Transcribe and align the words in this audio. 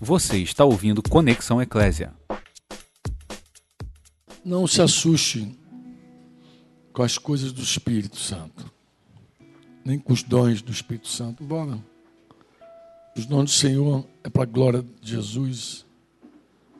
Você 0.00 0.38
está 0.38 0.62
ouvindo 0.62 1.02
Conexão 1.02 1.60
Eclésia. 1.60 2.12
Não 4.44 4.66
se 4.66 4.82
assuste 4.82 5.56
com 6.92 7.02
as 7.02 7.16
coisas 7.16 7.50
do 7.50 7.62
Espírito 7.62 8.18
Santo, 8.18 8.70
nem 9.82 9.98
com 9.98 10.12
os 10.12 10.22
dons 10.22 10.60
do 10.60 10.70
Espírito 10.70 11.08
Santo. 11.08 11.42
Bora. 11.42 11.82
Os 13.16 13.24
dons 13.24 13.44
do 13.44 13.50
Senhor 13.50 14.06
é 14.22 14.28
para 14.28 14.42
a 14.42 14.46
glória 14.46 14.84
de 15.00 15.12
Jesus, 15.12 15.86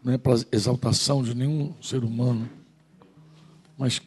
não 0.04 0.12
é 0.12 0.18
para 0.18 0.34
a 0.34 0.44
exaltação 0.52 1.22
de 1.22 1.34
nenhum 1.34 1.74
ser 1.80 2.04
humano, 2.04 2.46
mas 3.78 3.98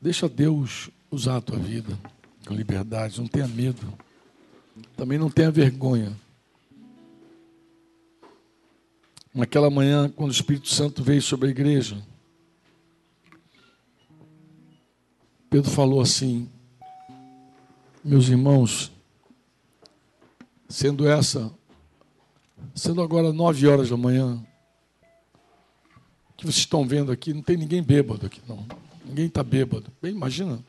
deixa 0.00 0.30
Deus 0.30 0.88
usar 1.10 1.36
a 1.36 1.40
tua 1.42 1.58
vida 1.58 1.98
com 2.46 2.54
liberdade, 2.54 3.20
não 3.20 3.28
tenha 3.28 3.46
medo, 3.46 3.92
também 4.96 5.18
não 5.18 5.30
tenha 5.30 5.50
vergonha. 5.50 6.16
Naquela 9.34 9.70
manhã, 9.70 10.10
quando 10.10 10.30
o 10.30 10.34
Espírito 10.34 10.68
Santo 10.68 11.02
veio 11.02 11.22
sobre 11.22 11.48
a 11.48 11.50
igreja, 11.50 11.96
Pedro 15.48 15.70
falou 15.70 16.00
assim: 16.00 16.50
Meus 18.04 18.28
irmãos, 18.28 18.92
sendo 20.68 21.08
essa, 21.08 21.52
sendo 22.74 23.02
agora 23.02 23.32
nove 23.32 23.66
horas 23.66 23.88
da 23.88 23.96
manhã, 23.96 24.42
que 26.36 26.44
vocês 26.44 26.58
estão 26.58 26.86
vendo 26.86 27.10
aqui, 27.12 27.32
não 27.32 27.42
tem 27.42 27.56
ninguém 27.56 27.82
bêbado 27.82 28.26
aqui, 28.26 28.40
não. 28.48 28.66
Ninguém 29.04 29.26
está 29.26 29.42
bêbado. 29.42 29.90
Bem, 30.00 30.12
imagina, 30.12 30.62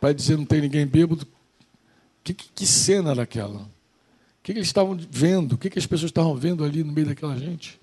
para 0.00 0.12
dizer 0.12 0.36
não 0.36 0.44
tem 0.44 0.60
ninguém 0.60 0.86
bêbado, 0.86 1.26
que, 2.22 2.34
que, 2.34 2.48
que 2.54 2.66
cena 2.66 3.10
era 3.10 3.22
aquela? 3.22 3.60
O 3.60 4.42
que, 4.42 4.52
que 4.52 4.58
eles 4.58 4.68
estavam 4.68 4.96
vendo? 5.10 5.52
O 5.52 5.58
que, 5.58 5.70
que 5.70 5.78
as 5.78 5.86
pessoas 5.86 6.10
estavam 6.10 6.34
vendo 6.34 6.64
ali 6.64 6.82
no 6.82 6.92
meio 6.92 7.08
daquela 7.08 7.36
gente? 7.38 7.80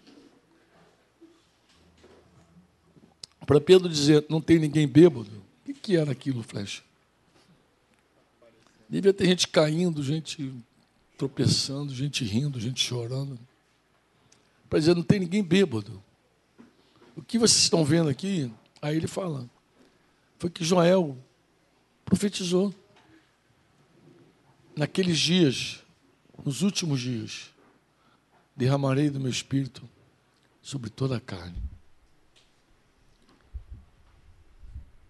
Para 3.50 3.60
Pedro 3.60 3.90
dizer, 3.90 4.28
não 4.30 4.40
tem 4.40 4.60
ninguém 4.60 4.88
bêbado, 4.88 5.32
o 5.32 5.66
que, 5.66 5.74
que 5.74 5.98
era 5.98 6.12
aquilo, 6.12 6.44
flecha? 6.44 6.84
Devia 8.88 9.12
ter 9.12 9.26
gente 9.26 9.48
caindo, 9.48 10.04
gente 10.04 10.54
tropeçando, 11.18 11.92
gente 11.92 12.24
rindo, 12.24 12.60
gente 12.60 12.80
chorando. 12.80 13.40
Para 14.70 14.78
dizer, 14.78 14.96
não 14.96 15.02
tem 15.02 15.20
ninguém 15.20 15.44
bêbado. 15.44 16.00
O 17.16 17.24
que 17.24 17.40
vocês 17.40 17.64
estão 17.64 17.84
vendo 17.84 18.08
aqui, 18.08 18.54
aí 18.80 18.96
ele 18.96 19.08
fala, 19.08 19.50
foi 20.38 20.52
que 20.52 20.64
Joel 20.64 21.18
profetizou. 22.06 22.72
Naqueles 24.76 25.18
dias, 25.18 25.84
nos 26.46 26.62
últimos 26.62 27.02
dias, 27.02 27.50
derramarei 28.56 29.10
do 29.10 29.20
meu 29.20 29.32
espírito 29.32 29.90
sobre 30.62 30.92
toda 30.92 31.18
a 31.18 31.20
carne. 31.20 31.58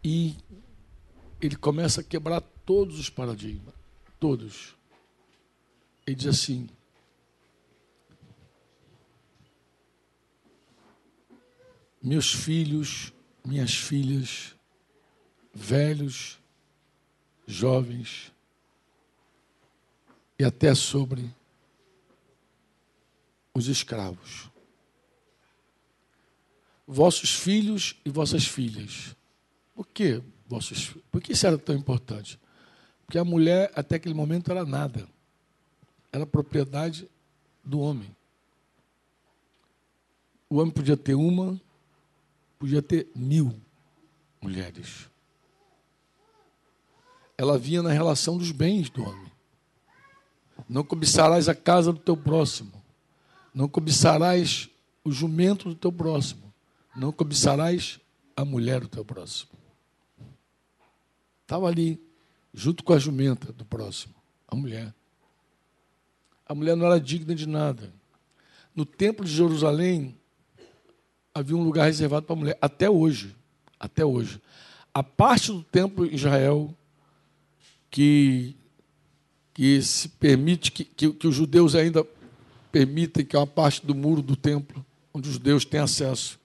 E 0.03 0.35
ele 1.41 1.55
começa 1.55 2.01
a 2.01 2.03
quebrar 2.03 2.41
todos 2.41 2.99
os 2.99 3.09
paradigmas, 3.09 3.73
todos. 4.19 4.75
Ele 6.05 6.15
diz 6.15 6.27
assim: 6.27 6.69
Meus 12.01 12.33
filhos, 12.33 13.13
minhas 13.45 13.75
filhas, 13.75 14.55
velhos, 15.53 16.39
jovens, 17.45 18.31
e 20.37 20.43
até 20.43 20.73
sobre 20.73 21.33
os 23.53 23.67
escravos. 23.67 24.49
Vossos 26.87 27.35
filhos 27.35 27.95
e 28.03 28.09
vossas 28.09 28.47
filhas 28.47 29.15
por 29.79 29.87
que 29.87 30.21
vossos 30.45 30.93
Por 31.09 31.21
que 31.21 31.31
isso 31.31 31.47
era 31.47 31.57
tão 31.57 31.73
importante? 31.73 32.37
Porque 33.05 33.17
a 33.17 33.23
mulher, 33.23 33.71
até 33.73 33.95
aquele 33.95 34.13
momento, 34.13 34.51
era 34.51 34.65
nada. 34.65 35.07
Era 36.11 36.25
propriedade 36.25 37.09
do 37.63 37.79
homem. 37.79 38.13
O 40.49 40.57
homem 40.57 40.69
podia 40.69 40.97
ter 40.97 41.15
uma, 41.15 41.57
podia 42.59 42.81
ter 42.81 43.09
mil 43.15 43.55
mulheres. 44.41 45.09
Ela 47.37 47.57
vinha 47.57 47.81
na 47.81 47.93
relação 47.93 48.37
dos 48.37 48.51
bens 48.51 48.89
do 48.89 49.01
homem. 49.01 49.31
Não 50.67 50.83
cobiçarás 50.83 51.47
a 51.47 51.55
casa 51.55 51.93
do 51.93 51.99
teu 51.99 52.17
próximo. 52.17 52.83
Não 53.53 53.69
cobiçarás 53.69 54.69
o 55.05 55.11
jumento 55.11 55.69
do 55.69 55.75
teu 55.75 55.93
próximo. 55.93 56.53
Não 56.97 57.13
cobiçarás 57.13 57.97
a 58.35 58.43
mulher 58.43 58.81
do 58.81 58.89
teu 58.89 59.05
próximo. 59.05 59.58
Estava 61.49 61.65
ali, 61.65 61.99
junto 62.53 62.83
com 62.83 62.93
a 62.93 62.99
jumenta 62.99 63.51
do 63.51 63.65
próximo, 63.65 64.13
a 64.47 64.55
mulher. 64.55 64.93
A 66.45 66.53
mulher 66.53 66.75
não 66.75 66.85
era 66.85 66.99
digna 66.99 67.33
de 67.33 67.47
nada. 67.47 67.91
No 68.75 68.85
templo 68.85 69.25
de 69.25 69.31
Jerusalém, 69.31 70.15
havia 71.33 71.57
um 71.57 71.63
lugar 71.63 71.85
reservado 71.85 72.27
para 72.27 72.35
a 72.35 72.39
mulher, 72.39 72.57
até 72.61 72.87
hoje. 72.87 73.35
Até 73.79 74.05
hoje. 74.05 74.39
A 74.93 75.01
parte 75.01 75.51
do 75.51 75.63
templo 75.63 76.05
em 76.05 76.13
Israel 76.13 76.71
que, 77.89 78.55
que 79.51 79.81
se 79.81 80.07
permite, 80.07 80.71
que, 80.71 80.83
que, 80.83 81.11
que 81.11 81.27
os 81.27 81.33
judeus 81.33 81.73
ainda 81.73 82.05
permitem, 82.71 83.25
que 83.25 83.35
é 83.35 83.39
uma 83.39 83.47
parte 83.47 83.83
do 83.83 83.95
muro 83.95 84.21
do 84.21 84.35
templo, 84.35 84.85
onde 85.11 85.27
os 85.27 85.33
judeus 85.33 85.65
têm 85.65 85.79
acesso. 85.79 86.39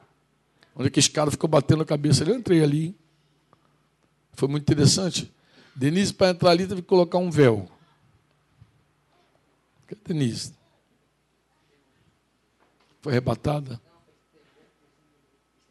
Onde 0.74 0.88
aqueles 0.88 1.08
caras 1.08 1.34
ficam 1.34 1.50
batendo 1.50 1.82
a 1.82 1.86
cabeça. 1.86 2.24
Eu 2.24 2.34
entrei 2.34 2.62
ali. 2.62 2.96
Foi 4.36 4.48
muito 4.48 4.70
interessante. 4.70 5.32
Denise, 5.74 6.12
para 6.12 6.30
entrar 6.30 6.50
ali, 6.50 6.66
teve 6.66 6.82
que 6.82 6.88
colocar 6.88 7.18
um 7.18 7.30
véu. 7.30 7.68
Cadê 9.86 10.00
Denise? 10.04 10.54
Foi 13.02 13.12
arrebatada? 13.12 13.80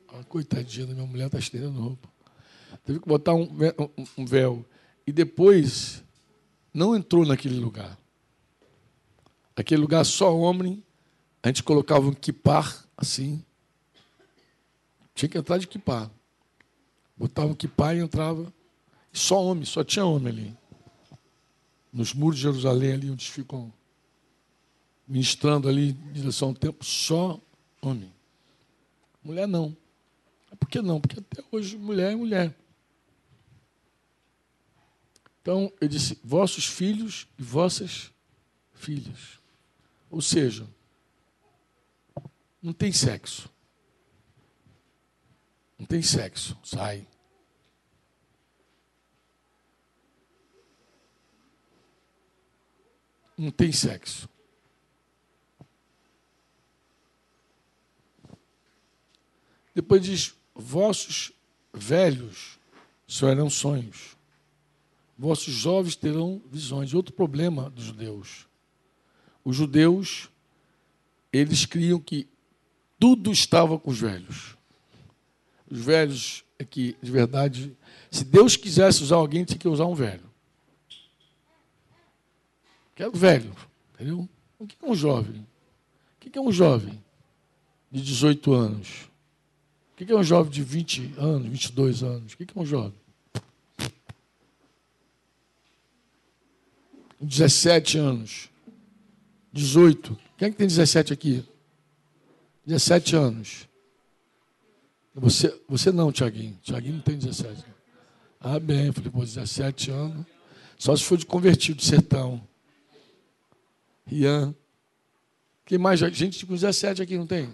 Ah, 0.09 0.23
coitadinha 0.25 0.85
da 0.85 0.93
minha 0.93 1.07
mulher, 1.07 1.25
está 1.25 1.39
estendendo 1.39 1.79
roupa. 1.79 2.07
Teve 2.85 2.99
que 2.99 3.07
botar 3.07 3.33
um, 3.33 3.49
um 4.17 4.25
véu. 4.25 4.65
E 5.07 5.11
depois, 5.11 6.03
não 6.73 6.95
entrou 6.95 7.25
naquele 7.25 7.59
lugar. 7.59 7.97
Aquele 9.55 9.81
lugar 9.81 10.03
só 10.05 10.35
homem. 10.35 10.83
A 11.41 11.47
gente 11.47 11.63
colocava 11.63 12.07
um 12.07 12.13
kipar, 12.13 12.85
assim. 12.95 13.43
Tinha 15.13 15.29
que 15.29 15.37
entrar 15.37 15.57
de 15.57 15.67
kipar. 15.67 16.09
Botava 17.23 17.47
um 17.47 17.55
kipá 17.55 17.95
e 17.95 17.99
entrava. 17.99 18.53
Só 19.13 19.41
homem, 19.41 19.63
só 19.63 19.81
tinha 19.81 20.03
homem 20.03 20.27
ali. 20.27 20.57
Nos 21.89 22.13
muros 22.13 22.35
de 22.35 22.43
Jerusalém, 22.43 22.91
ali 22.91 23.09
onde 23.09 23.31
ficam 23.31 23.71
ministrando 25.07 25.69
ali 25.69 25.91
em 25.91 26.11
direção 26.11 26.49
ao 26.49 26.53
templo, 26.53 26.83
só 26.83 27.39
homem. 27.81 28.13
Mulher 29.23 29.47
não. 29.47 29.73
Por 30.59 30.67
que 30.67 30.81
não? 30.81 30.99
Porque 30.99 31.17
até 31.17 31.41
hoje 31.49 31.77
mulher 31.77 32.11
é 32.11 32.15
mulher. 32.17 32.53
Então, 35.41 35.71
eu 35.79 35.87
disse, 35.87 36.19
vossos 36.21 36.65
filhos 36.65 37.25
e 37.39 37.41
vossas 37.41 38.11
filhas. 38.73 39.39
Ou 40.11 40.21
seja, 40.21 40.67
não 42.61 42.73
tem 42.73 42.91
sexo. 42.91 43.49
Não 45.79 45.85
tem 45.85 46.01
sexo, 46.01 46.57
sai. 46.65 47.07
Não 53.43 53.51
tem 53.51 53.71
sexo. 53.71 54.29
Depois 59.75 60.03
diz: 60.03 60.33
vossos 60.55 61.31
velhos 61.73 62.59
sonharão 63.07 63.49
sonhos, 63.49 64.15
vossos 65.17 65.53
jovens 65.53 65.95
terão 65.95 66.41
visões. 66.49 66.93
Outro 66.93 67.13
problema 67.13 67.69
dos 67.69 67.85
judeus. 67.85 68.47
Os 69.43 69.55
judeus, 69.55 70.29
eles 71.31 71.65
criam 71.65 71.99
que 71.99 72.27
tudo 72.97 73.31
estava 73.31 73.77
com 73.77 73.91
os 73.91 73.99
velhos 73.99 74.55
os 75.73 75.79
velhos 75.79 76.43
é 76.59 76.63
que, 76.63 76.95
de 77.01 77.09
verdade, 77.09 77.75
se 78.11 78.23
Deus 78.23 78.55
quisesse 78.55 79.01
usar 79.01 79.15
alguém, 79.15 79.43
tinha 79.43 79.57
que 79.57 79.67
usar 79.67 79.85
um 79.85 79.95
velho. 79.95 80.31
Quero 82.95 83.11
velho, 83.11 83.55
entendeu? 83.93 84.27
O 84.59 84.67
que 84.67 84.75
é 84.81 84.89
um 84.89 84.95
jovem? 84.95 85.45
O 86.15 86.29
que 86.29 86.37
é 86.37 86.41
um 86.41 86.51
jovem 86.51 87.03
de 87.91 88.01
18 88.01 88.53
anos? 88.53 89.09
O 89.93 89.95
que 90.05 90.11
é 90.11 90.15
um 90.15 90.23
jovem 90.23 90.51
de 90.51 90.63
20 90.63 91.13
anos, 91.17 91.47
22 91.47 92.03
anos? 92.03 92.33
O 92.33 92.37
que 92.37 92.43
é 92.43 92.59
um 92.59 92.65
jovem? 92.65 93.03
17 97.21 97.97
anos, 97.97 98.49
18. 99.51 100.13
O 100.13 100.17
Quem 100.37 100.47
é 100.47 100.51
que 100.51 100.57
tem 100.57 100.67
17 100.67 101.13
aqui? 101.13 101.45
17 102.65 103.15
anos. 103.15 103.67
Você, 105.15 105.61
você 105.69 105.91
não, 105.91 106.11
Tiaguinho. 106.11 106.57
Tiaguinho 106.61 106.95
não 106.95 107.01
tem 107.01 107.17
17. 107.17 107.63
Ah, 108.39 108.59
bem. 108.59 108.91
Falei, 108.91 109.11
pô, 109.11 109.19
17 109.19 109.91
anos. 109.91 110.25
Só 110.77 110.95
se 110.95 111.03
for 111.03 111.17
de 111.17 111.25
convertido, 111.25 111.81
sertão. 111.81 112.45
Rian. 114.05 114.55
Quem 115.65 115.77
mais? 115.77 115.99
Gente 115.99 116.45
com 116.45 116.53
17 116.53 117.01
aqui 117.01 117.17
não 117.17 117.27
tem? 117.27 117.51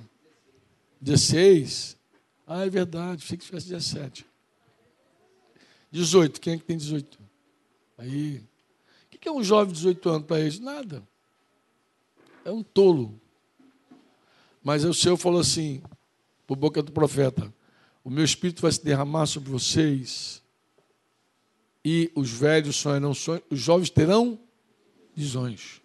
16. 0.99 1.97
Ah, 2.45 2.65
é 2.65 2.69
verdade. 2.69 3.23
Achei 3.23 3.37
que 3.37 3.45
tivesse 3.45 3.69
17. 3.69 4.25
18. 5.91 6.41
Quem 6.41 6.53
é 6.53 6.57
que 6.57 6.63
tem 6.63 6.77
18? 6.77 7.19
Aí. 7.97 8.43
O 9.05 9.17
que 9.19 9.27
é 9.27 9.31
um 9.31 9.43
jovem 9.43 9.73
de 9.73 9.79
18 9.79 10.09
anos 10.09 10.27
para 10.27 10.39
eles? 10.39 10.59
Nada. 10.59 11.03
É 12.45 12.51
um 12.51 12.63
tolo. 12.63 13.19
Mas 14.63 14.85
o 14.85 14.93
Senhor 14.93 15.17
falou 15.17 15.41
assim, 15.41 15.81
por 16.47 16.55
boca 16.55 16.81
do 16.81 16.91
profeta: 16.91 17.53
O 18.03 18.09
meu 18.09 18.23
espírito 18.23 18.61
vai 18.61 18.71
se 18.71 18.83
derramar 18.83 19.25
sobre 19.25 19.49
vocês, 19.49 20.41
e 21.83 22.11
os 22.15 22.29
velhos 22.29 22.75
sonharão 22.75 23.13
sonhos, 23.13 23.43
os 23.49 23.59
jovens 23.59 23.89
terão 23.89 24.39
visões. 25.15 25.81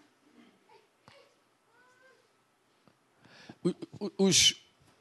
Os, 4.18 4.56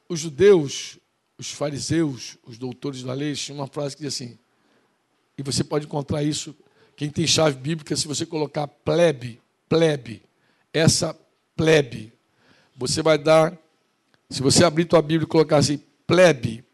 os 0.08 0.20
judeus, 0.20 0.98
os 1.36 1.50
fariseus, 1.50 2.38
os 2.44 2.56
doutores 2.56 3.02
da 3.02 3.12
lei, 3.12 3.34
tinham 3.34 3.58
uma 3.58 3.66
frase 3.66 3.96
que 3.96 4.02
diz 4.02 4.14
assim, 4.14 4.38
e 5.36 5.42
você 5.42 5.62
pode 5.62 5.86
encontrar 5.86 6.22
isso, 6.22 6.56
quem 6.96 7.10
tem 7.10 7.26
chave 7.26 7.58
bíblica, 7.58 7.94
se 7.96 8.06
você 8.06 8.24
colocar 8.24 8.66
plebe, 8.66 9.40
plebe, 9.68 10.22
essa 10.72 11.18
plebe, 11.56 12.12
você 12.76 13.02
vai 13.02 13.18
dar, 13.18 13.56
se 14.30 14.40
você 14.40 14.64
abrir 14.64 14.84
tua 14.84 15.02
Bíblia 15.02 15.24
e 15.24 15.28
colocar 15.28 15.58
assim, 15.58 15.82
plebe, 16.06 16.64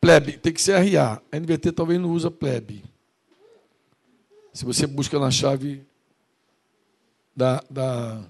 plebe, 0.00 0.38
tem 0.38 0.52
que 0.52 0.60
ser 0.60 0.78
RA, 0.78 1.20
a 1.32 1.36
NVT 1.38 1.72
talvez 1.72 2.00
não 2.00 2.10
usa 2.10 2.30
plebe. 2.30 2.84
Se 4.52 4.64
você 4.64 4.86
busca 4.86 5.18
na 5.18 5.30
chave 5.30 5.82
da, 7.34 7.62
da 7.70 8.22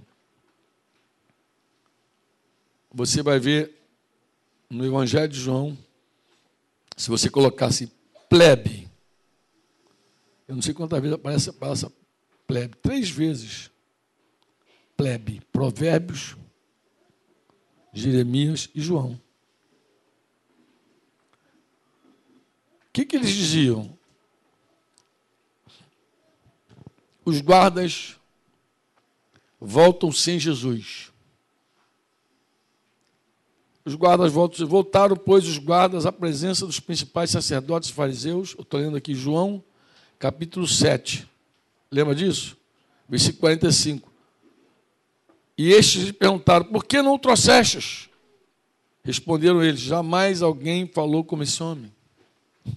você 2.92 3.22
vai 3.22 3.38
ver 3.38 3.76
no 4.68 4.84
Evangelho 4.84 5.28
de 5.28 5.38
João, 5.38 5.76
se 6.96 7.08
você 7.08 7.30
colocasse 7.30 7.92
plebe, 8.28 8.88
eu 10.46 10.54
não 10.54 10.62
sei 10.62 10.74
quantas 10.74 11.00
vezes 11.00 11.14
aparece 11.14 11.50
a 11.50 11.52
palavra 11.52 11.92
plebe, 12.46 12.76
três 12.78 13.08
vezes. 13.08 13.70
Plebe, 14.96 15.40
Provérbios, 15.52 16.36
Jeremias 17.92 18.68
e 18.74 18.80
João. 18.80 19.12
O 22.88 22.92
que, 22.92 23.06
que 23.06 23.16
eles 23.16 23.30
diziam? 23.30 23.96
Os 27.24 27.40
guardas 27.40 28.16
voltam 29.60 30.10
sem 30.10 30.38
Jesus. 30.38 31.09
Os 33.90 33.96
guardas 33.96 34.32
voltaram, 34.32 35.16
pois, 35.16 35.48
os 35.48 35.58
guardas 35.58 36.06
à 36.06 36.12
presença 36.12 36.64
dos 36.64 36.78
principais 36.78 37.28
sacerdotes 37.28 37.90
fariseus. 37.90 38.54
Eu 38.56 38.62
estou 38.62 38.78
lendo 38.78 38.96
aqui 38.96 39.16
João, 39.16 39.60
capítulo 40.16 40.64
7. 40.64 41.28
Lembra 41.90 42.14
disso? 42.14 42.56
Versículo 43.08 43.40
45. 43.40 44.08
E 45.58 45.72
estes 45.72 46.04
lhe 46.04 46.12
perguntaram: 46.12 46.66
Por 46.66 46.84
que 46.84 47.02
não 47.02 47.14
o 47.14 47.18
trouxestes? 47.18 48.08
Responderam 49.02 49.60
eles: 49.60 49.80
Jamais 49.80 50.40
alguém 50.40 50.86
falou 50.86 51.24
como 51.24 51.42
esse 51.42 51.60
homem. 51.60 51.92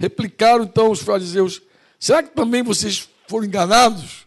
Replicaram 0.00 0.64
então 0.64 0.90
os 0.90 1.02
fariseus: 1.02 1.60
Será 2.00 2.22
que 2.22 2.34
também 2.34 2.62
vocês 2.62 3.06
foram 3.28 3.44
enganados? 3.44 4.21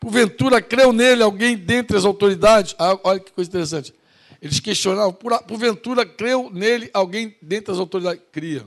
Porventura 0.00 0.62
creu 0.62 0.92
nele 0.92 1.22
alguém 1.22 1.56
dentre 1.56 1.96
as 1.96 2.04
autoridades? 2.04 2.74
Ah, 2.78 2.98
olha 3.02 3.20
que 3.20 3.32
coisa 3.32 3.48
interessante. 3.48 3.92
Eles 4.40 4.60
questionavam, 4.60 5.12
porventura 5.12 6.06
creu 6.06 6.50
nele 6.50 6.88
alguém 6.94 7.36
dentre 7.42 7.72
as 7.72 7.78
autoridades? 7.78 8.22
Cria. 8.30 8.64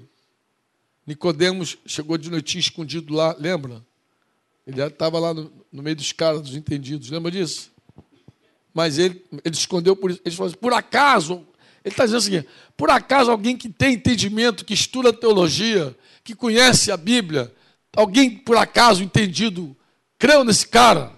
Nicodemos 1.07 1.77
chegou 1.85 2.17
de 2.17 2.29
noitinho 2.29 2.59
escondido 2.59 3.13
lá, 3.13 3.35
lembra? 3.39 3.83
Ele 4.67 4.81
estava 4.81 5.17
lá 5.17 5.33
no, 5.33 5.51
no, 5.71 5.81
meio 5.81 5.95
dos 5.95 6.11
caras, 6.11 6.41
dos 6.41 6.55
entendidos, 6.55 7.09
lembra 7.09 7.31
disso? 7.31 7.71
Mas 8.73 8.97
ele, 8.97 9.25
ele 9.43 9.55
escondeu 9.55 9.95
por 9.95 10.11
isso. 10.11 10.21
Ele 10.23 10.35
falou 10.35 10.49
assim, 10.49 10.59
por 10.59 10.73
acaso, 10.73 11.45
ele 11.83 11.93
está 11.93 12.05
dizendo 12.05 12.19
o 12.19 12.23
seguinte, 12.23 12.47
por 12.77 12.89
acaso 12.89 13.31
alguém 13.31 13.57
que 13.57 13.69
tem 13.69 13.93
entendimento, 13.93 14.63
que 14.63 14.73
estuda 14.73 15.11
teologia, 15.11 15.95
que 16.23 16.35
conhece 16.35 16.91
a 16.91 16.97
Bíblia, 16.97 17.53
alguém 17.95 18.29
por 18.29 18.57
acaso 18.57 19.03
entendido, 19.03 19.75
creu 20.19 20.43
nesse 20.43 20.67
cara? 20.67 21.11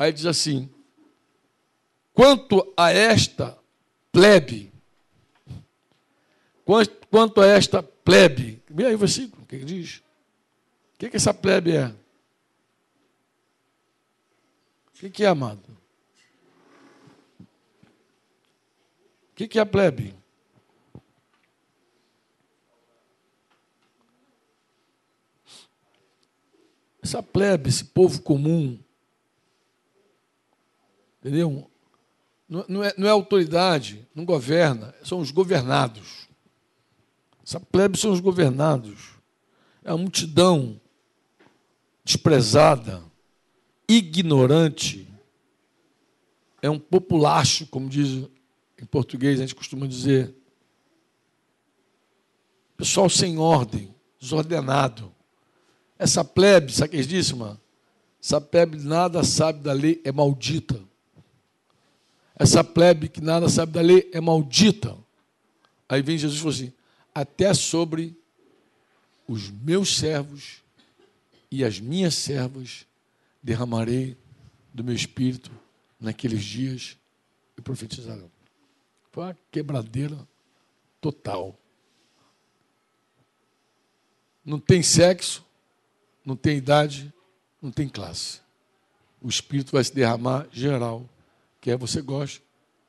Aí 0.00 0.10
diz 0.14 0.24
assim: 0.24 0.72
quanto 2.14 2.72
a 2.74 2.90
esta 2.90 3.58
plebe, 4.10 4.72
quanto 7.10 7.42
a 7.42 7.46
esta 7.46 7.82
plebe, 7.82 8.62
vê 8.66 8.86
aí 8.86 8.94
o 8.94 8.98
versículo, 8.98 9.42
o 9.42 9.46
que, 9.46 9.58
diz? 9.58 9.98
O 10.94 11.00
que, 11.00 11.10
que 11.10 11.18
essa 11.18 11.34
plebe 11.34 11.76
é? 11.76 11.88
O 14.88 14.92
que, 14.94 15.10
que 15.10 15.22
é, 15.22 15.26
amado? 15.26 15.68
O 17.38 19.34
que, 19.34 19.46
que 19.46 19.58
é 19.58 19.62
a 19.62 19.66
plebe? 19.66 20.14
Essa 27.02 27.22
plebe, 27.22 27.68
esse 27.68 27.84
povo 27.84 28.22
comum, 28.22 28.82
Entendeu? 31.20 31.70
Não 32.48 32.82
é, 32.82 32.92
não 32.98 33.06
é 33.06 33.10
autoridade, 33.10 34.08
não 34.12 34.24
governa, 34.24 34.92
são 35.04 35.20
os 35.20 35.30
governados. 35.30 36.28
Essa 37.46 37.60
plebe 37.60 37.96
são 37.96 38.10
os 38.10 38.18
governados. 38.18 39.10
É 39.84 39.90
a 39.90 39.96
multidão 39.96 40.80
desprezada, 42.04 43.04
ignorante. 43.88 45.06
É 46.60 46.68
um 46.68 46.78
populacho, 46.78 47.66
como 47.68 47.88
diz 47.88 48.28
em 48.80 48.84
português, 48.84 49.38
a 49.38 49.42
gente 49.42 49.54
costuma 49.54 49.86
dizer. 49.86 50.34
Pessoal 52.76 53.08
sem 53.08 53.38
ordem, 53.38 53.94
desordenado. 54.18 55.14
Essa 55.98 56.24
plebe, 56.24 56.72
sabe 56.72 56.88
o 56.88 56.90
que 56.90 56.96
eles 56.96 57.06
disse, 57.06 57.34
mano? 57.34 57.60
Essa 58.20 58.40
plebe 58.40 58.76
nada 58.78 59.22
sabe 59.22 59.60
da 59.60 59.72
lei, 59.72 60.00
é 60.04 60.10
maldita. 60.10 60.89
Essa 62.40 62.64
plebe 62.64 63.06
que 63.06 63.20
nada 63.20 63.50
sabe 63.50 63.70
da 63.72 63.82
lei 63.82 64.08
é 64.14 64.20
maldita. 64.20 64.96
Aí 65.86 66.00
vem 66.00 66.16
Jesus 66.16 66.38
e 66.38 66.42
falou 66.42 66.54
assim: 66.54 66.72
até 67.14 67.52
sobre 67.52 68.16
os 69.28 69.50
meus 69.50 69.98
servos 69.98 70.62
e 71.50 71.62
as 71.62 71.78
minhas 71.78 72.14
servas 72.14 72.86
derramarei 73.42 74.16
do 74.72 74.82
meu 74.82 74.94
espírito 74.94 75.50
naqueles 76.00 76.42
dias 76.42 76.96
e 77.58 77.60
profetizarão. 77.60 78.30
Foi 79.12 79.24
uma 79.24 79.38
quebradeira 79.50 80.16
total. 80.98 81.54
Não 84.42 84.58
tem 84.58 84.82
sexo, 84.82 85.44
não 86.24 86.36
tem 86.36 86.56
idade, 86.56 87.12
não 87.60 87.70
tem 87.70 87.86
classe. 87.86 88.40
O 89.20 89.28
Espírito 89.28 89.72
vai 89.72 89.84
se 89.84 89.94
derramar 89.94 90.48
geral 90.50 91.06
Quer 91.60 91.76
você 91.76 92.00
goste, 92.00 92.42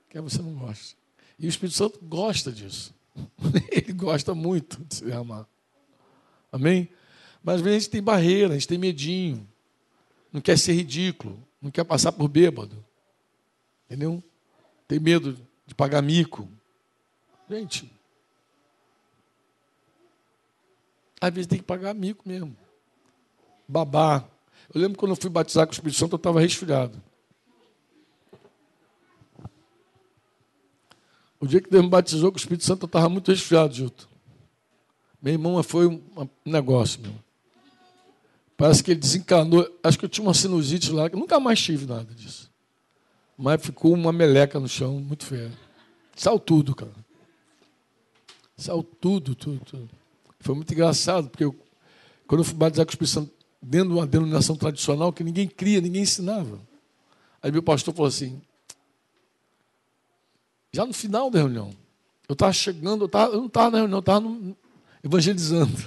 quer 0.10 0.22
você 0.22 0.42
não 0.42 0.54
goste. 0.54 0.96
E 1.38 1.46
o 1.46 1.50
Espírito 1.50 1.75
Santo 1.75 2.00
gosta 2.01 2.51
disso. 2.51 2.94
Ele 3.72 3.94
gosta 3.94 4.34
muito 4.34 4.84
de 4.86 4.96
se 4.96 5.06
derramar. 5.06 5.48
Amém? 6.51 6.90
Mas 7.44 7.56
às 7.56 7.62
vezes 7.62 7.75
a 7.75 7.80
gente 7.80 7.90
tem 7.92 8.04
barreira, 8.04 8.54
a 8.54 8.58
gente 8.58 8.68
tem 8.68 8.78
medinho. 8.78 9.48
Não 10.32 10.40
quer 10.40 10.58
ser 10.58 10.74
ridículo, 10.74 11.38
não 11.62 11.72
quer 11.72 11.84
passar 11.84 12.12
por 12.12 12.28
bêbado. 12.28 12.84
Entendeu? 13.86 14.24
Tem 14.88 15.00
medo 15.00 15.38
de 15.66 15.75
pagar 15.75 16.01
mico. 16.01 16.48
Gente, 17.50 17.92
às 21.20 21.34
vezes 21.34 21.48
tem 21.48 21.60
que 21.60 21.66
pagar 21.66 21.94
mico 21.94 22.28
mesmo. 22.28 22.56
Babar. 23.68 24.28
Eu 24.74 24.82
lembro 24.82 24.98
quando 24.98 25.12
eu 25.12 25.16
fui 25.16 25.30
batizar 25.30 25.68
com 25.68 25.72
o 25.72 25.74
Espírito 25.74 25.98
Santo, 25.98 26.13
eu 26.13 26.18
estava 26.18 26.40
resfriado. 26.40 27.01
O 31.42 31.48
dia 31.48 31.60
que 31.60 31.72
Deus 31.72 31.84
me 31.84 31.90
batizou 31.90 32.32
com 32.32 32.38
o 32.38 32.40
Espírito 32.40 32.64
Santo, 32.64 32.84
eu 32.84 32.86
estava 32.86 33.10
muito 33.10 33.32
resfriado, 33.32 33.74
Juto. 33.74 34.08
Meu 35.20 35.34
irmão 35.34 35.62
foi 35.64 35.88
um 35.88 36.02
negócio, 36.46 37.02
meu. 37.02 37.14
Parece 38.56 38.84
que 38.84 38.92
ele 38.92 39.00
desencanou. 39.00 39.68
Acho 39.84 39.98
que 39.98 40.06
eu 40.06 40.10
tinha 40.10 40.24
uma 40.24 40.36
sinusite 40.36 40.92
lá, 40.92 41.10
que 41.10 41.16
nunca 41.16 41.40
mais 41.40 41.60
tive 41.60 41.88
nada 41.88 42.14
disso. 42.14 42.52
Mas 43.36 43.60
ficou 43.60 43.92
uma 43.92 44.14
meleca 44.14 44.60
no 44.60 44.68
chão, 44.68 45.00
muito 45.00 45.26
feia. 45.26 45.52
Saiu 46.16 46.40
tudo, 46.40 46.76
cara. 46.76 46.94
Saiu 48.56 48.84
tudo, 48.84 49.34
tudo, 49.34 49.60
tudo. 49.66 49.90
Foi 50.40 50.54
muito 50.54 50.72
engraçado, 50.72 51.28
porque 51.28 51.44
eu, 51.44 51.56
quando 52.28 52.42
eu 52.42 52.46
fui 52.46 52.54
batizar 52.54 52.86
com 52.86 52.92
o 52.92 52.94
Espírito 52.94 53.14
Santo 53.14 53.32
dentro 53.60 53.90
de 53.90 53.96
uma 53.96 54.06
denominação 54.06 54.56
tradicional 54.56 55.12
que 55.12 55.24
ninguém 55.24 55.48
cria, 55.48 55.82
ninguém 55.82 56.04
ensinava. 56.04 56.60
Aí 57.42 57.52
meu 57.52 57.64
pastor 57.64 57.96
falou 57.96 58.08
assim, 58.08 58.40
já 60.72 60.86
no 60.86 60.94
final 60.94 61.30
da 61.30 61.40
reunião, 61.40 61.72
eu 62.28 62.34
estava 62.34 62.54
chegando, 62.54 63.06
eu, 63.06 63.10
tava, 63.10 63.34
eu 63.34 63.40
não 63.40 63.48
estava 63.48 63.72
na 63.72 63.78
reunião, 63.80 63.98
eu 63.98 64.00
estava 64.00 64.25
evangelizando. 65.04 65.78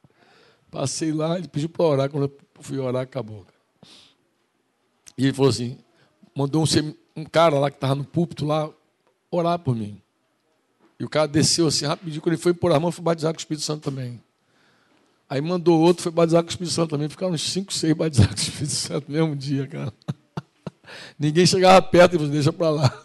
Passei 0.70 1.12
lá, 1.12 1.38
ele 1.38 1.48
pediu 1.48 1.68
para 1.68 1.84
orar, 1.84 2.10
quando 2.10 2.24
eu 2.24 2.38
fui 2.60 2.78
orar, 2.78 3.02
acabou. 3.02 3.46
E 5.16 5.24
ele 5.24 5.32
falou 5.32 5.50
assim, 5.50 5.78
mandou 6.34 6.62
um, 6.62 6.94
um 7.16 7.24
cara 7.24 7.58
lá 7.58 7.70
que 7.70 7.76
estava 7.76 7.94
no 7.94 8.04
púlpito 8.04 8.44
lá 8.44 8.70
orar 9.30 9.58
por 9.58 9.74
mim. 9.74 10.00
E 11.00 11.04
o 11.04 11.08
cara 11.08 11.28
desceu 11.28 11.68
assim 11.68 11.86
rapidinho, 11.86 12.20
quando 12.20 12.34
ele 12.34 12.42
foi 12.42 12.52
pôr 12.52 12.72
a 12.72 12.80
mão, 12.80 12.90
foi 12.90 13.04
batizar 13.04 13.32
com 13.32 13.38
o 13.38 13.40
Espírito 13.40 13.64
Santo 13.64 13.82
também. 13.82 14.20
Aí 15.30 15.40
mandou 15.40 15.80
outro, 15.80 16.02
foi 16.02 16.10
batizar 16.12 16.42
com 16.42 16.48
o 16.48 16.50
Espírito 16.50 16.74
Santo 16.74 16.90
também. 16.90 17.08
Ficaram 17.08 17.32
uns 17.32 17.42
5, 17.42 17.72
6 17.72 17.94
batizados 17.94 18.34
com 18.34 18.40
o 18.40 18.42
Espírito 18.42 18.74
Santo 18.74 19.04
no 19.08 19.14
mesmo 19.14 19.36
dia, 19.36 19.66
cara. 19.66 19.92
Ninguém 21.18 21.46
chegava 21.46 21.80
perto 21.82 22.14
e 22.14 22.18
falou, 22.18 22.32
deixa 22.32 22.52
para 22.52 22.70
lá. 22.70 23.04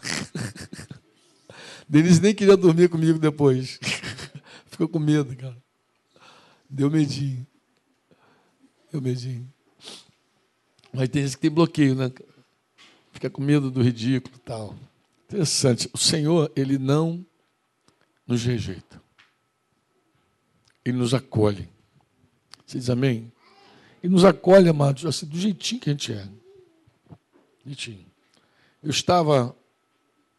Denise 1.88 2.20
nem 2.20 2.34
queria 2.34 2.56
dormir 2.56 2.88
comigo 2.88 3.18
depois. 3.18 3.78
Ficou 4.66 4.88
com 4.88 4.98
medo, 4.98 5.36
cara. 5.36 5.56
Deu 6.68 6.90
medinho. 6.90 7.46
Deu 8.90 9.00
medinho. 9.00 9.52
Mas 10.92 11.08
tem 11.08 11.22
gente 11.22 11.36
que 11.36 11.42
tem 11.42 11.50
bloqueio, 11.50 11.94
né? 11.94 12.10
Fica 13.12 13.28
com 13.30 13.42
medo 13.42 13.70
do 13.70 13.82
ridículo 13.82 14.36
tal. 14.38 14.74
Interessante. 15.24 15.88
O 15.92 15.98
Senhor, 15.98 16.50
Ele 16.56 16.78
não 16.78 17.24
nos 18.26 18.44
rejeita. 18.44 19.02
Ele 20.84 20.98
nos 20.98 21.14
acolhe. 21.14 21.68
Você 22.66 22.78
diz 22.78 22.90
amém? 22.90 23.32
Ele 24.02 24.12
nos 24.12 24.24
acolhe, 24.24 24.68
amados, 24.68 25.06
assim, 25.06 25.26
do 25.26 25.38
jeitinho 25.38 25.80
que 25.80 25.90
a 25.90 25.92
gente 25.92 26.12
é. 26.12 26.28
Jeitinho. 27.64 28.06
Eu 28.82 28.90
estava 28.90 29.56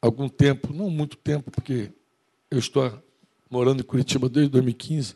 algum 0.05 0.29
tempo, 0.29 0.73
não 0.73 0.89
muito 0.89 1.17
tempo, 1.17 1.51
porque 1.51 1.91
eu 2.49 2.59
estou 2.59 3.01
morando 3.49 3.81
em 3.81 3.85
Curitiba 3.85 4.29
desde 4.29 4.51
2015. 4.51 5.15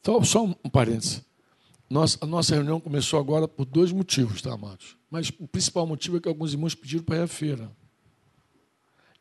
Então, 0.00 0.22
só 0.24 0.44
um, 0.44 0.54
um 0.64 0.68
parêntese. 0.68 1.24
Nossa, 1.88 2.18
a 2.20 2.26
nossa 2.26 2.54
reunião 2.54 2.80
começou 2.80 3.20
agora 3.20 3.46
por 3.46 3.64
dois 3.64 3.92
motivos, 3.92 4.42
tá, 4.42 4.52
amados? 4.52 4.96
Mas 5.10 5.30
o 5.38 5.46
principal 5.46 5.86
motivo 5.86 6.16
é 6.16 6.20
que 6.20 6.28
alguns 6.28 6.52
irmãos 6.52 6.74
pediram 6.74 7.04
para 7.04 7.16
ir 7.16 7.22
à 7.22 7.26
feira. 7.26 7.70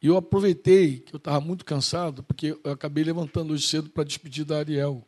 E 0.01 0.07
eu 0.07 0.17
aproveitei 0.17 0.99
que 0.99 1.13
eu 1.13 1.17
estava 1.17 1.39
muito 1.39 1.63
cansado, 1.63 2.23
porque 2.23 2.57
eu 2.63 2.71
acabei 2.71 3.03
levantando 3.03 3.53
hoje 3.53 3.67
cedo 3.67 3.89
para 3.89 4.03
despedir 4.03 4.43
da 4.43 4.57
Ariel. 4.57 5.07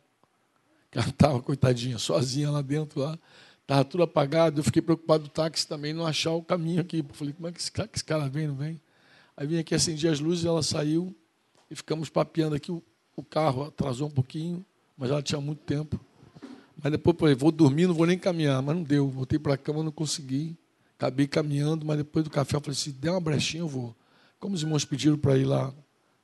Que 0.90 0.98
ela 0.98 1.08
estava, 1.08 1.42
coitadinha, 1.42 1.98
sozinha 1.98 2.50
lá 2.50 2.62
dentro, 2.62 3.00
lá. 3.00 3.18
Estava 3.66 3.84
tudo 3.84 4.04
apagado. 4.04 4.60
Eu 4.60 4.64
fiquei 4.64 4.80
preocupado 4.80 5.24
do 5.24 5.28
táxi 5.28 5.66
também 5.66 5.92
não 5.92 6.06
achar 6.06 6.30
o 6.30 6.40
caminho 6.42 6.80
aqui. 6.80 6.98
Eu 6.98 7.06
falei, 7.14 7.34
como 7.34 7.48
é 7.48 7.52
que 7.52 7.58
esse 7.58 7.72
cara, 7.72 7.88
que 7.88 7.98
esse 7.98 8.04
cara 8.04 8.28
vem, 8.28 8.46
não 8.46 8.54
vem? 8.54 8.80
Aí 9.36 9.44
vim 9.44 9.58
aqui, 9.58 9.74
acendi 9.74 10.06
as 10.06 10.20
luzes, 10.20 10.44
ela 10.44 10.62
saiu 10.62 11.12
e 11.68 11.74
ficamos 11.74 12.08
papeando 12.08 12.54
aqui. 12.54 12.70
O, 12.70 12.80
o 13.16 13.24
carro 13.24 13.64
atrasou 13.64 14.06
um 14.06 14.10
pouquinho, 14.10 14.64
mas 14.96 15.10
ela 15.10 15.20
tinha 15.20 15.40
muito 15.40 15.64
tempo. 15.64 15.98
Mas 16.80 16.92
depois 16.92 17.16
falei, 17.18 17.34
vou 17.34 17.50
dormir, 17.50 17.88
não 17.88 17.94
vou 17.94 18.06
nem 18.06 18.16
caminhar. 18.16 18.62
Mas 18.62 18.76
não 18.76 18.84
deu. 18.84 19.08
Voltei 19.08 19.36
para 19.36 19.54
a 19.54 19.58
cama, 19.58 19.82
não 19.82 19.90
consegui. 19.90 20.56
Acabei 20.96 21.26
caminhando, 21.26 21.84
mas 21.84 21.98
depois 21.98 22.24
do 22.24 22.30
café 22.30 22.56
eu 22.56 22.60
falei, 22.60 22.76
se 22.76 22.92
der 22.92 23.10
uma 23.10 23.20
brechinha, 23.20 23.64
eu 23.64 23.68
vou. 23.68 23.96
Como 24.38 24.54
os 24.54 24.62
irmãos 24.62 24.84
pediram 24.84 25.18
para 25.18 25.36
ir 25.36 25.44
lá 25.44 25.74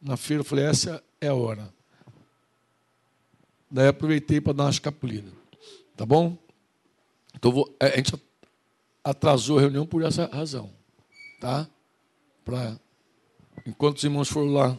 na 0.00 0.16
feira, 0.16 0.42
eu 0.42 0.44
falei, 0.44 0.64
essa 0.64 1.02
é 1.20 1.26
a 1.26 1.34
hora. 1.34 1.75
Daí 3.68 3.88
aproveitei 3.88 4.40
para 4.40 4.52
dar 4.52 4.64
uma 4.64 4.70
escapulida. 4.70 5.32
Tá 5.96 6.06
bom? 6.06 6.38
Então 7.35 7.51
vou, 7.51 7.77
é, 7.81 7.87
a 7.87 7.97
gente 7.97 8.12
atrasou 9.03 9.59
a 9.59 9.61
reunião 9.61 9.87
por 9.87 10.03
essa 10.03 10.27
razão. 10.27 10.71
Tá? 11.41 11.69
Pra, 12.45 12.79
enquanto 13.67 13.97
os 13.97 14.05
irmãos 14.05 14.29
foram 14.29 14.53
lá 14.53 14.79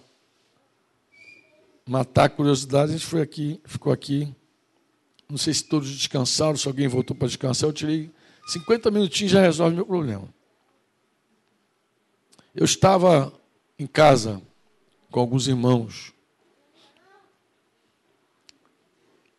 matar 1.86 2.26
a 2.26 2.30
curiosidade, 2.30 2.92
a 2.92 2.98
gente 2.98 3.06
foi 3.06 3.22
aqui, 3.22 3.60
ficou 3.66 3.92
aqui. 3.92 4.34
Não 5.30 5.38
sei 5.38 5.54
se 5.54 5.64
todos 5.64 5.90
descansaram, 5.90 6.56
se 6.56 6.68
alguém 6.68 6.88
voltou 6.88 7.16
para 7.16 7.28
descansar, 7.28 7.70
eu 7.70 7.74
tirei 7.74 8.12
50 8.48 8.92
minutinhos 8.92 9.32
já 9.32 9.42
resolve 9.42 9.76
meu 9.76 9.86
problema. 9.86 10.28
Eu 12.54 12.66
estava 12.66 13.34
em 13.80 13.88
casa 13.88 14.42
com 15.12 15.20
alguns 15.20 15.48
irmãos, 15.48 16.14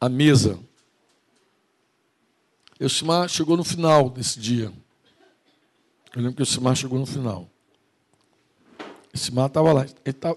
à 0.01 0.09
mesa. 0.09 0.59
O 2.81 2.89
Simar 2.89 3.29
chegou 3.29 3.57
no 3.57 3.65
final 3.65 4.11
desse 4.11 4.39
dia. 4.39 4.73
Eu 6.15 6.23
lembro 6.23 6.37
que 6.37 6.43
o 6.43 6.47
Simar 6.47 6.77
chegou 6.77 6.99
no 6.99 7.07
final. 7.07 7.49
O 9.13 9.19
Simar 9.19 9.47
estava 9.47 9.73
lá. 9.73 9.87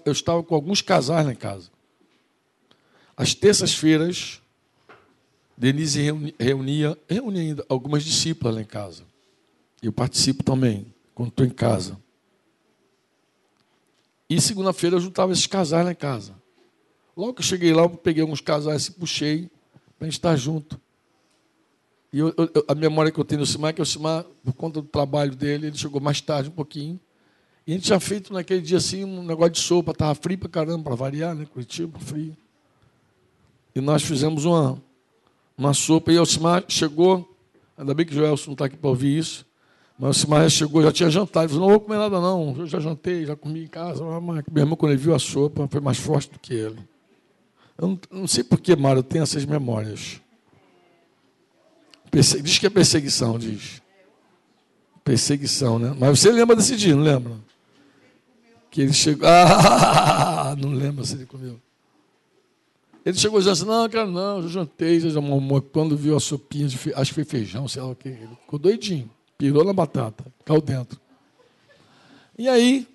Eu 0.04 0.12
estava 0.12 0.42
com 0.42 0.54
alguns 0.54 0.80
casais 0.80 1.26
lá 1.26 1.32
em 1.32 1.36
casa. 1.36 1.70
Às 3.16 3.34
terças-feiras, 3.34 4.40
Denise 5.56 6.00
reunia, 6.38 6.96
reunia 7.08 7.42
ainda 7.42 7.66
algumas 7.68 8.04
discípulas 8.04 8.54
lá 8.54 8.60
em 8.60 8.64
casa. 8.64 9.02
Eu 9.82 9.92
participo 9.92 10.44
também, 10.44 10.94
quando 11.14 11.30
estou 11.30 11.44
em 11.44 11.50
casa. 11.50 11.98
E 14.30 14.40
segunda-feira 14.40 14.94
eu 14.96 15.00
juntava 15.00 15.32
esses 15.32 15.46
casais 15.46 15.84
lá 15.84 15.90
em 15.90 15.96
casa. 15.96 16.34
Logo 17.16 17.34
que 17.34 17.40
eu 17.40 17.44
cheguei 17.44 17.72
lá, 17.72 17.82
eu 17.82 17.90
peguei 17.90 18.22
alguns 18.22 18.40
casais 18.40 18.86
e 18.86 18.92
puxei 18.92 19.50
para 19.98 20.06
a 20.06 20.10
gente 20.10 20.18
estar 20.18 20.36
junto. 20.36 20.80
E 22.12 22.18
eu, 22.18 22.34
eu, 22.36 22.64
a 22.66 22.74
memória 22.74 23.12
que 23.12 23.20
eu 23.20 23.24
tenho 23.24 23.40
do 23.40 23.46
Simar 23.46 23.70
é 23.70 23.72
que 23.74 23.82
o 23.82 23.86
Simar, 23.86 24.24
por 24.42 24.54
conta 24.54 24.80
do 24.80 24.88
trabalho 24.88 25.34
dele, 25.36 25.66
ele 25.66 25.76
chegou 25.76 26.00
mais 26.00 26.20
tarde 26.20 26.48
um 26.48 26.52
pouquinho. 26.52 26.98
E 27.66 27.72
a 27.72 27.74
gente 27.74 27.84
tinha 27.84 28.00
feito 28.00 28.32
naquele 28.32 28.62
dia 28.62 28.78
assim 28.78 29.04
um 29.04 29.22
negócio 29.22 29.52
de 29.52 29.60
sopa, 29.60 29.92
estava 29.92 30.14
frio 30.14 30.38
para 30.38 30.48
caramba, 30.48 30.84
para 30.84 30.94
variar, 30.94 31.34
né? 31.34 31.44
Curitiba, 31.44 31.98
frio. 31.98 32.34
E 33.74 33.80
nós 33.80 34.02
fizemos 34.02 34.46
uma, 34.46 34.82
uma 35.56 35.74
sopa, 35.74 36.10
e 36.10 36.16
o 36.16 36.20
Alcimar 36.20 36.64
chegou, 36.66 37.36
ainda 37.76 37.92
bem 37.92 38.06
que 38.06 38.12
o 38.12 38.14
Joelson 38.14 38.46
não 38.46 38.52
está 38.54 38.64
aqui 38.64 38.76
para 38.76 38.88
ouvir 38.88 39.18
isso, 39.18 39.44
mas 39.98 40.04
o 40.04 40.08
Alcimar 40.08 40.42
já 40.44 40.48
chegou, 40.48 40.82
já 40.82 40.90
tinha 40.90 41.10
jantado, 41.10 41.44
ele 41.44 41.52
falou, 41.52 41.68
não 41.68 41.76
vou 41.76 41.80
comer 41.80 41.98
nada 41.98 42.20
não, 42.20 42.56
eu 42.58 42.66
já 42.66 42.80
jantei, 42.80 43.26
já 43.26 43.36
comi 43.36 43.64
em 43.64 43.66
casa, 43.66 44.02
mas 44.02 44.44
meu 44.50 44.62
irmão 44.62 44.76
quando 44.76 44.92
ele 44.92 45.00
viu 45.00 45.14
a 45.14 45.18
sopa, 45.18 45.68
foi 45.68 45.80
mais 45.80 45.98
forte 45.98 46.32
do 46.32 46.38
que 46.38 46.54
ele. 46.54 46.78
Eu 47.76 47.88
não, 47.88 48.00
não 48.10 48.26
sei 48.26 48.42
por 48.42 48.58
que, 48.58 48.74
Mário, 48.74 49.00
eu 49.00 49.04
tenho 49.04 49.22
essas 49.22 49.44
memórias. 49.44 50.22
Diz 52.12 52.58
que 52.58 52.66
é 52.66 52.70
perseguição, 52.70 53.38
diz. 53.38 53.82
Perseguição, 55.04 55.78
né? 55.78 55.94
Mas 55.98 56.18
você 56.18 56.30
lembra 56.30 56.56
desse 56.56 56.76
dia, 56.76 56.94
não 56.94 57.02
lembra? 57.02 57.32
Que 58.70 58.82
ele 58.82 58.92
chegou. 58.92 59.28
Ah, 60.40 60.56
não 60.56 60.72
lembra 60.72 61.04
se 61.04 61.14
ele 61.14 61.26
comeu. 61.26 61.60
Ele 63.04 63.16
chegou 63.16 63.38
dizendo 63.38 63.52
assim, 63.52 63.64
não, 63.64 63.88
cara, 63.88 64.06
não, 64.06 64.42
já 64.42 64.48
jantei, 64.48 65.00
já 65.00 65.20
quando 65.72 65.96
viu 65.96 66.16
a 66.16 66.20
sopinha, 66.20 66.68
de 66.68 66.76
fe... 66.76 66.92
acho 66.94 67.10
que 67.10 67.14
foi 67.14 67.24
feijão, 67.24 67.66
sei 67.68 67.82
lá 67.82 67.88
o 67.88 67.94
que, 67.94 68.08
ele 68.08 68.28
ficou 68.42 68.58
doidinho, 68.58 69.10
pirou 69.36 69.64
na 69.64 69.72
batata, 69.72 70.24
caiu 70.44 70.60
dentro. 70.60 71.00
E 72.38 72.48
aí, 72.48 72.86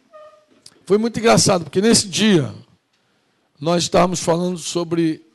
foi 0.86 0.98
muito 0.98 1.20
engraçado, 1.20 1.63
porque 1.63 1.82
nesse 1.82 2.08
dia, 2.08 2.53
nós 3.60 3.84
estávamos 3.84 4.20
falando 4.20 4.58
sobre 4.58 5.25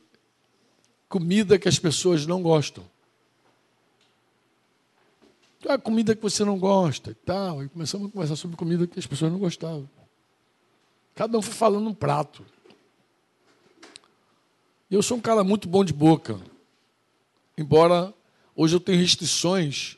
comida 1.09 1.59
que 1.59 1.67
as 1.67 1.79
pessoas 1.79 2.25
não 2.25 2.41
gostam. 2.41 2.83
A 5.67 5.77
comida 5.77 6.15
que 6.15 6.21
você 6.21 6.45
não 6.45 6.57
gosta 6.57 7.11
e 7.11 7.15
tal. 7.15 7.63
E 7.63 7.69
começamos 7.69 8.07
a 8.07 8.11
conversar 8.11 8.35
sobre 8.35 8.55
comida 8.55 8.87
que 8.87 8.97
as 8.97 9.05
pessoas 9.05 9.31
não 9.31 9.39
gostavam. 9.39 9.89
Cada 11.13 11.37
um 11.37 11.41
foi 11.41 11.53
falando 11.53 11.87
um 11.89 11.93
prato. 11.93 12.45
E 14.89 14.95
eu 14.95 15.03
sou 15.03 15.17
um 15.17 15.21
cara 15.21 15.43
muito 15.43 15.67
bom 15.67 15.83
de 15.83 15.93
boca. 15.93 16.39
Embora 17.57 18.13
hoje 18.55 18.75
eu 18.75 18.79
tenha 18.79 18.97
restrições, 18.97 19.97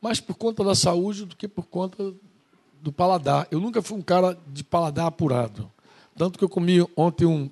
mais 0.00 0.20
por 0.20 0.34
conta 0.36 0.64
da 0.64 0.74
saúde 0.74 1.26
do 1.26 1.36
que 1.36 1.46
por 1.46 1.66
conta 1.66 2.14
do 2.80 2.90
paladar. 2.90 3.46
Eu 3.50 3.60
nunca 3.60 3.82
fui 3.82 3.96
um 3.96 4.02
cara 4.02 4.38
de 4.46 4.64
paladar 4.64 5.06
apurado. 5.06 5.70
Tanto 6.16 6.38
que 6.38 6.44
eu 6.44 6.48
comi 6.48 6.86
ontem 6.96 7.26
um, 7.26 7.50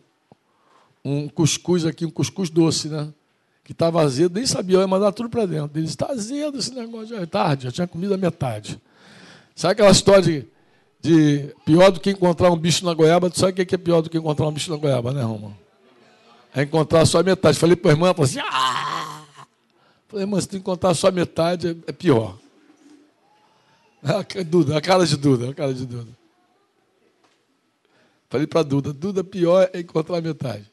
um 1.04 1.28
cuscuz 1.28 1.85
aqui, 1.85 2.04
um 2.04 2.11
cuscuz 2.11 2.49
doce, 2.50 2.88
né? 2.88 3.12
Que 3.64 3.73
estava 3.73 4.02
azedo, 4.02 4.35
nem 4.35 4.47
sabia, 4.47 4.76
eu 4.76 4.81
ia 4.81 4.87
mandar 4.87 5.12
tudo 5.12 5.28
para 5.28 5.47
dentro. 5.47 5.71
Ele 5.78 5.85
disse, 5.85 5.95
está 5.95 6.11
azedo 6.11 6.59
esse 6.59 6.75
negócio, 6.75 7.09
já 7.09 7.21
é 7.23 7.26
tarde, 7.26 7.64
já 7.64 7.71
tinha 7.71 7.87
comido 7.87 8.14
a 8.14 8.16
metade. 8.16 8.81
Sabe 9.54 9.73
aquela 9.73 9.90
história 9.90 10.23
de, 10.23 10.47
de 11.00 11.54
pior 11.64 11.90
do 11.90 12.00
que 12.00 12.11
encontrar 12.11 12.50
um 12.50 12.57
bicho 12.57 12.85
na 12.85 12.92
goiaba? 12.92 13.31
Tu 13.31 13.38
sabe 13.38 13.62
o 13.62 13.66
que 13.66 13.75
é 13.75 13.78
pior 13.78 14.00
do 14.00 14.11
que 14.11 14.19
encontrar 14.19 14.47
um 14.47 14.52
bicho 14.52 14.71
na 14.71 14.76
goiaba, 14.76 15.12
né, 15.12 15.23
Roma? 15.23 15.62
é 16.54 16.62
encontrar 16.62 17.07
só 17.07 17.21
a 17.21 17.23
metade. 17.23 17.59
Falei 17.59 17.76
para 17.76 17.90
a 17.90 17.95
irmã, 17.95 18.07
ela 18.07 18.14
falou 18.14 18.26
assim, 18.26 18.40
ah! 18.40 19.25
Falei, 20.09 20.26
mas 20.26 20.45
se 20.45 20.50
tu 20.50 20.57
encontrar 20.57 20.95
só 20.95 21.11
metade, 21.11 21.69
é, 21.69 21.76
é 21.87 21.92
pior. 21.92 22.38
A, 24.02 24.42
Duda, 24.42 24.76
a 24.76 24.81
cara 24.81 25.07
de 25.07 25.16
Duda, 25.16 25.50
a 25.50 25.54
cara 25.54 25.73
de 25.73 25.87
Duda. 25.87 26.11
Falei 28.28 28.47
para 28.47 28.62
Duda, 28.62 28.92
Duda, 28.92 29.25
pior 29.25 29.69
é 29.73 29.81
encontrar 29.81 30.21
metade. 30.21 30.71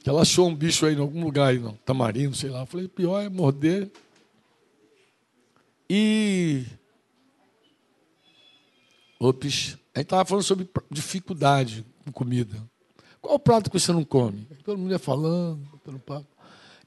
Que 0.00 0.08
ela 0.08 0.22
achou 0.22 0.48
um 0.48 0.54
bicho 0.54 0.86
aí 0.86 0.94
em 0.94 1.00
algum 1.00 1.24
lugar 1.24 1.48
aí, 1.48 1.58
não, 1.58 1.74
tamarindo, 1.84 2.36
sei 2.36 2.50
lá. 2.50 2.64
Falei, 2.66 2.88
pior 2.88 3.20
é 3.20 3.28
morder. 3.28 3.90
E. 5.88 6.64
Ops, 9.20 9.76
a 9.94 9.98
gente 9.98 10.06
estava 10.06 10.24
falando 10.24 10.44
sobre 10.44 10.68
dificuldade 10.90 11.84
com 12.04 12.12
comida. 12.12 12.56
Qual 13.20 13.34
o 13.34 13.38
prato 13.38 13.70
que 13.70 13.78
você 13.78 13.92
não 13.92 14.04
come? 14.04 14.46
Todo 14.64 14.78
mundo 14.78 14.92
ia 14.92 14.98
falando, 14.98 15.66
pelo 15.84 15.98
papo. 15.98 16.26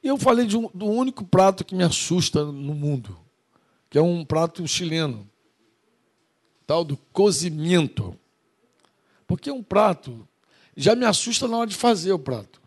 E 0.01 0.07
eu 0.07 0.17
falei 0.17 0.45
de 0.45 0.57
um, 0.57 0.69
do 0.73 0.85
único 0.85 1.25
prato 1.25 1.65
que 1.65 1.75
me 1.75 1.83
assusta 1.83 2.45
no 2.45 2.73
mundo, 2.73 3.19
que 3.89 3.97
é 3.97 4.01
um 4.01 4.23
prato 4.23 4.65
chileno, 4.67 5.29
tal 6.65 6.83
do 6.83 6.95
cozimento. 7.11 8.17
Porque 9.27 9.49
é 9.49 9.53
um 9.53 9.61
prato 9.61 10.27
já 10.75 10.95
me 10.95 11.05
assusta 11.05 11.47
na 11.47 11.57
hora 11.57 11.69
de 11.69 11.75
fazer 11.75 12.11
o 12.11 12.19
prato. 12.19 12.60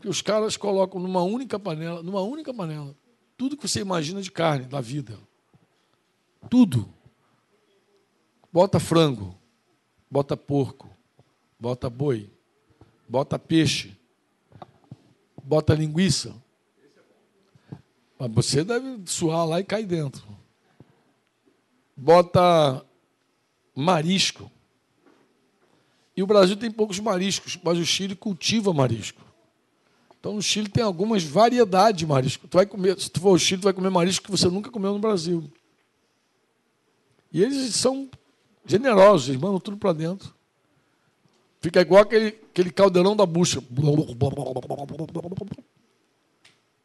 Porque 0.00 0.08
os 0.08 0.22
caras 0.22 0.56
colocam 0.56 0.98
numa 0.98 1.22
única 1.22 1.58
panela, 1.58 2.02
numa 2.02 2.22
única 2.22 2.54
panela, 2.54 2.96
tudo 3.36 3.54
que 3.54 3.68
você 3.68 3.80
imagina 3.80 4.22
de 4.22 4.30
carne 4.30 4.64
da 4.64 4.80
vida. 4.80 5.18
Tudo. 6.48 6.88
Bota 8.50 8.80
frango, 8.80 9.36
bota 10.10 10.38
porco, 10.38 10.88
bota 11.58 11.90
boi, 11.90 12.30
bota 13.06 13.38
peixe, 13.38 13.94
bota 15.44 15.74
linguiça. 15.74 16.34
Mas 18.18 18.32
você 18.32 18.64
deve 18.64 19.02
suar 19.04 19.46
lá 19.46 19.60
e 19.60 19.64
cair 19.64 19.84
dentro. 19.84 20.26
Bota 21.94 22.82
marisco. 23.74 24.50
E 26.16 26.22
o 26.22 26.26
Brasil 26.26 26.56
tem 26.56 26.70
poucos 26.70 26.98
mariscos, 26.98 27.58
mas 27.62 27.76
o 27.76 27.84
Chile 27.84 28.16
cultiva 28.16 28.72
marisco. 28.72 29.28
Então 30.20 30.34
no 30.34 30.42
Chile 30.42 30.68
tem 30.68 30.84
algumas 30.84 31.24
variedades 31.24 31.98
de 31.98 32.06
marisco. 32.06 32.46
Tu 32.46 32.54
vai 32.54 32.66
comer, 32.66 33.00
se 33.00 33.10
tu 33.10 33.20
for 33.20 33.30
ao 33.30 33.38
Chile, 33.38 33.62
tu 33.62 33.64
vai 33.64 33.72
comer 33.72 33.90
marisco 33.90 34.26
que 34.26 34.30
você 34.30 34.48
nunca 34.48 34.70
comeu 34.70 34.92
no 34.92 34.98
Brasil. 34.98 35.50
E 37.32 37.42
eles 37.42 37.74
são 37.74 38.08
generosos, 38.66 39.30
eles 39.30 39.40
mandam 39.40 39.58
tudo 39.58 39.78
para 39.78 39.94
dentro. 39.94 40.34
Fica 41.60 41.80
igual 41.80 42.02
aquele, 42.02 42.28
aquele 42.50 42.70
caldeirão 42.70 43.16
da 43.16 43.24
bucha. 43.24 43.62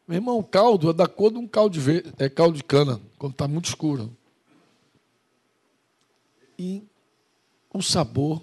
Meu 0.08 0.16
irmão, 0.16 0.38
o 0.38 0.44
caldo 0.44 0.90
é 0.90 0.92
da 0.92 1.06
cor 1.06 1.30
de 1.32 1.38
um 1.38 1.46
caldo 1.46 1.72
de, 1.72 1.80
verde, 1.80 2.12
é 2.18 2.28
caldo 2.28 2.56
de 2.56 2.64
cana, 2.64 3.00
quando 3.18 3.32
está 3.32 3.46
muito 3.48 3.66
escuro. 3.66 4.16
E 6.58 6.82
o 7.72 7.82
sabor, 7.82 8.42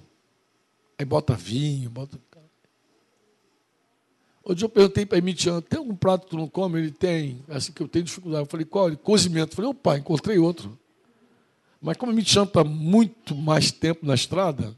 aí 0.99 1.05
bota 1.05 1.35
vinho, 1.35 1.89
bota. 1.89 2.19
Dia 4.53 4.65
eu 4.65 4.69
perguntei 4.69 5.05
para 5.05 5.17
Emitiano, 5.17 5.61
tem 5.61 5.79
algum 5.79 5.95
prato 5.95 6.25
que 6.25 6.31
tu 6.31 6.37
não 6.37 6.49
come? 6.49 6.79
Ele 6.79 6.91
tem, 6.91 7.41
assim 7.47 7.71
que 7.71 7.81
eu 7.81 7.87
tenho 7.87 8.03
dificuldade. 8.03 8.43
Eu 8.43 8.49
falei, 8.49 8.65
qual? 8.65 8.87
Ele, 8.87 8.97
cozimento. 8.97 9.53
Eu 9.53 9.55
falei, 9.55 9.71
opa, 9.71 9.97
encontrei 9.97 10.37
outro. 10.37 10.77
Mas 11.81 11.95
como 11.97 12.19
chama 12.25 12.45
está 12.45 12.63
muito 12.63 13.35
mais 13.35 13.71
tempo 13.71 14.05
na 14.05 14.15
estrada, 14.15 14.75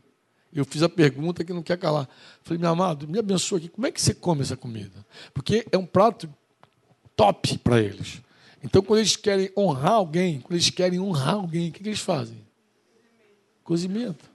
eu 0.54 0.64
fiz 0.66 0.84
a 0.84 0.90
pergunta 0.90 1.44
que 1.44 1.52
não 1.52 1.64
quer 1.64 1.78
calar. 1.78 2.08
Falei, 2.44 2.60
meu 2.60 2.70
amado, 2.70 3.08
me 3.08 3.20
abençoa 3.20 3.58
aqui, 3.58 3.68
como 3.68 3.86
é 3.88 3.92
que 3.92 4.02
você 4.02 4.14
come 4.14 4.42
essa 4.42 4.56
comida? 4.56 5.06
Porque 5.34 5.66
é 5.72 5.78
um 5.78 5.86
prato 5.86 6.30
top 7.16 7.58
para 7.60 7.82
eles. 7.82 8.22
Então, 8.64 8.82
quando 8.82 9.00
eles 9.00 9.16
querem 9.16 9.52
honrar 9.56 9.94
alguém, 9.94 10.40
quando 10.40 10.54
eles 10.54 10.70
querem 10.70 11.00
honrar 11.00 11.36
alguém, 11.36 11.70
o 11.70 11.72
que, 11.72 11.84
que 11.84 11.90
eles 11.90 12.00
fazem? 12.00 12.38
Cozimento. 13.64 14.26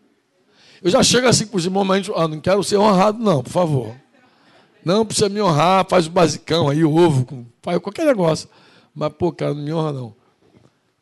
Eu 0.82 0.90
já 0.90 1.02
chego 1.02 1.26
assim 1.26 1.46
para 1.46 1.56
os 1.56 1.64
irmãos, 1.64 1.84
mas 1.84 2.08
ah, 2.14 2.28
não 2.28 2.40
quero 2.40 2.62
ser 2.62 2.76
honrado, 2.76 3.18
não, 3.18 3.42
por 3.42 3.50
favor. 3.50 3.96
Não 4.84 5.04
precisa 5.04 5.28
me 5.28 5.40
honrar, 5.40 5.86
faz 5.88 6.06
o 6.06 6.10
basicão 6.10 6.68
aí, 6.68 6.84
o 6.84 6.94
ovo, 6.94 7.46
faz 7.62 7.78
qualquer 7.78 8.06
negócio. 8.06 8.48
Mas, 8.94 9.12
pô, 9.12 9.32
cara, 9.32 9.54
não 9.54 9.62
me 9.62 9.72
honra, 9.72 9.92
não. 9.92 10.16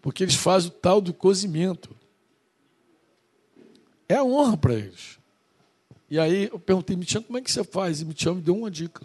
Porque 0.03 0.23
eles 0.23 0.35
fazem 0.35 0.71
o 0.71 0.73
tal 0.73 1.01
do 1.01 1.13
cozimento. 1.13 1.91
É 4.09 4.17
a 4.17 4.25
honra 4.25 4.57
para 4.57 4.75
eles. 4.75 5.19
E 6.11 6.19
aí 6.19 6.49
eu 6.51 6.59
perguntei, 6.59 6.97
Mitian, 6.97 7.23
como 7.23 7.39
é 7.39 7.43
que 7.43 7.51
você 7.51 7.63
faz? 7.63 8.01
E 8.01 8.05
Mitian 8.05 8.35
me 8.35 8.41
deu 8.41 8.57
uma 8.57 8.71
dica. 8.71 9.05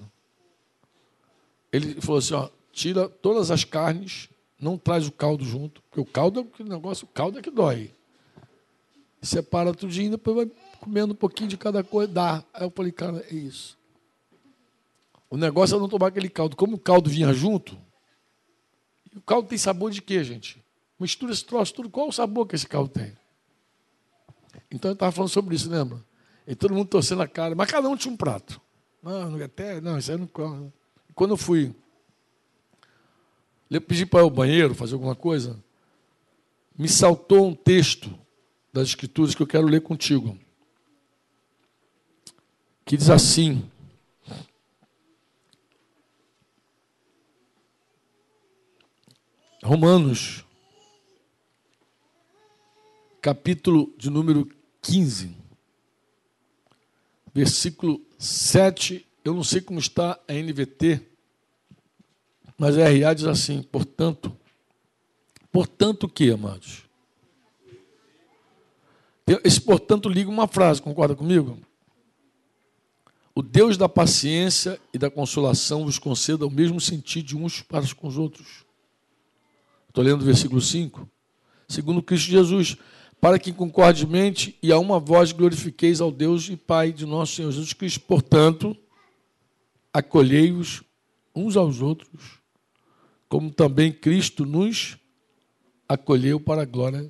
Ele 1.72 2.00
falou 2.00 2.20
assim: 2.20 2.34
ó, 2.34 2.50
tira 2.72 3.10
todas 3.10 3.52
as 3.52 3.64
carnes, 3.64 4.30
não 4.60 4.78
traz 4.78 5.08
o 5.08 5.12
caldo 5.12 5.44
junto, 5.44 5.82
porque 5.82 6.00
o 6.00 6.06
caldo 6.06 6.40
é 6.40 6.64
o 6.64 6.66
negócio, 6.66 7.06
o 7.06 7.14
caldo 7.14 7.40
é 7.40 7.42
que 7.42 7.52
dói. 7.52 7.92
Separa 9.22 9.74
tudinho, 9.74 10.12
depois 10.12 10.36
vai 10.36 10.52
comendo 10.80 11.14
um 11.14 11.16
pouquinho 11.16 11.50
de 11.50 11.58
cada 11.58 11.84
coisa, 11.84 12.12
dá. 12.12 12.44
Aí 12.54 12.64
eu 12.64 12.72
falei, 12.72 12.92
cara, 12.92 13.26
é 13.30 13.34
isso. 13.34 13.78
O 15.34 15.38
negócio 15.38 15.76
é 15.76 15.80
não 15.80 15.90
tomar 15.90 16.10
aquele 16.10 16.30
caldo. 16.30 16.56
Como 16.56 16.76
o 16.76 16.80
caldo 16.80 17.10
vinha 17.10 17.34
junto, 17.34 17.76
o 19.16 19.22
caldo 19.22 19.50
tem 19.50 19.58
sabor 19.58 19.90
de 19.90 20.00
quê, 20.00 20.24
gente? 20.24 20.64
Mistura 21.00 21.34
esse 21.34 21.44
troço 21.44 21.74
tudo. 21.74 21.90
Qual 21.90 22.10
o 22.10 22.12
sabor 22.12 22.46
que 22.46 22.54
esse 22.54 22.68
caldo 22.68 22.90
tem? 22.90 23.18
Então 24.70 24.92
eu 24.92 24.94
estava 24.94 25.12
falando 25.12 25.32
sobre 25.32 25.56
isso, 25.56 25.68
lembra? 25.68 26.00
E 26.46 26.54
todo 26.54 26.76
mundo 26.76 26.88
torcendo 26.88 27.24
a 27.24 27.28
cara. 27.28 27.56
Mas 27.56 27.72
cada 27.72 27.90
um 27.90 27.98
tinha 27.98 28.14
um 28.14 28.16
prato. 28.16 28.62
Não, 29.02 29.44
até, 29.44 29.82
não, 29.82 29.98
isso 29.98 30.12
aí 30.12 30.20
não. 30.20 30.72
Quando 31.16 31.32
eu 31.32 31.38
fui 31.38 31.74
eu 33.72 33.82
pedi 33.82 34.06
para 34.06 34.20
ir 34.20 34.22
ao 34.26 34.30
banheiro 34.30 34.76
fazer 34.76 34.94
alguma 34.94 35.16
coisa, 35.16 35.60
me 36.78 36.88
saltou 36.88 37.48
um 37.48 37.56
texto 37.56 38.14
das 38.72 38.90
Escrituras 38.90 39.34
que 39.34 39.42
eu 39.42 39.48
quero 39.48 39.66
ler 39.66 39.82
contigo. 39.82 40.38
Que 42.86 42.96
diz 42.96 43.10
assim: 43.10 43.68
Romanos, 49.64 50.44
capítulo 53.22 53.94
de 53.98 54.10
número 54.10 54.50
15, 54.82 55.34
versículo 57.34 58.02
7. 58.20 59.08
Eu 59.24 59.34
não 59.34 59.42
sei 59.42 59.62
como 59.62 59.80
está 59.80 60.20
a 60.28 60.34
NVT, 60.34 61.02
mas 62.58 62.78
a 62.78 62.90
RA 62.90 63.14
diz 63.14 63.24
assim: 63.24 63.64
portanto, 63.64 64.36
portanto 65.50 66.04
o 66.04 66.10
que, 66.10 66.30
amados? 66.30 66.84
Esse 69.46 69.62
portanto 69.62 70.10
liga 70.10 70.30
uma 70.30 70.46
frase, 70.46 70.82
concorda 70.82 71.16
comigo? 71.16 71.58
O 73.34 73.42
Deus 73.42 73.78
da 73.78 73.88
paciência 73.88 74.78
e 74.94 74.98
da 74.98 75.10
consolação 75.10 75.86
vos 75.86 75.98
conceda 75.98 76.46
o 76.46 76.52
mesmo 76.52 76.82
sentido 76.82 77.28
de 77.28 77.38
uns 77.38 77.62
para 77.62 77.88
com 77.96 78.08
os 78.08 78.18
outros 78.18 78.66
Estou 79.94 80.04
lendo 80.04 80.24
o 80.24 80.26
versículo 80.26 80.60
5. 80.60 81.08
Segundo 81.68 82.02
Cristo 82.02 82.32
Jesus, 82.32 82.76
para 83.22 83.38
que 83.38 83.54
concordemente 83.54 84.58
e 84.60 84.72
a 84.72 84.80
uma 84.80 85.00
voz 85.00 85.32
glorifiqueis 85.32 86.02
ao 86.02 86.12
Deus 86.12 86.50
e 86.50 86.58
Pai 86.58 86.92
de 86.92 87.06
nosso 87.06 87.36
Senhor 87.36 87.52
Jesus 87.52 87.74
Cristo. 87.74 88.00
Portanto, 88.00 88.76
acolhei-os 89.94 90.82
uns 91.36 91.56
aos 91.56 91.80
outros, 91.80 92.40
como 93.30 93.52
também 93.52 93.92
Cristo 93.92 94.48
nos 94.48 94.98
acolheu 95.88 96.40
para 96.40 96.64
a 96.64 96.66
glória 96.66 97.08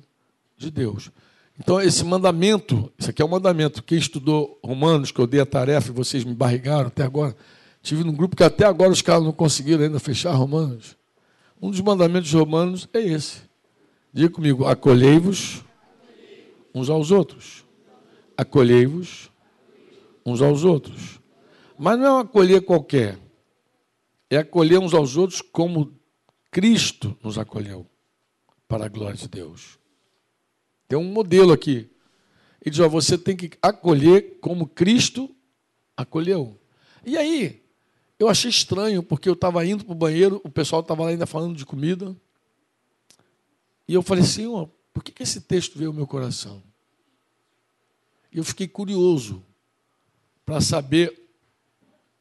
de 0.54 0.70
Deus. 0.70 1.10
Então, 1.58 1.80
esse 1.80 2.04
mandamento, 2.04 2.92
isso 2.98 3.08
aqui 3.08 3.22
é 3.22 3.24
um 3.24 3.28
mandamento. 3.28 3.82
Quem 3.82 3.96
estudou 3.96 4.58
Romanos, 4.62 5.10
que 5.10 5.20
eu 5.20 5.26
dei 5.26 5.40
a 5.40 5.46
tarefa 5.46 5.88
e 5.88 5.94
vocês 5.94 6.22
me 6.22 6.34
barrigaram 6.34 6.88
até 6.88 7.02
agora, 7.02 7.34
tive 7.82 8.04
num 8.04 8.12
grupo 8.12 8.36
que 8.36 8.44
até 8.44 8.66
agora 8.66 8.92
os 8.92 9.00
caras 9.00 9.24
não 9.24 9.32
conseguiram 9.32 9.82
ainda 9.82 9.98
fechar 9.98 10.34
Romanos. 10.34 11.02
Um 11.60 11.70
dos 11.70 11.80
mandamentos 11.80 12.32
romanos 12.32 12.88
é 12.92 13.00
esse. 13.00 13.42
Diga 14.12 14.30
comigo: 14.30 14.64
acolhei-vos 14.66 15.64
uns 16.74 16.88
aos 16.88 17.10
outros. 17.10 17.64
Acolhei-vos 18.36 19.30
uns 20.24 20.40
aos 20.40 20.64
outros. 20.64 21.20
Mas 21.78 21.98
não 21.98 22.06
é 22.06 22.10
uma 22.10 22.20
acolher 22.22 22.62
qualquer. 22.62 23.18
É 24.30 24.38
acolher 24.38 24.78
uns 24.78 24.94
aos 24.94 25.16
outros 25.16 25.40
como 25.40 25.92
Cristo 26.50 27.16
nos 27.22 27.38
acolheu, 27.38 27.86
para 28.68 28.86
a 28.86 28.88
glória 28.88 29.16
de 29.16 29.28
Deus. 29.28 29.78
Tem 30.86 30.98
um 30.98 31.04
modelo 31.04 31.52
aqui. 31.52 31.90
Ele 32.60 32.70
diz: 32.70 32.78
ó, 32.80 32.88
você 32.88 33.18
tem 33.18 33.36
que 33.36 33.50
acolher 33.60 34.38
como 34.40 34.66
Cristo 34.68 35.34
acolheu. 35.96 36.58
E 37.04 37.16
aí, 37.16 37.63
eu 38.18 38.28
achei 38.28 38.50
estranho, 38.50 39.02
porque 39.02 39.28
eu 39.28 39.34
estava 39.34 39.64
indo 39.66 39.84
para 39.84 39.92
o 39.92 39.96
banheiro, 39.96 40.40
o 40.44 40.50
pessoal 40.50 40.82
estava 40.82 41.02
lá 41.04 41.10
ainda 41.10 41.26
falando 41.26 41.56
de 41.56 41.66
comida. 41.66 42.16
E 43.88 43.94
eu 43.94 44.02
falei, 44.02 44.24
Senhor, 44.24 44.70
por 44.92 45.02
que, 45.02 45.12
que 45.12 45.22
esse 45.22 45.40
texto 45.40 45.76
veio 45.76 45.90
ao 45.90 45.94
meu 45.94 46.06
coração? 46.06 46.62
E 48.32 48.38
eu 48.38 48.44
fiquei 48.44 48.68
curioso 48.68 49.44
para 50.44 50.60
saber 50.60 51.28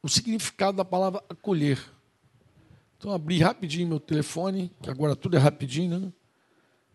o 0.02 0.10
significado 0.10 0.78
da 0.78 0.86
palavra 0.86 1.24
acolher. 1.30 1.80
Então 2.98 3.12
abri 3.12 3.40
rapidinho 3.40 3.88
meu 3.88 4.00
telefone, 4.00 4.72
que 4.82 4.90
agora 4.90 5.16
tudo 5.16 5.36
é 5.36 5.40
rapidinho, 5.40 6.00
né? 6.00 6.14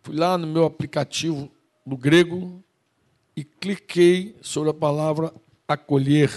Fui 0.02 0.16
lá 0.16 0.38
no 0.38 0.46
meu 0.46 0.64
aplicativo 0.64 1.50
do 1.84 1.96
grego 1.96 2.62
e 3.36 3.44
cliquei 3.44 4.36
sobre 4.40 4.70
a 4.70 4.74
palavra 4.74 5.34
acolher. 5.66 6.30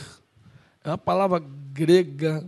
É 0.84 0.90
uma 0.90 0.98
palavra 0.98 1.40
grega, 1.72 2.46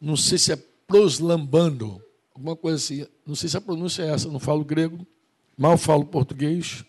não 0.00 0.16
sei 0.16 0.38
se 0.38 0.52
é 0.52 0.56
proslambando, 0.86 2.02
alguma 2.34 2.56
coisa 2.56 2.76
assim. 2.76 3.06
Não 3.26 3.34
sei 3.34 3.48
se 3.48 3.56
a 3.56 3.60
pronúncia 3.60 4.02
é 4.02 4.10
essa, 4.10 4.28
não 4.28 4.40
falo 4.40 4.64
grego, 4.64 5.06
mal 5.56 5.78
falo 5.78 6.04
português. 6.04 6.84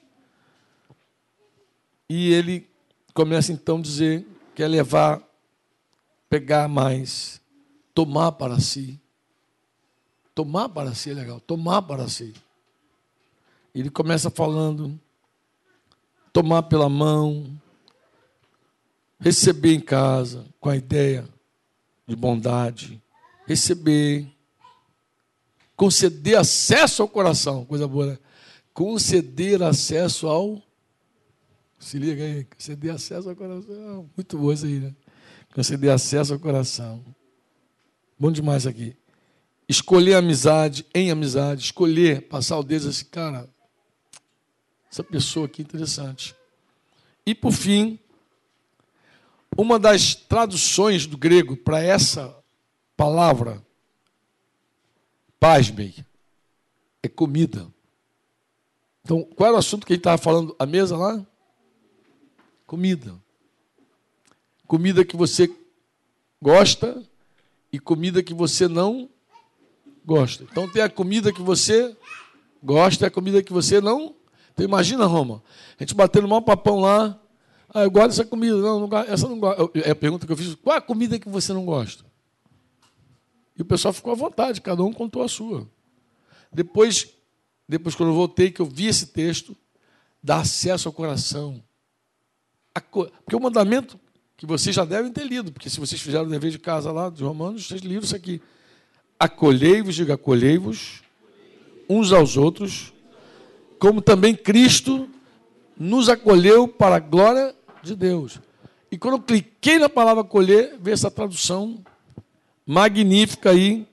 E 2.10 2.32
ele 2.34 2.70
começa 3.14 3.52
então 3.52 3.78
a 3.78 3.82
dizer 3.82 4.28
que 4.54 4.62
é 4.62 4.68
levar, 4.68 5.22
pegar 6.30 6.68
mais, 6.68 7.42
tomar 7.94 8.32
para 8.34 8.60
si. 8.60 9.00
Tomar 10.36 10.70
para 10.70 10.96
si 10.96 11.12
é 11.12 11.14
legal, 11.14 11.40
tomar 11.40 11.82
para 11.84 12.08
si. 12.08 12.34
Ele 13.74 13.90
começa 13.90 14.30
falando, 14.30 15.00
tomar 16.32 16.64
pela 16.64 16.90
mão, 16.90 17.46
receber 19.24 19.74
em 19.74 19.80
casa 19.80 20.46
com 20.60 20.70
a 20.70 20.76
ideia 20.76 21.24
de 22.06 22.14
bondade, 22.14 23.02
receber, 23.48 24.28
conceder 25.78 26.38
acesso 26.38 27.02
ao 27.02 27.08
coração, 27.08 27.64
coisa 27.64 27.88
boa, 27.88 28.06
né? 28.06 28.18
conceder 28.74 29.64
acesso 29.64 30.28
ao. 30.28 30.62
Se 31.80 31.98
liga 31.98 32.22
aí, 32.22 32.44
conceder 32.44 32.92
acesso 32.92 33.30
ao 33.30 33.36
coração. 33.36 34.10
Muito 34.16 34.38
boa 34.38 34.54
isso 34.54 34.66
aí, 34.66 34.80
né? 34.80 34.94
Conceder 35.56 35.92
acesso 35.92 36.34
ao 36.34 36.40
coração. 36.40 37.04
Bom 38.20 38.32
demais 38.32 38.68
aqui. 38.68 38.94
Escolher 39.70 40.16
amizade, 40.16 40.86
em 40.94 41.12
amizade, 41.12 41.64
escolher, 41.64 42.24
passar 42.24 42.60
o 42.60 42.64
dedo 42.64 42.90
assim, 42.90 43.06
cara, 43.06 43.50
essa 44.92 45.04
pessoa 45.04 45.46
aqui 45.46 45.62
é 45.62 45.66
interessante. 45.66 46.36
E 47.26 47.34
por 47.34 47.54
fim, 47.54 47.98
uma 49.58 49.78
das 49.80 50.16
traduções 50.16 51.06
do 51.06 51.18
grego 51.18 51.56
para 51.56 51.82
essa 51.82 52.36
palavra, 52.96 53.66
pasmem, 55.40 55.94
é 57.02 57.08
comida. 57.08 57.68
Então, 59.04 59.24
qual 59.36 59.48
era 59.48 59.56
o 59.56 59.60
assunto 59.60 59.86
que 59.86 59.94
ele 59.94 60.00
estava 60.00 60.18
falando? 60.18 60.56
A 60.58 60.66
mesa 60.66 60.96
lá? 60.96 61.26
Comida. 62.66 63.22
Comida 64.66 65.04
que 65.04 65.18
você 65.18 65.54
gosta 66.42 67.04
e 67.72 67.80
comida 67.80 68.24
que 68.24 68.34
você 68.34 68.68
não 68.68 69.10
gosta. 70.06 70.44
Então, 70.44 70.72
tem 70.72 70.82
a 70.82 70.90
comida 70.90 71.34
que 71.34 71.42
você 71.42 71.96
gosta 72.62 73.06
e 73.06 73.08
a 73.08 73.12
comida 73.12 73.44
que 73.44 73.52
você 73.52 73.82
não. 73.82 74.16
Então, 74.54 74.66
imagina, 74.66 75.06
Roma, 75.06 75.44
a 75.78 75.84
gente 75.84 75.94
batendo 75.94 76.28
mal 76.28 76.42
papão 76.42 76.80
lá. 76.80 77.20
Ah, 77.74 77.84
eu 77.84 77.92
gosto 77.92 78.10
dessa 78.10 78.26
comida. 78.26 78.56
Não, 78.58 78.88
não 78.88 78.98
essa 79.00 79.28
não 79.28 79.40
gosto. 79.40 79.72
É 79.76 79.92
a 79.92 79.96
pergunta 79.96 80.26
que 80.26 80.32
eu 80.32 80.38
fiz. 80.38 80.54
Qual 80.56 80.78
a 80.78 80.82
comida 80.82 81.18
que 81.18 81.28
você 81.28 81.52
não 81.54 81.66
gosta? 81.66 82.06
E 83.58 83.62
o 83.62 83.66
pessoal 83.66 83.94
ficou 83.94 84.12
à 84.12 84.16
vontade, 84.16 84.62
cada 84.62 84.84
um 84.84 84.92
contou 84.92 85.24
a 85.24 85.28
sua. 85.28 85.68
Depois, 86.52 87.10
depois 87.68 87.96
quando 87.96 88.10
eu 88.10 88.16
voltei, 88.16 88.52
que 88.52 88.62
eu 88.62 88.66
vi 88.66 88.88
esse 88.88 89.08
texto, 89.08 89.56
dá 90.22 90.38
acesso 90.38 90.88
ao 90.88 90.94
coração. 90.94 91.64
Porque 92.92 93.36
o 93.36 93.40
mandamento 93.40 94.00
que 94.36 94.46
vocês 94.46 94.76
já 94.76 94.84
devem 94.84 95.12
ter 95.12 95.26
lido, 95.26 95.52
porque 95.52 95.70
se 95.70 95.80
vocês 95.80 96.02
fizeram 96.02 96.26
o 96.26 96.30
dever 96.30 96.52
de 96.52 96.60
casa 96.60 96.92
lá 96.92 97.10
dos 97.10 97.22
Romanos, 97.22 97.68
vocês 97.68 97.82
liram 97.82 98.04
isso 98.04 98.16
aqui. 98.16 98.42
Acolhei-vos, 99.20 99.96
diga 99.96 100.16
acolhei-vos, 100.16 101.02
uns 101.88 102.12
aos 102.12 102.36
outros, 102.36 102.92
como 103.80 104.02
também 104.02 104.36
Cristo 104.36 105.08
nos 105.78 106.10
acolheu 106.10 106.68
para 106.68 106.96
a 106.96 107.00
glória 107.00 107.56
de 107.84 107.96
Deus. 107.96 108.40
E 108.90 108.98
quando 108.98 109.16
eu 109.16 109.22
cliquei 109.22 109.78
na 109.78 109.90
palavra 109.90 110.22
acolher, 110.22 110.78
veio 110.80 110.94
essa 110.94 111.12
tradução 111.12 111.84
magnífica 112.66 113.50
aí 113.50 113.88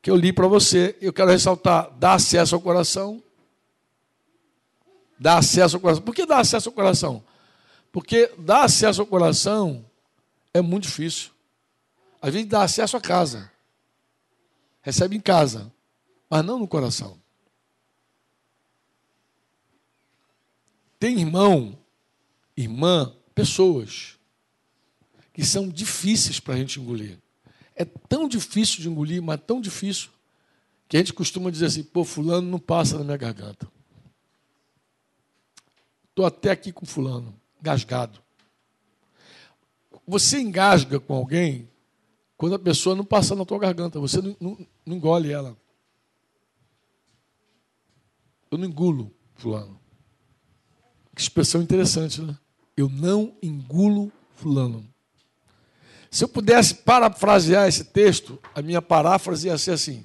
que 0.00 0.10
eu 0.10 0.16
li 0.16 0.32
para 0.32 0.46
você. 0.46 0.96
Eu 1.00 1.12
quero 1.12 1.30
ressaltar: 1.30 1.90
dá 1.98 2.14
acesso 2.14 2.54
ao 2.54 2.60
coração. 2.60 3.22
Dá 5.18 5.38
acesso 5.38 5.76
ao 5.76 5.80
coração. 5.80 6.02
Por 6.02 6.14
que 6.14 6.26
dá 6.26 6.38
acesso 6.38 6.68
ao 6.68 6.74
coração? 6.74 7.24
Porque 7.90 8.30
dar 8.38 8.64
acesso 8.64 9.00
ao 9.00 9.06
coração 9.06 9.84
é 10.52 10.60
muito 10.60 10.84
difícil. 10.84 11.30
A 12.20 12.30
gente 12.30 12.48
dá 12.48 12.62
acesso 12.62 12.96
à 12.96 13.00
casa. 13.00 13.50
Recebe 14.82 15.16
em 15.16 15.20
casa, 15.20 15.72
mas 16.28 16.44
não 16.44 16.58
no 16.58 16.68
coração. 16.68 17.18
Tem 20.98 21.18
irmão, 21.18 21.76
irmã, 22.56 23.15
pessoas 23.36 24.18
que 25.34 25.44
são 25.44 25.68
difíceis 25.68 26.40
para 26.40 26.54
a 26.54 26.56
gente 26.56 26.80
engolir. 26.80 27.18
É 27.74 27.84
tão 27.84 28.26
difícil 28.26 28.80
de 28.80 28.88
engolir, 28.88 29.22
mas 29.22 29.38
tão 29.46 29.60
difícil, 29.60 30.08
que 30.88 30.96
a 30.96 31.00
gente 31.00 31.12
costuma 31.12 31.50
dizer 31.50 31.66
assim: 31.66 31.84
pô, 31.84 32.02
Fulano 32.02 32.50
não 32.50 32.58
passa 32.58 32.96
na 32.96 33.04
minha 33.04 33.18
garganta. 33.18 33.70
Estou 36.08 36.24
até 36.24 36.50
aqui 36.50 36.72
com 36.72 36.86
Fulano, 36.86 37.38
gasgado. 37.60 38.22
Você 40.08 40.40
engasga 40.40 40.98
com 40.98 41.14
alguém 41.14 41.68
quando 42.38 42.54
a 42.54 42.58
pessoa 42.58 42.96
não 42.96 43.04
passa 43.04 43.34
na 43.34 43.44
tua 43.44 43.58
garganta, 43.58 44.00
você 44.00 44.22
não, 44.22 44.34
não, 44.40 44.66
não 44.86 44.96
engole 44.96 45.30
ela. 45.30 45.54
Eu 48.50 48.56
não 48.56 48.66
engulo 48.66 49.14
Fulano. 49.34 49.78
Que 51.14 51.20
expressão 51.20 51.60
interessante, 51.60 52.22
né? 52.22 52.38
Eu 52.76 52.88
não 52.88 53.34
engulo 53.42 54.12
Fulano. 54.34 54.86
Se 56.10 56.24
eu 56.24 56.28
pudesse 56.28 56.74
parafrasear 56.74 57.66
esse 57.66 57.84
texto, 57.84 58.38
a 58.54 58.60
minha 58.60 58.82
paráfrase 58.82 59.48
ia 59.48 59.56
ser 59.56 59.72
assim: 59.72 60.04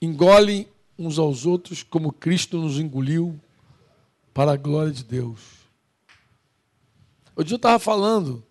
engolem 0.00 0.68
uns 0.98 1.18
aos 1.18 1.46
outros 1.46 1.82
como 1.82 2.12
Cristo 2.12 2.58
nos 2.58 2.78
engoliu 2.78 3.40
para 4.32 4.52
a 4.52 4.56
glória 4.56 4.92
de 4.92 5.04
Deus. 5.04 5.40
Hoje 7.34 7.52
eu 7.52 7.56
estava 7.56 7.78
falando 7.78 8.44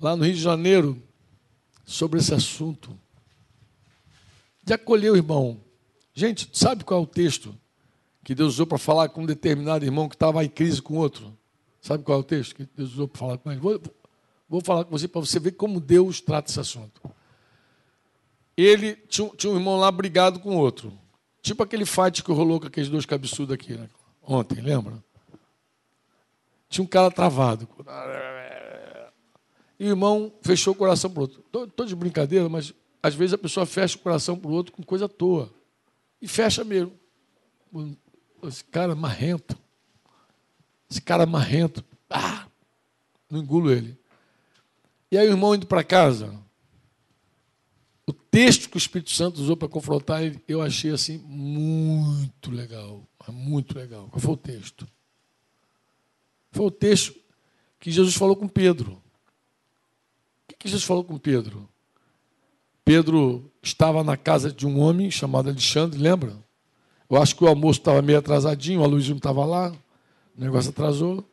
lá 0.00 0.16
no 0.16 0.24
Rio 0.24 0.34
de 0.34 0.40
Janeiro 0.40 1.02
sobre 1.84 2.18
esse 2.18 2.32
assunto 2.32 2.98
de 4.62 4.72
acolher 4.72 5.12
o 5.12 5.16
irmão. 5.16 5.60
Gente, 6.14 6.48
sabe 6.52 6.84
qual 6.84 7.00
é 7.00 7.02
o 7.02 7.06
texto 7.06 7.54
que 8.22 8.34
Deus 8.34 8.54
usou 8.54 8.66
para 8.66 8.78
falar 8.78 9.10
com 9.10 9.22
um 9.22 9.26
determinado 9.26 9.84
irmão 9.84 10.08
que 10.08 10.14
estava 10.14 10.42
em 10.42 10.48
crise 10.48 10.80
com 10.80 10.96
outro? 10.96 11.36
Sabe 11.84 12.02
qual 12.02 12.16
é 12.16 12.20
o 12.22 12.24
texto 12.24 12.54
que 12.54 12.66
Deus 12.74 12.92
usou 12.92 13.06
para 13.06 13.18
falar 13.18 13.36
com 13.36 13.52
ele? 13.52 13.60
Vou, 13.60 13.78
Vou 14.48 14.62
falar 14.62 14.84
com 14.84 14.90
você 14.90 15.06
para 15.06 15.20
você 15.20 15.38
ver 15.38 15.52
como 15.52 15.78
Deus 15.78 16.18
trata 16.18 16.50
esse 16.50 16.58
assunto. 16.58 16.98
Ele 18.56 18.96
tinha, 19.06 19.28
tinha 19.36 19.52
um 19.52 19.56
irmão 19.56 19.76
lá 19.76 19.92
brigado 19.92 20.40
com 20.40 20.56
outro. 20.56 20.98
Tipo 21.42 21.62
aquele 21.62 21.84
fight 21.84 22.24
que 22.24 22.32
rolou 22.32 22.58
com 22.58 22.68
aqueles 22.68 22.88
dois 22.88 23.04
cabeçudos 23.04 23.52
aqui, 23.52 23.74
né? 23.74 23.90
ontem, 24.22 24.62
lembra? 24.62 25.04
Tinha 26.70 26.82
um 26.82 26.86
cara 26.86 27.10
travado. 27.10 27.68
E 29.78 29.84
o 29.84 29.88
irmão 29.88 30.32
fechou 30.40 30.72
o 30.72 30.76
coração 30.76 31.10
para 31.10 31.20
o 31.20 31.22
outro. 31.22 31.44
Estou 31.66 31.84
de 31.84 31.94
brincadeira, 31.94 32.48
mas 32.48 32.72
às 33.02 33.14
vezes 33.14 33.34
a 33.34 33.38
pessoa 33.38 33.66
fecha 33.66 33.98
o 33.98 34.00
coração 34.00 34.38
para 34.38 34.50
o 34.50 34.54
outro 34.54 34.72
com 34.72 34.82
coisa 34.82 35.04
à 35.04 35.08
toa. 35.08 35.52
E 36.22 36.26
fecha 36.26 36.64
mesmo. 36.64 36.98
Esse 38.42 38.64
cara 38.64 38.92
é 38.92 38.94
marrento. 38.94 39.62
Esse 40.94 41.02
cara 41.02 41.24
é 41.24 41.26
marrento. 41.26 41.84
Ah, 42.08 42.46
não 43.28 43.40
engulo 43.40 43.72
ele. 43.72 43.98
E 45.10 45.18
aí 45.18 45.26
o 45.26 45.32
irmão 45.32 45.52
indo 45.52 45.66
para 45.66 45.82
casa, 45.82 46.32
o 48.06 48.12
texto 48.12 48.70
que 48.70 48.76
o 48.76 48.78
Espírito 48.78 49.10
Santo 49.10 49.40
usou 49.40 49.56
para 49.56 49.66
confrontar 49.66 50.22
ele, 50.22 50.40
eu 50.46 50.62
achei 50.62 50.92
assim 50.92 51.18
muito 51.18 52.52
legal. 52.52 53.02
Muito 53.26 53.76
legal. 53.76 54.06
Qual 54.08 54.20
foi 54.20 54.34
o 54.34 54.36
texto? 54.36 54.86
Foi 56.52 56.66
o 56.66 56.70
texto 56.70 57.12
que 57.80 57.90
Jesus 57.90 58.14
falou 58.14 58.36
com 58.36 58.46
Pedro. 58.46 58.92
O 60.48 60.56
que 60.56 60.68
Jesus 60.68 60.84
falou 60.84 61.02
com 61.02 61.18
Pedro? 61.18 61.68
Pedro 62.84 63.50
estava 63.60 64.04
na 64.04 64.16
casa 64.16 64.52
de 64.52 64.64
um 64.64 64.78
homem 64.78 65.10
chamado 65.10 65.48
Alexandre, 65.48 65.98
lembra? 65.98 66.36
Eu 67.10 67.20
acho 67.20 67.34
que 67.34 67.42
o 67.42 67.48
almoço 67.48 67.80
estava 67.80 68.00
meio 68.00 68.20
atrasadinho, 68.20 68.84
a 68.84 68.86
luz 68.86 69.08
não 69.08 69.16
estava 69.16 69.44
lá, 69.44 69.74
o 70.36 70.40
negócio 70.40 70.70
atrasou. 70.70 71.28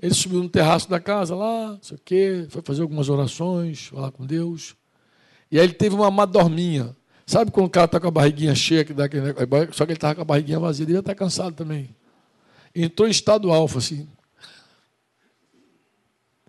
Ele 0.00 0.14
subiu 0.14 0.42
no 0.42 0.48
terraço 0.48 0.90
da 0.90 0.98
casa 0.98 1.34
lá, 1.34 1.72
não 1.72 1.82
sei 1.82 1.96
o 1.96 2.00
quê, 2.04 2.46
foi 2.48 2.60
fazer 2.62 2.82
algumas 2.82 3.08
orações, 3.08 3.86
falar 3.86 4.10
com 4.10 4.26
Deus. 4.26 4.74
E 5.50 5.58
aí 5.58 5.64
ele 5.64 5.74
teve 5.74 5.94
uma 5.94 6.10
madorminha. 6.10 6.96
Sabe 7.24 7.50
quando 7.50 7.66
o 7.66 7.70
cara 7.70 7.86
está 7.86 8.00
com 8.00 8.08
a 8.08 8.10
barriguinha 8.10 8.54
cheia, 8.54 8.84
que 8.84 8.92
dá 8.92 9.04
aquele 9.04 9.32
só 9.72 9.84
que 9.84 9.92
ele 9.92 9.96
estava 9.96 10.16
com 10.16 10.22
a 10.22 10.24
barriguinha 10.24 10.58
vazia, 10.58 10.84
ele 10.84 10.94
ia 10.94 10.98
estar 10.98 11.14
cansado 11.14 11.54
também. 11.54 11.94
Entrou 12.74 13.06
em 13.06 13.10
estado 13.10 13.52
alfa, 13.52 13.78
assim. 13.78 14.08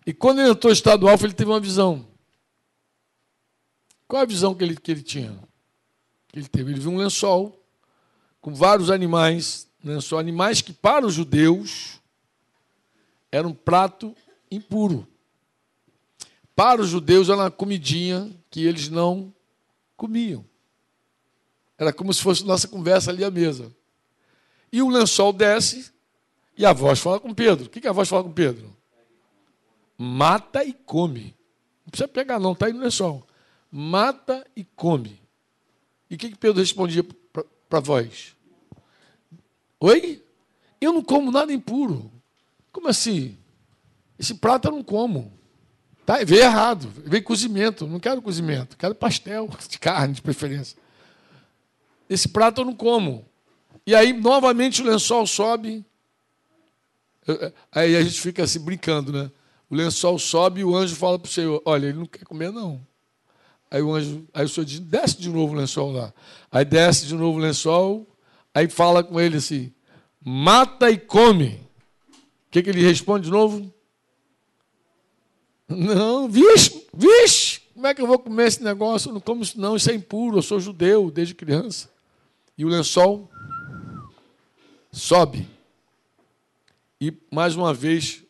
E 0.06 0.14
quando 0.14 0.40
ele 0.40 0.50
entrou 0.50 0.72
em 0.72 0.74
estado 0.74 1.08
alfa, 1.08 1.26
ele 1.26 1.34
teve 1.34 1.52
uma 1.52 1.60
visão. 1.60 2.06
Qual 4.08 4.22
a 4.22 4.26
visão 4.26 4.54
que 4.56 4.64
ele, 4.64 4.76
que 4.76 4.92
ele 4.92 5.04
tinha? 5.04 5.38
Ele 6.34 6.48
teve, 6.48 6.72
ele 6.72 6.80
viu 6.80 6.92
um 6.92 6.98
lençol 6.98 7.64
com 8.42 8.54
vários 8.54 8.90
animais, 8.90 9.68
lençol, 9.84 10.20
animais 10.20 10.62
que 10.62 10.72
para 10.72 11.06
os 11.06 11.14
judeus 11.14 12.00
era 13.32 13.48
um 13.48 13.54
prato 13.54 14.16
impuro. 14.50 15.08
Para 16.56 16.82
os 16.82 16.90
judeus 16.90 17.30
era 17.30 17.38
uma 17.38 17.52
comidinha 17.52 18.32
que 18.50 18.64
eles 18.64 18.90
não 18.90 19.34
comiam. 19.98 20.46
Era 21.78 21.92
como 21.92 22.14
se 22.14 22.22
fosse 22.22 22.46
nossa 22.46 22.68
conversa 22.68 23.12
ali 23.12 23.24
à 23.24 23.32
mesa. 23.32 23.76
E 24.72 24.82
o 24.82 24.90
lençol 24.90 25.34
desce 25.34 25.92
e 26.58 26.66
a 26.66 26.72
voz 26.72 27.00
fala 27.00 27.20
com 27.20 27.34
Pedro. 27.34 27.66
O 27.66 27.70
que 27.70 27.88
a 27.88 27.92
voz 27.92 28.08
fala 28.08 28.24
com 28.24 28.32
Pedro? 28.32 28.76
Mata 29.98 30.64
e 30.64 30.74
come. 30.74 31.36
Não 31.86 31.92
precisa 31.92 32.08
pegar, 32.08 32.40
não, 32.40 32.54
está 32.54 32.68
aí 32.68 32.74
no 32.74 32.80
lençol. 32.80 33.28
Mata 33.72 34.46
e 34.56 34.64
come. 34.64 35.20
E 36.10 36.16
o 36.16 36.18
que 36.18 36.36
Pedro 36.36 36.60
respondia 36.62 37.04
para 37.68 37.80
a 37.80 37.82
voz? 37.82 38.33
Oi? 39.84 40.24
Eu 40.80 40.94
não 40.94 41.04
como 41.04 41.30
nada 41.30 41.52
impuro. 41.52 42.10
Como 42.72 42.88
assim? 42.88 43.38
Esse 44.18 44.34
prato 44.34 44.70
eu 44.70 44.72
não 44.72 44.82
como. 44.82 45.34
Tá, 46.06 46.24
veio 46.24 46.42
errado, 46.42 46.90
veio 47.04 47.22
cozimento. 47.22 47.86
Não 47.86 48.00
quero 48.00 48.22
cozimento, 48.22 48.78
quero 48.78 48.96
pastel 48.96 49.50
de 49.68 49.78
carne, 49.78 50.14
de 50.14 50.22
preferência. 50.22 50.78
Esse 52.10 52.30
prato 52.30 52.62
eu 52.62 52.66
não 52.66 52.74
como. 52.74 53.26
E 53.86 53.94
aí, 53.94 54.14
novamente, 54.14 54.82
o 54.82 54.86
lençol 54.86 55.28
sobe. 55.28 55.86
Aí 57.70 57.98
a 57.98 58.04
gente 58.04 58.22
fica 58.22 58.44
assim 58.44 58.62
brincando, 58.62 59.12
né? 59.12 59.30
O 59.70 59.76
lençol 59.76 60.18
sobe 60.18 60.62
e 60.62 60.64
o 60.64 60.74
anjo 60.74 60.96
fala 60.96 61.20
para 61.20 61.28
o 61.28 61.32
Senhor: 61.32 61.62
Olha, 61.66 61.88
ele 61.88 61.98
não 61.98 62.06
quer 62.06 62.24
comer, 62.24 62.54
não. 62.54 62.80
Aí 63.70 63.82
o 63.82 63.94
anjo, 63.94 64.26
aí 64.34 64.46
o 64.46 64.50
Senhor 64.50 64.66
diz: 64.66 64.80
Desce 64.80 65.20
de 65.20 65.28
novo 65.28 65.54
o 65.54 65.58
lençol 65.58 65.92
lá. 65.92 66.14
Aí 66.50 66.64
desce 66.64 67.06
de 67.06 67.16
novo 67.16 67.38
o 67.38 67.42
lençol, 67.42 68.08
aí 68.54 68.70
fala 68.70 69.04
com 69.04 69.20
ele 69.20 69.38
assim: 69.38 69.74
Mata 70.24 70.90
e 70.90 70.98
come. 70.98 71.62
O 72.48 72.52
que, 72.52 72.62
que 72.62 72.70
ele 72.70 72.82
responde 72.82 73.26
de 73.26 73.32
novo? 73.32 73.74
Não, 75.68 76.30
vixe, 76.30 76.86
vixe, 76.94 77.62
como 77.74 77.88
é 77.88 77.94
que 77.94 78.02
eu 78.02 78.08
vou 78.08 78.20
comer 78.20 78.48
esse 78.48 78.64
negócio? 78.64 79.10
Eu 79.10 79.14
não 79.14 79.22
como 79.22 79.42
isso, 79.42 79.60
não, 79.60 79.76
isso 79.76 79.90
é 79.90 79.94
impuro, 79.94 80.38
eu 80.38 80.42
sou 80.42 80.60
judeu 80.60 81.10
desde 81.10 81.34
criança. 81.34 81.90
E 82.58 82.64
o 82.64 82.68
lençol 82.68 83.30
sobe. 84.92 85.48
E 87.02 87.14
mais 87.32 87.56
uma 87.56 87.74
vez 87.74 88.24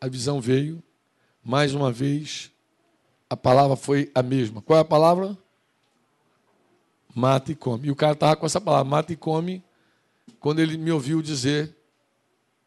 a 0.00 0.08
visão 0.08 0.40
veio, 0.40 0.82
mais 1.42 1.74
uma 1.74 1.90
vez 1.90 2.50
a 3.28 3.36
palavra 3.36 3.76
foi 3.76 4.10
a 4.14 4.22
mesma. 4.22 4.62
Qual 4.62 4.78
é 4.78 4.82
a 4.82 4.84
palavra? 4.84 5.36
Mata 7.14 7.52
e 7.52 7.54
come. 7.54 7.88
E 7.88 7.90
o 7.90 7.96
cara 7.96 8.12
estava 8.12 8.36
com 8.36 8.44
essa 8.44 8.60
palavra, 8.60 8.84
mata 8.84 9.12
e 9.12 9.16
come, 9.16 9.62
quando 10.40 10.58
ele 10.58 10.76
me 10.76 10.90
ouviu 10.90 11.22
dizer 11.22 11.74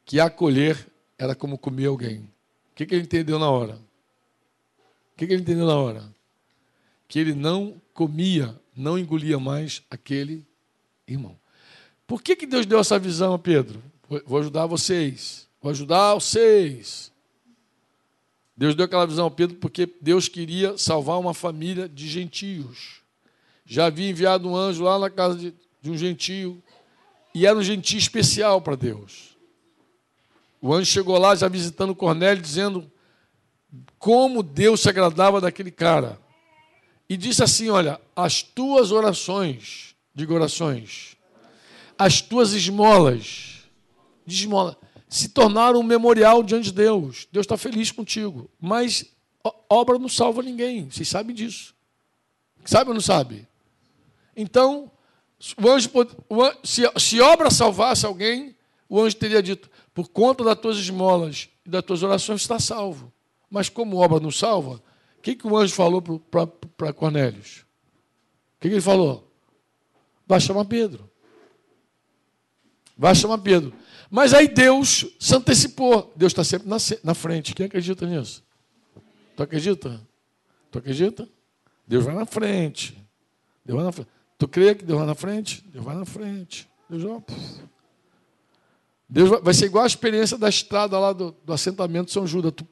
que 0.05 0.19
acolher 0.19 0.87
era 1.17 1.35
como 1.35 1.57
comer 1.57 1.87
alguém. 1.87 2.19
O 2.71 2.75
que, 2.75 2.85
que 2.85 2.95
ele 2.95 3.03
entendeu 3.03 3.37
na 3.37 3.49
hora? 3.49 3.75
O 3.75 5.17
que, 5.17 5.27
que 5.27 5.33
ele 5.33 5.41
entendeu 5.41 5.65
na 5.65 5.75
hora? 5.75 6.03
Que 7.07 7.19
ele 7.19 7.33
não 7.33 7.81
comia, 7.93 8.59
não 8.75 8.97
engolia 8.97 9.39
mais 9.39 9.81
aquele 9.89 10.45
irmão. 11.07 11.37
Por 12.05 12.21
que, 12.21 12.35
que 12.35 12.45
Deus 12.45 12.65
deu 12.65 12.79
essa 12.79 12.97
visão 12.97 13.33
a 13.33 13.39
Pedro? 13.39 13.83
Vou 14.25 14.39
ajudar 14.39 14.65
vocês. 14.65 15.47
Vou 15.61 15.71
ajudar 15.71 16.13
vocês. 16.13 17.11
Deus 18.55 18.73
deu 18.73 18.85
aquela 18.85 19.05
visão 19.05 19.27
a 19.27 19.31
Pedro 19.31 19.57
porque 19.57 19.87
Deus 20.01 20.27
queria 20.27 20.77
salvar 20.77 21.19
uma 21.19 21.33
família 21.33 21.89
de 21.89 22.07
gentios. 22.07 23.01
Já 23.67 23.87
havia 23.87 24.09
enviado 24.09 24.49
um 24.49 24.55
anjo 24.55 24.83
lá 24.83 24.97
na 24.97 25.09
casa 25.09 25.37
de, 25.37 25.53
de 25.81 25.91
um 25.91 25.97
gentio 25.97 26.63
e 27.35 27.45
era 27.45 27.57
um 27.59 27.61
gentio 27.61 27.99
especial 27.99 28.61
para 28.61 28.75
Deus. 28.75 29.37
O 30.61 30.73
anjo 30.73 30.89
chegou 30.89 31.17
lá 31.17 31.35
já 31.35 31.49
visitando 31.49 31.93
Cornélio, 31.93 32.41
dizendo 32.41 32.89
como 33.99 34.41
Deus 34.41 34.81
se 34.81 34.89
agradava 34.89 35.41
daquele 35.41 35.69
cara. 35.69 36.17
E 37.09 37.17
disse 37.17 37.43
assim: 37.43 37.69
Olha, 37.69 37.99
as 38.15 38.41
tuas 38.41 38.91
orações, 38.91 39.95
digo 40.15 40.33
orações, 40.33 41.17
as 41.97 42.21
tuas 42.21 42.53
esmolas, 42.53 43.65
de 44.25 44.35
esmola, 44.35 44.77
se 45.09 45.29
tornaram 45.29 45.79
um 45.79 45.83
memorial 45.83 46.41
diante 46.41 46.65
de 46.65 46.73
Deus. 46.73 47.27
Deus 47.31 47.45
está 47.45 47.57
feliz 47.57 47.91
contigo. 47.91 48.49
Mas 48.59 49.05
obra 49.69 49.97
não 49.97 50.09
salva 50.09 50.41
ninguém. 50.41 50.89
Vocês 50.89 51.07
sabem 51.07 51.35
disso. 51.35 51.75
Sabe 52.65 52.89
ou 52.89 52.93
não 52.93 53.01
sabe? 53.01 53.46
Então, 54.37 54.91
o 55.61 55.67
anjo, 55.67 55.89
o 56.29 56.43
anjo 56.43 56.57
se, 56.63 56.83
se 56.99 57.19
obra 57.19 57.49
salvasse 57.49 58.05
alguém, 58.05 58.55
o 58.87 59.01
anjo 59.01 59.15
teria 59.15 59.41
dito: 59.41 59.69
por 59.93 60.09
conta 60.09 60.43
das 60.43 60.59
tuas 60.59 60.77
esmolas 60.77 61.49
e 61.65 61.69
das 61.69 61.83
tuas 61.83 62.03
orações 62.03 62.41
está 62.41 62.59
salvo. 62.59 63.11
Mas 63.49 63.67
como 63.67 63.97
obra 63.97 64.19
não 64.19 64.29
salva, 64.29 64.81
o 65.17 65.21
que, 65.21 65.35
que 65.35 65.47
o 65.47 65.57
anjo 65.57 65.73
falou 65.73 66.01
para 66.01 66.93
Cornélios? 66.93 67.65
O 68.57 68.61
que, 68.61 68.69
que 68.69 68.75
ele 68.75 68.81
falou? 68.81 69.27
Vai 70.27 70.39
chamar 70.39 70.65
Pedro. 70.65 71.09
Vai 72.95 73.15
chamar 73.15 73.39
Pedro. 73.39 73.73
Mas 74.09 74.33
aí 74.33 74.47
Deus 74.47 75.05
se 75.19 75.35
antecipou. 75.35 76.13
Deus 76.15 76.31
está 76.31 76.43
sempre 76.43 76.67
na, 76.67 76.77
na 77.03 77.13
frente. 77.13 77.53
Quem 77.55 77.65
acredita 77.65 78.05
nisso? 78.05 78.43
Tu 79.35 79.43
acredita? 79.43 80.01
Tu 80.71 80.79
acredita? 80.79 81.29
Deus 81.87 82.03
vai 82.03 82.15
na 82.15 82.25
frente. 82.25 82.97
Deus 83.63 83.77
vai 83.77 83.85
na 83.85 83.91
frente. 83.91 84.09
Tu 84.37 84.47
crê 84.47 84.75
que 84.75 84.85
Deus 84.85 84.99
vai 84.99 85.07
na 85.07 85.15
frente? 85.15 85.63
Deus 85.67 85.83
vai 85.83 85.95
na 85.95 86.05
frente. 86.05 86.69
Deus 86.89 87.03
vai. 87.03 87.23
Deus 89.09 89.29
vai, 89.41 89.53
ser 89.53 89.65
igual 89.65 89.83
a 89.83 89.87
experiência 89.87 90.37
da 90.37 90.49
estrada 90.49 90.99
lá 90.99 91.13
do, 91.13 91.35
do 91.43 91.53
assentamento 91.53 92.11
São 92.11 92.27
Judas. 92.27 92.51
Tu, 92.55 92.67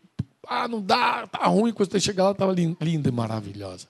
ah, 0.48 0.68
não 0.68 0.82
dá, 0.82 1.26
tá 1.28 1.46
ruim. 1.48 1.74
Quando 1.74 1.92
você 1.92 2.00
chegar 2.00 2.26
lá, 2.26 2.32
estava 2.32 2.54
linda 2.54 3.10
e 3.10 3.12
maravilhosa. 3.12 3.88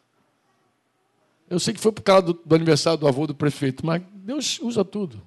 Eu 1.49 1.59
sei 1.59 1.73
que 1.73 1.79
foi 1.79 1.91
por 1.91 2.01
causa 2.01 2.27
do, 2.27 2.33
do 2.33 2.55
aniversário 2.55 2.99
do 2.99 3.07
avô 3.07 3.27
do 3.27 3.35
prefeito, 3.35 3.85
mas 3.85 4.01
Deus 4.13 4.59
usa 4.59 4.85
tudo. 4.85 5.21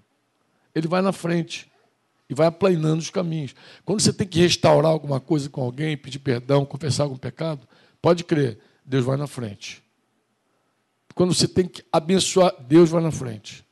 Ele 0.75 0.89
vai 0.89 1.03
na 1.03 1.13
frente 1.13 1.71
e 2.31 2.35
vai 2.35 2.47
aplanando 2.47 2.99
os 2.99 3.11
caminhos. 3.11 3.55
Quando 3.85 4.01
você 4.01 4.13
tem 4.13 4.27
que 4.27 4.41
restaurar 4.41 4.91
alguma 4.91 5.21
coisa 5.21 5.49
com 5.49 5.63
alguém, 5.63 5.97
pedir 5.97 6.19
perdão, 6.19 6.65
confessar 6.65 7.05
algum 7.05 7.17
pecado, 7.17 7.67
pode 8.01 8.25
crer, 8.25 8.59
Deus 8.85 9.05
vai 9.05 9.17
na 9.17 9.27
frente. 9.27 9.83
Quando 11.19 11.35
você 11.35 11.49
tem 11.49 11.67
que 11.67 11.83
abençoar, 11.91 12.55
Deus 12.61 12.91
vai 12.91 13.03
na 13.03 13.11
frente. 13.11 13.65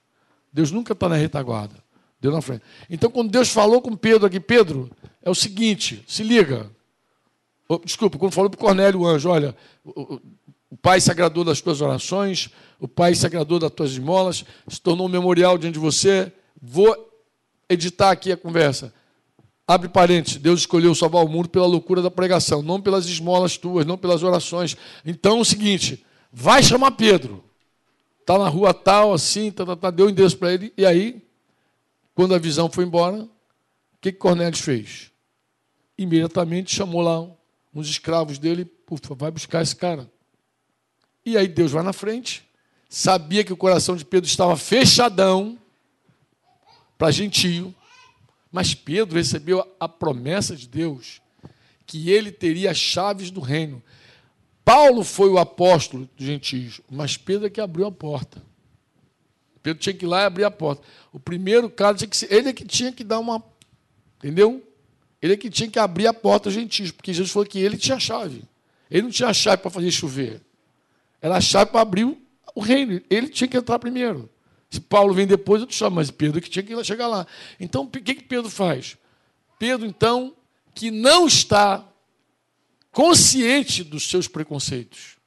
Deus 0.52 0.72
nunca 0.72 0.94
está 0.94 1.08
na 1.08 1.14
retaguarda. 1.14 1.76
Deus 2.20 2.34
na 2.34 2.42
frente. 2.42 2.62
Então, 2.90 3.08
quando 3.08 3.30
Deus 3.30 3.50
falou 3.50 3.80
com 3.80 3.94
Pedro 3.94 4.26
aqui, 4.26 4.40
Pedro, 4.40 4.90
é 5.22 5.30
o 5.30 5.34
seguinte: 5.34 6.02
se 6.08 6.24
liga. 6.24 6.68
Desculpa, 7.84 8.18
quando 8.18 8.32
falou 8.32 8.50
para 8.50 8.58
Cornélio, 8.58 9.02
o 9.02 9.06
anjo, 9.06 9.28
olha, 9.28 9.54
o, 9.84 10.20
o 10.68 10.76
Pai 10.76 11.00
se 11.00 11.08
agradou 11.08 11.44
das 11.44 11.60
tuas 11.60 11.80
orações, 11.80 12.50
o 12.80 12.88
Pai 12.88 13.14
se 13.14 13.24
agradou 13.24 13.60
das 13.60 13.70
tuas 13.70 13.92
esmolas, 13.92 14.44
se 14.66 14.80
tornou 14.80 15.06
um 15.06 15.10
memorial 15.10 15.56
diante 15.56 15.74
de 15.74 15.78
você. 15.78 16.32
Vou 16.60 16.96
editar 17.68 18.10
aqui 18.10 18.32
a 18.32 18.36
conversa. 18.36 18.92
Abre 19.68 19.88
parênteses, 19.88 20.40
Deus 20.40 20.60
escolheu 20.62 20.92
salvar 20.96 21.24
o 21.24 21.28
mundo 21.28 21.48
pela 21.48 21.66
loucura 21.66 22.02
da 22.02 22.10
pregação, 22.10 22.60
não 22.60 22.80
pelas 22.80 23.06
esmolas 23.06 23.56
tuas, 23.56 23.86
não 23.86 23.96
pelas 23.96 24.24
orações. 24.24 24.76
Então 25.04 25.38
é 25.38 25.40
o 25.42 25.44
seguinte, 25.44 26.04
vai 26.38 26.62
chamar 26.62 26.90
Pedro. 26.90 27.42
Está 28.20 28.36
na 28.36 28.46
rua 28.46 28.74
tal, 28.74 29.14
assim, 29.14 29.50
tá, 29.50 29.64
tá, 29.64 29.74
tá, 29.74 29.90
deu 29.90 30.04
o 30.04 30.10
endereço 30.10 30.36
para 30.36 30.52
ele. 30.52 30.70
E 30.76 30.84
aí, 30.84 31.26
quando 32.14 32.34
a 32.34 32.38
visão 32.38 32.70
foi 32.70 32.84
embora, 32.84 33.22
o 33.22 33.30
que, 34.02 34.12
que 34.12 34.18
Cornélio 34.18 34.58
fez? 34.58 35.10
Imediatamente 35.96 36.74
chamou 36.74 37.00
lá 37.00 37.26
uns 37.74 37.88
escravos 37.88 38.36
dele, 38.36 38.70
ufa, 38.90 39.14
vai 39.14 39.30
buscar 39.30 39.62
esse 39.62 39.74
cara. 39.74 40.10
E 41.24 41.38
aí 41.38 41.48
Deus 41.48 41.72
vai 41.72 41.82
na 41.82 41.94
frente, 41.94 42.46
sabia 42.86 43.42
que 43.42 43.52
o 43.52 43.56
coração 43.56 43.96
de 43.96 44.04
Pedro 44.04 44.28
estava 44.28 44.56
fechadão, 44.58 45.58
para 46.98 47.10
gentio. 47.10 47.74
Mas 48.52 48.74
Pedro 48.74 49.16
recebeu 49.16 49.66
a 49.80 49.88
promessa 49.88 50.54
de 50.54 50.68
Deus 50.68 51.22
que 51.86 52.10
ele 52.10 52.30
teria 52.30 52.72
as 52.72 52.76
chaves 52.76 53.30
do 53.30 53.40
reino. 53.40 53.82
Paulo 54.66 55.04
foi 55.04 55.30
o 55.30 55.38
apóstolo 55.38 56.10
dos 56.16 56.26
gentios, 56.26 56.80
mas 56.90 57.16
Pedro 57.16 57.46
é 57.46 57.50
que 57.50 57.60
abriu 57.60 57.86
a 57.86 57.92
porta. 57.92 58.42
Pedro 59.62 59.80
tinha 59.80 59.94
que 59.94 60.04
ir 60.04 60.08
lá 60.08 60.22
e 60.22 60.24
abrir 60.24 60.42
a 60.42 60.50
porta. 60.50 60.82
O 61.12 61.20
primeiro 61.20 61.70
caso 61.70 61.98
tinha 61.98 62.08
que 62.08 62.16
ser, 62.16 62.32
ele 62.32 62.48
é 62.48 62.52
que 62.52 62.64
tinha 62.64 62.90
que 62.90 63.04
dar 63.04 63.20
uma. 63.20 63.40
Entendeu? 64.18 64.60
Ele 65.22 65.34
é 65.34 65.36
que 65.36 65.48
tinha 65.48 65.70
que 65.70 65.78
abrir 65.78 66.08
a 66.08 66.12
porta 66.12 66.48
aos 66.48 66.54
gentios, 66.54 66.90
porque 66.90 67.12
Jesus 67.12 67.30
falou 67.30 67.46
que 67.46 67.60
ele 67.60 67.76
tinha 67.76 67.96
a 67.96 68.00
chave. 68.00 68.42
Ele 68.90 69.02
não 69.02 69.10
tinha 69.10 69.28
a 69.28 69.32
chave 69.32 69.62
para 69.62 69.70
fazer 69.70 69.88
chover. 69.92 70.40
Era 71.22 71.36
a 71.36 71.40
chave 71.40 71.70
para 71.70 71.82
abrir 71.82 72.04
o 72.52 72.60
reino. 72.60 73.00
Ele 73.08 73.28
tinha 73.28 73.46
que 73.46 73.56
entrar 73.56 73.78
primeiro. 73.78 74.28
Se 74.68 74.80
Paulo 74.80 75.14
vem 75.14 75.28
depois, 75.28 75.60
eu 75.60 75.68
te 75.68 75.76
chamo, 75.76 75.94
mas 75.94 76.10
Pedro 76.10 76.40
que 76.40 76.50
tinha 76.50 76.64
que 76.64 76.84
chegar 76.84 77.06
lá. 77.06 77.24
Então, 77.60 77.84
o 77.84 77.88
que, 77.88 78.16
que 78.16 78.24
Pedro 78.24 78.50
faz? 78.50 78.96
Pedro, 79.60 79.86
então, 79.86 80.34
que 80.74 80.90
não 80.90 81.28
está 81.28 81.86
consciente 82.96 83.84
dos 83.84 84.08
seus 84.08 84.26
preconceitos. 84.26 85.18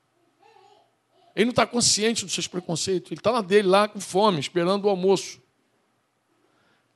Ele 1.36 1.46
não 1.46 1.52
está 1.52 1.68
consciente 1.68 2.26
dos 2.26 2.34
seus 2.34 2.48
preconceitos. 2.48 3.12
Ele 3.12 3.20
está 3.20 3.32
na 3.32 3.42
dele 3.42 3.68
lá 3.68 3.88
com 3.88 4.00
fome, 4.00 4.40
esperando 4.40 4.86
o 4.86 4.90
almoço. 4.90 5.40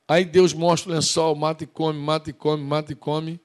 Aí 0.08 0.24
Deus 0.24 0.52
mostra 0.52 0.90
o 0.90 0.92
lençol, 0.92 1.36
mata 1.36 1.62
e 1.62 1.66
come, 1.68 2.00
mata 2.00 2.28
e 2.28 2.32
come, 2.32 2.64
mata 2.64 2.90
e 2.90 2.96
come. 2.96 3.40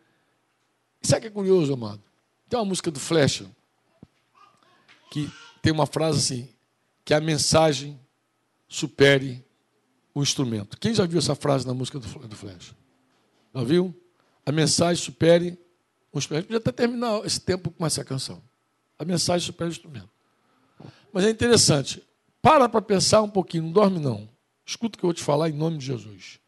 E 1.04 1.08
sabe 1.08 1.20
o 1.20 1.22
que 1.22 1.28
é 1.28 1.30
curioso, 1.30 1.72
amado? 1.72 2.02
Tem 2.50 2.58
uma 2.58 2.66
música 2.66 2.90
do 2.90 3.00
Flecha 3.00 3.46
que 5.12 5.32
tem 5.62 5.72
uma 5.72 5.86
frase 5.86 6.18
assim: 6.18 6.50
que 7.06 7.14
a 7.14 7.22
mensagem 7.22 8.00
supere 8.68 9.46
o 10.16 10.24
instrumento. 10.24 10.80
Quem 10.80 10.96
já 10.96 11.06
viu 11.06 11.20
essa 11.20 11.36
frase 11.36 11.68
na 11.68 11.76
música 11.76 12.00
do 12.00 12.36
Flecha? 12.36 12.76
Já 13.54 13.64
viu? 13.64 13.96
A 14.44 14.52
mensagem 14.52 15.04
supere 15.04 15.60
o 16.12 16.18
instrumento. 16.18 16.46
Podia 16.46 16.58
até 16.58 16.72
terminar 16.72 17.26
esse 17.26 17.40
tempo 17.40 17.70
com 17.72 17.86
essa 17.86 18.04
canção. 18.04 18.42
A 18.98 19.06
mensagem 19.06 19.46
supera 19.46 19.70
o 19.70 19.72
instrumento. 19.72 20.10
Mas 21.12 21.26
é 21.26 21.30
interessante. 21.30 22.04
Para 22.42 22.70
para 22.70 22.82
pensar 22.82 23.22
um 23.22 23.30
pouquinho, 23.30 23.64
não 23.64 23.72
dorme 23.72 24.00
não. 24.00 24.30
Escuta 24.66 24.96
o 24.96 25.00
que 25.00 25.06
eu 25.06 25.10
vou 25.10 25.14
te 25.14 25.24
falar 25.24 25.50
em 25.50 25.54
nome 25.54 25.78
de 25.78 25.86
Jesus. 25.86 26.40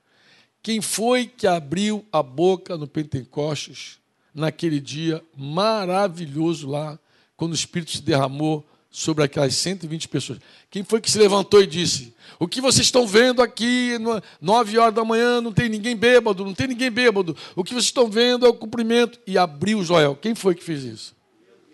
Quem 0.62 0.80
foi 0.82 1.26
que 1.26 1.48
abriu 1.48 2.06
a 2.12 2.22
boca 2.22 2.78
no 2.78 2.88
Pentecostes 2.88 4.00
naquele 4.34 4.80
dia 4.80 5.24
maravilhoso 5.36 6.70
lá, 6.70 7.00
quando 7.36 7.52
o 7.52 7.56
Espírito 7.56 7.92
se 7.92 8.02
derramou 8.02 8.66
sobre 8.92 9.24
aquelas 9.24 9.56
120 9.56 10.10
pessoas? 10.10 10.40
Quem 10.70 10.84
foi 10.84 11.00
que 11.00 11.10
se 11.10 11.18
levantou 11.18 11.62
e 11.64 11.68
disse: 11.68 12.14
O 12.38 12.48
que 12.48 12.60
vocês 12.60 12.86
estão 12.86 13.08
vendo 13.08 13.42
aqui, 13.42 13.94
nove 14.42 14.78
horas 14.78 14.94
da 14.94 15.06
manhã, 15.06 15.40
não 15.40 15.54
tem 15.54 15.70
ninguém 15.70 15.96
bêbado, 15.96 16.46
não 16.46 16.54
tem 16.54 16.68
ninguém 16.68 16.92
bêbado. 16.92 17.36
O 17.56 17.64
que 17.64 17.74
vocês 17.74 17.86
estão 17.86 18.10
vendo 18.10 18.46
é 18.46 18.50
o 18.50 18.54
cumprimento. 18.54 19.20
E 19.26 19.38
abriu 19.38 19.80
o 19.80 19.84
Joel. 19.84 20.16
Quem 20.16 20.36
foi 20.36 20.54
que 20.54 20.64
fez 20.64 20.84
isso? 20.84 21.16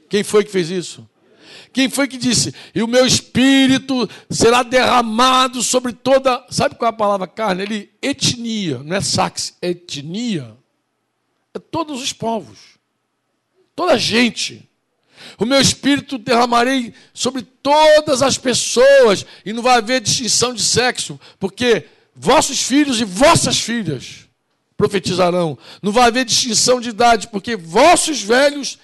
Quem 0.08 0.24
foi 0.24 0.44
que 0.44 0.52
fez 0.52 0.70
isso? 0.70 1.08
Quem 1.74 1.90
foi 1.90 2.08
que 2.08 2.18
disse? 2.18 2.54
E 2.74 2.82
o 2.82 2.88
meu 2.88 3.06
espírito 3.06 4.10
será 4.30 4.64
derramado 4.64 5.62
sobre 5.62 5.94
toda. 5.94 6.46
Sabe 6.50 6.76
qual 6.76 6.88
é 6.88 6.94
a 6.94 6.98
palavra 6.98 7.28
carne? 7.28 7.64
Ele, 7.64 7.90
etnia, 8.02 8.80
não 8.80 8.96
é 8.96 9.02
sax, 9.02 9.56
é 9.62 9.70
etnia. 9.70 10.56
É 11.54 11.60
todos 11.60 12.02
os 12.02 12.14
povos, 12.14 12.58
toda 13.76 13.94
a 13.94 13.98
gente. 13.98 14.68
O 15.38 15.46
meu 15.46 15.60
espírito 15.60 16.18
derramarei 16.18 16.94
sobre 17.14 17.42
todas 17.42 18.22
as 18.22 18.38
pessoas, 18.38 19.26
e 19.46 19.54
não 19.54 19.62
vai 19.62 19.78
haver 19.78 20.02
distinção 20.02 20.54
de 20.54 20.64
sexo, 20.64 21.20
porque 21.40 21.86
vossos 22.16 22.62
filhos 22.62 23.00
e 23.00 23.04
vossas 23.04 23.60
filhas 23.60 24.28
profetizarão. 24.76 25.58
Não 25.82 25.92
vai 25.92 26.08
haver 26.08 26.26
distinção 26.26 26.80
de 26.80 26.90
idade, 26.90 27.28
porque 27.28 27.56
vossos 27.56 28.22
velhos 28.22 28.78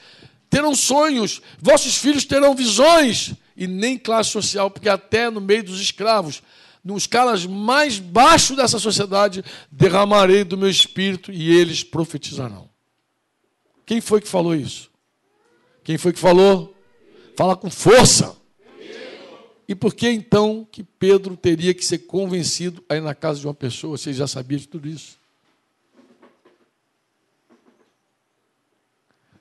terão 0.49 0.75
sonhos, 0.75 1.41
vossos 1.59 1.97
filhos 1.97 2.25
terão 2.25 2.55
visões, 2.55 3.33
e 3.55 3.67
nem 3.67 3.97
classe 3.97 4.31
social, 4.31 4.69
porque 4.69 4.89
até 4.89 5.29
no 5.29 5.39
meio 5.39 5.63
dos 5.63 5.79
escravos, 5.79 6.41
nos 6.83 7.07
caras 7.07 7.45
mais 7.45 7.99
baixos 7.99 8.57
dessa 8.57 8.77
sociedade, 8.77 9.43
derramarei 9.71 10.43
do 10.43 10.57
meu 10.57 10.69
espírito 10.69 11.31
e 11.31 11.49
eles 11.55 11.83
profetizarão. 11.83 12.69
Quem 13.85 14.01
foi 14.01 14.21
que 14.21 14.27
falou 14.27 14.55
isso? 14.55 14.89
Quem 15.83 15.97
foi 15.97 16.13
que 16.13 16.19
falou? 16.19 16.75
Fala 17.35 17.55
com 17.55 17.69
força. 17.69 18.35
E 19.67 19.73
por 19.73 19.93
que 19.93 20.09
então 20.09 20.67
que 20.69 20.83
Pedro 20.83 21.35
teria 21.37 21.73
que 21.73 21.83
ser 21.83 21.99
convencido 21.99 22.83
a 22.89 22.95
ir 22.95 23.01
na 23.01 23.15
casa 23.15 23.39
de 23.39 23.47
uma 23.47 23.53
pessoa? 23.53 23.97
Você 23.97 24.13
já 24.13 24.27
sabia 24.27 24.57
de 24.57 24.67
tudo 24.67 24.87
isso? 24.87 25.17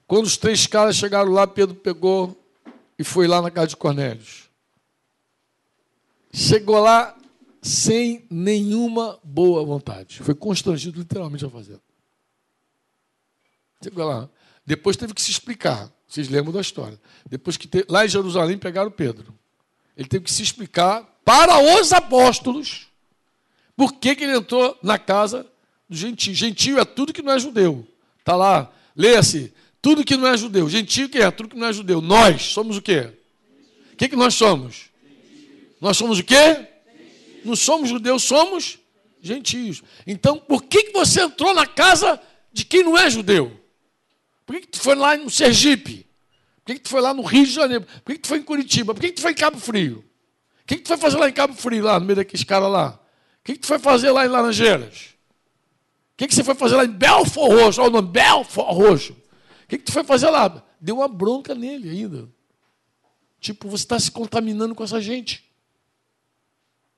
Quando 0.07 0.27
os 0.27 0.37
três 0.37 0.67
caras 0.67 0.97
chegaram 0.97 1.33
lá, 1.33 1.47
Pedro 1.47 1.75
pegou 1.75 2.39
e 2.99 3.05
foi 3.05 3.27
lá 3.27 3.41
na 3.41 3.51
casa 3.51 3.69
de 3.69 3.77
Cornélios. 3.77 4.51
Chegou 6.33 6.79
lá 6.79 7.17
sem 7.63 8.27
nenhuma 8.31 9.19
boa 9.23 9.65
vontade. 9.65 10.23
Foi 10.23 10.35
constrangido 10.35 10.99
literalmente 10.99 11.45
a 11.45 11.51
fazer. 11.51 11.81
Chegou 13.83 14.05
lá. 14.05 14.29
Depois 14.65 14.97
teve 14.97 15.15
que 15.15 15.23
se 15.23 15.31
explicar. 15.31 15.91
Vocês 16.13 16.29
lembram 16.29 16.53
da 16.53 16.61
história. 16.61 17.01
Depois 17.25 17.57
que 17.57 17.67
te... 17.67 17.87
lá 17.89 18.05
em 18.05 18.09
Jerusalém 18.09 18.59
pegaram 18.59 18.91
Pedro. 18.91 19.35
Ele 19.97 20.07
teve 20.07 20.27
que 20.27 20.31
se 20.31 20.43
explicar 20.43 21.03
para 21.25 21.59
os 21.81 21.91
apóstolos 21.91 22.89
por 23.75 23.95
que, 23.95 24.15
que 24.15 24.25
ele 24.25 24.37
entrou 24.37 24.79
na 24.83 24.99
casa 24.99 25.47
do 25.89 25.97
gentio. 25.97 26.35
Gentio 26.35 26.79
é 26.79 26.85
tudo 26.85 27.15
que 27.15 27.23
não 27.23 27.33
é 27.33 27.39
judeu. 27.39 27.89
Está 28.19 28.37
lá, 28.37 28.71
leia-se, 28.95 29.55
tudo 29.81 30.05
que 30.05 30.15
não 30.15 30.29
é 30.29 30.37
judeu. 30.37 30.69
Gentio 30.69 31.09
que 31.09 31.17
é? 31.17 31.31
Tudo 31.31 31.49
que 31.49 31.57
não 31.57 31.69
é 31.69 31.73
judeu. 31.73 32.03
Nós 32.03 32.43
somos 32.43 32.77
o 32.77 32.83
quê? 32.83 33.11
O 33.95 33.97
que, 33.97 34.11
que 34.11 34.17
nós 34.17 34.35
somos? 34.35 34.91
Nós 35.81 35.97
somos 35.97 36.19
o 36.19 36.25
quê? 36.25 36.67
Não 37.43 37.57
somos 37.57 37.89
judeus, 37.89 38.23
somos 38.23 38.79
gentios. 39.23 39.83
Então, 40.07 40.37
por 40.37 40.63
que, 40.63 40.83
que 40.83 40.93
você 40.93 41.23
entrou 41.23 41.55
na 41.55 41.67
casa 41.67 42.21
de 42.53 42.67
quem 42.67 42.83
não 42.83 42.99
é 42.99 43.09
judeu? 43.09 43.62
Por 44.53 44.61
que, 44.61 44.67
que 44.67 44.79
tu 44.79 44.81
foi 44.81 44.95
lá 44.95 45.17
no 45.17 45.31
Sergipe? 45.31 46.07
Por 46.65 46.67
que, 46.67 46.75
que 46.75 46.81
tu 46.81 46.91
foi 46.91 47.01
lá 47.01 47.15
no 47.15 47.23
Rio 47.23 47.47
de 47.47 47.53
Janeiro? 47.53 47.85
Por 47.85 48.13
que, 48.13 48.15
que 48.15 48.19
tu 48.19 48.29
foi 48.29 48.39
em 48.39 48.43
Curitiba? 48.43 48.95
Por 48.95 49.01
que, 49.01 49.09
que 49.09 49.15
tu 49.15 49.23
foi 49.23 49.33
em 49.33 49.37
Cabo 49.37 49.59
Frio? 49.59 50.05
O 50.63 50.67
que, 50.67 50.77
que 50.77 50.83
tu 50.83 50.89
foi 50.89 50.97
fazer 50.97 51.17
lá 51.17 51.29
em 51.29 51.33
Cabo 51.33 51.55
Frio, 51.55 51.83
lá 51.83 51.99
no 51.99 52.07
meio 52.07 52.17
daqueles 52.17 52.45
caras 52.45 52.71
lá? 52.71 53.01
O 53.41 53.45
que, 53.45 53.55
que 53.55 53.61
tu 53.61 53.67
foi 53.67 53.79
fazer 53.79 54.11
lá 54.11 54.25
em 54.25 54.29
Laranjeiras? 54.29 55.15
O 56.13 56.17
que, 56.19 56.29
que 56.29 56.35
você 56.35 56.45
foi 56.45 56.55
fazer 56.55 56.77
lá 56.77 56.85
em 56.85 56.91
Belfort 56.91 57.51
Roxo? 57.51 57.81
Olha 57.81 57.91
o 57.91 57.93
nome, 57.93 58.09
Belfort 58.09 58.77
Roxo 58.77 59.23
que, 59.73 59.79
que 59.79 59.85
tu 59.85 59.93
foi 59.93 60.05
fazer 60.05 60.29
lá? 60.29 60.63
Deu 60.79 60.97
uma 60.97 61.09
bronca 61.09 61.55
nele 61.55 61.89
ainda. 61.89 62.29
Tipo, 63.41 63.71
você 63.71 63.85
está 63.85 63.99
se 63.99 64.11
contaminando 64.11 64.75
com 64.75 64.85
essa 64.85 65.01
gente. 65.01 65.51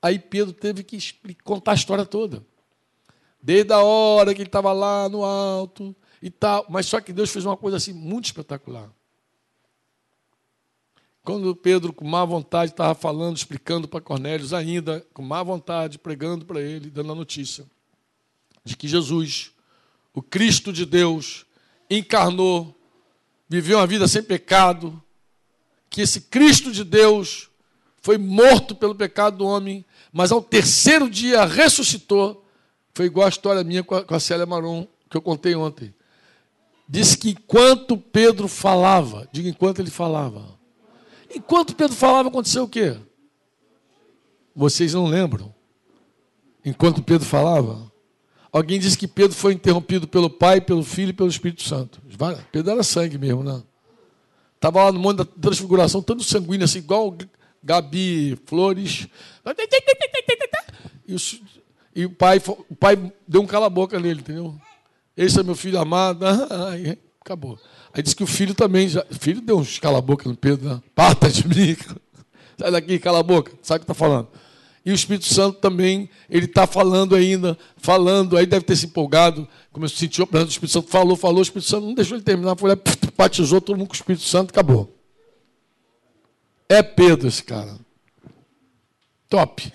Aí 0.01 0.19
Pedro 0.19 0.53
teve 0.53 0.83
que 0.83 0.99
contar 1.43 1.71
a 1.71 1.75
história 1.75 2.05
toda. 2.05 2.45
Desde 3.41 3.71
a 3.71 3.81
hora 3.81 4.33
que 4.33 4.41
ele 4.41 4.49
estava 4.49 4.73
lá 4.73 5.07
no 5.07 5.23
alto 5.23 5.95
e 6.25 6.31
tal. 6.31 6.65
Mas 6.67 6.87
só 6.87 6.99
que 6.99 7.13
Deus 7.13 7.29
fez 7.29 7.45
uma 7.45 7.55
coisa 7.55 7.77
assim 7.77 7.93
muito 7.93 8.25
espetacular. 8.25 8.89
Quando 11.23 11.55
Pedro, 11.55 11.93
com 11.93 12.03
má 12.03 12.25
vontade, 12.25 12.71
estava 12.71 12.95
falando, 12.95 13.37
explicando 13.37 13.87
para 13.87 14.01
Cornélios, 14.01 14.51
ainda 14.51 15.05
com 15.13 15.21
má 15.21 15.43
vontade, 15.43 15.99
pregando 15.99 16.43
para 16.43 16.59
ele, 16.59 16.89
dando 16.89 17.11
a 17.11 17.15
notícia 17.15 17.65
de 18.63 18.75
que 18.75 18.87
Jesus, 18.87 19.51
o 20.13 20.21
Cristo 20.21 20.73
de 20.73 20.85
Deus, 20.85 21.45
encarnou, 21.89 22.75
viveu 23.47 23.77
uma 23.77 23.87
vida 23.87 24.07
sem 24.07 24.23
pecado, 24.23 25.01
que 25.89 26.01
esse 26.01 26.21
Cristo 26.21 26.71
de 26.71 26.83
Deus 26.83 27.49
foi 28.01 28.17
morto 28.17 28.75
pelo 28.75 28.95
pecado 28.95 29.37
do 29.37 29.45
homem, 29.45 29.85
mas 30.11 30.31
ao 30.31 30.41
terceiro 30.41 31.07
dia 31.07 31.45
ressuscitou. 31.45 32.43
Foi 32.93 33.05
igual 33.05 33.27
a 33.27 33.29
história 33.29 33.63
minha 33.63 33.83
com 33.83 34.15
a, 34.15 34.19
Célia 34.19 34.45
Maron, 34.45 34.87
que 35.09 35.17
eu 35.17 35.21
contei 35.21 35.55
ontem. 35.55 35.93
Disse 36.87 37.17
que 37.17 37.31
enquanto 37.31 37.97
Pedro 37.97 38.47
falava, 38.47 39.27
diga 39.31 39.49
enquanto 39.49 39.79
ele 39.79 39.89
falava. 39.89 40.57
Enquanto 41.33 41.75
Pedro 41.75 41.95
falava, 41.95 42.29
aconteceu 42.29 42.63
o 42.63 42.69
quê? 42.69 42.95
Vocês 44.55 44.93
não 44.93 45.05
lembram? 45.05 45.53
Enquanto 46.63 47.03
Pedro 47.03 47.27
falava, 47.27 47.91
Alguém 48.55 48.79
disse 48.79 48.97
que 48.97 49.05
Pedro 49.05 49.35
foi 49.35 49.51
interrompido 49.51 50.07
pelo 50.07 50.29
Pai, 50.29 50.61
pelo 50.61 50.81
Filho 50.81 51.09
e 51.09 51.13
pelo 51.13 51.27
Espírito 51.27 51.61
Santo. 51.61 52.01
Pedro 52.53 52.71
era 52.71 52.83
sangue 52.83 53.17
mesmo, 53.17 53.43
né? 53.43 53.61
Estava 54.55 54.85
lá 54.85 54.93
no 54.93 54.99
mundo 55.01 55.25
da 55.25 55.25
transfiguração, 55.25 56.01
tanto 56.01 56.23
sanguíneo, 56.23 56.63
assim, 56.63 56.77
igual 56.77 57.13
Gabi 57.61 58.39
Flores. 58.45 59.09
E 61.93 62.05
o, 62.05 62.09
pai, 62.11 62.41
o 62.69 62.75
pai 62.77 63.11
deu 63.27 63.41
um 63.41 63.45
cala-boca 63.45 63.99
nele, 63.99 64.21
entendeu? 64.21 64.57
Esse 65.15 65.39
é 65.39 65.43
meu 65.43 65.55
filho 65.55 65.79
amado. 65.79 66.25
Aí, 66.69 66.97
acabou. 67.21 67.57
Aí 67.93 68.03
disse 68.03 68.15
que 68.15 68.23
o 68.23 68.27
filho 68.27 68.53
também. 68.53 68.89
Já, 68.89 69.05
o 69.09 69.15
filho 69.15 69.41
deu 69.41 69.57
uns 69.57 69.79
cala-boca 69.79 70.27
no 70.27 70.35
Pedro. 70.35 70.69
Né? 70.69 70.81
De 71.31 71.47
mim. 71.47 71.77
Sai 72.57 72.71
daqui, 72.71 72.99
cala 72.99 73.19
a 73.19 73.23
boca. 73.23 73.51
Sabe 73.61 73.77
o 73.77 73.79
que 73.79 73.83
está 73.83 73.93
falando? 73.93 74.27
E 74.85 74.91
o 74.91 74.93
Espírito 74.93 75.25
Santo 75.25 75.59
também, 75.59 76.07
ele 76.29 76.45
está 76.45 76.67
falando 76.67 77.15
ainda, 77.15 77.57
falando, 77.75 78.37
aí 78.37 78.45
deve 78.45 78.63
ter 78.63 78.75
se 78.75 78.85
empolgado, 78.85 79.47
como 79.71 79.83
eu 79.83 79.89
senti 79.89 80.21
o 80.21 80.25
Espírito 80.47 80.67
Santo 80.67 80.89
falou, 80.89 81.15
falou, 81.15 81.39
o 81.39 81.41
Espírito 81.41 81.67
Santo 81.67 81.87
não 81.87 81.95
deixou 81.95 82.15
ele 82.15 82.23
terminar, 82.23 82.55
foi 82.55 82.69
lá, 82.69 82.77
batizou 83.17 83.59
todo 83.59 83.77
mundo 83.77 83.87
com 83.87 83.93
o 83.93 83.95
Espírito 83.95 84.23
Santo, 84.23 84.51
acabou. 84.51 84.95
É 86.69 86.83
Pedro 86.83 87.27
esse 87.27 87.43
cara. 87.43 87.75
Top. 89.27 89.73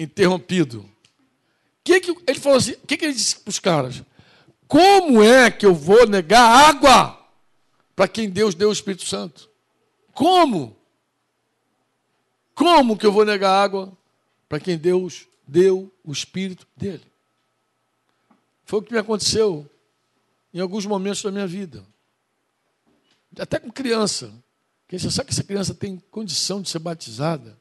Interrompido. 0.00 0.84
Que 1.88 2.00
que, 2.02 2.14
ele 2.26 2.38
falou 2.38 2.58
assim, 2.58 2.72
o 2.72 2.86
que, 2.86 2.98
que 2.98 3.06
ele 3.06 3.14
disse 3.14 3.36
para 3.36 3.48
os 3.48 3.58
caras? 3.58 4.02
Como 4.66 5.22
é 5.22 5.50
que 5.50 5.64
eu 5.64 5.74
vou 5.74 6.06
negar 6.06 6.68
água 6.68 7.18
para 7.96 8.06
quem 8.06 8.28
Deus 8.28 8.54
deu 8.54 8.68
o 8.68 8.72
Espírito 8.72 9.06
Santo? 9.06 9.48
Como? 10.12 10.76
Como 12.54 12.98
que 12.98 13.06
eu 13.06 13.12
vou 13.12 13.24
negar 13.24 13.52
água 13.52 13.90
para 14.46 14.60
quem 14.60 14.76
Deus 14.76 15.26
deu 15.46 15.90
o 16.04 16.12
Espírito 16.12 16.66
dele? 16.76 17.06
Foi 18.66 18.80
o 18.80 18.82
que 18.82 18.92
me 18.92 18.98
aconteceu 18.98 19.66
em 20.52 20.60
alguns 20.60 20.84
momentos 20.84 21.22
da 21.22 21.30
minha 21.30 21.46
vida. 21.46 21.82
Até 23.38 23.58
com 23.58 23.70
criança. 23.70 24.30
Você 24.90 25.10
sabe 25.10 25.28
que 25.28 25.32
essa 25.32 25.44
criança 25.44 25.74
tem 25.74 26.02
condição 26.10 26.60
de 26.60 26.68
ser 26.68 26.80
batizada? 26.80 27.58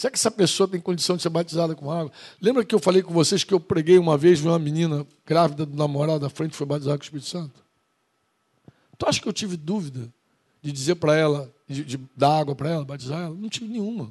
Será 0.00 0.10
que 0.10 0.16
essa 0.16 0.30
pessoa 0.30 0.66
tem 0.66 0.80
condição 0.80 1.14
de 1.14 1.22
ser 1.22 1.28
batizada 1.28 1.74
com 1.74 1.90
água? 1.90 2.10
Lembra 2.40 2.64
que 2.64 2.74
eu 2.74 2.78
falei 2.78 3.02
com 3.02 3.12
vocês 3.12 3.44
que 3.44 3.52
eu 3.52 3.60
preguei 3.60 3.98
uma 3.98 4.16
vez 4.16 4.42
uma 4.42 4.58
menina 4.58 5.06
grávida 5.26 5.66
do 5.66 5.76
namorado 5.76 6.20
da 6.20 6.30
frente 6.30 6.56
foi 6.56 6.66
batizada 6.66 6.96
com 6.96 7.02
o 7.02 7.04
Espírito 7.04 7.28
Santo? 7.28 7.62
Tu 8.96 9.06
acha 9.06 9.20
que 9.20 9.28
eu 9.28 9.32
tive 9.34 9.58
dúvida 9.58 10.10
de 10.62 10.72
dizer 10.72 10.94
para 10.94 11.14
ela, 11.14 11.54
de, 11.68 11.84
de, 11.84 12.00
dar 12.16 12.40
água 12.40 12.54
para 12.54 12.70
ela, 12.70 12.82
batizar 12.82 13.20
ela? 13.20 13.34
Não 13.34 13.50
tive 13.50 13.68
nenhuma. 13.68 14.10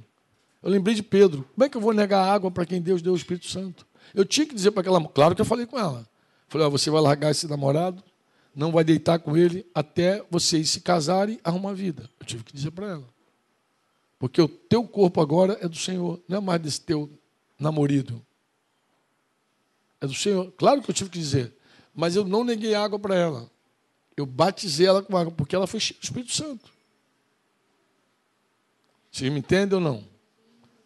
Eu 0.62 0.70
lembrei 0.70 0.94
de 0.94 1.02
Pedro. 1.02 1.44
Como 1.56 1.66
é 1.66 1.70
que 1.70 1.76
eu 1.76 1.82
vou 1.82 1.92
negar 1.92 2.24
água 2.24 2.52
para 2.52 2.68
quem 2.68 2.80
Deus 2.80 3.02
deu 3.02 3.14
o 3.14 3.18
Espírito 3.18 3.48
Santo? 3.48 3.84
Eu 4.14 4.24
tinha 4.24 4.46
que 4.46 4.54
dizer 4.54 4.70
para 4.70 4.82
aquela. 4.82 5.04
Claro 5.08 5.34
que 5.34 5.42
eu 5.42 5.46
falei 5.46 5.66
com 5.66 5.80
ela. 5.80 6.08
Falei, 6.50 6.68
ó, 6.68 6.70
você 6.70 6.92
vai 6.92 7.02
largar 7.02 7.32
esse 7.32 7.48
namorado, 7.48 8.04
não 8.56 8.72
vai 8.72 8.84
deitar 8.84 9.18
com 9.18 9.36
ele 9.36 9.66
até 9.74 10.24
vocês 10.30 10.70
se 10.70 10.82
casarem 10.82 11.38
e 11.38 11.40
arrumar 11.44 11.74
vida. 11.74 12.08
Eu 12.20 12.28
tive 12.28 12.44
que 12.44 12.54
dizer 12.54 12.70
para 12.70 12.86
ela. 12.90 13.19
Porque 14.20 14.42
o 14.42 14.50
teu 14.50 14.84
corpo 14.84 15.22
agora 15.22 15.58
é 15.62 15.68
do 15.68 15.78
Senhor, 15.78 16.20
não 16.28 16.38
é 16.38 16.42
mais 16.42 16.62
desse 16.62 16.82
teu 16.82 17.10
namorado. 17.58 18.22
É 20.02 20.06
do 20.06 20.14
Senhor. 20.14 20.52
Claro 20.58 20.82
que 20.82 20.92
eu 20.92 20.94
tive 20.94 21.10
que 21.10 21.18
dizer. 21.18 21.54
Mas 21.96 22.18
eu 22.18 22.26
não 22.26 22.44
neguei 22.44 22.76
água 22.76 23.00
para 23.00 23.16
ela. 23.16 23.50
Eu 24.16 24.26
batizei 24.26 24.86
ela 24.86 25.02
com 25.02 25.16
água, 25.16 25.32
porque 25.32 25.56
ela 25.56 25.66
foi 25.66 25.80
cheia 25.80 25.98
do 25.98 26.04
Espírito 26.04 26.34
Santo. 26.34 26.70
Vocês 29.10 29.32
me 29.32 29.40
entendem 29.40 29.76
ou 29.76 29.82
não? 29.82 30.04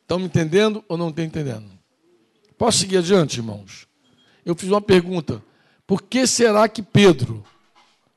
Estão 0.01 0.19
me 0.19 0.25
entendendo 0.25 0.83
ou 0.87 0.97
não 0.97 1.09
estão 1.09 1.25
entendendo? 1.25 1.65
Posso 2.57 2.77
seguir 2.77 2.97
adiante, 2.97 3.37
irmãos? 3.37 3.87
Eu 4.45 4.55
fiz 4.55 4.69
uma 4.69 4.81
pergunta. 4.81 5.43
Por 5.87 6.03
que 6.03 6.27
será 6.27 6.69
que 6.69 6.83
Pedro 6.83 7.43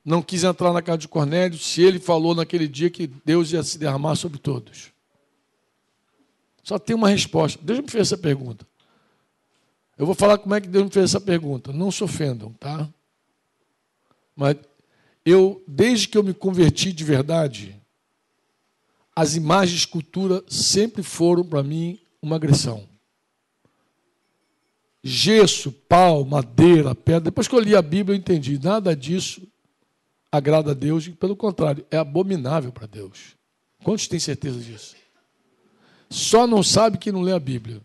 não 0.05 0.23
quis 0.23 0.45
entrar 0.45 0.73
na 0.73 0.83
casa 0.83 0.99
de 0.99 1.09
Cornélio 1.09 1.59
se 1.59 1.83
ele 1.83 1.99
falou 1.99 2.35
naquele 2.35 2.69
dia 2.69 2.91
que 2.91 3.07
Deus 3.07 3.51
ia 3.53 3.62
se 3.62 3.79
derramar 3.79 4.14
sobre 4.14 4.39
todos? 4.39 4.96
Só 6.67 6.81
tem 6.81 6.97
uma 6.97 7.09
resposta. 7.09 7.61
Deus 7.62 7.79
me 7.79 7.89
fez 7.89 8.09
essa 8.09 8.19
pergunta. 8.19 8.67
Eu 9.97 10.05
vou 10.05 10.17
falar 10.17 10.37
como 10.37 10.53
é 10.53 10.61
que 10.61 10.67
Deus 10.67 10.85
me 10.85 10.91
fez 10.91 11.05
essa 11.05 11.21
pergunta. 11.21 11.73
Não 11.73 11.93
se 11.93 12.03
ofendam, 12.03 12.53
tá? 12.55 12.89
Mas 14.35 14.57
eu, 15.25 15.62
desde 15.64 16.09
que 16.09 16.19
eu 16.19 16.25
me 16.25 16.35
converti 16.35 16.93
de 16.93 17.05
verdade, 17.05 17.81
as 19.14 19.37
imagens 19.37 19.79
de 19.79 19.87
escultura 19.87 20.43
sempre 20.49 21.05
foram 21.05 21.45
para 21.45 21.62
mim 21.62 22.01
uma 22.21 22.35
agressão. 22.35 22.83
Gesso, 25.05 25.71
pau, 25.71 26.25
madeira, 26.25 26.97
pedra. 26.97 27.21
Depois 27.21 27.47
que 27.47 27.55
eu 27.55 27.61
li 27.61 27.77
a 27.77 27.81
Bíblia, 27.81 28.17
eu 28.17 28.19
entendi. 28.19 28.59
Nada 28.59 28.97
disso 28.97 29.41
agrada 30.33 30.73
a 30.73 30.75
Deus, 30.75 31.07
pelo 31.11 31.37
contrário, 31.37 31.87
é 31.93 31.97
abominável 31.97 32.73
para 32.73 32.89
Deus. 32.89 33.37
Quantos 33.85 34.09
têm 34.09 34.19
certeza 34.19 34.59
disso? 34.59 35.06
Só 36.09 36.47
não 36.47 36.63
sabe 36.63 36.99
quem 36.99 37.13
não 37.13 37.23
lê 37.23 37.33
a 37.33 37.39
Bíblia. 37.39 37.81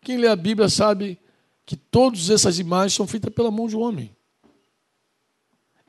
Quem 0.00 0.16
lê 0.16 0.28
a 0.28 0.36
Bíblia 0.36 0.68
sabe 0.68 1.18
que 1.64 1.76
todas 1.76 2.28
essas 2.28 2.58
imagens 2.58 2.94
são 2.94 3.06
feitas 3.06 3.32
pela 3.32 3.50
mão 3.50 3.68
de 3.68 3.76
um 3.76 3.80
homem. 3.80 4.14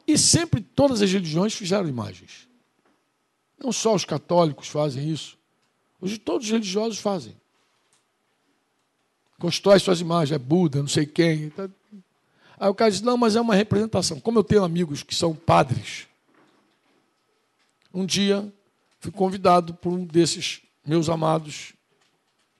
E 0.07 0.17
sempre 0.17 0.61
todas 0.61 1.01
as 1.01 1.11
religiões 1.11 1.53
fizeram 1.53 1.87
imagens. 1.87 2.47
Não 3.57 3.71
só 3.71 3.95
os 3.95 4.05
católicos 4.05 4.67
fazem 4.67 5.09
isso. 5.09 5.37
Hoje 5.99 6.17
todos 6.17 6.45
os 6.45 6.51
religiosos 6.51 6.99
fazem. 6.99 7.35
Constrói 9.39 9.79
suas 9.79 9.99
imagens, 9.99 10.35
é 10.35 10.37
Buda, 10.37 10.79
não 10.79 10.87
sei 10.87 11.05
quem. 11.05 11.49
Tá. 11.49 11.69
Aí 12.59 12.69
o 12.69 12.75
cara 12.75 12.91
diz, 12.91 13.01
não, 13.01 13.17
mas 13.17 13.35
é 13.35 13.41
uma 13.41 13.55
representação. 13.55 14.19
Como 14.19 14.39
eu 14.39 14.43
tenho 14.43 14.63
amigos 14.63 15.01
que 15.03 15.15
são 15.15 15.33
padres, 15.35 16.07
um 17.93 18.05
dia 18.05 18.51
fui 18.99 19.11
convidado 19.11 19.73
por 19.73 19.91
um 19.91 20.05
desses 20.05 20.62
meus 20.85 21.09
amados 21.09 21.73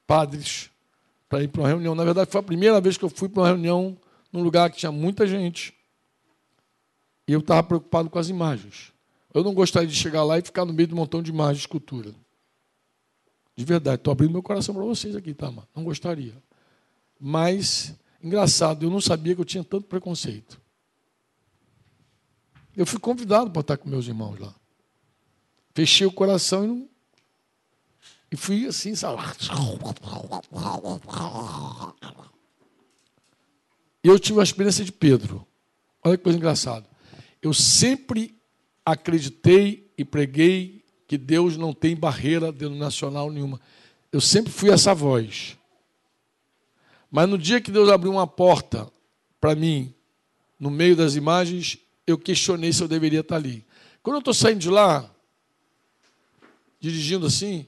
padres 0.07 0.69
para 1.27 1.43
ir 1.43 1.47
para 1.47 1.61
uma 1.61 1.67
reunião. 1.67 1.95
Na 1.95 2.03
verdade, 2.03 2.31
foi 2.31 2.39
a 2.39 2.43
primeira 2.43 2.79
vez 2.79 2.97
que 2.97 3.03
eu 3.03 3.09
fui 3.09 3.27
para 3.27 3.41
uma 3.41 3.47
reunião 3.47 3.97
num 4.31 4.43
lugar 4.43 4.69
que 4.69 4.77
tinha 4.77 4.91
muita 4.91 5.25
gente. 5.25 5.73
E 7.27 7.33
eu 7.33 7.39
estava 7.39 7.63
preocupado 7.63 8.09
com 8.09 8.19
as 8.19 8.29
imagens. 8.29 8.93
Eu 9.33 9.43
não 9.43 9.53
gostaria 9.53 9.87
de 9.87 9.95
chegar 9.95 10.23
lá 10.23 10.37
e 10.37 10.41
ficar 10.41 10.65
no 10.65 10.73
meio 10.73 10.87
de 10.87 10.93
um 10.93 10.97
montão 10.97 11.21
de 11.21 11.31
imagens 11.31 11.57
de 11.57 11.63
escultura. 11.63 12.13
De 13.55 13.65
verdade, 13.65 13.97
estou 13.97 14.11
abrindo 14.11 14.31
meu 14.31 14.43
coração 14.43 14.73
para 14.75 14.83
vocês 14.83 15.15
aqui, 15.15 15.33
tá, 15.33 15.49
mano? 15.49 15.67
Não 15.75 15.83
gostaria. 15.83 16.35
Mas, 17.19 17.95
engraçado, 18.21 18.85
eu 18.85 18.89
não 18.89 18.99
sabia 18.99 19.35
que 19.35 19.41
eu 19.41 19.45
tinha 19.45 19.63
tanto 19.63 19.87
preconceito. 19.87 20.59
Eu 22.75 22.85
fui 22.85 22.99
convidado 22.99 23.51
para 23.51 23.61
estar 23.61 23.77
com 23.77 23.87
meus 23.87 24.07
irmãos 24.07 24.39
lá. 24.39 24.53
Fechei 25.73 26.05
o 26.05 26.11
coração 26.11 26.63
e, 26.63 26.67
não... 26.67 26.92
e 28.33 28.35
fui 28.35 28.65
assim, 28.65 28.95
sabe? 28.95 29.21
Eu 34.03 34.17
tive 34.17 34.39
a 34.39 34.43
experiência 34.43 34.83
de 34.83 34.91
Pedro. 34.91 35.45
Olha 36.03 36.17
que 36.17 36.23
coisa 36.23 36.39
engraçada. 36.39 36.89
Eu 37.43 37.53
sempre 37.53 38.35
acreditei 38.83 39.93
e 39.95 40.03
preguei 40.03 40.83
que 41.07 41.15
Deus 41.15 41.57
não 41.57 41.73
tem 41.73 41.95
barreira 41.95 42.51
denominacional 42.51 43.29
nenhuma. 43.29 43.61
Eu 44.11 44.19
sempre 44.19 44.51
fui 44.51 44.71
essa 44.71 44.95
voz. 44.95 45.55
Mas 47.11 47.29
no 47.29 47.37
dia 47.37 47.61
que 47.61 47.69
Deus 47.69 47.87
abriu 47.87 48.11
uma 48.11 48.25
porta 48.25 48.91
para 49.39 49.53
mim, 49.53 49.93
no 50.59 50.71
meio 50.71 50.95
das 50.95 51.15
imagens, 51.15 51.77
eu 52.07 52.17
questionei 52.17 52.73
se 52.73 52.81
eu 52.81 52.87
deveria 52.87 53.19
estar 53.19 53.35
ali. 53.35 53.63
Quando 54.01 54.15
eu 54.15 54.19
estou 54.21 54.33
saindo 54.33 54.59
de 54.59 54.71
lá, 54.71 55.07
dirigindo 56.79 57.27
assim, 57.27 57.67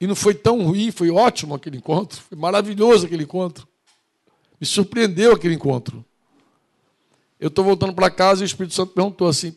e 0.00 0.06
não 0.06 0.14
foi 0.14 0.34
tão 0.34 0.62
ruim, 0.62 0.90
foi 0.90 1.10
ótimo 1.10 1.54
aquele 1.54 1.76
encontro, 1.76 2.20
foi 2.22 2.38
maravilhoso 2.38 3.06
aquele 3.06 3.24
encontro. 3.24 3.68
Me 4.58 4.66
surpreendeu 4.66 5.32
aquele 5.32 5.54
encontro. 5.54 6.04
Eu 7.38 7.48
estou 7.48 7.64
voltando 7.64 7.94
para 7.94 8.10
casa 8.10 8.42
e 8.42 8.44
o 8.44 8.46
Espírito 8.46 8.74
Santo 8.74 8.92
perguntou 8.92 9.28
assim, 9.28 9.54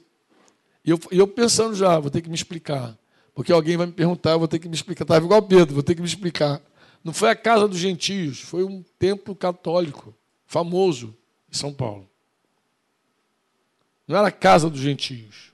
e 0.85 0.89
eu, 0.89 0.99
eu 1.11 1.27
pensando 1.27 1.75
já, 1.75 1.97
vou 1.99 2.11
ter 2.11 2.21
que 2.21 2.29
me 2.29 2.35
explicar. 2.35 2.97
Porque 3.33 3.51
alguém 3.51 3.77
vai 3.77 3.87
me 3.87 3.93
perguntar, 3.93 4.31
eu 4.31 4.39
vou 4.39 4.47
ter 4.47 4.59
que 4.59 4.67
me 4.67 4.75
explicar. 4.75 5.05
Estava 5.05 5.25
igual 5.25 5.41
Pedro, 5.41 5.73
vou 5.73 5.83
ter 5.83 5.95
que 5.95 6.01
me 6.01 6.07
explicar. 6.07 6.61
Não 7.03 7.13
foi 7.13 7.29
a 7.29 7.35
casa 7.35 7.67
dos 7.67 7.79
gentios, 7.79 8.41
foi 8.41 8.63
um 8.63 8.83
templo 8.99 9.35
católico, 9.35 10.13
famoso, 10.45 11.15
em 11.51 11.55
São 11.55 11.73
Paulo. 11.73 12.07
Não 14.07 14.17
era 14.17 14.27
a 14.27 14.31
casa 14.31 14.69
dos 14.69 14.79
gentios. 14.79 15.51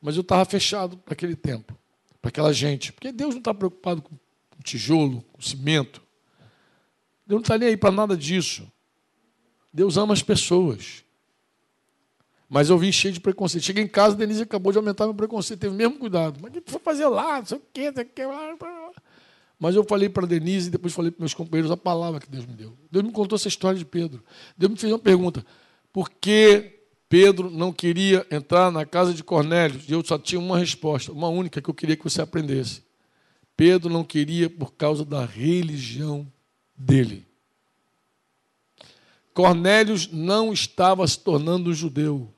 Mas 0.00 0.16
eu 0.16 0.22
estava 0.22 0.44
fechado 0.44 0.96
para 0.96 1.14
aquele 1.14 1.36
tempo, 1.36 1.76
para 2.20 2.28
aquela 2.28 2.52
gente. 2.52 2.92
Porque 2.92 3.12
Deus 3.12 3.30
não 3.30 3.38
está 3.38 3.54
preocupado 3.54 4.02
com 4.02 4.16
tijolo, 4.62 5.22
com 5.32 5.42
cimento. 5.42 6.02
Deus 7.26 7.38
não 7.38 7.42
está 7.42 7.58
nem 7.58 7.68
aí 7.68 7.76
para 7.76 7.90
nada 7.90 8.16
disso. 8.16 8.70
Deus 9.72 9.96
ama 9.96 10.12
as 10.12 10.22
pessoas. 10.22 11.04
Mas 12.48 12.68
eu 12.68 12.76
vim 12.76 12.92
cheio 12.92 13.14
de 13.14 13.20
preconceito. 13.20 13.64
Cheguei 13.64 13.82
em 13.82 13.88
casa, 13.88 14.14
a 14.14 14.18
Denise 14.18 14.42
acabou 14.42 14.72
de 14.72 14.78
aumentar 14.78 15.06
meu 15.06 15.14
preconceito, 15.14 15.60
teve 15.60 15.72
o 15.72 15.76
mesmo 15.76 15.98
cuidado. 15.98 16.38
Mas 16.42 16.50
o 16.50 16.60
que 16.60 16.70
foi 16.70 16.80
fazer 16.80 17.06
lá? 17.06 17.38
Não 17.38 17.46
sei 17.46 17.56
o 17.56 17.62
quê, 17.72 17.86
não 17.86 17.94
sei 17.94 18.04
o 18.04 18.08
quê. 18.08 18.22
Mas 19.58 19.74
eu 19.74 19.84
falei 19.84 20.08
para 20.08 20.24
a 20.24 20.28
Denise 20.28 20.68
e 20.68 20.70
depois 20.70 20.92
falei 20.92 21.10
para 21.10 21.20
meus 21.20 21.32
companheiros 21.32 21.70
a 21.70 21.76
palavra 21.76 22.20
que 22.20 22.28
Deus 22.28 22.44
me 22.44 22.52
deu. 22.52 22.76
Deus 22.90 23.04
me 23.04 23.12
contou 23.12 23.36
essa 23.36 23.48
história 23.48 23.78
de 23.78 23.86
Pedro. 23.86 24.22
Deus 24.58 24.70
me 24.70 24.76
fez 24.76 24.92
uma 24.92 24.98
pergunta: 24.98 25.46
por 25.90 26.10
que 26.10 26.80
Pedro 27.08 27.50
não 27.50 27.72
queria 27.72 28.26
entrar 28.30 28.70
na 28.70 28.84
casa 28.84 29.14
de 29.14 29.24
Cornélio? 29.24 29.80
E 29.88 29.92
eu 29.92 30.04
só 30.04 30.18
tinha 30.18 30.38
uma 30.38 30.58
resposta, 30.58 31.12
uma 31.12 31.28
única 31.28 31.62
que 31.62 31.70
eu 31.70 31.74
queria 31.74 31.96
que 31.96 32.04
você 32.04 32.20
aprendesse. 32.20 32.82
Pedro 33.56 33.92
não 33.92 34.04
queria 34.04 34.48
por 34.48 34.72
causa 34.72 35.04
da 35.04 35.24
religião 35.24 36.30
dele. 36.76 37.26
Cornélio 39.34 39.96
não 40.12 40.52
estava 40.52 41.06
se 41.06 41.18
tornando 41.18 41.70
um 41.70 41.74
judeu 41.74 42.32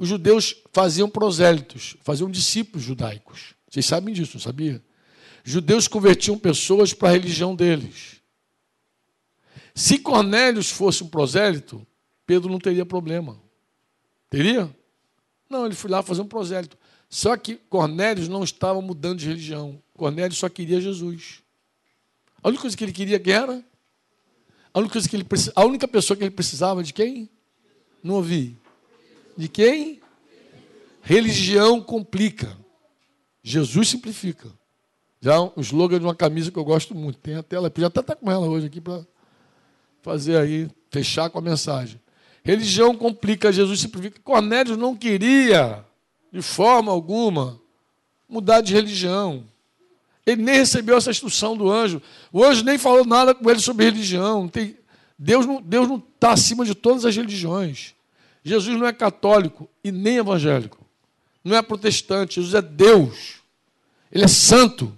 os 0.00 0.08
judeus 0.08 0.56
faziam 0.72 1.10
prosélitos, 1.10 1.94
faziam 2.00 2.30
discípulos 2.30 2.82
judaicos. 2.82 3.54
Vocês 3.68 3.84
sabem 3.84 4.14
disso, 4.14 4.30
não 4.36 4.40
sabia? 4.40 4.82
Judeus 5.44 5.86
convertiam 5.86 6.38
pessoas 6.38 6.94
para 6.94 7.10
a 7.10 7.12
religião 7.12 7.54
deles. 7.54 8.16
Se 9.74 9.98
Cornélios 9.98 10.70
fosse 10.70 11.04
um 11.04 11.06
prosélito, 11.06 11.86
Pedro 12.24 12.50
não 12.50 12.58
teria 12.58 12.86
problema. 12.86 13.38
Teria? 14.30 14.74
Não, 15.50 15.66
ele 15.66 15.74
foi 15.74 15.90
lá 15.90 16.02
fazer 16.02 16.22
um 16.22 16.26
prosélito. 16.26 16.78
Só 17.10 17.36
que 17.36 17.56
Cornélios 17.68 18.28
não 18.28 18.44
estava 18.44 18.80
mudando 18.80 19.18
de 19.18 19.26
religião. 19.26 19.82
Cornélio 19.94 20.34
só 20.36 20.48
queria 20.48 20.80
Jesus. 20.80 21.42
A 22.40 22.48
única 22.48 22.62
coisa 22.62 22.76
que 22.76 22.84
ele 22.84 22.92
queria 22.92 23.18
que 23.18 23.32
era? 23.32 23.64
A 24.72 24.78
única, 24.78 24.92
coisa 24.92 25.08
que 25.08 25.16
ele, 25.16 25.26
a 25.56 25.64
única 25.64 25.88
pessoa 25.88 26.16
que 26.16 26.22
ele 26.22 26.30
precisava 26.30 26.84
de 26.84 26.92
quem? 26.94 27.28
Não 28.00 28.14
ouvi. 28.14 28.56
De 29.36 29.48
quem? 29.48 30.00
Religião 31.02 31.82
complica. 31.82 32.56
Jesus 33.42 33.88
simplifica. 33.88 34.48
Já 35.20 35.40
um 35.40 35.52
slogan 35.58 35.98
de 35.98 36.04
uma 36.04 36.14
camisa 36.14 36.52
que 36.52 36.58
eu 36.58 36.64
gosto 36.64 36.94
muito. 36.94 37.18
Tem 37.18 37.34
a 37.34 37.42
tela, 37.42 37.68
podia 37.68 37.88
até 37.88 38.00
estar 38.00 38.14
com 38.14 38.30
ela 38.30 38.46
hoje 38.46 38.66
aqui 38.66 38.80
para 38.80 39.04
fazer 40.00 40.36
aí, 40.36 40.70
fechar 40.90 41.28
com 41.28 41.40
a 41.40 41.42
mensagem. 41.42 42.00
Religião 42.44 42.96
complica, 42.96 43.52
Jesus 43.52 43.80
simplifica. 43.80 44.20
Cornélio 44.22 44.76
não 44.76 44.96
queria 44.96 45.84
de 46.32 46.42
forma 46.42 46.92
alguma, 46.92 47.60
mudar 48.28 48.60
de 48.60 48.72
religião. 48.72 49.44
Ele 50.24 50.42
nem 50.42 50.56
recebeu 50.56 50.96
essa 50.96 51.10
instrução 51.10 51.56
do 51.56 51.70
anjo. 51.70 52.00
O 52.32 52.44
anjo 52.44 52.64
nem 52.64 52.78
falou 52.78 53.04
nada 53.04 53.34
com 53.34 53.50
ele 53.50 53.60
sobre 53.60 53.84
religião. 53.84 54.48
Tem... 54.48 54.76
Deus 55.18 55.44
não 55.46 55.56
está 55.56 55.68
Deus 55.68 55.88
não 55.88 55.96
está 55.96 56.32
acima 56.32 56.64
de 56.64 56.74
todas 56.74 57.04
as 57.04 57.16
religiões. 57.16 57.94
Jesus 58.44 58.78
não 58.78 58.86
é 58.86 58.92
católico 58.92 59.68
e 59.82 59.90
nem 59.90 60.16
evangélico. 60.16 60.86
Não 61.42 61.56
é 61.56 61.62
protestante. 61.62 62.36
Jesus 62.36 62.54
é 62.54 62.62
Deus. 62.62 63.40
Ele 64.12 64.24
é 64.24 64.28
santo. 64.28 64.96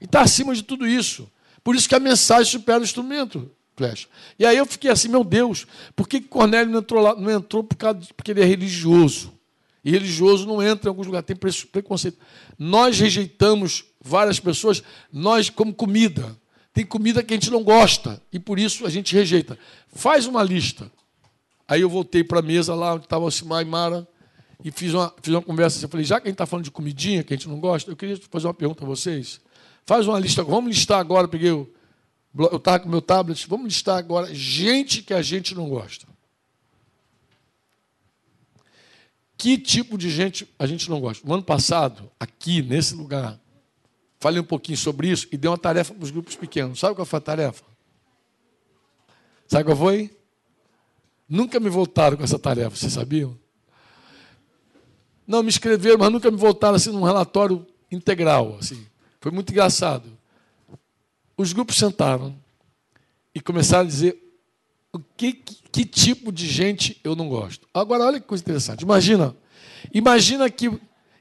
E 0.00 0.04
está 0.04 0.20
acima 0.20 0.54
de 0.54 0.62
tudo 0.62 0.86
isso. 0.86 1.30
Por 1.64 1.74
isso 1.74 1.88
que 1.88 1.94
a 1.94 2.00
mensagem 2.00 2.50
supera 2.50 2.80
o 2.80 2.84
instrumento. 2.84 3.50
E 4.38 4.46
aí 4.46 4.56
eu 4.56 4.64
fiquei 4.64 4.90
assim, 4.90 5.08
meu 5.08 5.22
Deus, 5.22 5.66
por 5.94 6.08
que 6.08 6.20
Cornélio 6.20 6.72
não 6.72 6.78
entrou 6.78 7.02
lá? 7.02 7.14
Não 7.14 7.30
entrou 7.30 7.62
por 7.62 7.76
causa 7.76 7.98
de, 7.98 8.14
porque 8.14 8.30
ele 8.30 8.40
é 8.40 8.44
religioso. 8.44 9.35
E 9.86 9.90
religioso 9.92 10.48
não 10.48 10.60
entra 10.60 10.88
em 10.88 10.90
alguns 10.90 11.06
lugares, 11.06 11.24
tem 11.24 11.36
preconceito. 11.36 12.18
Nós 12.58 12.98
rejeitamos 12.98 13.84
várias 14.00 14.40
pessoas, 14.40 14.82
nós 15.12 15.48
como 15.48 15.72
comida. 15.72 16.36
Tem 16.74 16.84
comida 16.84 17.22
que 17.22 17.32
a 17.32 17.36
gente 17.36 17.52
não 17.52 17.62
gosta 17.62 18.20
e 18.32 18.40
por 18.40 18.58
isso 18.58 18.84
a 18.84 18.90
gente 18.90 19.14
rejeita. 19.14 19.56
Faz 19.94 20.26
uma 20.26 20.42
lista. 20.42 20.90
Aí 21.68 21.82
eu 21.82 21.88
voltei 21.88 22.24
para 22.24 22.40
a 22.40 22.42
mesa 22.42 22.74
lá 22.74 22.94
onde 22.94 23.04
estava 23.04 23.24
o 23.24 23.30
Simar 23.30 23.62
e 23.62 23.64
Mara 23.64 24.08
e 24.64 24.72
fiz 24.72 24.92
uma, 24.92 25.14
fiz 25.22 25.32
uma 25.32 25.40
conversa. 25.40 25.84
Eu 25.84 25.88
falei, 25.88 26.04
já 26.04 26.20
que 26.20 26.26
a 26.26 26.30
gente 26.30 26.34
está 26.34 26.46
falando 26.46 26.64
de 26.64 26.72
comidinha 26.72 27.22
que 27.22 27.32
a 27.32 27.36
gente 27.36 27.48
não 27.48 27.60
gosta, 27.60 27.88
eu 27.88 27.94
queria 27.94 28.18
fazer 28.28 28.48
uma 28.48 28.54
pergunta 28.54 28.82
a 28.82 28.86
vocês. 28.88 29.40
Faz 29.84 30.08
uma 30.08 30.18
lista, 30.18 30.42
vamos 30.42 30.74
listar 30.74 30.98
agora, 30.98 31.28
peguei 31.28 31.52
o, 31.52 31.72
eu 32.36 32.56
estava 32.56 32.80
com 32.80 32.88
meu 32.88 33.00
tablet, 33.00 33.46
vamos 33.48 33.66
listar 33.66 33.98
agora 33.98 34.34
gente 34.34 35.00
que 35.00 35.14
a 35.14 35.22
gente 35.22 35.54
não 35.54 35.68
gosta. 35.68 36.05
Que 39.36 39.58
tipo 39.58 39.98
de 39.98 40.10
gente 40.10 40.48
a 40.58 40.66
gente 40.66 40.88
não 40.88 41.00
gosta? 41.00 41.26
No 41.26 41.34
ano 41.34 41.42
passado, 41.42 42.10
aqui, 42.18 42.62
nesse 42.62 42.94
lugar, 42.94 43.38
falei 44.18 44.40
um 44.40 44.44
pouquinho 44.44 44.78
sobre 44.78 45.10
isso 45.10 45.28
e 45.30 45.36
dei 45.36 45.50
uma 45.50 45.58
tarefa 45.58 45.94
para 45.94 46.04
os 46.04 46.10
grupos 46.10 46.34
pequenos. 46.36 46.78
Sabe 46.78 46.94
qual 46.94 47.04
foi 47.04 47.18
a 47.18 47.22
tarefa? 47.22 47.64
Sabe 49.46 49.64
qual 49.64 49.76
foi? 49.76 50.16
Nunca 51.28 51.60
me 51.60 51.68
voltaram 51.68 52.16
com 52.16 52.24
essa 52.24 52.38
tarefa, 52.38 52.76
vocês 52.76 52.92
sabiam? 52.92 53.38
Não, 55.26 55.42
me 55.42 55.48
escreveram, 55.48 55.98
mas 55.98 56.12
nunca 56.12 56.30
me 56.30 56.36
voltaram 56.36 56.76
assim 56.76 56.90
num 56.90 57.02
relatório 57.02 57.66
integral. 57.90 58.56
Assim. 58.58 58.86
Foi 59.20 59.32
muito 59.32 59.50
engraçado. 59.50 60.16
Os 61.36 61.52
grupos 61.52 61.76
sentaram 61.76 62.34
e 63.34 63.40
começaram 63.40 63.84
a 63.84 63.86
dizer 63.86 64.25
que, 65.16 65.32
que, 65.32 65.84
tipo 65.84 66.30
de 66.30 66.46
gente 66.46 67.00
eu 67.02 67.16
não 67.16 67.28
gosto. 67.28 67.66
Agora, 67.72 68.04
olha 68.04 68.20
que 68.20 68.26
coisa 68.26 68.42
interessante. 68.42 68.82
Imagina, 68.82 69.36
imagina 69.92 70.48
que, 70.50 70.70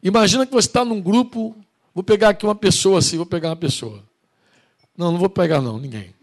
imagina 0.04 0.46
que 0.46 0.54
você 0.54 0.68
está 0.68 0.86
num 0.86 1.02
grupo. 1.02 1.56
Vou 1.94 2.04
pegar 2.04 2.30
aqui 2.30 2.46
uma 2.46 2.56
pessoa 2.56 3.00
assim, 3.00 3.18
vou 3.18 3.26
pegar 3.26 3.50
uma 3.50 3.56
pessoa. 3.56 4.04
Não, 4.98 5.12
não 5.12 5.20
vou 5.20 5.30
pegar 5.30 5.62
não, 5.62 5.78
ninguém. 5.78 6.14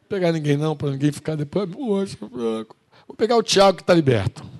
Vou 0.00 0.08
pegar 0.08 0.32
ninguém 0.32 0.56
não, 0.56 0.76
para 0.76 0.90
ninguém 0.90 1.12
ficar 1.12 1.36
depois. 1.36 2.14
Vou 2.14 3.16
pegar 3.16 3.36
o 3.36 3.42
Tiago 3.42 3.76
que 3.76 3.82
está 3.82 3.94
liberto. 3.94 4.42
Vou 4.42 4.52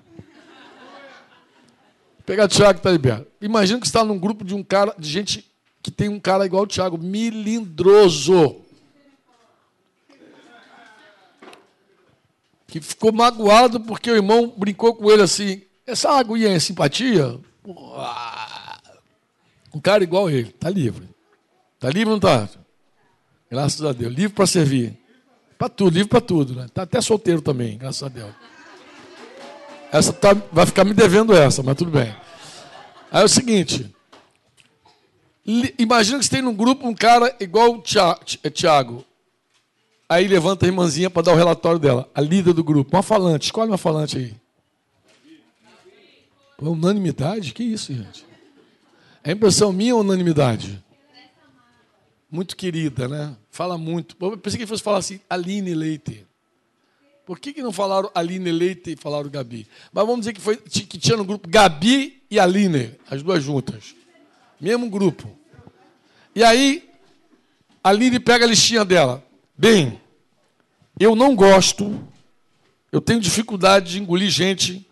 pegar 2.27 2.45
o 2.45 2.49
Tiago 2.49 2.75
que 2.75 2.81
está 2.81 2.91
liberto. 2.91 3.27
Imagina 3.41 3.81
que 3.81 3.87
você 3.87 3.91
está 3.91 4.05
num 4.05 4.19
grupo 4.19 4.45
de 4.45 4.55
um 4.55 4.63
cara, 4.63 4.95
de 4.99 5.09
gente 5.09 5.45
que 5.83 5.91
tem 5.91 6.09
um 6.09 6.21
cara 6.21 6.45
igual 6.45 6.65
o 6.65 6.67
Tiago, 6.67 6.99
milindroso. 6.99 8.68
Que 12.69 12.81
ficou 12.81 13.11
magoado 13.11 13.81
porque 13.81 14.11
o 14.11 14.15
irmão 14.15 14.53
brincou 14.57 14.95
com 14.95 15.11
ele 15.11 15.23
assim. 15.23 15.63
Essa 15.87 16.11
aguinha 16.11 16.51
é 16.51 16.59
simpatia? 16.61 17.41
Um 19.75 19.81
cara 19.81 20.05
igual 20.05 20.31
ele, 20.31 20.51
está 20.51 20.71
livre. 20.71 21.09
Está 21.75 21.89
livre 21.89 22.13
ou 22.13 22.21
não 22.21 22.29
está? 22.29 22.49
Graças 23.51 23.83
a 23.83 23.93
Deus. 23.93 24.13
Livre 24.13 24.35
para 24.35 24.47
servir. 24.47 24.97
Para 25.59 25.69
tudo, 25.69 25.95
livre 25.95 26.09
para 26.09 26.21
tudo. 26.21 26.55
Né? 26.55 26.67
Está 26.67 26.83
até 26.83 27.01
solteiro 27.01 27.43
também, 27.43 27.77
graças 27.77 28.03
a 28.03 28.09
Deus. 28.09 28.33
Essa 29.91 30.13
tá, 30.13 30.37
vai 30.53 30.67
ficar 30.67 30.85
me 30.85 30.93
devendo 30.93 31.35
essa, 31.35 31.63
mas 31.63 31.75
tudo 31.75 31.91
bem. 31.91 32.15
Aí 33.11 33.23
é 33.23 33.25
o 33.25 33.29
seguinte. 33.29 33.95
Imagina 35.79 36.19
que 36.19 36.27
você 36.27 36.31
tem 36.31 36.43
num 36.43 36.55
grupo 36.55 36.87
um 36.87 36.95
cara 36.95 37.35
igual 37.41 37.73
o 37.73 37.83
Tiago. 37.83 39.05
Aí 40.09 40.27
levanta 40.27 40.65
a 40.65 40.69
irmãzinha 40.69 41.11
para 41.11 41.23
dar 41.23 41.33
o 41.33 41.37
relatório 41.37 41.79
dela. 41.79 42.09
A 42.15 42.21
líder 42.21 42.55
do 42.55 42.65
grupo. 42.65 42.97
Uma 42.97 43.03
falante. 43.03 43.47
Escolhe 43.47 43.71
uma 43.71 43.77
falante 43.77 44.17
aí. 44.17 44.35
Unanimidade? 46.61 47.53
Que 47.53 47.63
isso, 47.63 47.93
gente? 47.93 48.27
É 49.23 49.33
impressão 49.33 49.73
minha 49.73 49.95
ou 49.95 50.01
unanimidade? 50.01 50.83
Muito 52.31 52.57
querida, 52.57 53.07
né? 53.07 53.37
Fala 53.51 53.77
muito. 53.77 54.17
Eu 54.21 54.39
pensei 54.39 54.59
que 54.59 54.67
fosse 54.67 54.83
falar 54.83 54.99
assim, 54.99 55.21
Aline 55.29 55.75
Leite. 55.75 56.27
Por 57.27 57.39
que, 57.39 57.53
que 57.53 57.63
não 57.63 57.73
falaram 57.73 58.11
Aline 58.15 58.51
Leite 58.51 58.93
e 58.93 58.97
falaram 58.97 59.29
Gabi? 59.29 59.67
Mas 59.93 60.07
vamos 60.07 60.21
dizer 60.21 60.33
que, 60.33 60.41
foi, 60.41 60.57
que 60.57 60.99
tinha 60.99 61.17
no 61.17 61.25
grupo 61.25 61.47
Gabi 61.47 62.23
e 62.31 62.41
Aline, 62.41 62.95
as 63.11 63.23
duas 63.23 63.43
juntas. 63.43 63.95
Mesmo 64.61 64.89
grupo. 64.89 65.29
E 66.35 66.43
aí, 66.43 66.89
a 67.85 67.93
Lili 67.93 68.19
pega 68.19 68.45
a 68.45 68.49
listinha 68.49 68.85
dela. 68.85 69.23
Bem, 69.61 70.01
eu 71.01 71.17
não 71.17 71.35
gosto, 71.35 72.01
eu 72.93 73.01
tenho 73.01 73.19
dificuldade 73.19 73.91
de 73.91 74.01
engolir 74.01 74.31
gente 74.31 74.87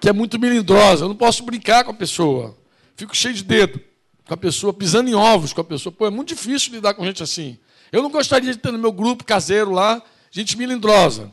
que 0.00 0.08
é 0.08 0.12
muito 0.12 0.38
melindrosa. 0.38 1.04
Eu 1.04 1.08
não 1.08 1.16
posso 1.16 1.42
brincar 1.42 1.82
com 1.82 1.90
a 1.90 1.94
pessoa. 1.94 2.56
Fico 2.94 3.16
cheio 3.16 3.34
de 3.34 3.42
dedo 3.42 3.80
com 4.24 4.34
a 4.34 4.36
pessoa, 4.36 4.72
pisando 4.72 5.10
em 5.10 5.14
ovos 5.14 5.52
com 5.52 5.60
a 5.60 5.64
pessoa. 5.64 5.92
Pô, 5.92 6.06
é 6.06 6.10
muito 6.10 6.28
difícil 6.28 6.72
lidar 6.72 6.94
com 6.94 7.04
gente 7.04 7.24
assim. 7.24 7.58
Eu 7.90 8.04
não 8.04 8.10
gostaria 8.10 8.52
de 8.52 8.58
ter 8.58 8.70
no 8.70 8.78
meu 8.78 8.92
grupo 8.92 9.24
caseiro 9.24 9.72
lá 9.72 10.00
gente 10.30 10.56
melindrosa. 10.56 11.32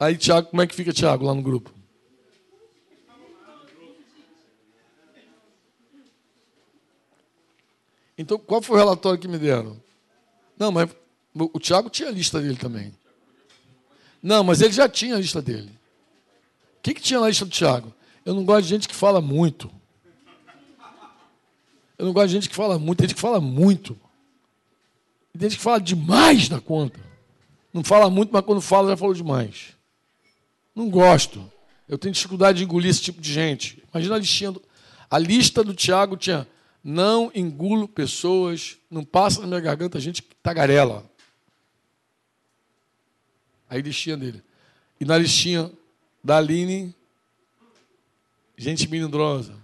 Aí, 0.00 0.16
Tiago, 0.16 0.48
como 0.48 0.62
é 0.62 0.66
que 0.66 0.74
fica 0.74 0.90
Tiago 0.90 1.26
lá 1.26 1.34
no 1.34 1.42
grupo? 1.42 1.70
Então, 8.16 8.38
qual 8.38 8.62
foi 8.62 8.76
o 8.76 8.78
relatório 8.78 9.20
que 9.20 9.28
me 9.28 9.38
deram? 9.38 9.78
Não, 10.58 10.72
mas 10.72 10.90
o 11.34 11.58
Tiago 11.60 11.88
tinha 11.88 12.08
a 12.08 12.12
lista 12.12 12.40
dele 12.40 12.56
também. 12.56 12.92
Não, 14.22 14.42
mas 14.42 14.60
ele 14.60 14.72
já 14.72 14.88
tinha 14.88 15.14
a 15.14 15.18
lista 15.18 15.40
dele. 15.40 15.70
O 16.78 16.82
que, 16.82 16.94
que 16.94 17.00
tinha 17.00 17.20
na 17.20 17.28
lista 17.28 17.44
do 17.44 17.50
Tiago? 17.50 17.94
Eu 18.24 18.34
não 18.34 18.44
gosto 18.44 18.64
de 18.64 18.68
gente 18.68 18.88
que 18.88 18.94
fala 18.94 19.20
muito. 19.20 19.70
Eu 21.96 22.06
não 22.06 22.12
gosto 22.12 22.28
de 22.28 22.34
gente 22.34 22.48
que 22.48 22.54
fala 22.54 22.78
muito, 22.78 22.98
tem 22.98 23.08
gente 23.08 23.14
que 23.16 23.20
fala 23.20 23.40
muito. 23.40 23.98
Tem 25.32 25.48
gente 25.48 25.56
que 25.56 25.62
fala 25.62 25.80
demais 25.80 26.48
da 26.48 26.60
conta. 26.60 27.00
Não 27.72 27.84
fala 27.84 28.08
muito, 28.10 28.30
mas 28.32 28.44
quando 28.44 28.60
fala 28.60 28.90
já 28.90 28.96
falou 28.96 29.14
demais. 29.14 29.76
Não 30.74 30.88
gosto. 30.88 31.50
Eu 31.88 31.98
tenho 31.98 32.14
dificuldade 32.14 32.58
de 32.58 32.64
engolir 32.64 32.90
esse 32.90 33.00
tipo 33.00 33.20
de 33.20 33.32
gente. 33.32 33.82
Imagina 33.92 34.14
a 34.14 34.18
listinha. 34.18 34.52
Do... 34.52 34.62
A 35.10 35.18
lista 35.18 35.64
do 35.64 35.74
Tiago 35.74 36.16
tinha 36.16 36.46
não 36.88 37.30
engulo 37.34 37.86
pessoas, 37.86 38.78
não 38.90 39.04
passa 39.04 39.42
na 39.42 39.46
minha 39.46 39.60
garganta 39.60 40.00
gente 40.00 40.22
tagarela. 40.42 41.04
Aí 43.68 43.82
listinha 43.82 44.16
dele. 44.16 44.42
E 44.98 45.04
na 45.04 45.18
listinha 45.18 45.70
da 46.24 46.38
Aline, 46.38 46.94
gente 48.56 48.88
melindrosa. 48.88 49.54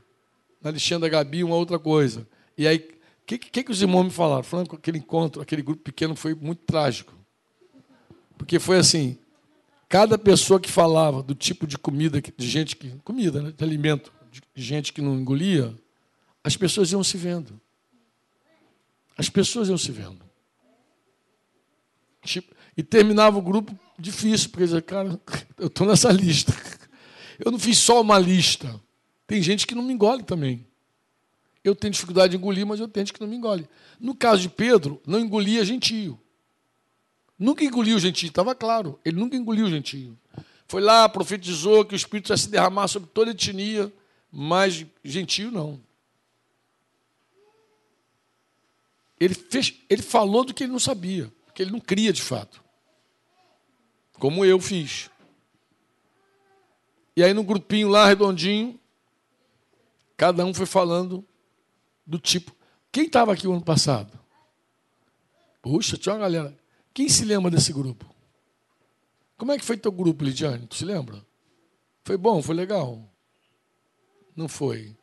Na 0.61 0.71
listinha 0.71 0.99
da 0.99 1.09
Gabi, 1.09 1.43
uma 1.43 1.57
outra 1.57 1.79
coisa. 1.79 2.29
E 2.59 2.69
aí, 2.69 2.77
o 2.77 3.25
que, 3.25 3.39
que, 3.39 3.65
que 3.65 3.73
os 3.73 3.81
irmãos 3.81 4.05
me 4.05 4.11
falaram? 4.11 4.43
Falando 4.43 4.69
que 4.69 4.77
aquele 4.77 4.99
encontro, 4.99 5.41
aquele 5.41 5.63
grupo 5.63 5.83
pequeno 5.83 6.15
foi 6.15 6.35
muito 6.35 6.61
trágico. 6.67 7.15
Porque 8.37 8.59
foi 8.59 8.77
assim, 8.77 9.17
cada 9.89 10.19
pessoa 10.19 10.61
que 10.61 10.71
falava 10.71 11.23
do 11.23 11.35
tipo 11.35 11.67
de 11.67 11.79
comida, 11.79 12.21
de 12.21 12.47
gente 12.47 12.77
que. 12.77 12.91
Comida, 13.03 13.41
né, 13.41 13.51
de 13.57 13.65
alimento, 13.65 14.13
de 14.31 14.63
gente 14.63 14.93
que 14.93 15.01
não 15.01 15.19
engolia, 15.19 15.75
as 16.45 16.57
pessoas 16.57 16.93
iam 16.93 17.03
se 17.03 17.17
vendo. 17.17 17.59
As 19.17 19.31
pessoas 19.31 19.69
iam 19.69 19.79
se 19.79 19.91
vendo. 19.91 20.23
Tipo, 22.23 22.55
e 22.77 22.83
terminava 22.83 23.39
o 23.39 23.43
grupo 23.43 23.77
difícil, 23.99 24.51
porque 24.51 24.65
dizia, 24.65 24.83
cara, 24.83 25.19
eu 25.57 25.69
estou 25.69 25.87
nessa 25.87 26.13
lista. 26.13 26.53
Eu 27.45 27.51
não 27.51 27.59
fiz 27.59 27.79
só 27.79 28.01
uma 28.01 28.17
lista. 28.17 28.81
Tem 29.27 29.43
gente 29.43 29.67
que 29.67 29.75
não 29.75 29.83
me 29.83 29.93
engole 29.93 30.23
também. 30.23 30.65
Eu 31.65 31.75
tenho 31.75 31.93
dificuldade 31.93 32.31
de 32.31 32.37
engolir, 32.37 32.65
mas 32.65 32.79
eu 32.79 32.87
tenho 32.87 33.05
gente 33.05 33.13
que 33.13 33.21
não 33.21 33.27
me 33.27 33.35
engole. 33.35 33.69
No 33.99 34.15
caso 34.15 34.43
de 34.43 34.49
Pedro, 34.49 35.03
não 35.05 35.19
engolia 35.19 35.65
gentio. 35.65 36.17
Nunca 37.37 37.65
engoliu 37.65 37.97
o 37.97 37.99
gentio, 37.99 38.29
estava 38.29 38.55
claro. 38.55 39.01
Ele 39.05 39.17
nunca 39.17 39.37
engoliu 39.37 39.67
o 39.67 39.71
gentio. 39.71 40.17
Foi 40.69 40.81
lá, 40.81 41.09
profetizou 41.09 41.85
que 41.85 41.95
o 41.95 41.97
Espírito 41.97 42.33
ia 42.33 42.37
se 42.37 42.49
derramar 42.49 42.87
sobre 42.87 43.09
toda 43.11 43.33
a 43.33 43.35
etnia, 43.35 43.93
mas 44.31 44.87
gentio 45.03 45.51
não. 45.51 45.81
Ele, 49.19 49.35
fez, 49.35 49.75
ele 49.89 50.03
falou 50.03 50.45
do 50.45 50.53
que 50.53 50.65
ele 50.65 50.73
não 50.73 50.79
sabia, 50.79 51.33
que 51.55 51.63
ele 51.63 51.71
não 51.71 51.81
cria 51.81 52.13
de 52.13 52.23
fato. 52.23 52.63
Como 54.19 54.45
eu 54.45 54.61
fiz. 54.61 55.11
E 57.17 57.23
aí, 57.23 57.33
no 57.33 57.45
grupinho 57.45 57.89
lá, 57.89 58.07
redondinho, 58.07 58.79
cada 60.17 60.45
um 60.45 60.53
foi 60.53 60.67
falando 60.67 61.25
do 62.07 62.19
tipo. 62.19 62.55
Quem 62.91 63.07
estava 63.07 63.33
aqui 63.33 63.47
o 63.47 63.53
ano 63.53 63.65
passado? 63.65 64.19
Puxa, 65.63 65.97
tinha 65.97 66.15
uma 66.15 66.21
galera. 66.21 66.57
Quem 66.93 67.09
se 67.09 67.25
lembra 67.25 67.51
desse 67.51 67.73
grupo? 67.73 68.05
Como 69.37 69.53
é 69.53 69.59
que 69.59 69.65
foi 69.65 69.77
teu 69.77 69.91
grupo, 69.91 70.25
Lidiane? 70.25 70.67
Tu 70.67 70.77
se 70.77 70.85
lembra? 70.85 71.25
Foi 72.05 72.17
bom? 72.17 72.41
Foi 72.43 72.55
legal? 72.55 73.03
Não 74.37 74.49
foi. 74.49 74.97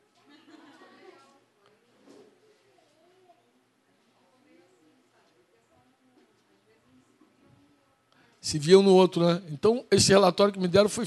Se 8.41 8.57
viam 8.57 8.81
no 8.81 8.93
outro, 8.93 9.25
né? 9.25 9.41
Então, 9.51 9.85
esse 9.91 10.11
relatório 10.11 10.51
que 10.51 10.59
me 10.59 10.67
deram 10.67 10.89
foi, 10.89 11.05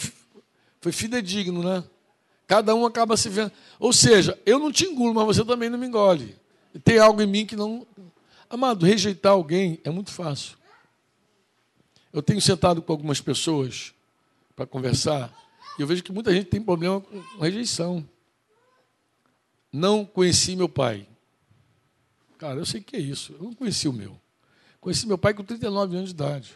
foi 0.80 0.92
fidedigno, 0.92 1.62
né? 1.62 1.84
Cada 2.46 2.74
um 2.74 2.86
acaba 2.86 3.16
se 3.16 3.28
vendo. 3.28 3.50
Ou 3.78 3.92
seja, 3.92 4.38
eu 4.46 4.58
não 4.58 4.70
te 4.70 4.86
engulo, 4.86 5.12
mas 5.12 5.26
você 5.26 5.44
também 5.44 5.68
não 5.68 5.78
me 5.78 5.86
engole. 5.86 6.36
Tem 6.84 6.98
algo 6.98 7.20
em 7.20 7.26
mim 7.26 7.44
que 7.44 7.56
não. 7.56 7.86
Amado, 8.48 8.86
rejeitar 8.86 9.32
alguém 9.32 9.80
é 9.82 9.90
muito 9.90 10.12
fácil. 10.12 10.56
Eu 12.12 12.22
tenho 12.22 12.40
sentado 12.40 12.80
com 12.80 12.92
algumas 12.92 13.20
pessoas 13.20 13.92
para 14.54 14.66
conversar 14.66 15.34
e 15.76 15.82
eu 15.82 15.86
vejo 15.86 16.02
que 16.02 16.12
muita 16.12 16.32
gente 16.32 16.46
tem 16.46 16.62
problema 16.62 17.00
com 17.00 17.20
rejeição. 17.40 18.06
Não 19.72 20.04
conheci 20.04 20.54
meu 20.54 20.68
pai. 20.68 21.08
Cara, 22.38 22.60
eu 22.60 22.66
sei 22.66 22.80
que 22.80 22.94
é 22.94 23.00
isso. 23.00 23.32
Eu 23.32 23.44
não 23.44 23.52
conheci 23.54 23.88
o 23.88 23.92
meu. 23.92 24.16
Conheci 24.80 25.06
meu 25.06 25.18
pai 25.18 25.34
com 25.34 25.42
39 25.42 25.96
anos 25.96 26.10
de 26.10 26.14
idade. 26.14 26.54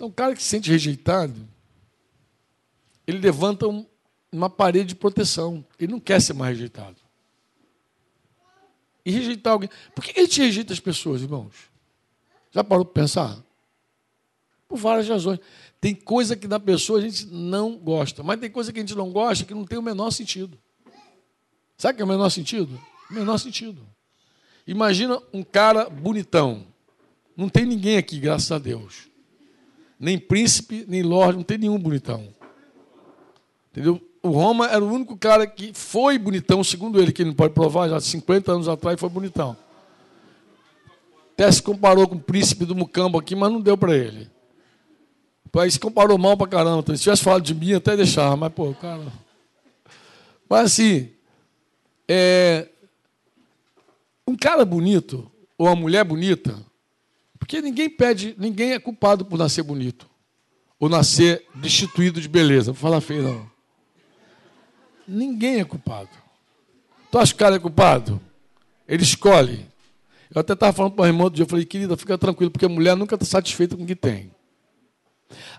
Então, 0.00 0.08
o 0.08 0.12
cara 0.12 0.34
que 0.34 0.42
se 0.42 0.48
sente 0.48 0.70
rejeitado, 0.70 1.46
ele 3.06 3.18
levanta 3.18 3.68
um, 3.68 3.84
uma 4.32 4.48
parede 4.48 4.88
de 4.88 4.94
proteção. 4.94 5.62
Ele 5.78 5.92
não 5.92 6.00
quer 6.00 6.22
ser 6.22 6.32
mais 6.32 6.56
rejeitado. 6.56 6.96
E 9.04 9.10
rejeitar 9.10 9.52
alguém. 9.52 9.68
Por 9.94 10.02
que 10.02 10.18
ele 10.18 10.26
te 10.26 10.40
rejeita 10.40 10.72
as 10.72 10.80
pessoas, 10.80 11.20
irmãos? 11.20 11.54
Já 12.50 12.64
parou 12.64 12.82
para 12.82 13.02
pensar? 13.02 13.44
Por 14.66 14.78
várias 14.78 15.06
razões. 15.06 15.38
Tem 15.78 15.94
coisa 15.94 16.34
que 16.34 16.48
na 16.48 16.58
pessoa 16.58 16.98
a 16.98 17.02
gente 17.02 17.26
não 17.26 17.76
gosta, 17.76 18.22
mas 18.22 18.40
tem 18.40 18.50
coisa 18.50 18.72
que 18.72 18.78
a 18.78 18.82
gente 18.82 18.94
não 18.94 19.12
gosta 19.12 19.44
que 19.44 19.52
não 19.52 19.66
tem 19.66 19.78
o 19.78 19.82
menor 19.82 20.10
sentido. 20.12 20.58
Sabe 21.76 21.92
o 21.92 21.96
que 21.96 22.02
é 22.02 22.06
o 22.06 22.08
menor 22.08 22.30
sentido? 22.30 22.80
O 23.10 23.12
menor 23.12 23.36
sentido. 23.36 23.86
Imagina 24.66 25.20
um 25.30 25.42
cara 25.42 25.90
bonitão. 25.90 26.66
Não 27.36 27.50
tem 27.50 27.66
ninguém 27.66 27.98
aqui, 27.98 28.18
graças 28.18 28.50
a 28.50 28.58
Deus 28.58 29.09
nem 30.00 30.18
príncipe, 30.18 30.86
nem 30.88 31.02
lorde, 31.02 31.36
não 31.36 31.44
tem 31.44 31.58
nenhum 31.58 31.78
bonitão. 31.78 32.26
Entendeu? 33.70 34.00
O 34.22 34.30
Roma 34.30 34.66
era 34.66 34.82
o 34.82 34.90
único 34.90 35.14
cara 35.16 35.46
que 35.46 35.72
foi 35.74 36.18
bonitão, 36.18 36.64
segundo 36.64 37.00
ele, 37.00 37.12
que 37.12 37.20
ele 37.20 37.30
não 37.30 37.36
pode 37.36 37.52
provar, 37.52 37.88
já 37.88 38.00
50 38.00 38.50
anos 38.50 38.68
atrás 38.68 38.98
foi 38.98 39.10
bonitão. 39.10 39.54
Até 41.34 41.52
se 41.52 41.62
comparou 41.62 42.08
com 42.08 42.16
o 42.16 42.20
príncipe 42.20 42.64
do 42.64 42.74
Mucambo 42.74 43.18
aqui, 43.18 43.36
mas 43.36 43.52
não 43.52 43.60
deu 43.60 43.76
para 43.76 43.94
ele. 43.94 44.30
Aí 45.58 45.70
se 45.70 45.80
comparou 45.80 46.16
mal 46.16 46.36
para 46.36 46.46
caramba. 46.46 46.96
Se 46.96 47.02
tivesse 47.02 47.22
falado 47.22 47.42
de 47.42 47.54
mim, 47.54 47.74
até 47.74 47.96
deixava, 47.96 48.36
mas, 48.36 48.52
pô, 48.52 48.72
cara. 48.74 49.12
Mas 50.48 50.66
assim, 50.66 51.10
é... 52.08 52.68
um 54.26 54.36
cara 54.36 54.64
bonito, 54.64 55.30
ou 55.58 55.66
uma 55.66 55.76
mulher 55.76 56.04
bonita, 56.04 56.56
porque 57.50 57.60
ninguém 57.60 57.90
pede, 57.90 58.32
ninguém 58.38 58.74
é 58.74 58.78
culpado 58.78 59.24
por 59.24 59.36
nascer 59.36 59.64
bonito. 59.64 60.08
Ou 60.78 60.88
nascer 60.88 61.44
destituído 61.52 62.20
de 62.20 62.28
beleza. 62.28 62.70
Vou 62.70 62.80
falar 62.80 63.00
feio, 63.00 63.24
não. 63.24 63.50
Ninguém 65.06 65.58
é 65.58 65.64
culpado. 65.64 66.10
Tu 67.10 67.18
acha 67.18 67.32
que 67.32 67.36
o 67.36 67.38
cara 67.40 67.56
é 67.56 67.58
culpado? 67.58 68.20
Ele 68.86 69.02
escolhe. 69.02 69.66
Eu 70.32 70.42
até 70.42 70.52
estava 70.52 70.72
falando 70.72 70.92
para 70.92 71.02
o 71.02 71.06
irmão 71.08 71.24
outro 71.24 71.38
dia, 71.38 71.42
eu 71.42 71.48
falei, 71.48 71.64
querida, 71.64 71.96
fica 71.96 72.16
tranquilo, 72.16 72.52
porque 72.52 72.66
a 72.66 72.68
mulher 72.68 72.94
nunca 72.94 73.16
está 73.16 73.26
satisfeita 73.26 73.76
com 73.76 73.82
o 73.82 73.86
que 73.86 73.96
tem. 73.96 74.30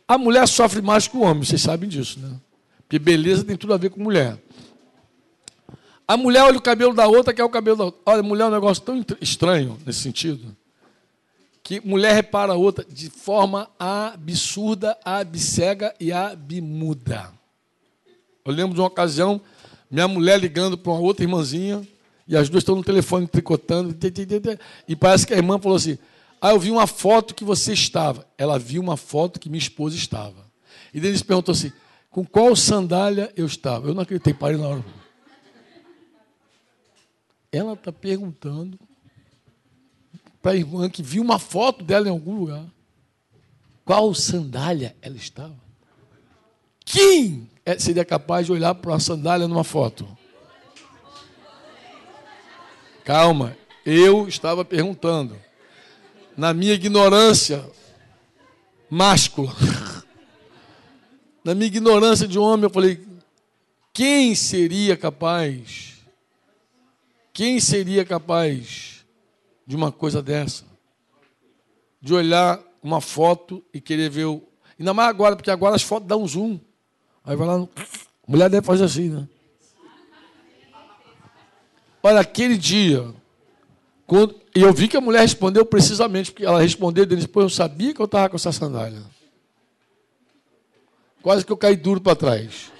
A 0.07 0.17
mulher 0.17 0.47
sofre 0.47 0.81
mais 0.81 1.09
que 1.09 1.17
o 1.17 1.21
homem, 1.23 1.43
vocês 1.43 1.61
sabem 1.61 1.89
disso, 1.89 2.21
né? 2.21 2.39
Porque 2.83 2.97
beleza 2.97 3.43
tem 3.43 3.57
tudo 3.57 3.73
a 3.73 3.77
ver 3.77 3.89
com 3.89 4.01
mulher. 4.01 4.41
A 6.07 6.15
mulher 6.15 6.43
olha 6.43 6.57
o 6.57 6.61
cabelo 6.61 6.93
da 6.93 7.05
outra, 7.05 7.33
quer 7.33 7.43
o 7.43 7.49
cabelo 7.49 7.75
da 7.75 7.83
outra. 7.83 8.01
Olha, 8.05 8.23
mulher 8.23 8.45
é 8.45 8.47
um 8.47 8.51
negócio 8.51 8.81
tão 8.81 9.05
estranho 9.19 9.77
nesse 9.85 9.99
sentido 9.99 10.55
que 11.63 11.79
mulher 11.85 12.13
repara 12.13 12.53
a 12.53 12.55
outra 12.57 12.83
de 12.83 13.09
forma 13.09 13.69
absurda, 13.79 14.97
abcega 15.05 15.93
e 15.99 16.11
abmuda. 16.11 17.31
Eu 18.43 18.51
lembro 18.53 18.73
de 18.73 18.81
uma 18.81 18.87
ocasião, 18.87 19.39
minha 19.89 20.07
mulher 20.07 20.39
ligando 20.39 20.77
para 20.77 20.91
uma 20.91 21.01
outra 21.01 21.23
irmãzinha, 21.23 21.87
e 22.27 22.35
as 22.35 22.49
duas 22.49 22.61
estão 22.61 22.75
no 22.75 22.83
telefone 22.83 23.27
tricotando, 23.27 23.95
e 24.87 24.95
parece 24.95 25.27
que 25.27 25.33
a 25.33 25.37
irmã 25.37 25.59
falou 25.59 25.75
assim: 25.75 25.97
Ah, 26.39 26.51
eu 26.51 26.59
vi 26.59 26.71
uma 26.71 26.87
foto 26.87 27.35
que 27.35 27.43
você 27.43 27.73
estava. 27.73 28.25
Ela 28.37 28.57
viu 28.57 28.81
uma 28.81 28.97
foto 28.97 29.39
que 29.39 29.49
minha 29.49 29.59
esposa 29.59 29.95
estava. 29.95 30.49
E 30.93 30.99
Denise 30.99 31.23
perguntou 31.23 31.51
assim: 31.51 31.71
Com 32.09 32.25
qual 32.25 32.55
sandália 32.55 33.31
eu 33.35 33.45
estava? 33.45 33.87
Eu 33.87 33.93
não 33.93 34.01
acreditei, 34.01 34.33
parei 34.33 34.57
na 34.57 34.67
hora. 34.67 34.85
Ela 37.51 37.73
está 37.73 37.91
perguntando 37.91 38.79
para 40.41 40.51
a 40.51 40.55
irmã 40.55 40.89
que 40.89 41.03
viu 41.03 41.21
uma 41.21 41.37
foto 41.37 41.83
dela 41.83 42.07
em 42.07 42.11
algum 42.11 42.39
lugar. 42.39 42.65
Qual 43.85 44.13
sandália 44.13 44.95
ela 45.01 45.15
estava? 45.15 45.55
Quem 46.83 47.49
é, 47.65 47.77
seria 47.77 48.03
capaz 48.03 48.45
de 48.45 48.51
olhar 48.51 48.73
para 48.75 48.91
uma 48.91 48.99
sandália 48.99 49.47
numa 49.47 49.63
foto? 49.63 50.07
Calma, 53.03 53.55
eu 53.85 54.27
estava 54.27 54.65
perguntando. 54.65 55.37
Na 56.35 56.53
minha 56.53 56.73
ignorância 56.73 57.63
máscula, 58.89 59.53
na 61.43 61.53
minha 61.53 61.67
ignorância 61.67 62.27
de 62.27 62.39
homem, 62.39 62.63
eu 62.63 62.69
falei: 62.69 63.05
quem 63.93 64.33
seria 64.33 64.95
capaz? 64.95 65.97
Quem 67.33 67.59
seria 67.59 68.05
capaz 68.05 69.00
de 69.71 69.75
uma 69.77 69.89
coisa 69.89 70.21
dessa. 70.21 70.65
De 72.01 72.13
olhar 72.13 72.59
uma 72.83 72.99
foto 72.99 73.63
e 73.73 73.79
querer 73.79 74.09
ver 74.09 74.25
o. 74.25 74.43
Ainda 74.77 74.93
mais 74.93 75.07
agora, 75.07 75.33
porque 75.33 75.49
agora 75.49 75.77
as 75.77 75.81
fotos 75.81 76.09
dão 76.09 76.23
um 76.23 76.27
zoom. 76.27 76.59
Aí 77.23 77.37
vai 77.37 77.47
lá. 77.47 77.57
No... 77.57 77.69
Mulher 78.27 78.49
deve 78.49 78.65
fazer 78.65 78.83
assim, 78.83 79.07
né? 79.07 79.25
Olha, 82.03 82.19
aquele 82.19 82.57
dia. 82.57 83.13
Quando... 84.05 84.35
E 84.53 84.61
eu 84.61 84.73
vi 84.73 84.89
que 84.89 84.97
a 84.97 85.01
mulher 85.01 85.21
respondeu 85.21 85.65
precisamente, 85.65 86.33
porque 86.33 86.45
ela 86.45 86.59
respondeu 86.59 87.05
depois 87.05 87.45
eu 87.45 87.49
sabia 87.49 87.93
que 87.93 88.01
eu 88.01 88.05
estava 88.05 88.27
com 88.27 88.35
essa 88.35 88.51
sandália. 88.51 89.01
Quase 91.21 91.45
que 91.45 91.51
eu 91.51 91.55
caí 91.55 91.77
duro 91.77 92.01
para 92.01 92.13
trás. 92.13 92.73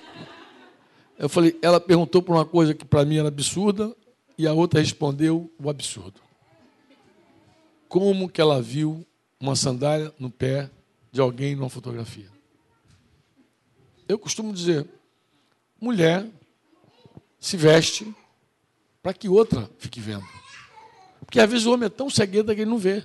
Eu 1.18 1.30
falei, 1.30 1.58
ela 1.62 1.80
perguntou 1.80 2.22
por 2.22 2.36
uma 2.36 2.44
coisa 2.44 2.74
que 2.74 2.84
para 2.84 3.06
mim 3.06 3.18
era 3.18 3.30
absurda, 3.30 3.96
e 4.38 4.46
a 4.46 4.52
outra 4.52 4.82
respondeu 4.82 5.50
o 5.58 5.70
absurdo 5.70 6.20
como 7.92 8.30
que 8.30 8.40
ela 8.40 8.62
viu 8.62 9.06
uma 9.38 9.54
sandália 9.54 10.14
no 10.18 10.32
pé 10.32 10.72
de 11.12 11.20
alguém 11.20 11.58
numa 11.58 11.70
fotografia. 11.70 12.30
Eu 14.08 14.18
costumo 14.18 14.54
dizer, 14.54 14.88
mulher 15.80 16.26
se 17.38 17.58
veste 17.58 18.16
para 19.04 19.14
que 19.14 19.28
outra 19.28 19.70
fique 19.78 20.00
vendo. 20.00 20.24
Porque 21.20 21.38
às 21.38 21.50
vezes 21.52 21.66
o 21.66 21.74
homem 21.74 21.88
é 21.88 21.90
tão 21.90 22.10
cegueta 22.10 22.56
que 22.56 22.62
ele 22.62 22.72
não 22.72 22.78
vê. 22.78 23.04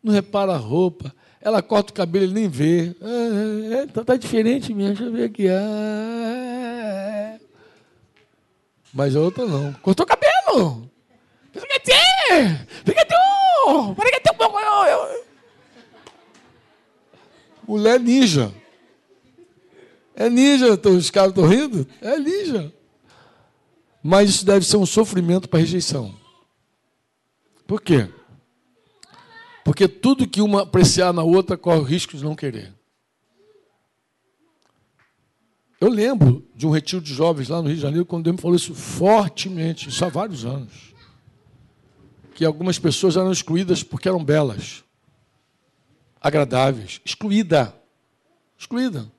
Não 0.00 0.12
repara 0.12 0.52
a 0.52 0.56
roupa. 0.56 1.12
Ela 1.40 1.60
corta 1.60 1.90
o 1.90 1.94
cabelo, 1.94 2.26
ele 2.26 2.34
nem 2.34 2.48
vê. 2.48 2.94
Ah, 3.02 3.74
é, 3.78 3.86
tá, 3.86 4.04
tá, 4.04 4.16
diferente 4.16 4.72
mesmo, 4.72 4.94
deixa 4.94 5.04
eu 5.10 5.12
ver 5.12 5.24
aqui. 5.24 5.48
Ah, 5.48 7.36
mas 8.92 9.16
a 9.16 9.20
outra 9.20 9.44
não. 9.44 9.72
Cortou 9.74 10.04
o 10.04 10.08
cabelo! 10.08 10.88
Mulher 17.66 17.98
ninja. 17.98 18.54
É 20.14 20.30
ninja, 20.30 20.80
os 20.88 21.10
caras 21.10 21.30
estão 21.30 21.46
rindo? 21.46 21.86
É 22.00 22.18
ninja. 22.18 22.72
Mas 24.02 24.30
isso 24.30 24.46
deve 24.46 24.64
ser 24.64 24.76
um 24.76 24.86
sofrimento 24.86 25.48
para 25.48 25.58
rejeição. 25.58 26.14
Por 27.66 27.82
quê? 27.82 28.08
Porque 29.64 29.88
tudo 29.88 30.28
que 30.28 30.40
uma 30.40 30.62
apreciar 30.62 31.12
na 31.12 31.24
outra 31.24 31.56
corre 31.56 31.80
o 31.80 31.82
risco 31.82 32.16
de 32.16 32.22
não 32.22 32.36
querer. 32.36 32.72
Eu 35.80 35.88
lembro 35.88 36.46
de 36.54 36.66
um 36.66 36.70
retiro 36.70 37.02
de 37.02 37.12
jovens 37.12 37.48
lá 37.48 37.60
no 37.60 37.68
Rio 37.68 37.76
de 37.76 37.82
Janeiro, 37.82 38.06
quando 38.06 38.24
Deus 38.24 38.36
me 38.36 38.42
falou 38.42 38.56
isso 38.56 38.74
fortemente, 38.74 39.88
isso 39.88 40.04
há 40.04 40.08
vários 40.08 40.44
anos 40.44 40.85
que 42.36 42.44
algumas 42.44 42.78
pessoas 42.78 43.16
eram 43.16 43.32
excluídas 43.32 43.82
porque 43.82 44.06
eram 44.06 44.22
belas, 44.22 44.84
agradáveis. 46.20 47.00
Excluída. 47.02 47.74
Excluída. 48.58 49.10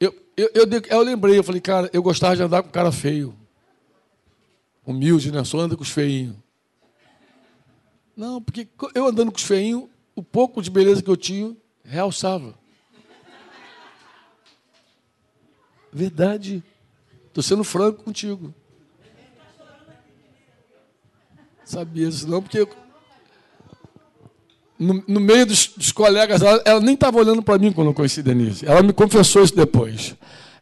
Eu, 0.00 0.12
eu, 0.36 0.66
eu 0.90 1.02
lembrei, 1.02 1.38
eu 1.38 1.44
falei, 1.44 1.60
cara, 1.60 1.88
eu 1.92 2.02
gostava 2.02 2.34
de 2.34 2.42
andar 2.42 2.64
com 2.64 2.68
cara 2.68 2.90
feio. 2.90 3.32
Humilde, 4.84 5.30
né? 5.30 5.44
Só 5.44 5.60
anda 5.60 5.76
com 5.76 5.84
os 5.84 5.90
feinhos. 5.90 6.34
Não, 8.16 8.42
porque 8.42 8.66
eu 8.92 9.06
andando 9.06 9.30
com 9.30 9.38
os 9.38 9.44
feinhos, 9.44 9.88
o 10.16 10.22
pouco 10.22 10.60
de 10.60 10.68
beleza 10.68 11.00
que 11.00 11.10
eu 11.10 11.16
tinha, 11.16 11.56
realçava. 11.84 12.58
Verdade. 15.92 16.60
Estou 17.28 17.42
sendo 17.42 17.62
franco 17.62 18.02
contigo. 18.02 18.52
Sabia 21.74 22.08
disso 22.08 22.28
não, 22.28 22.40
porque 22.40 22.68
no, 24.78 25.02
no 25.08 25.18
meio 25.18 25.44
dos, 25.44 25.72
dos, 25.76 25.90
colegas, 25.90 26.40
ela, 26.40 26.62
ela 26.64 26.80
nem 26.80 26.94
estava 26.94 27.18
olhando 27.18 27.42
para 27.42 27.58
mim 27.58 27.72
quando 27.72 27.88
eu 27.88 27.94
conheci 27.94 28.22
Denise. 28.22 28.64
Ela 28.64 28.80
me 28.80 28.92
confessou 28.92 29.42
isso 29.42 29.56
depois. 29.56 30.14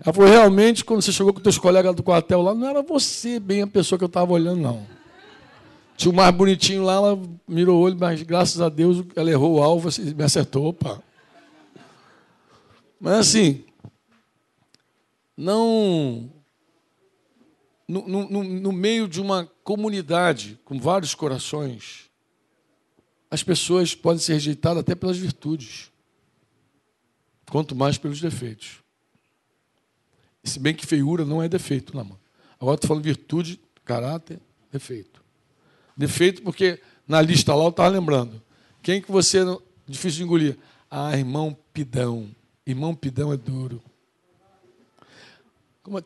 Ela 0.03 0.15
falou, 0.15 0.31
realmente, 0.31 0.83
quando 0.83 1.03
você 1.03 1.13
chegou 1.13 1.35
com 1.35 1.41
teus 1.41 1.59
colegas 1.59 1.95
do 1.95 2.03
quartel 2.03 2.41
lá, 2.41 2.55
não 2.55 2.67
era 2.67 2.83
você 2.83 3.39
bem 3.39 3.61
a 3.61 3.67
pessoa 3.67 3.99
que 3.99 4.05
eu 4.05 4.07
estava 4.07 4.33
olhando, 4.33 4.63
não. 4.63 4.87
Tinha 5.99 6.11
o 6.11 6.17
mais 6.17 6.35
bonitinho 6.35 6.83
lá, 6.83 6.95
ela 6.95 7.21
mirou 7.47 7.79
o 7.79 7.83
olho, 7.83 7.97
mas 8.01 8.23
graças 8.23 8.63
a 8.63 8.71
Deus 8.71 9.05
ela 9.15 9.31
errou 9.31 9.57
o 9.57 9.63
alvo, 9.63 9.91
e 10.01 10.15
me 10.15 10.25
acertou, 10.25 10.65
opa. 10.65 11.03
Mas 12.99 13.15
assim, 13.19 13.65
não. 15.37 16.31
No, 17.89 18.07
no, 18.07 18.45
no 18.45 18.73
meio 18.73 19.09
de 19.09 19.21
uma 19.21 19.47
comunidade 19.65 20.59
com 20.65 20.79
vários 20.79 21.15
corações, 21.15 22.11
as 23.31 23.43
pessoas 23.43 23.95
podem 23.95 24.21
ser 24.21 24.35
rejeitadas 24.35 24.81
até 24.81 24.95
pelas 24.95 25.17
virtudes, 25.17 25.91
quanto 27.51 27.75
mais 27.75 27.99
pelos 27.99 28.21
defeitos. 28.21 28.83
Se 30.45 30.59
bem 30.59 30.75
que 30.75 30.87
feiura 30.87 31.25
não 31.25 31.43
é 31.43 31.49
defeito, 31.49 31.97
não, 31.97 32.05
mano. 32.05 32.21
Agora 32.61 32.75
estou 32.75 32.89
falando 32.89 33.05
virtude, 33.05 33.61
caráter, 33.85 34.41
defeito. 34.71 35.23
Defeito 35.97 36.43
porque 36.43 36.81
na 37.07 37.21
lista 37.21 37.55
lá 37.55 37.65
eu 37.65 37.71
estava 37.71 37.89
lembrando. 37.89 38.43
Quem 38.83 39.01
que 39.01 39.11
você 39.11 39.41
difícil 39.87 40.19
de 40.19 40.23
engolir? 40.25 40.59
Ah, 40.91 41.17
irmão 41.17 41.57
pidão. 41.73 42.35
Irmão 42.67 42.95
pidão 42.95 43.33
é 43.33 43.37
duro. 43.37 43.83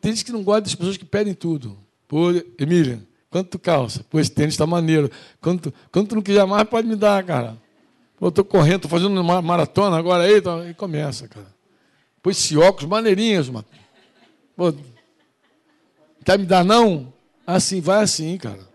Tem 0.01 0.11
gente 0.11 0.25
que 0.25 0.31
não 0.31 0.43
gosta 0.43 0.61
das 0.61 0.75
pessoas 0.75 0.97
que 0.97 1.05
pedem 1.05 1.33
tudo. 1.33 1.77
Pô, 2.07 2.31
Emília, 2.57 3.01
Quanto 3.29 3.49
tu 3.49 3.59
calça? 3.59 4.03
Pô, 4.09 4.19
esse 4.19 4.31
tênis 4.31 4.53
está 4.53 4.65
maneiro. 4.65 5.11
Quanto, 5.41 5.73
quanto 5.91 6.09
tu 6.09 6.15
não 6.15 6.21
quiser 6.21 6.45
mais, 6.45 6.67
pode 6.67 6.87
me 6.87 6.95
dar, 6.95 7.23
cara. 7.23 7.57
Pô, 8.17 8.27
eu 8.27 8.31
tô 8.31 8.43
correndo, 8.43 8.81
tô 8.81 8.87
fazendo 8.87 9.19
uma 9.19 9.41
maratona 9.41 9.97
agora 9.97 10.23
aí, 10.23 10.41
tá, 10.41 10.67
e 10.67 10.73
começa, 10.73 11.27
cara. 11.27 11.47
Pô, 12.21 12.31
esse 12.31 12.57
óculos 12.57 12.89
maneirinhos, 12.89 13.49
mano. 13.49 13.65
Pô, 14.55 14.73
quer 16.23 16.39
me 16.39 16.45
dar 16.45 16.63
não? 16.63 17.13
Assim, 17.45 17.81
vai 17.81 18.01
assim, 18.01 18.37
cara. 18.37 18.67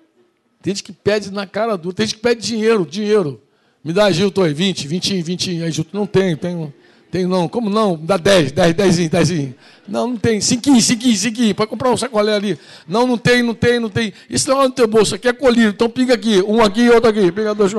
Tem 0.61 0.75
gente 0.75 0.85
que 0.85 0.93
pede 0.93 1.33
na 1.33 1.47
cara 1.47 1.77
dura, 1.77 1.95
tem 1.95 2.07
gente 2.07 2.17
que 2.17 2.23
pede 2.23 2.41
dinheiro, 2.43 2.87
dinheiro. 2.87 3.43
Me 3.83 3.93
dá, 3.93 4.11
Gilton, 4.13 4.45
aí, 4.45 4.55
20, 4.55 4.87
20, 4.87 5.23
20. 5.23 5.63
Aí, 5.63 5.73
Gilton, 5.73 5.99
não 5.99 6.07
tem, 6.07 6.37
tem. 6.37 6.73
Tem 7.13 7.27
não. 7.27 7.47
Como 7.47 7.69
não? 7.69 7.95
Dá 7.95 8.17
10, 8.17 8.53
10, 8.53 8.75
10, 8.75 9.09
10. 9.11 9.55
Não, 9.87 10.07
não 10.09 10.17
tem. 10.17 10.41
5, 10.41 10.81
5, 10.81 11.03
5. 11.15 11.55
Pode 11.55 11.69
comprar 11.69 11.91
um 11.91 11.97
sacolé 11.97 12.35
ali. 12.35 12.59
Não, 12.89 13.07
não 13.07 13.19
tem, 13.19 13.43
não 13.43 13.55
tem, 13.55 13.79
não 13.79 13.91
tem. 13.91 14.15
Isso 14.31 14.49
não 14.49 14.63
é 14.63 14.65
no 14.65 14.73
teu 14.73 14.89
bolso. 14.89 15.15
Aqui 15.15 15.29
é 15.29 15.33
colírio. 15.35 15.69
Então 15.69 15.91
pinga 15.91 16.15
aqui. 16.15 16.41
Um 16.41 16.63
aqui 16.63 16.81
e 16.81 16.91
outro 16.91 17.11
aqui. 17.11 17.31
Pinga 17.31 17.55
dois. 17.55 17.75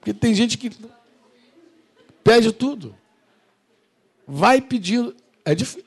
Porque 0.00 0.14
tem 0.14 0.34
gente 0.34 0.56
que 0.56 0.70
pede 2.24 2.50
tudo. 2.50 2.96
Vai 4.26 4.62
pedindo. 4.62 5.14
É 5.44 5.54
difícil. 5.54 5.84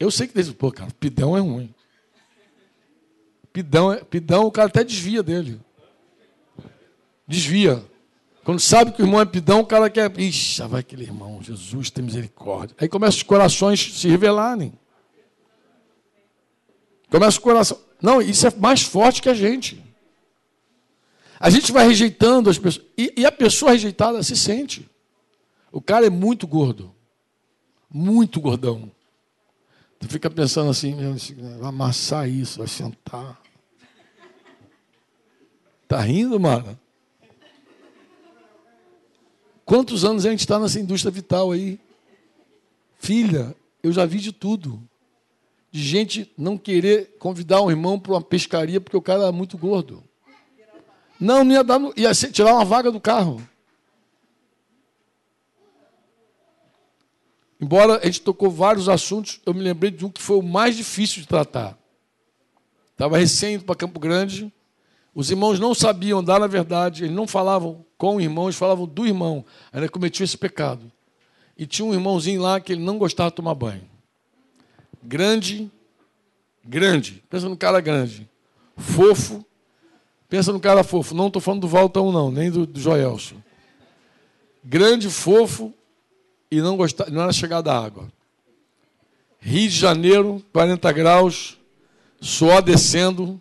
Eu 0.00 0.10
sei 0.10 0.26
que 0.26 0.32
diz, 0.32 0.50
pô, 0.50 0.72
cara, 0.72 0.90
pidão 0.98 1.36
é 1.36 1.40
ruim. 1.40 1.74
Pidão, 3.52 3.92
é, 3.92 4.02
pidão, 4.02 4.46
o 4.46 4.50
cara 4.50 4.68
até 4.68 4.82
desvia 4.82 5.22
dele. 5.22 5.60
Desvia. 7.28 7.84
Quando 8.44 8.60
sabe 8.60 8.92
que 8.92 9.00
o 9.00 9.06
irmão 9.06 9.20
é 9.20 9.24
pidão, 9.24 9.60
o 9.60 9.66
cara 9.66 9.88
quer. 9.88 10.12
Ixi, 10.20 10.62
vai 10.68 10.80
aquele 10.80 11.02
irmão, 11.02 11.42
Jesus 11.42 11.90
tem 11.90 12.04
misericórdia. 12.04 12.76
Aí 12.78 12.88
começa 12.88 13.16
os 13.16 13.22
corações 13.22 13.98
se 13.98 14.06
revelarem. 14.06 14.72
Começa 17.10 17.38
o 17.38 17.40
coração. 17.40 17.80
Não, 18.02 18.20
isso 18.20 18.46
é 18.46 18.52
mais 18.54 18.82
forte 18.82 19.22
que 19.22 19.30
a 19.30 19.34
gente. 19.34 19.82
A 21.40 21.48
gente 21.48 21.72
vai 21.72 21.86
rejeitando 21.86 22.50
as 22.50 22.58
pessoas. 22.58 22.84
E, 22.98 23.14
e 23.16 23.24
a 23.24 23.32
pessoa 23.32 23.72
rejeitada 23.72 24.22
se 24.22 24.36
sente. 24.36 24.88
O 25.72 25.80
cara 25.80 26.06
é 26.06 26.10
muito 26.10 26.46
gordo. 26.46 26.94
Muito 27.90 28.40
gordão. 28.40 28.90
Tu 29.98 30.06
fica 30.08 30.28
pensando 30.28 30.70
assim, 30.70 30.94
vai 31.60 31.68
amassar 31.68 32.28
isso, 32.28 32.58
vai 32.58 32.68
sentar. 32.68 33.40
Tá 35.88 36.00
rindo, 36.00 36.38
mano? 36.38 36.78
Quantos 39.64 40.04
anos 40.04 40.26
a 40.26 40.30
gente 40.30 40.40
está 40.40 40.58
nessa 40.58 40.78
indústria 40.78 41.10
vital 41.10 41.52
aí? 41.52 41.80
Filha, 42.98 43.56
eu 43.82 43.92
já 43.92 44.04
vi 44.04 44.18
de 44.18 44.32
tudo. 44.32 44.82
De 45.70 45.82
gente 45.82 46.30
não 46.36 46.56
querer 46.56 47.16
convidar 47.18 47.62
um 47.62 47.70
irmão 47.70 47.98
para 47.98 48.12
uma 48.12 48.22
pescaria 48.22 48.80
porque 48.80 48.96
o 48.96 49.02
cara 49.02 49.22
era 49.22 49.32
muito 49.32 49.56
gordo. 49.56 50.04
Não, 51.18 51.42
não 51.42 51.52
ia 51.52 51.64
dar, 51.64 51.80
ia 51.96 52.12
tirar 52.14 52.54
uma 52.54 52.64
vaga 52.64 52.90
do 52.90 53.00
carro. 53.00 53.40
Embora 57.60 57.98
a 58.02 58.04
gente 58.04 58.20
tocou 58.20 58.50
vários 58.50 58.88
assuntos, 58.88 59.40
eu 59.46 59.54
me 59.54 59.60
lembrei 59.60 59.90
de 59.90 60.04
um 60.04 60.10
que 60.10 60.20
foi 60.20 60.36
o 60.36 60.42
mais 60.42 60.76
difícil 60.76 61.22
de 61.22 61.28
tratar. 61.28 61.78
Estava 62.92 63.16
recém 63.16 63.54
indo 63.54 63.64
para 63.64 63.74
Campo 63.74 63.98
Grande, 63.98 64.52
os 65.14 65.30
irmãos 65.30 65.60
não 65.60 65.74
sabiam 65.74 66.18
andar 66.18 66.40
na 66.40 66.46
verdade, 66.46 67.04
eles 67.04 67.14
não 67.14 67.26
falavam 67.26 67.84
com 67.96 68.16
o 68.16 68.20
irmão, 68.20 68.46
eles 68.46 68.56
falavam 68.56 68.86
do 68.86 69.06
irmão. 69.06 69.44
Ainda 69.72 69.88
cometiam 69.88 70.24
esse 70.24 70.36
pecado. 70.36 70.90
E 71.56 71.66
tinha 71.66 71.86
um 71.86 71.94
irmãozinho 71.94 72.42
lá 72.42 72.60
que 72.60 72.72
ele 72.72 72.82
não 72.82 72.98
gostava 72.98 73.30
de 73.30 73.36
tomar 73.36 73.54
banho. 73.54 73.88
Grande, 75.02 75.70
grande. 76.64 77.22
Pensa 77.30 77.48
no 77.48 77.56
cara 77.56 77.80
grande. 77.80 78.28
Fofo. 78.76 79.44
Pensa 80.28 80.52
no 80.52 80.58
cara 80.58 80.82
fofo. 80.82 81.14
Não 81.14 81.28
estou 81.28 81.40
falando 81.40 81.60
do 81.60 81.68
Valtão, 81.68 82.10
não, 82.10 82.32
nem 82.32 82.50
do, 82.50 82.66
do 82.66 82.80
Joelson. 82.80 83.36
Grande, 84.64 85.08
fofo 85.08 85.72
e 86.50 86.60
não, 86.60 86.76
gostava, 86.76 87.10
não 87.10 87.22
era 87.22 87.32
chegada 87.32 87.72
à 87.72 87.84
água. 87.84 88.10
Rio 89.38 89.68
de 89.68 89.76
Janeiro, 89.76 90.42
40 90.52 90.90
graus, 90.90 91.58
suor 92.20 92.62
descendo, 92.62 93.40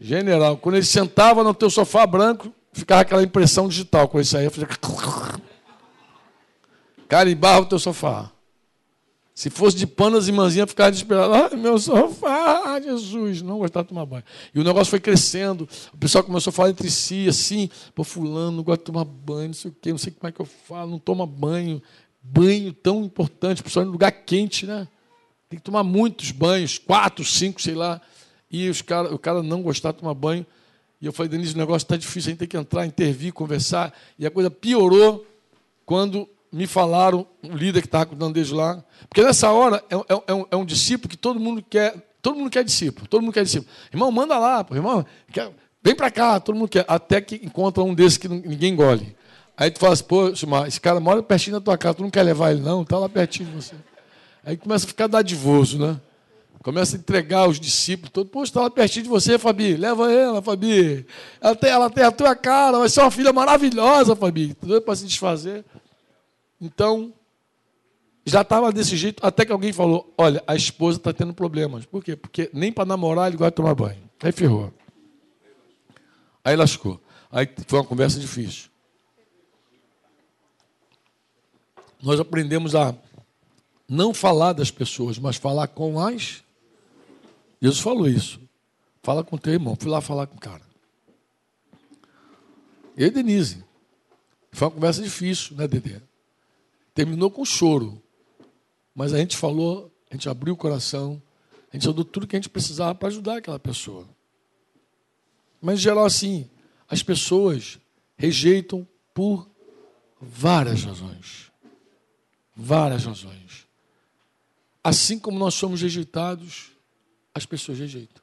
General. 0.00 0.56
Quando 0.56 0.76
ele 0.76 0.84
sentava 0.84 1.44
no 1.44 1.52
teu 1.52 1.68
sofá 1.68 2.06
branco, 2.06 2.52
ficava 2.72 3.02
aquela 3.02 3.22
impressão 3.22 3.68
digital. 3.68 4.08
Quando 4.08 4.22
ele 4.22 4.28
saía, 4.28 4.50
fazia. 4.50 4.66
Carimbava 7.06 7.60
o 7.62 7.66
teu 7.66 7.78
sofá. 7.78 8.30
Se 9.34 9.48
fosse 9.48 9.76
de 9.76 9.86
pano, 9.86 10.16
as 10.16 10.28
irmãzinhas 10.28 10.68
ficavam 10.68 10.90
desesperadas. 10.90 11.52
Ai, 11.52 11.58
meu 11.58 11.78
sofá, 11.78 12.78
Jesus, 12.80 13.42
não 13.42 13.58
gostava 13.58 13.84
de 13.84 13.88
tomar 13.88 14.04
banho. 14.04 14.24
E 14.54 14.60
o 14.60 14.64
negócio 14.64 14.90
foi 14.90 15.00
crescendo. 15.00 15.68
O 15.94 15.96
pessoal 15.96 16.22
começou 16.24 16.50
a 16.50 16.52
falar 16.52 16.70
entre 16.70 16.90
si, 16.90 17.26
assim, 17.28 17.70
pô, 17.94 18.04
fulano, 18.04 18.58
não 18.58 18.62
gosta 18.62 18.78
de 18.78 18.84
tomar 18.84 19.04
banho, 19.04 19.48
não 19.48 19.54
sei 19.54 19.70
o 19.70 19.76
quê, 19.80 19.90
não 19.90 19.98
sei 19.98 20.12
como 20.12 20.28
é 20.28 20.32
que 20.32 20.40
eu 20.40 20.44
falo, 20.44 20.90
não 20.90 20.98
toma 20.98 21.26
banho. 21.26 21.82
Banho 22.22 22.72
tão 22.72 23.02
importante, 23.02 23.62
pessoal, 23.62 23.86
em 23.86 23.88
lugar 23.88 24.12
quente, 24.12 24.66
né? 24.66 24.86
Tem 25.48 25.58
que 25.58 25.64
tomar 25.64 25.84
muitos 25.84 26.30
banhos, 26.32 26.76
quatro, 26.76 27.24
cinco, 27.24 27.62
sei 27.62 27.74
lá. 27.74 28.00
E 28.50 28.68
os 28.68 28.82
cara, 28.82 29.14
o 29.14 29.18
cara 29.18 29.42
não 29.42 29.62
gostava 29.62 29.94
de 29.94 30.00
tomar 30.00 30.14
banho. 30.14 30.44
E 31.00 31.06
eu 31.06 31.12
falei, 31.12 31.30
Denise, 31.30 31.54
o 31.54 31.58
negócio 31.58 31.84
está 31.84 31.96
difícil, 31.96 32.28
a 32.28 32.30
gente 32.30 32.38
tem 32.40 32.48
que 32.48 32.56
entrar, 32.56 32.84
intervir, 32.84 33.32
conversar. 33.32 33.92
E 34.18 34.26
a 34.26 34.30
coisa 34.30 34.50
piorou 34.50 35.26
quando 35.86 36.28
me 36.52 36.66
falaram, 36.66 37.26
o 37.42 37.56
líder 37.56 37.80
que 37.80 37.86
estava 37.86 38.06
cuidando 38.06 38.34
deles 38.34 38.50
lá. 38.50 38.82
Porque 39.08 39.22
nessa 39.22 39.50
hora 39.50 39.82
é, 39.88 39.94
é, 39.94 40.22
é, 40.26 40.34
um, 40.34 40.46
é, 40.50 40.56
um, 40.56 40.64
discípulo 40.64 41.08
que 41.08 41.16
todo 41.16 41.38
mundo 41.38 41.64
quer, 41.68 41.94
todo 42.20 42.36
mundo 42.36 42.50
quer 42.50 42.64
discípulo, 42.64 43.06
todo 43.06 43.22
mundo 43.22 43.32
quer 43.32 43.44
discípulo. 43.44 43.70
Irmão, 43.92 44.10
manda 44.10 44.36
lá, 44.38 44.64
pô, 44.64 44.74
irmão, 44.74 45.06
quer, 45.32 45.50
vem 45.82 45.94
para 45.94 46.10
cá, 46.10 46.40
todo 46.40 46.56
mundo 46.56 46.68
quer. 46.68 46.84
Até 46.88 47.20
que 47.20 47.36
encontra 47.36 47.82
um 47.82 47.94
desses 47.94 48.18
que 48.18 48.28
ninguém 48.28 48.72
engole. 48.72 49.16
Aí 49.56 49.70
tu 49.70 49.78
fala 49.78 49.92
assim, 49.92 50.04
pô, 50.04 50.28
esse 50.28 50.80
cara 50.80 50.98
mora 51.00 51.22
pertinho 51.22 51.56
da 51.56 51.60
tua 51.60 51.78
casa, 51.78 51.94
tu 51.94 52.02
não 52.02 52.10
quer 52.10 52.22
levar 52.22 52.50
ele, 52.50 52.62
não? 52.62 52.82
Está 52.82 52.98
lá 52.98 53.08
pertinho 53.08 53.48
de 53.50 53.56
você. 53.56 53.74
Aí 54.44 54.56
começa 54.56 54.86
a 54.86 54.88
ficar 54.88 55.06
dadivoso, 55.06 55.78
né? 55.78 56.00
Começa 56.62 56.94
a 56.96 56.98
entregar 56.98 57.48
os 57.48 57.58
discípulos, 57.58 58.10
todo, 58.10 58.28
poxa, 58.28 58.50
está 58.50 58.60
lá 58.60 58.70
pertinho 58.70 59.04
de 59.04 59.08
você, 59.08 59.38
Fabi, 59.38 59.76
leva 59.76 60.12
ela, 60.12 60.42
Fabi. 60.42 61.06
Ela 61.40 61.56
tem, 61.56 61.70
ela 61.70 61.88
tem 61.90 62.04
a 62.04 62.12
tua 62.12 62.36
cara, 62.36 62.78
vai 62.78 62.88
ser 62.88 63.00
uma 63.00 63.10
filha 63.10 63.32
maravilhosa, 63.32 64.14
Fabi. 64.14 64.52
Tudo 64.54 64.80
para 64.82 64.94
se 64.94 65.06
desfazer. 65.06 65.64
Então, 66.60 67.14
já 68.26 68.42
estava 68.42 68.70
desse 68.70 68.94
jeito, 68.94 69.24
até 69.24 69.46
que 69.46 69.52
alguém 69.52 69.72
falou: 69.72 70.12
olha, 70.18 70.42
a 70.46 70.54
esposa 70.54 70.98
está 70.98 71.12
tendo 71.14 71.32
problemas. 71.32 71.86
Por 71.86 72.04
quê? 72.04 72.14
Porque 72.14 72.50
nem 72.52 72.70
para 72.70 72.84
namorar 72.84 73.28
ele 73.28 73.38
gosta 73.38 73.52
de 73.52 73.56
tomar 73.56 73.74
banho. 73.74 74.02
Aí 74.22 74.30
ferrou. 74.30 74.70
Aí 76.44 76.54
lascou. 76.56 77.00
Aí 77.32 77.48
foi 77.66 77.78
uma 77.78 77.86
conversa 77.86 78.20
difícil. 78.20 78.68
Nós 82.02 82.20
aprendemos 82.20 82.74
a 82.74 82.94
não 83.88 84.12
falar 84.12 84.52
das 84.52 84.70
pessoas, 84.70 85.18
mas 85.18 85.36
falar 85.36 85.68
com 85.68 85.98
as. 85.98 86.42
Jesus 87.60 87.80
falou 87.80 88.08
isso. 88.08 88.40
Fala 89.02 89.24
com 89.24 89.36
teu 89.36 89.52
irmão. 89.52 89.76
Fui 89.78 89.90
lá 89.90 90.00
falar 90.00 90.26
com 90.26 90.36
o 90.36 90.40
cara. 90.40 90.62
E 92.96 93.10
Denise. 93.10 93.64
Foi 94.52 94.68
uma 94.68 94.74
conversa 94.74 95.02
difícil, 95.02 95.56
né, 95.56 95.66
Dedê? 95.68 96.00
Terminou 96.94 97.30
com 97.30 97.44
choro. 97.44 98.02
Mas 98.94 99.12
a 99.12 99.18
gente 99.18 99.36
falou, 99.36 99.90
a 100.10 100.14
gente 100.14 100.28
abriu 100.28 100.54
o 100.54 100.56
coração, 100.56 101.22
a 101.72 101.76
gente 101.76 101.92
deu 101.92 102.04
tudo 102.04 102.26
que 102.26 102.36
a 102.36 102.38
gente 102.38 102.48
precisava 102.48 102.94
para 102.94 103.08
ajudar 103.08 103.36
aquela 103.36 103.58
pessoa. 103.58 104.08
Mas, 105.62 105.78
em 105.78 105.82
geral, 105.82 106.04
assim, 106.04 106.50
as 106.88 107.02
pessoas 107.02 107.78
rejeitam 108.16 108.86
por 109.14 109.48
várias 110.20 110.82
razões. 110.82 111.50
Várias 112.56 113.04
razões. 113.04 113.66
Assim 114.82 115.18
como 115.18 115.38
nós 115.38 115.54
somos 115.54 115.80
rejeitados, 115.80 116.72
as 117.34 117.46
pessoas 117.46 117.78
rejeitam. 117.78 118.22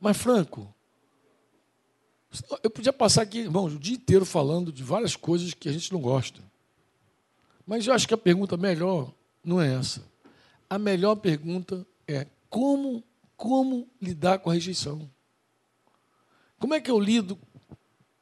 Mas, 0.00 0.16
Franco, 0.16 0.72
eu 2.62 2.70
podia 2.70 2.92
passar 2.92 3.22
aqui, 3.22 3.40
irmão, 3.40 3.66
o 3.66 3.78
dia 3.78 3.96
inteiro 3.96 4.24
falando 4.24 4.72
de 4.72 4.82
várias 4.82 5.16
coisas 5.16 5.52
que 5.52 5.68
a 5.68 5.72
gente 5.72 5.92
não 5.92 6.00
gosta. 6.00 6.40
Mas 7.66 7.86
eu 7.86 7.92
acho 7.92 8.08
que 8.08 8.14
a 8.14 8.18
pergunta 8.18 8.56
melhor 8.56 9.12
não 9.44 9.60
é 9.60 9.74
essa. 9.74 10.02
A 10.68 10.78
melhor 10.78 11.16
pergunta 11.16 11.86
é 12.06 12.26
como, 12.48 13.02
como 13.36 13.88
lidar 14.00 14.38
com 14.38 14.50
a 14.50 14.54
rejeição? 14.54 15.10
Como 16.58 16.74
é 16.74 16.80
que 16.80 16.90
eu 16.90 16.98
lido 16.98 17.38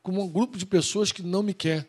com 0.02 0.12
um 0.12 0.28
grupo 0.28 0.56
de 0.56 0.64
pessoas 0.64 1.12
que 1.12 1.22
não 1.22 1.42
me 1.42 1.52
quer, 1.52 1.86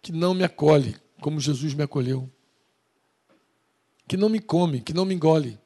que 0.00 0.12
não 0.12 0.32
me 0.32 0.44
acolhe, 0.44 0.96
como 1.20 1.40
Jesus 1.40 1.74
me 1.74 1.82
acolheu, 1.82 2.30
que 4.06 4.16
não 4.16 4.28
me 4.28 4.40
come, 4.40 4.80
que 4.80 4.92
não 4.92 5.04
me 5.04 5.14
engole? 5.14 5.58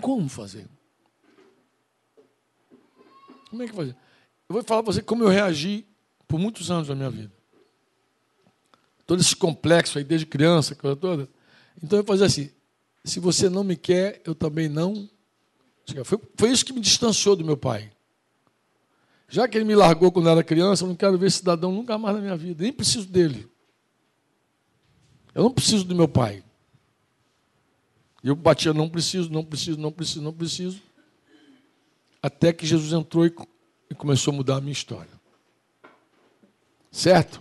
Como 0.00 0.28
fazer? 0.28 0.68
Como 3.48 3.62
é 3.62 3.66
que 3.66 3.74
fazer? 3.74 3.96
Eu 4.48 4.54
vou 4.54 4.62
falar 4.62 4.82
para 4.82 4.92
você 4.92 5.02
como 5.02 5.24
eu 5.24 5.28
reagi 5.28 5.86
por 6.26 6.38
muitos 6.38 6.70
anos 6.70 6.88
da 6.88 6.94
minha 6.94 7.10
vida. 7.10 7.32
Todo 9.06 9.20
esse 9.20 9.34
complexo 9.34 9.98
aí, 9.98 10.04
desde 10.04 10.26
criança, 10.26 10.74
coisa 10.76 10.94
toda. 10.94 11.28
Então 11.82 11.98
eu 11.98 12.04
fazer 12.04 12.24
assim: 12.24 12.50
se 13.04 13.18
você 13.18 13.48
não 13.48 13.64
me 13.64 13.76
quer, 13.76 14.22
eu 14.24 14.34
também 14.34 14.68
não. 14.68 15.08
Foi, 16.04 16.20
foi 16.36 16.50
isso 16.50 16.64
que 16.64 16.72
me 16.72 16.80
distanciou 16.80 17.34
do 17.34 17.44
meu 17.44 17.56
pai. 17.56 17.90
Já 19.28 19.48
que 19.48 19.56
ele 19.56 19.64
me 19.64 19.74
largou 19.74 20.12
quando 20.12 20.28
era 20.28 20.42
criança, 20.42 20.84
eu 20.84 20.88
não 20.88 20.96
quero 20.96 21.18
ver 21.18 21.30
cidadão 21.30 21.72
nunca 21.72 21.98
mais 21.98 22.14
na 22.16 22.22
minha 22.22 22.36
vida. 22.36 22.62
Nem 22.62 22.72
preciso 22.72 23.06
dele. 23.08 23.48
Eu 25.34 25.44
não 25.44 25.50
preciso 25.50 25.84
do 25.84 25.94
meu 25.94 26.08
pai. 26.08 26.42
Eu 28.22 28.36
batia, 28.36 28.74
não 28.74 28.88
preciso, 28.88 29.30
não 29.30 29.44
preciso, 29.44 29.78
não 29.78 29.90
preciso, 29.90 30.22
não 30.22 30.32
preciso. 30.32 30.80
Até 32.22 32.52
que 32.52 32.66
Jesus 32.66 32.92
entrou 32.92 33.26
e, 33.26 33.32
e 33.90 33.94
começou 33.94 34.32
a 34.32 34.36
mudar 34.36 34.56
a 34.56 34.60
minha 34.60 34.72
história. 34.72 35.10
Certo? 36.92 37.40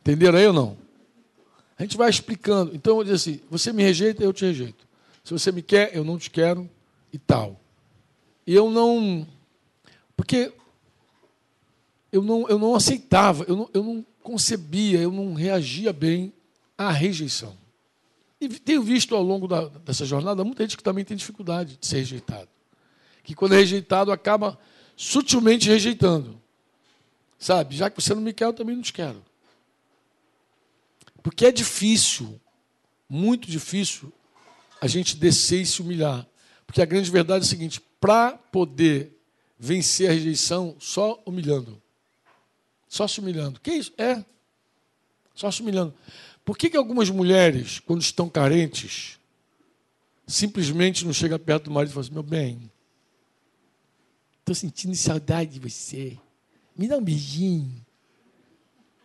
Entenderam 0.00 0.38
aí 0.38 0.46
ou 0.46 0.52
não? 0.52 0.76
A 1.78 1.82
gente 1.82 1.96
vai 1.96 2.10
explicando. 2.10 2.74
Então 2.74 2.98
eu 2.98 3.04
digo 3.04 3.16
assim: 3.16 3.40
você 3.50 3.72
me 3.72 3.82
rejeita, 3.82 4.22
eu 4.22 4.32
te 4.32 4.44
rejeito. 4.44 4.86
Se 5.24 5.32
você 5.32 5.50
me 5.50 5.62
quer, 5.62 5.96
eu 5.96 6.04
não 6.04 6.18
te 6.18 6.30
quero 6.30 6.68
e 7.12 7.18
tal. 7.18 7.60
E 8.46 8.54
eu 8.54 8.70
não. 8.70 9.26
Porque 10.16 10.52
eu 12.12 12.22
não, 12.22 12.48
eu 12.48 12.58
não 12.58 12.74
aceitava, 12.74 13.44
eu 13.48 13.56
não, 13.56 13.70
eu 13.72 13.82
não 13.82 14.06
concebia, 14.22 15.00
eu 15.00 15.10
não 15.10 15.34
reagia 15.34 15.92
bem 15.92 16.32
à 16.76 16.90
rejeição. 16.90 17.56
E 18.40 18.48
tenho 18.48 18.82
visto 18.82 19.14
ao 19.14 19.22
longo 19.22 19.46
da, 19.46 19.68
dessa 19.68 20.06
jornada 20.06 20.42
muita 20.44 20.62
gente 20.62 20.76
que 20.76 20.82
também 20.82 21.04
tem 21.04 21.16
dificuldade 21.16 21.76
de 21.76 21.86
ser 21.86 21.98
rejeitado. 21.98 22.48
Que 23.22 23.34
quando 23.34 23.54
é 23.54 23.58
rejeitado 23.58 24.10
acaba 24.10 24.58
sutilmente 24.96 25.68
rejeitando. 25.68 26.40
Sabe? 27.38 27.76
Já 27.76 27.90
que 27.90 28.00
você 28.00 28.14
não 28.14 28.22
me 28.22 28.32
quer, 28.32 28.44
eu 28.44 28.52
também 28.52 28.76
não 28.76 28.82
te 28.82 28.92
quero. 28.92 29.22
Porque 31.22 31.46
é 31.46 31.52
difícil, 31.52 32.40
muito 33.08 33.50
difícil, 33.50 34.12
a 34.80 34.86
gente 34.86 35.16
descer 35.16 35.60
e 35.60 35.66
se 35.66 35.82
humilhar. 35.82 36.26
Porque 36.66 36.80
a 36.80 36.86
grande 36.86 37.10
verdade 37.10 37.44
é 37.44 37.46
a 37.46 37.48
seguinte: 37.48 37.80
para 38.00 38.32
poder 38.32 39.18
vencer 39.58 40.08
a 40.08 40.12
rejeição, 40.12 40.76
só 40.78 41.22
humilhando. 41.26 41.80
Só 42.88 43.06
se 43.06 43.20
humilhando. 43.20 43.60
Que 43.60 43.72
isso? 43.72 43.92
É. 43.98 44.24
Só 45.34 45.50
se 45.50 45.60
humilhando. 45.62 45.94
Por 46.44 46.56
que, 46.56 46.70
que 46.70 46.76
algumas 46.76 47.10
mulheres, 47.10 47.80
quando 47.80 48.02
estão 48.02 48.28
carentes, 48.28 49.18
simplesmente 50.26 51.04
não 51.04 51.12
chegam 51.12 51.38
perto 51.38 51.64
do 51.64 51.70
marido 51.70 51.90
e 51.90 51.92
falam 51.92 52.06
assim, 52.06 52.14
meu 52.14 52.22
bem, 52.22 52.70
estou 54.40 54.54
sentindo 54.54 54.94
saudade 54.94 55.58
de 55.58 55.60
você. 55.60 56.18
Me 56.76 56.88
dá 56.88 56.96
um 56.96 57.02
beijinho. 57.02 57.84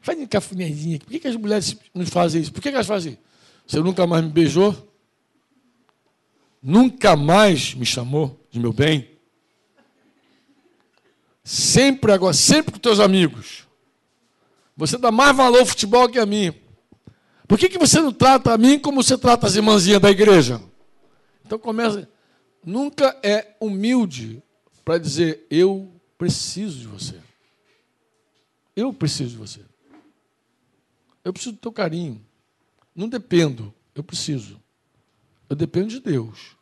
Faz 0.02 0.20
um 0.20 0.26
cafunézinho. 0.26 1.00
Por 1.00 1.10
que, 1.10 1.20
que 1.20 1.28
as 1.28 1.36
mulheres 1.36 1.76
não 1.94 2.06
fazem 2.06 2.42
isso? 2.42 2.54
Por 2.54 2.62
que, 2.62 2.70
que 2.70 2.76
elas 2.76 2.88
fazem 2.88 3.14
isso? 3.14 3.22
Você 3.68 3.80
nunca 3.80 4.06
mais 4.06 4.24
me 4.24 4.32
beijou? 4.32 4.92
Nunca 6.62 7.16
mais 7.16 7.74
me 7.74 7.86
chamou 7.86 8.40
de 8.50 8.60
meu 8.60 8.72
bem? 8.72 9.10
Sempre 11.44 12.12
agora, 12.12 12.34
sempre 12.34 12.72
com 12.72 12.80
teus 12.80 13.00
amigos. 13.00 13.68
Você 14.76 14.98
dá 14.98 15.12
mais 15.12 15.36
valor 15.36 15.60
ao 15.60 15.66
futebol 15.66 16.10
que 16.10 16.18
a 16.18 16.26
mim. 16.26 16.54
Por 17.48 17.60
que, 17.60 17.70
que 17.70 17.78
você 17.78 18.02
não 18.02 18.12
trata 18.12 18.54
a 18.54 18.58
mim 18.58 18.80
como 18.80 19.04
você 19.04 19.18
trata 19.18 19.46
as 19.46 19.56
irmãzinhas 19.56 20.02
da 20.02 20.10
igreja? 20.10 20.62
Então 21.46 21.60
começa. 21.60 22.10
Nunca 22.64 23.18
é 23.22 23.56
humilde 23.60 24.42
para 24.84 24.98
dizer: 24.98 25.46
Eu 25.50 25.92
preciso 26.18 26.80
de 26.80 26.88
você. 26.88 27.22
Eu 28.76 28.92
preciso 28.94 29.32
de 29.32 29.38
você. 29.38 29.62
Eu 31.24 31.32
preciso 31.32 31.54
do 31.54 31.60
teu 31.60 31.72
carinho. 31.72 32.26
Não 32.96 33.08
dependo, 33.08 33.74
eu 33.94 34.04
preciso. 34.04 34.62
Eu 35.50 35.56
dependo 35.56 35.88
de 35.88 36.00
Deus, 36.00 36.56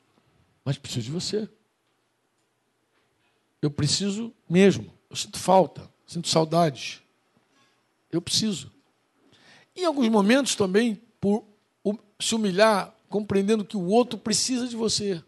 mas 0.65 0.77
preciso 0.77 1.05
de 1.05 1.11
você. 1.11 1.49
Eu 3.61 3.71
preciso 3.71 4.33
mesmo. 4.49 4.93
Eu 5.09 5.15
sinto 5.15 5.39
falta, 5.39 5.89
sinto 6.05 6.27
saudades. 6.27 7.01
Eu 8.11 8.21
preciso. 8.21 8.72
Em 9.75 9.85
alguns 9.85 10.07
momentos 10.09 10.55
também, 10.55 11.01
por 11.19 11.45
se 12.19 12.35
humilhar, 12.35 12.95
compreendendo 13.09 13.65
que 13.65 13.75
o 13.75 13.85
outro 13.85 14.17
precisa 14.17 14.67
de 14.67 14.75
você. 14.75 15.21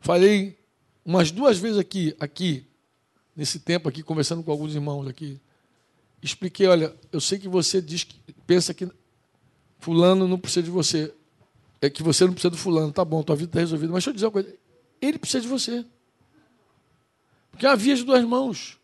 Falei 0.00 0.58
umas 1.04 1.30
duas 1.30 1.58
vezes 1.58 1.78
aqui, 1.78 2.14
aqui, 2.18 2.66
nesse 3.36 3.58
tempo 3.58 3.88
aqui, 3.88 4.02
conversando 4.02 4.42
com 4.42 4.50
alguns 4.50 4.74
irmãos 4.74 5.06
aqui. 5.06 5.40
Expliquei, 6.22 6.66
olha, 6.66 6.94
eu 7.12 7.20
sei 7.20 7.38
que 7.38 7.48
você 7.48 7.80
diz 7.80 8.04
que 8.04 8.18
pensa 8.46 8.72
que 8.72 8.88
fulano 9.78 10.26
não 10.26 10.38
precisa 10.38 10.62
de 10.62 10.70
você. 10.70 11.14
É 11.80 11.90
que 11.90 12.02
você 12.02 12.24
não 12.24 12.32
precisa 12.32 12.50
do 12.50 12.56
fulano. 12.56 12.92
Tá 12.92 13.04
bom, 13.04 13.22
tua 13.22 13.36
vida 13.36 13.50
está 13.50 13.60
resolvida. 13.60 13.92
Mas 13.92 14.04
deixa 14.04 14.10
eu 14.10 14.14
dizer 14.14 14.26
uma 14.26 14.32
coisa. 14.32 14.54
Ele 15.00 15.18
precisa 15.18 15.42
de 15.42 15.48
você. 15.48 15.84
Porque 17.50 17.66
é 17.66 17.68
uma 17.68 17.76
via 17.76 17.94
de 17.94 18.02
duas 18.04 18.24
mãos. 18.24 18.78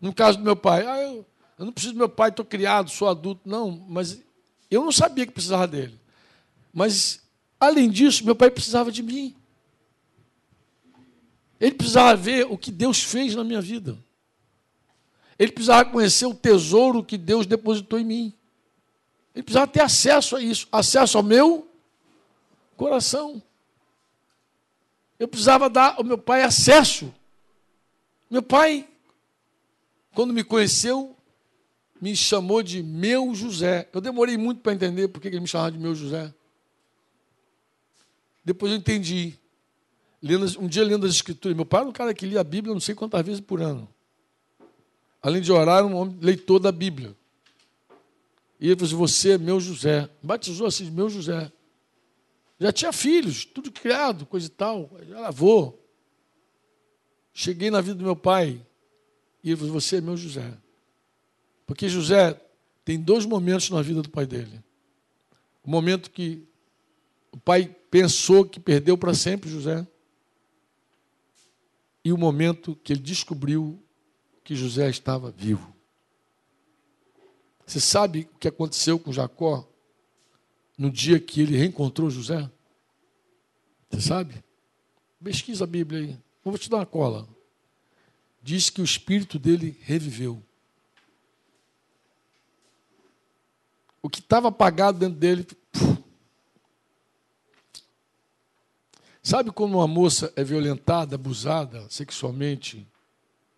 No 0.00 0.14
caso 0.14 0.38
do 0.38 0.44
meu 0.44 0.54
pai, 0.54 0.86
ah, 0.86 1.02
eu, 1.02 1.26
eu 1.58 1.64
não 1.64 1.72
preciso 1.72 1.94
do 1.94 1.98
meu 1.98 2.08
pai, 2.08 2.30
estou 2.30 2.44
criado, 2.44 2.90
sou 2.90 3.08
adulto. 3.08 3.48
Não, 3.48 3.70
mas 3.88 4.20
eu 4.70 4.84
não 4.84 4.92
sabia 4.92 5.26
que 5.26 5.32
precisava 5.32 5.66
dele. 5.66 5.98
Mas, 6.72 7.20
além 7.58 7.88
disso, 7.88 8.24
meu 8.24 8.34
pai 8.34 8.50
precisava 8.50 8.90
de 8.90 9.02
mim. 9.02 9.34
Ele 11.60 11.74
precisava 11.74 12.16
ver 12.16 12.46
o 12.50 12.58
que 12.58 12.70
Deus 12.70 13.02
fez 13.02 13.34
na 13.34 13.44
minha 13.44 13.60
vida. 13.60 13.96
Ele 15.38 15.52
precisava 15.52 15.88
conhecer 15.88 16.26
o 16.26 16.34
tesouro 16.34 17.04
que 17.04 17.16
Deus 17.16 17.46
depositou 17.46 17.98
em 17.98 18.04
mim. 18.04 18.32
Ele 19.34 19.42
precisava 19.42 19.66
ter 19.66 19.80
acesso 19.80 20.36
a 20.36 20.42
isso, 20.42 20.68
acesso 20.70 21.16
ao 21.16 21.22
meu 21.22 21.68
coração. 22.76 23.42
Eu 25.18 25.28
precisava 25.28 25.70
dar 25.70 25.94
ao 25.96 26.04
meu 26.04 26.18
pai 26.18 26.42
acesso. 26.42 27.12
Meu 28.28 28.42
pai 28.42 28.88
quando 30.14 30.32
me 30.32 30.44
conheceu, 30.44 31.16
me 32.04 32.14
chamou 32.14 32.62
de 32.62 32.82
meu 32.82 33.34
José. 33.34 33.88
Eu 33.90 33.98
demorei 33.98 34.36
muito 34.36 34.60
para 34.60 34.74
entender 34.74 35.08
por 35.08 35.22
que 35.22 35.28
ele 35.28 35.40
me 35.40 35.48
chamava 35.48 35.72
de 35.72 35.78
meu 35.78 35.94
José. 35.94 36.34
Depois 38.44 38.70
eu 38.70 38.76
entendi. 38.76 39.38
um 40.60 40.68
dia 40.68 40.84
lendo 40.84 41.06
as 41.06 41.14
escrituras, 41.14 41.56
meu 41.56 41.64
pai 41.64 41.80
era 41.80 41.88
um 41.88 41.94
cara 41.94 42.12
que 42.12 42.26
lia 42.26 42.42
a 42.42 42.44
Bíblia 42.44 42.74
não 42.74 42.80
sei 42.80 42.94
quantas 42.94 43.24
vezes 43.24 43.40
por 43.40 43.62
ano. 43.62 43.88
Além 45.22 45.40
de 45.40 45.50
orar, 45.50 45.78
era 45.78 45.86
um 45.86 45.96
homem 45.96 46.18
leitor 46.20 46.58
da 46.58 46.70
Bíblia. 46.70 47.16
E 48.60 48.66
ele 48.66 48.76
falou 48.76 48.86
assim, 48.86 48.96
você 48.96 49.30
é 49.30 49.38
meu 49.38 49.58
José. 49.58 50.10
Batizou 50.22 50.66
assim, 50.66 50.90
meu 50.90 51.08
José. 51.08 51.50
Já 52.60 52.70
tinha 52.70 52.92
filhos, 52.92 53.46
tudo 53.46 53.72
criado, 53.72 54.26
coisa 54.26 54.46
e 54.46 54.50
tal. 54.50 54.90
Já 55.08 55.20
lavou. 55.20 55.82
Cheguei 57.32 57.70
na 57.70 57.80
vida 57.80 57.94
do 57.94 58.04
meu 58.04 58.14
pai, 58.14 58.60
e 59.42 59.48
ele 59.48 59.56
falou, 59.56 59.72
você 59.72 59.96
é 59.96 60.00
meu 60.02 60.18
José. 60.18 60.52
Porque 61.66 61.88
José, 61.88 62.40
tem 62.84 63.00
dois 63.00 63.24
momentos 63.24 63.70
na 63.70 63.80
vida 63.80 64.02
do 64.02 64.10
pai 64.10 64.26
dele. 64.26 64.62
O 65.64 65.70
momento 65.70 66.10
que 66.10 66.46
o 67.32 67.38
pai 67.38 67.74
pensou 67.90 68.44
que 68.44 68.60
perdeu 68.60 68.98
para 68.98 69.14
sempre 69.14 69.48
José. 69.50 69.86
E 72.04 72.12
o 72.12 72.18
momento 72.18 72.76
que 72.76 72.92
ele 72.92 73.00
descobriu 73.00 73.82
que 74.44 74.54
José 74.54 74.90
estava 74.90 75.30
vivo. 75.30 75.74
Você 77.66 77.80
sabe 77.80 78.28
o 78.34 78.38
que 78.38 78.46
aconteceu 78.46 78.98
com 78.98 79.10
Jacó 79.10 79.66
no 80.76 80.90
dia 80.90 81.18
que 81.18 81.40
ele 81.40 81.56
reencontrou 81.56 82.10
José? 82.10 82.50
Você 83.88 84.02
sabe? 84.02 84.44
Pesquisa 85.22 85.64
a 85.64 85.66
Bíblia 85.66 86.00
aí. 86.00 86.18
Vou 86.44 86.58
te 86.58 86.68
dar 86.68 86.76
uma 86.76 86.86
cola. 86.86 87.26
Diz 88.42 88.68
que 88.68 88.82
o 88.82 88.84
espírito 88.84 89.38
dele 89.38 89.78
reviveu. 89.80 90.43
O 94.04 94.10
que 94.10 94.18
estava 94.18 94.48
apagado 94.48 94.98
dentro 94.98 95.18
dele. 95.18 95.46
Sabe 99.22 99.50
quando 99.50 99.72
uma 99.72 99.88
moça 99.88 100.30
é 100.36 100.44
violentada, 100.44 101.14
abusada 101.14 101.88
sexualmente, 101.88 102.86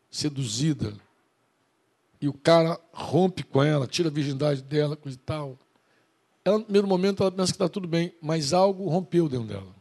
seduzida, 0.09 0.95
e 2.21 2.29
o 2.29 2.33
cara 2.33 2.81
rompe 2.93 3.43
com 3.43 3.61
ela, 3.61 3.89
tira 3.89 4.09
a 4.09 4.13
virgindade 4.13 4.63
dela, 4.63 4.97
coisa 4.97 5.19
e 5.19 5.21
tal. 5.21 5.59
Ela, 6.45 6.59
no 6.59 6.65
primeiro 6.65 6.87
momento, 6.87 7.25
ela 7.25 7.33
pensa 7.33 7.51
que 7.51 7.57
está 7.57 7.69
tudo 7.69 7.89
bem, 7.89 8.15
mas 8.23 8.53
algo 8.53 8.89
rompeu 8.89 9.29
dentro 9.29 9.49
dela. 9.49 9.75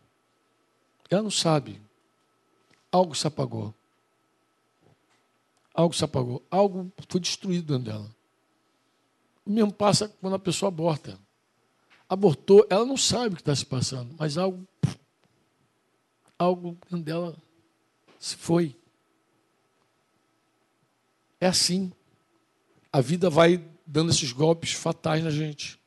Ela 1.12 1.22
não 1.22 1.30
sabe. 1.30 1.80
Algo 2.92 3.14
se 3.14 3.28
apagou. 3.28 3.72
Algo 5.76 5.94
se 5.94 6.04
apagou. 6.04 6.42
Algo 6.50 6.92
foi 7.08 7.22
destruído 7.22 7.78
dentro 7.78 7.92
dela. 7.94 8.15
O 9.46 9.52
mesmo 9.52 9.72
passa 9.72 10.10
quando 10.20 10.36
a 10.36 10.40
pessoa 10.40 10.70
aborta. 10.70 11.20
Abortou, 12.10 12.66
ela 12.70 12.86
não 12.86 12.98
sabe 12.98 13.34
o 13.34 13.36
que 13.36 13.42
está 13.42 13.56
se 13.56 13.66
passando, 13.66 14.16
mas 14.18 14.38
algo, 14.38 14.68
algo 16.38 16.78
dela 16.92 17.36
se 18.20 18.36
foi. 18.36 18.76
É 21.40 21.48
assim. 21.48 21.92
A 22.92 23.02
vida 23.02 23.30
vai 23.30 23.64
dando 23.86 24.12
esses 24.12 24.32
golpes 24.32 24.72
fatais 24.72 25.24
na 25.24 25.30
gente. 25.30 25.80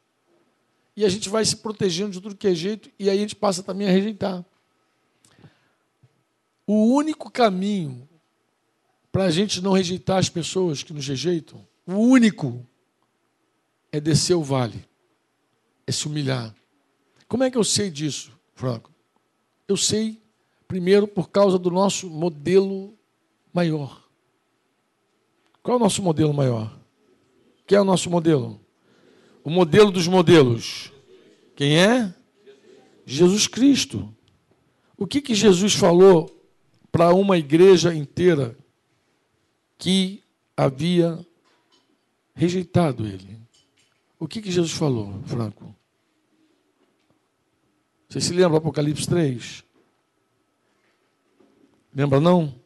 E 0.96 1.04
a 1.04 1.08
gente 1.08 1.28
vai 1.28 1.44
se 1.44 1.56
protegendo 1.56 2.12
de 2.12 2.20
tudo 2.20 2.36
que 2.36 2.48
é 2.48 2.54
jeito, 2.54 2.90
e 2.98 3.08
aí 3.08 3.18
a 3.18 3.20
gente 3.20 3.36
passa 3.36 3.62
também 3.62 3.88
a 3.88 3.90
rejeitar. 3.90 4.44
O 6.66 6.94
único 6.94 7.30
caminho 7.30 8.08
para 9.10 9.24
a 9.24 9.30
gente 9.30 9.60
não 9.60 9.72
rejeitar 9.72 10.18
as 10.18 10.28
pessoas 10.28 10.82
que 10.82 10.92
nos 10.92 11.06
rejeitam, 11.06 11.66
o 11.86 11.94
único 11.94 12.67
é 13.90 14.00
descer 14.00 14.34
o 14.34 14.42
vale, 14.42 14.84
é 15.86 15.92
se 15.92 16.06
humilhar. 16.06 16.54
Como 17.26 17.44
é 17.44 17.50
que 17.50 17.58
eu 17.58 17.64
sei 17.64 17.90
disso, 17.90 18.32
Franco? 18.54 18.90
Eu 19.66 19.76
sei, 19.76 20.20
primeiro, 20.66 21.06
por 21.06 21.30
causa 21.30 21.58
do 21.58 21.70
nosso 21.70 22.08
modelo 22.08 22.94
maior. 23.52 24.02
Qual 25.62 25.76
é 25.76 25.80
o 25.80 25.82
nosso 25.82 26.02
modelo 26.02 26.32
maior? 26.32 26.78
Quem 27.66 27.76
é 27.76 27.80
o 27.80 27.84
nosso 27.84 28.08
modelo? 28.08 28.58
O 29.44 29.50
modelo 29.50 29.90
dos 29.90 30.06
modelos. 30.06 30.90
Quem 31.54 31.78
é? 31.78 32.14
Jesus 33.04 33.46
Cristo. 33.46 34.14
O 34.96 35.06
que, 35.06 35.20
que 35.20 35.34
Jesus 35.34 35.74
falou 35.74 36.34
para 36.90 37.12
uma 37.12 37.36
igreja 37.36 37.94
inteira 37.94 38.56
que 39.76 40.22
havia 40.56 41.24
rejeitado 42.34 43.06
ele? 43.06 43.38
O 44.18 44.26
que, 44.26 44.42
que 44.42 44.50
Jesus 44.50 44.72
falou, 44.72 45.22
Franco? 45.24 45.74
Você 48.08 48.20
se 48.20 48.32
lembra 48.32 48.50
do 48.50 48.56
Apocalipse 48.56 49.06
3? 49.06 49.64
Lembra 51.94 52.20
não? 52.20 52.58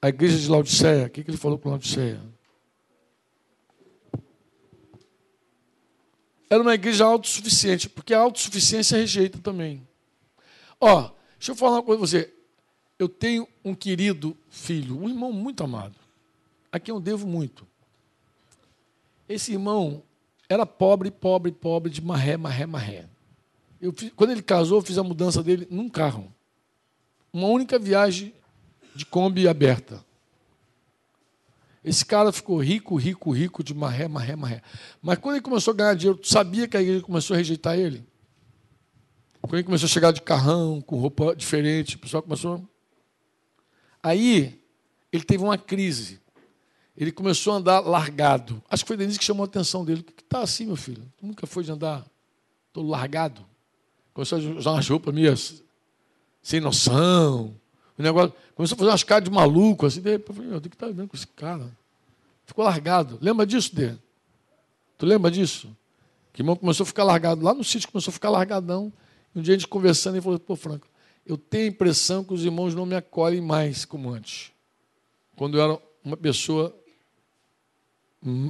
A 0.00 0.08
igreja 0.08 0.38
de 0.38 0.48
Laodiceia, 0.48 1.06
o 1.06 1.10
que, 1.10 1.24
que 1.24 1.30
ele 1.30 1.36
falou 1.36 1.58
para 1.58 1.70
Laodiceia? 1.70 2.20
Era 6.48 6.62
uma 6.62 6.74
igreja 6.74 7.04
autossuficiente, 7.04 7.88
porque 7.88 8.14
a 8.14 8.18
autossuficiência 8.20 8.98
rejeita 8.98 9.38
também. 9.38 9.86
Ó, 10.80 11.10
deixa 11.36 11.52
eu 11.52 11.56
falar 11.56 11.78
uma 11.78 11.82
coisa 11.82 11.98
para 11.98 12.06
você. 12.06 12.34
Eu 12.96 13.08
tenho 13.08 13.48
um 13.64 13.74
querido 13.74 14.36
filho, 14.48 14.96
um 14.96 15.08
irmão 15.08 15.32
muito 15.32 15.64
amado, 15.64 15.96
a 16.70 16.78
quem 16.78 16.94
eu 16.94 17.00
devo 17.00 17.26
muito. 17.26 17.66
Esse 19.28 19.52
irmão 19.52 20.02
era 20.48 20.66
pobre, 20.66 21.10
pobre, 21.10 21.52
pobre, 21.52 21.90
de 21.90 22.02
marré, 22.02 22.36
marré, 22.36 22.66
marré. 22.66 23.08
Eu, 23.80 23.94
quando 24.16 24.30
ele 24.30 24.42
casou, 24.42 24.78
eu 24.78 24.82
fiz 24.82 24.98
a 24.98 25.02
mudança 25.02 25.42
dele 25.42 25.66
num 25.70 25.88
carro. 25.88 26.32
Uma 27.32 27.48
única 27.48 27.78
viagem 27.78 28.34
de 28.94 29.04
Kombi 29.04 29.48
aberta. 29.48 30.04
Esse 31.84 32.04
cara 32.04 32.32
ficou 32.32 32.56
rico, 32.62 32.96
rico, 32.96 33.30
rico, 33.30 33.62
de 33.62 33.74
marré, 33.74 34.08
marré, 34.08 34.36
marré. 34.36 34.62
Mas 35.02 35.18
quando 35.18 35.34
ele 35.34 35.42
começou 35.42 35.72
a 35.72 35.76
ganhar 35.76 35.94
dinheiro, 35.94 36.18
tu 36.18 36.28
sabia 36.28 36.66
que 36.66 36.76
a 36.76 36.82
igreja 36.82 37.02
começou 37.02 37.34
a 37.34 37.36
rejeitar 37.36 37.78
ele? 37.78 38.06
Quando 39.42 39.56
ele 39.56 39.64
começou 39.64 39.84
a 39.84 39.90
chegar 39.90 40.10
de 40.10 40.22
carrão, 40.22 40.80
com 40.80 40.96
roupa 40.96 41.36
diferente, 41.36 41.96
o 41.96 41.98
pessoal 41.98 42.22
começou. 42.22 42.66
Aí, 44.02 44.62
ele 45.12 45.24
teve 45.24 45.44
uma 45.44 45.58
crise. 45.58 46.20
Ele 46.96 47.10
começou 47.10 47.52
a 47.52 47.56
andar 47.56 47.80
largado. 47.80 48.62
Acho 48.70 48.84
que 48.84 48.88
foi 48.88 48.96
Denise 48.96 49.18
que 49.18 49.24
chamou 49.24 49.42
a 49.42 49.46
atenção 49.46 49.84
dele. 49.84 50.00
O 50.00 50.04
que 50.04 50.22
está 50.22 50.40
assim, 50.40 50.66
meu 50.66 50.76
filho? 50.76 51.02
Tu 51.18 51.26
nunca 51.26 51.46
foi 51.46 51.64
de 51.64 51.72
andar 51.72 52.04
todo 52.72 52.88
largado? 52.88 53.44
Começou 54.12 54.38
a 54.38 54.40
usar 54.40 54.70
umas 54.70 54.88
roupas 54.88 55.12
minhas 55.12 55.62
sem 56.40 56.60
noção. 56.60 57.54
O 57.98 58.02
negócio, 58.02 58.32
começou 58.54 58.76
a 58.76 58.78
fazer 58.78 58.90
umas 58.90 59.02
caras 59.02 59.24
de 59.24 59.30
maluco, 59.30 59.86
assim. 59.86 60.00
Daí, 60.00 60.14
eu 60.14 60.34
falei, 60.34 60.50
meu, 60.50 60.58
o 60.58 60.60
que 60.60 60.68
está 60.68 60.86
vendo 60.86 61.08
com 61.08 61.16
esse 61.16 61.26
cara? 61.26 61.68
Ficou 62.46 62.64
largado. 62.64 63.18
Lembra 63.20 63.44
disso, 63.44 63.74
Dê? 63.74 63.94
Tu 64.96 65.06
lembra 65.06 65.30
disso? 65.30 65.74
Que 66.32 66.42
irmão 66.42 66.54
começou 66.54 66.84
a 66.84 66.86
ficar 66.86 67.02
largado. 67.02 67.42
Lá 67.42 67.54
no 67.54 67.64
sítio 67.64 67.90
começou 67.90 68.10
a 68.10 68.12
ficar 68.12 68.30
largadão. 68.30 68.92
Um 69.34 69.42
dia 69.42 69.54
a 69.54 69.58
gente 69.58 69.66
conversando, 69.66 70.14
ele 70.14 70.22
falou, 70.22 70.38
pô, 70.38 70.54
Franco, 70.54 70.86
eu 71.26 71.36
tenho 71.36 71.64
a 71.64 71.68
impressão 71.68 72.22
que 72.22 72.32
os 72.32 72.44
irmãos 72.44 72.74
não 72.74 72.86
me 72.86 72.94
acolhem 72.94 73.40
mais 73.40 73.84
como 73.84 74.10
antes. 74.10 74.52
Quando 75.34 75.58
eu 75.58 75.64
era 75.64 75.82
uma 76.04 76.16
pessoa 76.16 76.74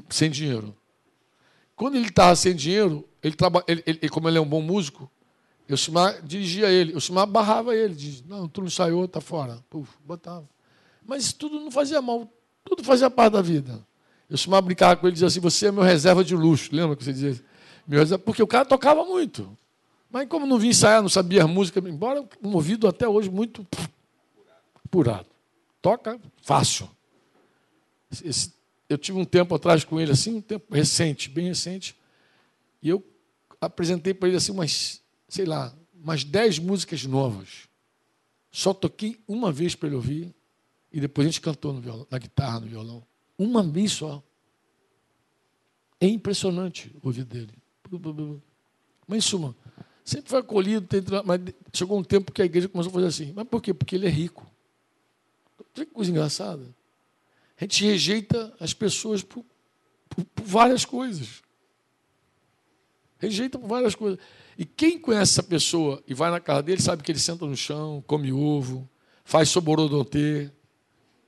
sem 0.09 0.31
dinheiro. 0.31 0.75
Quando 1.77 1.97
ele 1.97 2.09
estava 2.09 2.37
sem 2.37 2.55
dinheiro, 2.55 3.07
ele, 3.23 3.35
traba, 3.35 3.65
ele, 3.67 3.83
ele, 3.87 4.09
como 4.09 4.29
ele 4.29 4.39
é 4.39 4.41
um 4.41 4.47
bom 4.47 4.63
músico, 4.63 5.11
eu 5.69 5.77
Simar 5.77 6.23
dirigia 6.23 6.71
ele. 6.71 6.95
O 6.95 7.01
Simar 7.01 7.27
barrava 7.27 7.75
ele, 7.75 7.95
dizia, 7.95 8.25
não, 8.29 8.49
tu 8.49 8.61
não 8.61 8.69
ensaiou, 8.69 9.09
tá 9.09 9.21
fora. 9.21 9.59
Puf, 9.69 9.91
botava. 10.05 10.49
Mas 11.07 11.33
tudo 11.33 11.59
não 11.59 11.71
fazia 11.71 12.01
mal, 12.01 12.31
tudo 12.65 12.85
fazia 12.85 13.11
parte 13.11 13.33
da 13.33 13.43
vida. 13.43 13.85
Eu 14.29 14.39
Simar 14.39 14.63
brincava 14.63 14.97
com 14.97 15.07
ele 15.07 15.15
dizia 15.15 15.29
assim, 15.29 15.41
você 15.41 15.67
é 15.67 15.73
meu 15.73 15.83
reserva 15.83 16.23
de 16.23 16.37
luxo. 16.37 16.71
Lembra 16.73 16.97
que 16.97 17.05
você 17.05 17.13
dizia? 17.13 17.45
Meu 17.87 17.99
reserva, 17.99 18.23
porque 18.23 18.43
o 18.43 18.47
cara 18.47 18.65
tocava 18.65 19.05
muito. 19.05 19.57
Mas 20.11 20.29
como 20.29 20.47
não 20.47 20.59
vinha 20.59 20.71
ensaiar, 20.71 21.03
não 21.03 21.09
sabia 21.09 21.43
a 21.43 21.49
música, 21.49 21.81
embora 21.81 22.25
um 22.43 22.55
ouvido 22.55 22.87
até 22.87 23.09
hoje 23.09 23.29
muito 23.29 23.67
apurado. 24.85 25.27
Toca 25.83 26.21
fácil. 26.41 26.89
Esse 28.25 28.54
eu 28.89 28.99
tive 28.99 29.19
um 29.19 29.25
tempo 29.25 29.55
atrás 29.55 29.85
com 29.85 30.01
ele, 30.01 30.13
assim, 30.13 30.35
um 30.35 30.41
tempo 30.41 30.75
recente, 30.75 31.29
bem 31.31 31.49
recente, 31.49 31.97
e 32.83 32.89
eu 32.89 33.05
apresentei 33.61 34.13
para 34.13 34.29
ele 34.29 34.37
assim 34.37 34.53
umas, 34.53 35.03
sei 35.29 35.47
lá, 35.47 35.75
umas 35.95 36.23
dez 36.25 36.59
músicas 36.59 37.05
novas. 37.05 37.69
Só 38.51 38.75
toquei 38.75 39.19
uma 39.27 39.51
vez 39.51 39.75
para 39.75 39.89
ele 39.89 39.97
ouvir, 39.97 40.35
e 40.93 41.01
depois 41.01 41.27
a 41.27 41.31
gente 41.31 41.41
cantou 41.41 41.73
no 41.73 41.81
violão, 41.81 42.07
na 42.11 42.19
guitarra, 42.19 42.61
no 42.61 42.67
violão. 42.67 43.03
Uma 43.37 43.63
vez 43.63 43.93
só. 43.93 44.23
É 46.01 46.07
impressionante 46.07 46.95
o 47.03 47.07
ouvido 47.07 47.27
dele. 47.27 47.53
Mas, 49.09 49.19
em 49.19 49.21
suma, 49.21 49.57
sempre 50.05 50.31
foi 50.31 50.39
acolhido, 50.39 50.87
mas 51.25 51.41
chegou 51.73 51.99
um 51.99 52.05
tempo 52.05 52.31
que 52.31 52.43
a 52.43 52.45
igreja 52.45 52.69
começou 52.69 52.91
a 52.91 52.95
fazer 52.95 53.07
assim. 53.07 53.33
Mas 53.35 53.49
por 53.49 53.61
quê? 53.61 53.73
Porque 53.75 53.97
ele 53.97 54.07
é 54.07 54.11
rico. 54.11 54.49
Que 55.73 55.87
coisa 55.87 56.11
engraçada. 56.11 56.65
A 57.57 57.65
gente 57.65 57.85
rejeita 57.85 58.55
as 58.59 58.75
pessoas 58.75 59.23
por, 59.23 59.45
por, 60.09 60.25
por 60.25 60.45
várias 60.45 60.85
coisas. 60.85 61.43
Rejeita 63.19 63.59
por 63.59 63.69
várias 63.69 63.95
coisas. 63.95 64.19
E 64.59 64.65
quem 64.65 64.99
conhece 64.99 65.33
essa 65.33 65.43
pessoa 65.43 66.03
e 66.07 66.15
vai 66.15 66.31
na 66.31 66.41
casa 66.41 66.63
dele 66.63 66.83
sabe 66.83 67.03
que 67.03 67.11
ele 67.11 67.19
senta 67.19 67.47
no 67.47 67.57
chão, 67.57 68.03
come 68.07 68.33
ovo, 68.33 68.89
faz 69.25 69.49
soborodonte, 69.49 70.51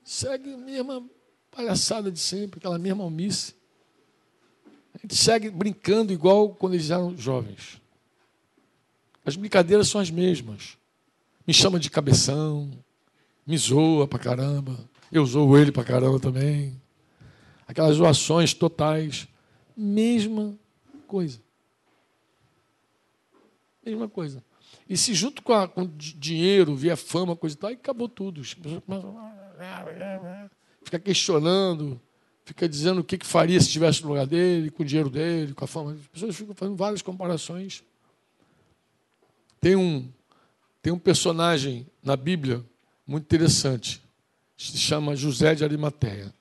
segue 0.05 0.53
a 0.53 0.59
mesma 0.59 1.05
palhaçada 1.51 2.11
de 2.11 2.19
sempre, 2.19 2.59
aquela 2.59 2.79
mesma 2.79 3.03
almice. 3.03 3.55
A 4.95 4.99
gente 4.99 5.17
segue 5.17 5.51
brincando 5.51 6.13
igual 6.13 6.51
quando 6.51 6.75
eles 6.75 6.91
eram 6.91 7.17
jovens. 7.17 7.81
As 9.25 9.35
brincadeiras 9.37 9.89
são 9.89 10.01
as 10.01 10.11
mesmas. 10.11 10.79
Me 11.47 11.53
chama 11.53 11.81
de 11.81 11.91
cabeção, 11.91 12.71
me 13.47 13.57
zoa 13.57 14.07
pra 14.07 14.19
caramba. 14.19 14.79
Eu 15.11 15.25
zoo 15.25 15.57
ele 15.57 15.73
pra 15.73 15.85
caramba 15.85 16.19
também. 16.19 16.81
Aquelas 17.67 17.97
zoações 17.97 18.53
totais. 18.55 19.29
Mesma 19.77 20.55
coisa. 21.07 21.41
Mesma 23.85 24.09
coisa. 24.09 24.43
E 24.89 24.97
se 24.97 25.15
junto 25.15 25.43
com, 25.43 25.53
a, 25.53 25.67
com 25.67 25.87
dinheiro, 25.97 26.75
vier 26.75 26.97
fama, 26.97 27.37
coisa 27.37 27.55
e 27.57 27.59
tal, 27.59 27.71
aí 27.71 27.77
acabou 27.77 28.09
tudo. 28.09 28.43
Fica 30.85 30.99
questionando, 31.01 32.01
fica 32.45 32.69
dizendo 32.69 33.01
o 33.01 33.05
que, 33.05 33.19
que 33.19 33.27
faria 33.27 33.59
se 33.59 33.67
estivesse 33.67 34.03
no 34.03 34.09
lugar 34.11 34.25
dele, 34.27 34.71
com 34.71 34.85
o 34.85 34.87
dinheiro 34.87 35.11
dele, 35.11 35.53
com 35.53 35.65
a 35.65 35.69
fama. 35.69 35.95
As 35.95 36.07
pessoas 36.07 36.37
ficam 36.37 36.55
fazendo 36.55 36.77
várias 36.77 37.03
comparações. 37.03 37.83
Tem 39.61 39.75
um, 39.75 40.09
tem 40.81 40.93
um 40.93 40.99
personagem 40.99 41.89
na 42.05 42.15
Bíblia 42.17 42.65
muito 43.05 43.25
interessante, 43.25 44.01
se 44.57 44.79
chama 44.79 45.15
José 45.15 45.55
de 45.55 45.65
Arimateia. 45.65 46.33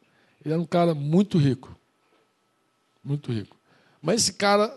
Ele 0.44 0.54
era 0.54 0.62
um 0.62 0.66
cara 0.66 0.94
muito 0.94 1.38
rico. 1.38 1.76
Muito 3.04 3.32
rico. 3.32 3.58
Mas 4.02 4.22
esse 4.22 4.34
cara, 4.34 4.74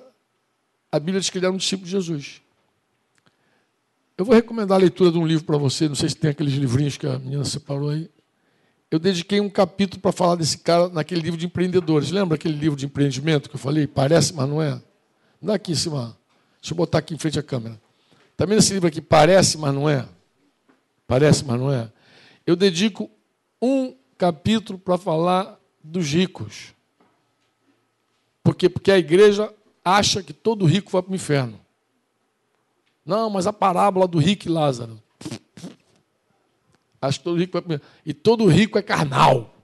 a 0.90 0.98
Bíblia 0.98 1.20
diz 1.20 1.30
que 1.30 1.38
ele 1.38 1.46
era 1.46 1.54
um 1.54 1.58
discípulo 1.58 1.86
de 1.86 1.92
Jesus. 1.92 2.40
Eu 4.16 4.24
vou 4.24 4.34
recomendar 4.34 4.76
a 4.76 4.80
leitura 4.80 5.12
de 5.12 5.18
um 5.18 5.26
livro 5.26 5.44
para 5.44 5.56
você, 5.56 5.88
não 5.88 5.94
sei 5.94 6.08
se 6.08 6.16
tem 6.16 6.30
aqueles 6.30 6.54
livrinhos 6.54 6.96
que 6.96 7.06
a 7.06 7.18
menina 7.18 7.44
separou 7.44 7.90
aí. 7.90 8.10
Eu 8.90 8.98
dediquei 8.98 9.38
um 9.38 9.50
capítulo 9.50 10.00
para 10.00 10.12
falar 10.12 10.36
desse 10.36 10.58
cara 10.58 10.88
naquele 10.88 11.20
livro 11.20 11.38
de 11.38 11.46
empreendedores. 11.46 12.10
Lembra 12.10 12.34
aquele 12.34 12.56
livro 12.56 12.76
de 12.76 12.86
empreendimento 12.86 13.48
que 13.48 13.54
eu 13.54 13.60
falei? 13.60 13.86
Parece, 13.86 14.32
mas 14.34 14.48
não 14.48 14.62
é. 14.62 14.80
Dá 15.40 15.54
aqui 15.54 15.72
em 15.72 15.74
cima. 15.74 16.16
Deixa 16.60 16.72
eu 16.72 16.76
botar 16.76 16.98
aqui 16.98 17.14
em 17.14 17.18
frente 17.18 17.38
à 17.38 17.42
câmera. 17.42 17.78
Também 18.36 18.56
tá 18.56 18.60
esse 18.60 18.72
livro 18.72 18.88
aqui, 18.88 19.00
parece, 19.00 19.58
mas 19.58 19.74
não 19.74 19.88
é. 19.88 20.08
Parece, 21.06 21.44
mas 21.44 21.58
não 21.60 21.72
é. 21.72 21.90
Eu 22.46 22.56
dedico 22.56 23.10
um 23.60 23.94
capítulo 24.16 24.78
para 24.78 24.98
falar 24.98 25.58
dos 25.82 26.06
ricos. 26.06 26.74
Por 28.42 28.54
quê? 28.54 28.68
Porque 28.68 28.90
a 28.90 28.98
igreja 28.98 29.52
acha 29.84 30.22
que 30.22 30.32
todo 30.32 30.64
rico 30.64 30.90
vai 30.90 31.02
para 31.02 31.12
o 31.12 31.14
inferno. 31.14 31.60
Não, 33.04 33.30
mas 33.30 33.46
a 33.46 33.52
parábola 33.52 34.06
do 34.06 34.18
rico 34.18 34.46
e 34.46 34.50
Lázaro. 34.50 35.02
Acho 37.00 37.18
que 37.18 37.24
todo 37.24 37.38
rico 37.38 37.60
vai... 37.60 37.80
E 38.04 38.12
todo 38.12 38.46
rico 38.46 38.78
é 38.78 38.82
carnal. 38.82 39.54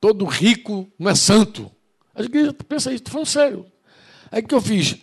Todo 0.00 0.24
rico 0.24 0.90
não 0.98 1.10
é 1.10 1.14
santo. 1.14 1.70
A 2.14 2.22
igreja 2.22 2.52
pensa 2.52 2.92
isso, 2.92 3.04
falando 3.06 3.26
sério. 3.26 3.66
Aí 4.30 4.42
o 4.42 4.46
que 4.46 4.54
eu 4.54 4.60
fiz? 4.60 4.96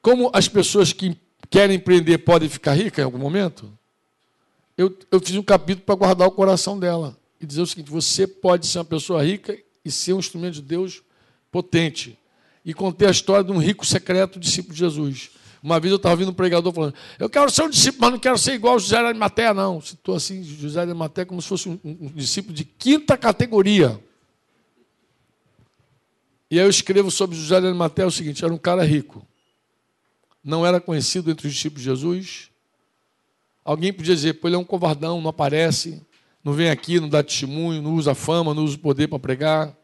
Como 0.00 0.30
as 0.32 0.48
pessoas 0.48 0.92
que 0.92 1.16
querem 1.48 1.76
empreender 1.76 2.18
podem 2.18 2.48
ficar 2.48 2.72
ricas 2.72 3.02
em 3.02 3.04
algum 3.04 3.18
momento, 3.18 3.72
eu, 4.76 4.96
eu 5.10 5.20
fiz 5.20 5.36
um 5.36 5.42
capítulo 5.42 5.84
para 5.84 5.94
guardar 5.94 6.26
o 6.26 6.32
coração 6.32 6.78
dela. 6.78 7.16
E 7.42 7.46
dizer 7.46 7.60
o 7.60 7.66
seguinte: 7.66 7.90
você 7.90 8.26
pode 8.26 8.68
ser 8.68 8.78
uma 8.78 8.84
pessoa 8.84 9.22
rica 9.24 9.58
e 9.84 9.90
ser 9.90 10.12
um 10.12 10.20
instrumento 10.20 10.54
de 10.54 10.62
Deus 10.62 11.02
potente. 11.50 12.16
E 12.64 12.72
conter 12.72 13.08
a 13.08 13.10
história 13.10 13.42
de 13.42 13.50
um 13.50 13.58
rico 13.58 13.84
secreto 13.84 14.38
discípulo 14.38 14.72
de 14.72 14.78
Jesus. 14.78 15.32
Uma 15.60 15.80
vez 15.80 15.90
eu 15.90 15.96
estava 15.96 16.14
ouvindo 16.14 16.30
um 16.30 16.34
pregador 16.34 16.72
falando: 16.72 16.94
Eu 17.18 17.28
quero 17.28 17.50
ser 17.50 17.64
um 17.64 17.68
discípulo, 17.68 18.02
mas 18.02 18.12
não 18.12 18.18
quero 18.20 18.38
ser 18.38 18.52
igual 18.52 18.78
José 18.78 18.96
de 18.96 19.06
Arimateia, 19.06 19.52
não. 19.52 19.80
Citou 19.80 20.14
assim 20.14 20.44
José 20.44 20.84
de 20.84 20.90
Arimateia 20.90 21.26
como 21.26 21.42
se 21.42 21.48
fosse 21.48 21.68
um, 21.68 21.78
um, 21.84 22.08
discípulo 22.14 22.54
de 22.54 22.64
quinta 22.64 23.16
categoria. 23.16 24.00
E 26.48 26.60
aí 26.60 26.64
eu 26.64 26.70
escrevo 26.70 27.10
sobre 27.10 27.36
José 27.36 27.60
de 27.60 27.66
Arimateia 27.66 28.06
o 28.06 28.12
seguinte: 28.12 28.44
era 28.44 28.54
um 28.54 28.58
cara 28.58 28.84
rico. 28.84 29.26
Não 30.44 30.64
era 30.64 30.80
conhecido 30.80 31.30
entre 31.30 31.48
os 31.48 31.54
discípulos 31.54 31.82
de 31.82 31.90
Jesus. 31.90 32.50
Alguém 33.64 33.92
podia 33.92 34.14
dizer: 34.14 34.34
Pô, 34.34 34.46
ele 34.46 34.54
é 34.54 34.58
um 34.58 34.64
covardão, 34.64 35.20
não 35.20 35.30
aparece, 35.30 36.00
não 36.44 36.52
vem 36.52 36.70
aqui, 36.70 36.98
não 37.00 37.08
dá 37.08 37.22
testemunho, 37.22 37.82
não 37.82 37.94
usa 37.94 38.14
fama, 38.14 38.54
não 38.54 38.64
usa 38.64 38.78
poder 38.78 39.08
para 39.08 39.18
pregar. 39.18 39.76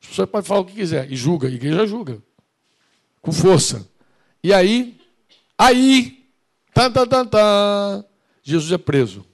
As 0.00 0.08
pessoas 0.08 0.28
podem 0.28 0.46
falar 0.46 0.60
o 0.60 0.64
que 0.64 0.74
quiser. 0.74 1.10
E 1.10 1.16
julga, 1.16 1.48
a 1.48 1.50
igreja 1.50 1.86
julga. 1.86 2.22
Com 3.20 3.32
força. 3.32 3.88
E 4.42 4.52
aí, 4.52 4.98
Aí, 5.58 6.24
tan, 6.72 6.92
tan, 6.92 7.08
tan, 7.08 7.26
tan, 7.26 8.04
Jesus 8.44 8.70
é 8.70 8.78
preso. 8.78 9.26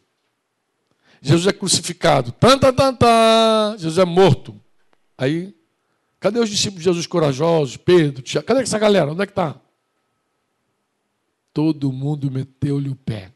Jesus 1.20 1.46
é 1.46 1.52
crucificado. 1.52 2.32
Tan, 2.32 2.58
tan, 2.58 2.72
tan, 2.72 2.94
tan, 2.94 3.76
Jesus 3.76 3.98
é 3.98 4.06
morto. 4.06 4.58
Aí, 5.18 5.54
cadê 6.18 6.40
os 6.40 6.48
discípulos 6.48 6.82
de 6.82 6.84
Jesus 6.84 7.06
corajosos? 7.06 7.76
Pedro, 7.76 8.22
Tiago? 8.22 8.46
Cadê 8.46 8.62
essa 8.62 8.78
galera? 8.78 9.12
Onde 9.12 9.22
é 9.22 9.26
que 9.26 9.32
está? 9.32 9.60
Todo 11.52 11.92
mundo 11.92 12.30
meteu-lhe 12.30 12.88
o 12.88 12.96
pé. 12.96 13.30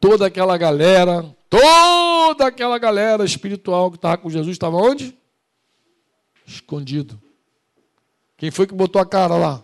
Toda 0.00 0.26
aquela 0.26 0.56
galera, 0.56 1.24
toda 1.50 2.46
aquela 2.46 2.78
galera 2.78 3.22
espiritual 3.22 3.90
que 3.90 3.98
estava 3.98 4.16
com 4.16 4.30
Jesus 4.30 4.52
estava 4.52 4.78
onde? 4.78 5.14
Escondido. 6.46 7.20
Quem 8.38 8.50
foi 8.50 8.66
que 8.66 8.74
botou 8.74 9.00
a 9.00 9.04
cara 9.04 9.36
lá? 9.36 9.62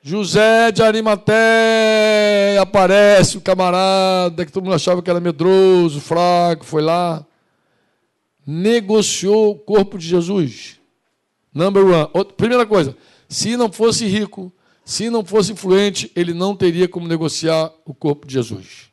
José 0.00 0.70
de 0.70 0.84
Arimaté 0.84 2.56
aparece 2.60 3.36
o 3.36 3.40
camarada 3.40 4.46
que 4.46 4.52
todo 4.52 4.62
mundo 4.62 4.76
achava 4.76 5.02
que 5.02 5.10
era 5.10 5.18
medroso, 5.18 6.00
fraco, 6.00 6.64
foi 6.64 6.80
lá, 6.80 7.26
negociou 8.46 9.50
o 9.50 9.58
corpo 9.58 9.98
de 9.98 10.06
Jesus. 10.06 10.80
Number 11.52 11.84
one. 11.84 12.08
Outra, 12.12 12.36
primeira 12.36 12.64
coisa, 12.64 12.96
se 13.28 13.56
não 13.56 13.72
fosse 13.72 14.06
rico, 14.06 14.52
se 14.86 15.10
não 15.10 15.24
fosse 15.24 15.50
influente, 15.50 16.12
ele 16.14 16.32
não 16.32 16.54
teria 16.54 16.86
como 16.86 17.08
negociar 17.08 17.72
o 17.84 17.92
corpo 17.92 18.24
de 18.24 18.34
Jesus. 18.34 18.88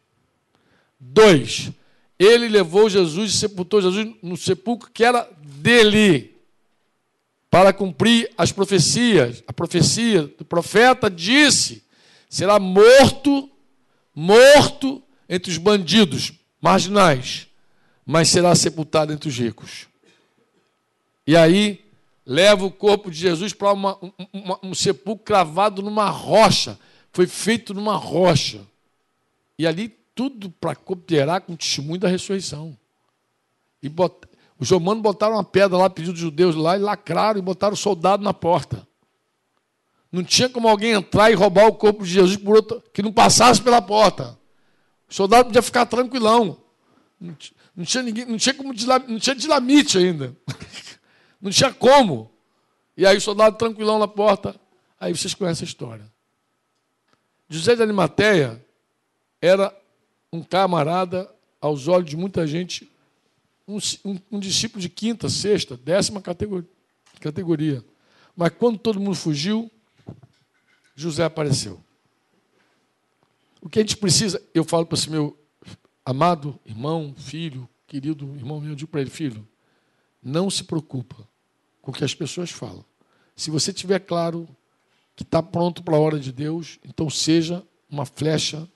Dois, 1.00 1.72
ele 2.18 2.48
levou 2.48 2.90
Jesus 2.90 3.32
e 3.32 3.38
sepultou 3.38 3.80
Jesus 3.80 4.12
no 4.24 4.36
sepulcro 4.36 4.90
que 4.92 5.04
era 5.04 5.30
dele 5.40 6.36
para 7.48 7.72
cumprir 7.72 8.32
as 8.36 8.52
profecias. 8.52 9.44
A 9.46 9.54
profecia 9.54 10.24
do 10.24 10.44
profeta 10.44 11.12
disse: 11.12 11.84
será 12.28 12.58
morto, 12.58 13.48
morto 14.16 15.00
entre 15.30 15.52
os 15.52 15.60
bandidos 15.60 16.34
marginais, 16.60 17.46
mas 18.04 18.30
será 18.30 18.56
sepultado 18.56 19.14
entre 19.14 19.30
os 19.30 19.38
ricos. 19.38 19.86
E 21.28 21.38
aí 21.38 21.83
leva 22.26 22.66
o 22.66 22.72
corpo 22.72 23.12
de 23.12 23.18
Jesus 23.18 23.54
para 23.54 23.72
uma, 23.74 23.98
um 24.62 24.74
sepulcro 24.74 25.26
cravado 25.26 25.82
numa 25.82 26.10
rocha. 26.10 26.80
Foi 27.12 27.28
feito 27.28 27.74
numa 27.74 27.96
rocha. 27.96 28.62
E 29.58 29.68
ali 29.68 29.90
tudo 30.16 30.50
para 30.50 30.76
cooperar 30.76 31.42
com 31.42 31.54
o 31.54 31.58
testemunho 31.58 32.00
da 32.00 32.08
ressurreição. 32.08 32.78
E 33.82 33.90
bot, 33.90 34.28
os 34.60 34.70
romanos 34.70 35.04
botaram 35.04 35.36
uma 35.36 35.44
pedra 35.44 35.78
lá, 35.78 35.90
pedido 35.90 36.14
dos 36.14 36.22
judeus 36.22 36.56
lá, 36.56 36.78
e 36.78 36.80
lacraram 36.80 37.40
e 37.40 37.42
botaram 37.42 37.76
soldado 37.76 38.24
na 38.24 38.34
porta. 38.34 38.88
Não 40.12 40.24
tinha 40.24 40.48
como 40.48 40.68
alguém 40.68 40.92
entrar 40.92 41.32
e 41.32 41.34
roubar 41.34 41.68
o 41.68 41.74
corpo 41.74 42.04
de 42.04 42.12
Jesus 42.12 42.38
por 42.38 42.56
outro, 42.56 42.84
que 42.94 43.02
não 43.02 43.12
passasse 43.12 43.62
pela 43.62 43.82
porta. 43.82 44.38
O 45.10 45.14
soldado 45.14 45.46
podia 45.46 45.62
ficar 45.62 45.86
tranquilão. 45.86 46.58
Não 47.20 47.84
tinha, 47.84 48.04
ninguém, 48.04 48.26
não 48.26 48.38
tinha 48.38 48.54
como 48.54 48.74
não 49.08 49.20
tinha 49.20 49.36
dinamite 49.36 49.98
ainda. 49.98 50.36
Não 51.44 51.52
tinha 51.52 51.74
como. 51.74 52.32
E 52.96 53.06
aí 53.06 53.18
o 53.18 53.22
soldado 53.22 53.58
tranquilão 53.58 54.00
na 54.00 54.08
porta. 54.08 54.56
Aí 54.98 55.14
vocês 55.14 55.34
conhecem 55.34 55.66
a 55.66 55.68
história. 55.68 56.10
José 57.50 57.76
de 57.76 57.82
Arimateia 57.82 58.66
era 59.42 59.78
um 60.32 60.42
camarada, 60.42 61.30
aos 61.60 61.90
olhos 61.90 62.10
de 62.10 62.16
muita 62.16 62.48
gente, 62.48 62.90
um, 63.68 63.78
um, 64.06 64.20
um 64.32 64.40
discípulo 64.40 64.82
de 64.82 64.88
quinta, 64.88 65.28
sexta, 65.28 65.76
décima 65.76 66.22
categoria, 66.22 66.70
categoria. 67.20 67.84
Mas 68.36 68.52
quando 68.58 68.80
todo 68.80 69.00
mundo 69.00 69.16
fugiu, 69.16 69.70
José 70.96 71.26
apareceu. 71.26 71.84
O 73.62 73.68
que 73.68 73.80
a 73.80 73.82
gente 73.82 73.98
precisa, 73.98 74.42
eu 74.54 74.64
falo 74.64 74.86
para 74.86 74.98
esse 74.98 75.10
meu 75.10 75.38
amado 76.06 76.58
irmão, 76.66 77.14
filho, 77.18 77.68
querido 77.86 78.34
irmão 78.36 78.62
meu, 78.62 78.72
eu 78.72 78.76
digo 78.76 78.90
para 78.90 79.02
ele, 79.02 79.10
filho, 79.10 79.46
não 80.22 80.50
se 80.50 80.64
preocupa 80.64 81.28
com 81.84 81.92
o 81.92 81.94
que 81.94 82.04
as 82.04 82.16
pessoas 82.16 82.50
falam. 82.50 82.84
Se 83.36 83.52
você 83.52 83.72
tiver 83.72 84.00
claro 84.00 84.48
que 85.16 85.22
está 85.22 85.44
pronto 85.44 85.84
para 85.84 85.96
a 85.96 86.00
hora 86.00 86.18
de 86.18 86.32
Deus, 86.32 86.80
então 86.84 87.10
seja 87.10 87.62
uma 87.90 88.06
flecha 88.06 88.68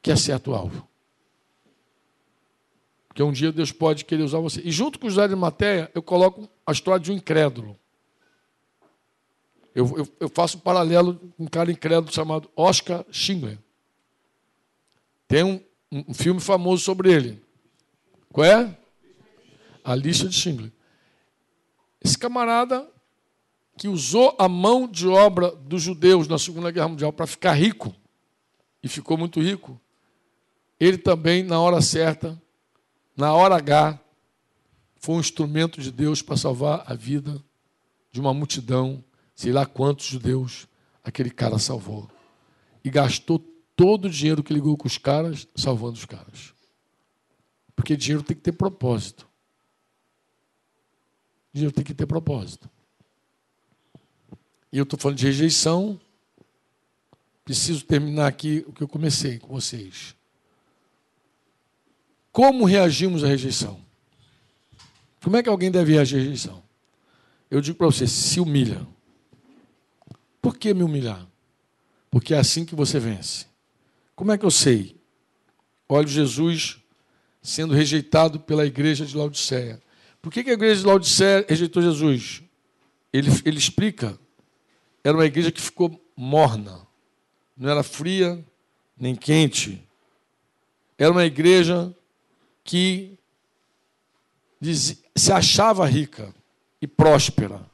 que 0.00 0.10
acerta 0.10 0.50
o 0.50 0.54
alvo. 0.54 0.88
Porque 3.08 3.22
um 3.22 3.32
dia 3.32 3.50
Deus 3.50 3.72
pode 3.72 4.04
querer 4.04 4.22
usar 4.22 4.38
você. 4.38 4.60
E 4.62 4.70
junto 4.70 4.98
com 4.98 5.10
José 5.10 5.26
de 5.26 5.34
Matéia, 5.34 5.90
eu 5.94 6.02
coloco 6.02 6.48
a 6.64 6.72
história 6.72 7.02
de 7.02 7.10
um 7.10 7.14
incrédulo. 7.16 7.76
Eu, 9.74 9.98
eu, 9.98 10.08
eu, 10.20 10.28
faço 10.28 10.58
um 10.58 10.60
paralelo 10.60 11.16
com 11.36 11.44
um 11.44 11.46
cara 11.46 11.70
incrédulo 11.70 12.12
chamado 12.14 12.48
Oscar 12.54 13.04
Schindler. 13.10 13.58
Tem 15.26 15.42
um, 15.42 15.60
um 15.90 16.14
filme 16.14 16.40
famoso 16.40 16.82
sobre 16.82 17.12
ele. 17.12 17.42
Qual 18.32 18.44
é? 18.44 18.78
A 19.82 19.94
lista 19.94 20.28
de 20.28 20.34
Schindler. 20.34 20.72
Esse 22.06 22.16
camarada 22.16 22.88
que 23.76 23.88
usou 23.88 24.36
a 24.38 24.48
mão 24.48 24.86
de 24.86 25.08
obra 25.08 25.50
dos 25.50 25.82
judeus 25.82 26.28
na 26.28 26.38
Segunda 26.38 26.70
Guerra 26.70 26.86
Mundial 26.86 27.12
para 27.12 27.26
ficar 27.26 27.52
rico, 27.54 27.92
e 28.80 28.86
ficou 28.86 29.18
muito 29.18 29.42
rico, 29.42 29.80
ele 30.78 30.98
também, 30.98 31.42
na 31.42 31.58
hora 31.58 31.82
certa, 31.82 32.40
na 33.16 33.34
hora 33.34 33.56
H, 33.56 33.98
foi 35.00 35.16
um 35.16 35.20
instrumento 35.20 35.80
de 35.80 35.90
Deus 35.90 36.22
para 36.22 36.36
salvar 36.36 36.84
a 36.86 36.94
vida 36.94 37.42
de 38.12 38.20
uma 38.20 38.32
multidão, 38.32 39.02
sei 39.34 39.50
lá 39.50 39.66
quantos 39.66 40.06
judeus 40.06 40.68
aquele 41.02 41.28
cara 41.28 41.58
salvou. 41.58 42.08
E 42.84 42.88
gastou 42.88 43.40
todo 43.74 44.04
o 44.04 44.10
dinheiro 44.10 44.44
que 44.44 44.54
ligou 44.54 44.76
com 44.76 44.86
os 44.86 44.96
caras, 44.96 45.48
salvando 45.56 45.94
os 45.94 46.04
caras. 46.04 46.54
Porque 47.74 47.96
dinheiro 47.96 48.22
tem 48.22 48.36
que 48.36 48.44
ter 48.44 48.52
propósito. 48.52 49.26
Dinheiro 51.56 51.74
tem 51.74 51.82
que 51.82 51.94
ter 51.94 52.04
propósito. 52.04 52.68
E 54.70 54.76
eu 54.76 54.82
estou 54.82 54.98
falando 54.98 55.16
de 55.16 55.24
rejeição. 55.24 55.98
Preciso 57.46 57.82
terminar 57.86 58.26
aqui 58.26 58.62
o 58.68 58.74
que 58.74 58.82
eu 58.82 58.88
comecei 58.88 59.38
com 59.38 59.48
vocês. 59.48 60.14
Como 62.30 62.66
reagimos 62.66 63.24
à 63.24 63.28
rejeição? 63.28 63.80
Como 65.24 65.38
é 65.38 65.42
que 65.42 65.48
alguém 65.48 65.70
deve 65.70 65.94
reagir 65.94 66.18
à 66.18 66.22
rejeição? 66.24 66.62
Eu 67.50 67.62
digo 67.62 67.78
para 67.78 67.86
você: 67.86 68.06
se 68.06 68.38
humilha. 68.38 68.86
Por 70.42 70.58
que 70.58 70.74
me 70.74 70.82
humilhar? 70.82 71.26
Porque 72.10 72.34
é 72.34 72.38
assim 72.38 72.66
que 72.66 72.74
você 72.74 73.00
vence. 73.00 73.46
Como 74.14 74.30
é 74.30 74.36
que 74.36 74.44
eu 74.44 74.50
sei? 74.50 74.94
Olha 75.88 76.06
Jesus 76.06 76.82
sendo 77.40 77.72
rejeitado 77.72 78.40
pela 78.40 78.66
igreja 78.66 79.06
de 79.06 79.16
Laodiceia. 79.16 79.80
Por 80.26 80.32
que 80.32 80.40
a 80.40 80.54
igreja 80.54 80.80
de 80.80 80.86
Laodiceia 80.88 81.46
rejeitou 81.48 81.80
Jesus? 81.80 82.42
Ele, 83.12 83.30
ele 83.44 83.58
explica. 83.58 84.18
Era 85.04 85.16
uma 85.16 85.24
igreja 85.24 85.52
que 85.52 85.60
ficou 85.60 86.04
morna. 86.16 86.84
Não 87.56 87.70
era 87.70 87.84
fria 87.84 88.44
nem 88.98 89.14
quente. 89.14 89.80
Era 90.98 91.12
uma 91.12 91.24
igreja 91.24 91.94
que 92.64 93.16
se 95.14 95.32
achava 95.32 95.86
rica 95.86 96.34
e 96.82 96.88
próspera 96.88 97.64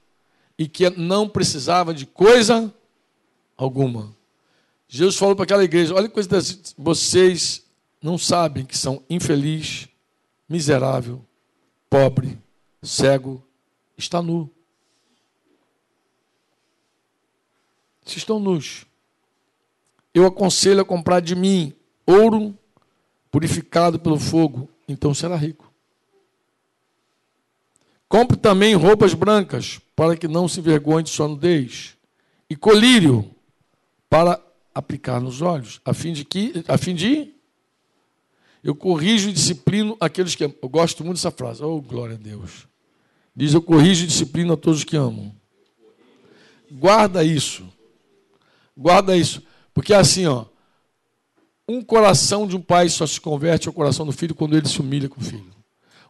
e 0.58 0.68
que 0.68 0.90
não 0.90 1.26
precisava 1.26 1.94
de 1.94 2.04
coisa 2.04 2.70
alguma. 3.56 4.14
Jesus 4.86 5.16
falou 5.16 5.34
para 5.34 5.44
aquela 5.44 5.64
igreja: 5.64 5.94
olha 5.94 6.06
coisa 6.06 6.28
vocês 6.76 7.64
não 8.02 8.18
sabem 8.18 8.66
que 8.66 8.76
são 8.76 9.02
infeliz, 9.08 9.88
miserável, 10.46 11.26
pobre, 11.92 12.38
cego, 12.82 13.44
está 13.98 14.22
nu. 14.22 14.50
Se 18.02 18.16
estão 18.16 18.40
nus. 18.40 18.86
Eu 20.14 20.24
aconselho 20.24 20.80
a 20.80 20.86
comprar 20.86 21.20
de 21.20 21.34
mim 21.36 21.74
ouro 22.06 22.56
purificado 23.30 23.98
pelo 24.00 24.18
fogo, 24.18 24.70
então 24.88 25.12
será 25.12 25.36
rico. 25.36 25.70
Compre 28.08 28.38
também 28.38 28.74
roupas 28.74 29.12
brancas, 29.12 29.78
para 29.94 30.16
que 30.16 30.26
não 30.26 30.48
se 30.48 30.60
envergonhe 30.60 31.02
de 31.02 31.10
sua 31.10 31.28
nudez, 31.28 31.94
e 32.48 32.56
colírio 32.56 33.30
para 34.08 34.42
aplicar 34.74 35.20
nos 35.20 35.42
olhos, 35.42 35.78
a 35.84 35.92
fim 35.92 36.14
de 36.14 36.24
que, 36.24 36.64
a 36.66 36.78
fim 36.78 36.94
de 36.94 37.31
eu 38.62 38.74
corrijo 38.74 39.28
e 39.28 39.32
disciplino 39.32 39.96
aqueles 39.98 40.34
que 40.34 40.44
amam. 40.44 40.56
Eu 40.62 40.68
gosto 40.68 41.04
muito 41.04 41.16
dessa 41.16 41.30
frase. 41.30 41.62
Oh, 41.62 41.80
glória 41.80 42.14
a 42.14 42.18
Deus. 42.18 42.68
Diz: 43.34 43.54
Eu 43.54 43.62
corrijo 43.62 44.04
e 44.04 44.06
disciplino 44.06 44.52
a 44.52 44.56
todos 44.56 44.80
os 44.80 44.84
que 44.84 44.96
amam. 44.96 45.34
Guarda 46.70 47.24
isso. 47.24 47.68
Guarda 48.76 49.16
isso. 49.16 49.42
Porque 49.74 49.92
assim, 49.92 50.26
ó. 50.26 50.46
Um 51.68 51.80
coração 51.80 52.46
de 52.46 52.56
um 52.56 52.60
pai 52.60 52.88
só 52.88 53.06
se 53.06 53.20
converte 53.20 53.68
ao 53.68 53.74
coração 53.74 54.04
do 54.04 54.12
filho 54.12 54.34
quando 54.34 54.56
ele 54.56 54.68
se 54.68 54.80
humilha 54.80 55.08
com 55.08 55.20
o 55.20 55.24
filho. 55.24 55.52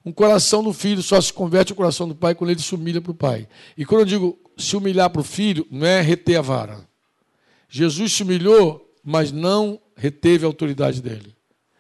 Um 0.05 0.11
coração 0.11 0.63
do 0.63 0.73
filho 0.73 1.03
só 1.03 1.21
se 1.21 1.33
converte 1.33 1.73
ao 1.73 1.77
coração 1.77 2.09
do 2.09 2.15
pai 2.15 2.35
quando 2.35 2.51
ele 2.51 2.61
se 2.61 2.75
humilha 2.75 3.01
para 3.01 3.13
o 3.13 3.15
pai. 3.15 3.49
E 3.77 3.85
quando 3.85 4.01
eu 4.01 4.07
digo 4.07 4.39
se 4.57 4.77
humilhar 4.77 5.11
para 5.11 5.21
o 5.21 5.25
filho, 5.25 5.67
não 5.71 5.87
é 5.87 6.01
reter 6.01 6.39
a 6.39 6.43
vara. 6.43 6.89
Jesus 7.69 8.13
se 8.13 8.23
humilhou, 8.23 8.93
mas 9.05 9.31
não 9.31 9.81
reteve 9.97 10.45
a 10.45 10.49
autoridade 10.49 11.01
dele. 11.01 11.35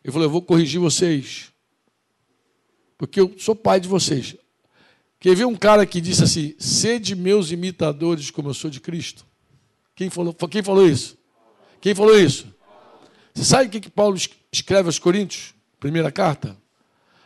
Ele 0.05 0.13
falou: 0.13 0.27
Eu 0.27 0.31
vou 0.31 0.43
corrigir 0.43 0.81
vocês. 0.81 1.53
Porque 2.99 3.21
eu 3.21 3.35
sou 3.39 3.55
pai 3.55 3.81
de 3.81 3.89
vocês. 3.89 4.37
Quer 5.19 5.37
ver 5.37 5.45
um 5.45 5.57
cara 5.57 5.87
que 5.87 6.01
disse 6.01 6.25
assim: 6.25 6.55
Sede 6.59 7.15
meus 7.15 7.51
imitadores 7.51 8.31
como 8.31 8.49
eu 8.49 8.55
sou 8.55 8.71
de 8.71 8.81
Cristo? 8.81 9.27
Quem 9.95 10.11
falou, 10.11 10.35
quem 10.35 10.63
falou 10.63 10.89
isso? 10.89 11.17
Quem 11.81 11.95
falou 11.95 12.19
isso? 12.19 12.47
Você 13.35 13.45
sabe 13.45 13.67
o 13.67 13.71
que, 13.71 13.81
que 13.81 13.91
Paulo 13.91 14.17
escreve 14.51 14.89
aos 14.89 14.99
Coríntios? 14.99 15.55
Primeira 15.79 16.11
carta? 16.11 16.57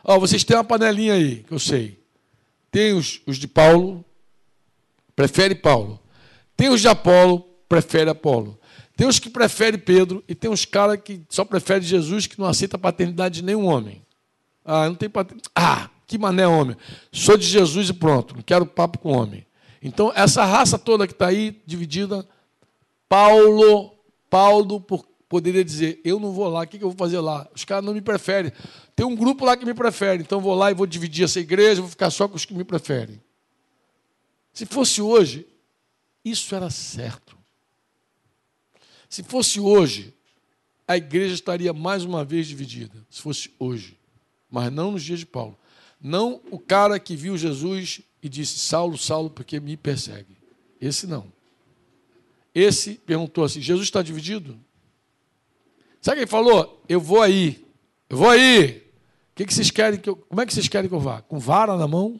Ó, 0.03 0.19
vocês 0.19 0.43
têm 0.43 0.55
uma 0.55 0.63
panelinha 0.63 1.13
aí, 1.13 1.43
que 1.43 1.53
eu 1.53 1.59
sei. 1.59 1.99
Tem 2.71 2.93
os, 2.93 3.21
os 3.25 3.37
de 3.37 3.47
Paulo, 3.47 4.05
prefere 5.15 5.55
Paulo. 5.55 5.99
Tem 6.55 6.69
os 6.69 6.81
de 6.81 6.87
Apolo, 6.87 7.41
prefere 7.67 8.09
Apolo. 8.09 8.59
Tem 8.97 9.07
os 9.07 9.19
que 9.19 9.29
preferem 9.29 9.79
Pedro 9.79 10.23
e 10.27 10.33
tem 10.33 10.49
uns 10.49 10.65
caras 10.65 10.99
que 10.99 11.21
só 11.29 11.45
preferem 11.45 11.83
Jesus 11.83 12.25
que 12.25 12.39
não 12.39 12.47
aceita 12.47 12.77
a 12.77 12.79
paternidade 12.79 13.35
de 13.35 13.43
nenhum 13.43 13.67
homem. 13.67 14.01
Ah, 14.65 14.89
não 14.89 14.95
tem 14.95 15.07
paternidade. 15.07 15.51
Ah, 15.55 15.87
que 16.07 16.17
mané 16.17 16.47
homem. 16.47 16.75
Sou 17.11 17.37
de 17.37 17.45
Jesus 17.45 17.89
e 17.89 17.93
pronto, 17.93 18.35
não 18.35 18.41
quero 18.41 18.65
papo 18.65 18.97
com 18.97 19.11
homem. 19.11 19.45
Então, 19.83 20.11
essa 20.15 20.43
raça 20.43 20.79
toda 20.79 21.05
que 21.05 21.13
está 21.13 21.27
aí 21.27 21.61
dividida, 21.63 22.27
Paulo, 23.07 23.93
Paulo 24.31 24.83
poderia 25.29 25.63
dizer, 25.63 26.01
eu 26.03 26.19
não 26.19 26.31
vou 26.31 26.49
lá, 26.49 26.61
o 26.61 26.67
que 26.67 26.77
eu 26.77 26.89
vou 26.89 26.97
fazer 26.97 27.19
lá? 27.19 27.47
Os 27.53 27.63
caras 27.63 27.85
não 27.85 27.93
me 27.93 28.01
preferem. 28.01 28.51
Tem 28.95 29.05
um 29.05 29.15
grupo 29.15 29.45
lá 29.45 29.55
que 29.55 29.63
me 29.63 29.75
prefere, 29.75 30.23
então 30.23 30.41
vou 30.41 30.55
lá 30.55 30.71
e 30.71 30.73
vou 30.73 30.87
dividir 30.87 31.25
essa 31.25 31.39
igreja, 31.39 31.81
vou 31.81 31.89
ficar 31.89 32.09
só 32.09 32.27
com 32.27 32.35
os 32.35 32.45
que 32.45 32.53
me 32.55 32.63
preferem. 32.63 33.21
Se 34.51 34.65
fosse 34.65 35.03
hoje, 35.03 35.45
isso 36.25 36.55
era 36.55 36.71
certo. 36.71 37.26
Se 39.09 39.23
fosse 39.23 39.59
hoje, 39.59 40.13
a 40.87 40.97
igreja 40.97 41.33
estaria 41.33 41.73
mais 41.73 42.03
uma 42.03 42.23
vez 42.23 42.47
dividida. 42.47 43.05
Se 43.09 43.21
fosse 43.21 43.51
hoje. 43.59 43.97
Mas 44.49 44.71
não 44.71 44.91
nos 44.91 45.03
dias 45.03 45.19
de 45.19 45.25
Paulo. 45.25 45.57
Não 45.99 46.41
o 46.51 46.59
cara 46.59 46.99
que 46.99 47.15
viu 47.15 47.37
Jesus 47.37 48.01
e 48.21 48.29
disse: 48.29 48.59
Saulo, 48.59 48.97
Saulo, 48.97 49.29
porque 49.29 49.59
me 49.59 49.75
persegue. 49.75 50.37
Esse 50.79 51.07
não. 51.07 51.31
Esse 52.53 52.95
perguntou 52.95 53.43
assim: 53.43 53.61
Jesus 53.61 53.87
está 53.87 54.01
dividido? 54.01 54.59
Sabe 56.01 56.19
quem 56.19 56.27
falou? 56.27 56.83
Eu 56.87 57.01
vou 57.01 57.21
aí. 57.21 57.65
Eu 58.09 58.17
vou 58.17 58.29
aí. 58.29 58.87
Que, 59.35 59.45
que 59.45 59.53
vocês 59.53 59.69
querem 59.69 59.99
que 59.99 60.09
eu. 60.09 60.15
Como 60.15 60.41
é 60.41 60.45
que 60.45 60.53
vocês 60.53 60.67
querem 60.67 60.89
que 60.89 60.95
eu 60.95 60.99
vá? 60.99 61.21
Com 61.21 61.39
vara 61.39 61.75
na 61.75 61.87
mão? 61.87 62.19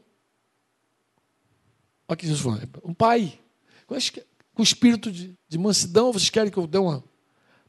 Olha 2.07 2.15
o 2.15 2.18
que 2.18 2.27
Jesus 2.27 2.41
falou. 2.41 2.59
Um 2.84 2.93
pai. 2.93 3.39
Com 4.57 4.63
espírito 4.63 5.11
de, 5.11 5.35
de 5.47 5.55
mansidão, 5.55 6.11
vocês 6.11 6.31
querem 6.31 6.51
que 6.51 6.57
eu 6.57 6.65
dê 6.65 6.79
uma. 6.79 7.03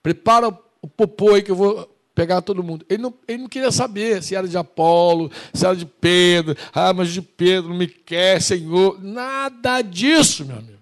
Prepara 0.02 0.48
o 0.80 0.88
popô 0.88 1.34
aí 1.34 1.42
que 1.42 1.50
eu 1.50 1.54
vou 1.54 1.86
pegar 2.14 2.40
todo 2.40 2.64
mundo. 2.64 2.82
Ele 2.88 3.02
não, 3.02 3.12
ele 3.28 3.42
não 3.42 3.46
queria 3.46 3.70
saber 3.70 4.22
se 4.22 4.34
era 4.34 4.48
de 4.48 4.56
Apolo, 4.56 5.30
se 5.52 5.66
era 5.66 5.76
de 5.76 5.84
Pedro. 5.84 6.56
Ah, 6.72 6.94
mas 6.94 7.12
de 7.12 7.20
Pedro 7.20 7.68
não 7.68 7.76
me 7.76 7.86
quer, 7.86 8.40
Senhor. 8.40 8.98
Nada 9.02 9.82
disso, 9.82 10.46
meu 10.46 10.56
amigo. 10.56 10.78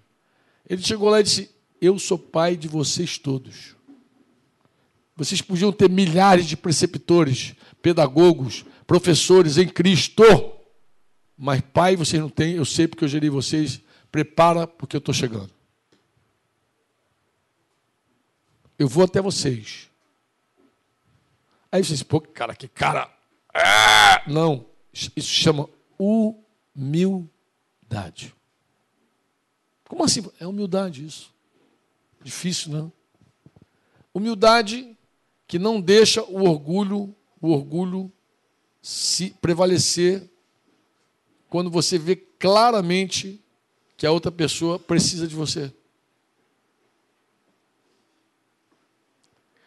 Ele 0.70 0.80
chegou 0.80 1.10
lá 1.10 1.18
e 1.18 1.24
disse: 1.24 1.50
Eu 1.80 1.98
sou 1.98 2.16
pai 2.16 2.56
de 2.56 2.68
vocês 2.68 3.18
todos. 3.18 3.74
Vocês 5.16 5.42
podiam 5.42 5.72
ter 5.72 5.90
milhares 5.90 6.46
de 6.46 6.56
preceptores, 6.56 7.56
pedagogos, 7.82 8.64
professores 8.86 9.58
em 9.58 9.66
Cristo. 9.66 10.22
Mas 11.36 11.62
pai 11.72 11.96
vocês 11.96 12.22
não 12.22 12.28
têm, 12.28 12.54
eu 12.54 12.64
sei 12.64 12.86
porque 12.86 13.02
eu 13.02 13.08
gerei 13.08 13.28
vocês. 13.28 13.80
Prepara, 14.12 14.68
porque 14.68 14.94
eu 14.94 14.98
estou 14.98 15.12
chegando. 15.12 15.55
Eu 18.78 18.88
vou 18.88 19.04
até 19.04 19.20
vocês. 19.20 19.90
Aí 21.70 21.82
vocês, 21.82 22.02
pô, 22.02 22.20
cara, 22.20 22.54
que 22.54 22.68
cara. 22.68 23.10
Ah! 23.52 24.22
Não, 24.26 24.66
isso 24.92 25.28
chama 25.28 25.68
humildade. 25.98 27.26
Como 29.88 30.04
assim? 30.04 30.24
É 30.38 30.46
humildade 30.46 31.04
isso. 31.04 31.34
Difícil, 32.22 32.72
não? 32.72 32.92
Humildade 34.12 34.96
que 35.46 35.58
não 35.58 35.80
deixa 35.80 36.22
o 36.24 36.42
orgulho, 36.48 37.14
o 37.40 37.50
orgulho 37.50 38.12
se 38.82 39.30
prevalecer 39.40 40.28
quando 41.48 41.70
você 41.70 41.98
vê 41.98 42.16
claramente 42.16 43.40
que 43.96 44.06
a 44.06 44.12
outra 44.12 44.30
pessoa 44.32 44.78
precisa 44.78 45.26
de 45.26 45.34
você. 45.34 45.72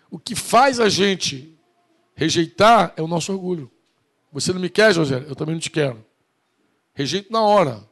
O 0.09 0.17
que 0.17 0.35
faz 0.35 0.79
a 0.79 0.89
gente 0.89 1.57
rejeitar 2.15 2.93
é 2.97 3.01
o 3.01 3.07
nosso 3.07 3.31
orgulho. 3.31 3.71
Você 4.31 4.51
não 4.51 4.59
me 4.59 4.69
quer, 4.69 4.93
José? 4.93 5.25
Eu 5.27 5.35
também 5.35 5.55
não 5.55 5.59
te 5.59 5.69
quero. 5.69 6.05
Rejeito 6.93 7.31
na 7.31 7.41
hora. 7.41 7.87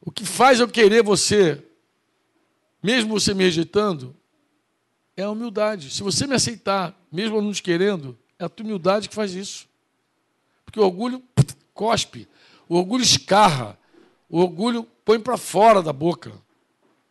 O 0.00 0.10
que 0.10 0.24
faz 0.24 0.60
eu 0.60 0.68
querer 0.68 1.02
você, 1.02 1.62
mesmo 2.82 3.18
você 3.18 3.32
me 3.34 3.44
rejeitando, 3.44 4.14
é 5.16 5.22
a 5.22 5.30
humildade. 5.30 5.90
Se 5.90 6.02
você 6.02 6.26
me 6.26 6.34
aceitar, 6.34 6.94
mesmo 7.10 7.36
eu 7.36 7.42
não 7.42 7.52
te 7.52 7.62
querendo, 7.62 8.16
é 8.38 8.44
a 8.44 8.48
tua 8.48 8.64
humildade 8.64 9.08
que 9.08 9.14
faz 9.14 9.34
isso. 9.34 9.66
Porque 10.64 10.78
o 10.78 10.84
orgulho 10.84 11.22
cospe. 11.72 12.28
O 12.68 12.76
orgulho 12.76 13.02
escarra. 13.02 13.78
O 14.28 14.40
orgulho 14.40 14.86
põe 15.04 15.18
para 15.18 15.36
fora 15.36 15.82
da 15.82 15.92
boca. 15.92 16.32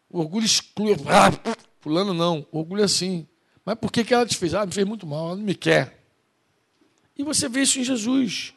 O 0.10 0.20
orgulho 0.20 0.46
exclui. 0.46 0.94
Ah, 1.08 1.32
fulano 1.80 2.14
não. 2.14 2.46
O 2.52 2.60
orgulho 2.60 2.82
é 2.82 2.86
assim. 2.86 3.28
Mas 3.66 3.76
por 3.76 3.92
que, 3.92 4.04
que 4.04 4.14
ela 4.14 4.26
te 4.26 4.38
fez? 4.38 4.54
Ah, 4.54 4.66
me 4.66 4.74
fez 4.74 4.86
muito 4.86 5.08
mal, 5.08 5.28
ela 5.28 5.36
não 5.36 5.44
me 5.44 5.56
quer. 5.56 6.04
E 7.18 7.24
você 7.24 7.48
vê 7.48 7.62
isso 7.62 7.80
em 7.80 7.84
Jesus. 7.84 8.54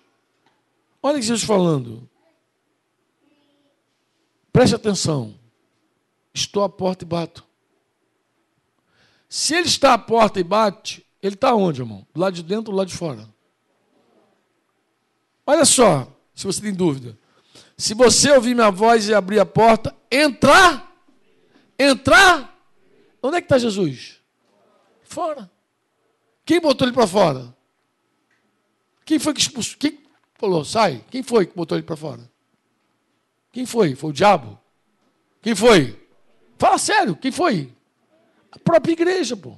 Olha 1.02 1.20
Jesus 1.20 1.44
falando. 1.44 2.08
Preste 4.52 4.74
atenção. 4.74 5.38
Estou 6.32 6.64
à 6.64 6.68
porta 6.68 7.04
e 7.04 7.06
bato. 7.06 7.44
Se 9.28 9.54
ele 9.54 9.66
está 9.66 9.94
à 9.94 9.98
porta 9.98 10.40
e 10.40 10.44
bate, 10.44 11.04
ele 11.22 11.34
está 11.34 11.54
onde, 11.54 11.80
irmão? 11.80 12.06
Do 12.14 12.20
lado 12.20 12.34
de 12.34 12.42
dentro 12.42 12.70
ou 12.70 12.74
do 12.74 12.78
lado 12.78 12.88
de 12.88 12.94
fora? 12.94 13.28
Olha 15.46 15.64
só, 15.64 16.10
se 16.34 16.44
você 16.44 16.60
tem 16.60 16.74
dúvida. 16.74 17.16
Se 17.76 17.94
você 17.94 18.32
ouvir 18.32 18.54
minha 18.54 18.70
voz 18.70 19.08
e 19.08 19.14
abrir 19.14 19.38
a 19.38 19.46
porta, 19.46 19.94
entrar, 20.10 20.92
entrar, 21.78 22.58
onde 23.22 23.36
é 23.36 23.40
que 23.40 23.44
está 23.44 23.58
Jesus? 23.58 24.15
Fora. 25.06 25.50
Quem 26.44 26.60
botou 26.60 26.86
ele 26.86 26.94
para 26.94 27.06
fora? 27.06 27.54
Quem 29.04 29.18
foi 29.18 29.32
que 29.32 29.40
expulsou? 29.40 29.78
Quem 29.78 30.00
falou, 30.34 30.64
sai? 30.64 31.04
Quem 31.10 31.22
foi 31.22 31.46
que 31.46 31.56
botou 31.56 31.78
ele 31.78 31.86
para 31.86 31.96
fora? 31.96 32.30
Quem 33.52 33.64
foi? 33.64 33.94
Foi 33.94 34.10
o 34.10 34.12
diabo? 34.12 34.58
Quem 35.40 35.54
foi? 35.54 35.98
Fala 36.58 36.76
sério, 36.78 37.16
quem 37.16 37.30
foi? 37.30 37.72
A 38.50 38.58
própria 38.58 38.92
igreja, 38.92 39.36
pô. 39.36 39.56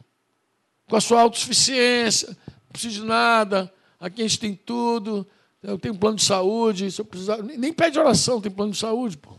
Com 0.88 0.96
a 0.96 1.00
sua 1.00 1.20
autossuficiência, 1.22 2.28
não 2.28 2.72
precisa 2.72 3.00
de 3.00 3.04
nada, 3.04 3.72
aqui 3.98 4.22
a 4.22 4.28
gente 4.28 4.38
tem 4.38 4.54
tudo, 4.54 5.26
eu 5.62 5.78
tenho 5.78 5.96
plano 5.96 6.16
de 6.16 6.24
saúde, 6.24 6.90
se 6.90 7.00
eu 7.00 7.04
precisar. 7.04 7.42
Nem 7.42 7.72
pede 7.72 7.98
oração, 7.98 8.40
tem 8.40 8.50
plano 8.50 8.72
de 8.72 8.78
saúde, 8.78 9.16
pô. 9.16 9.38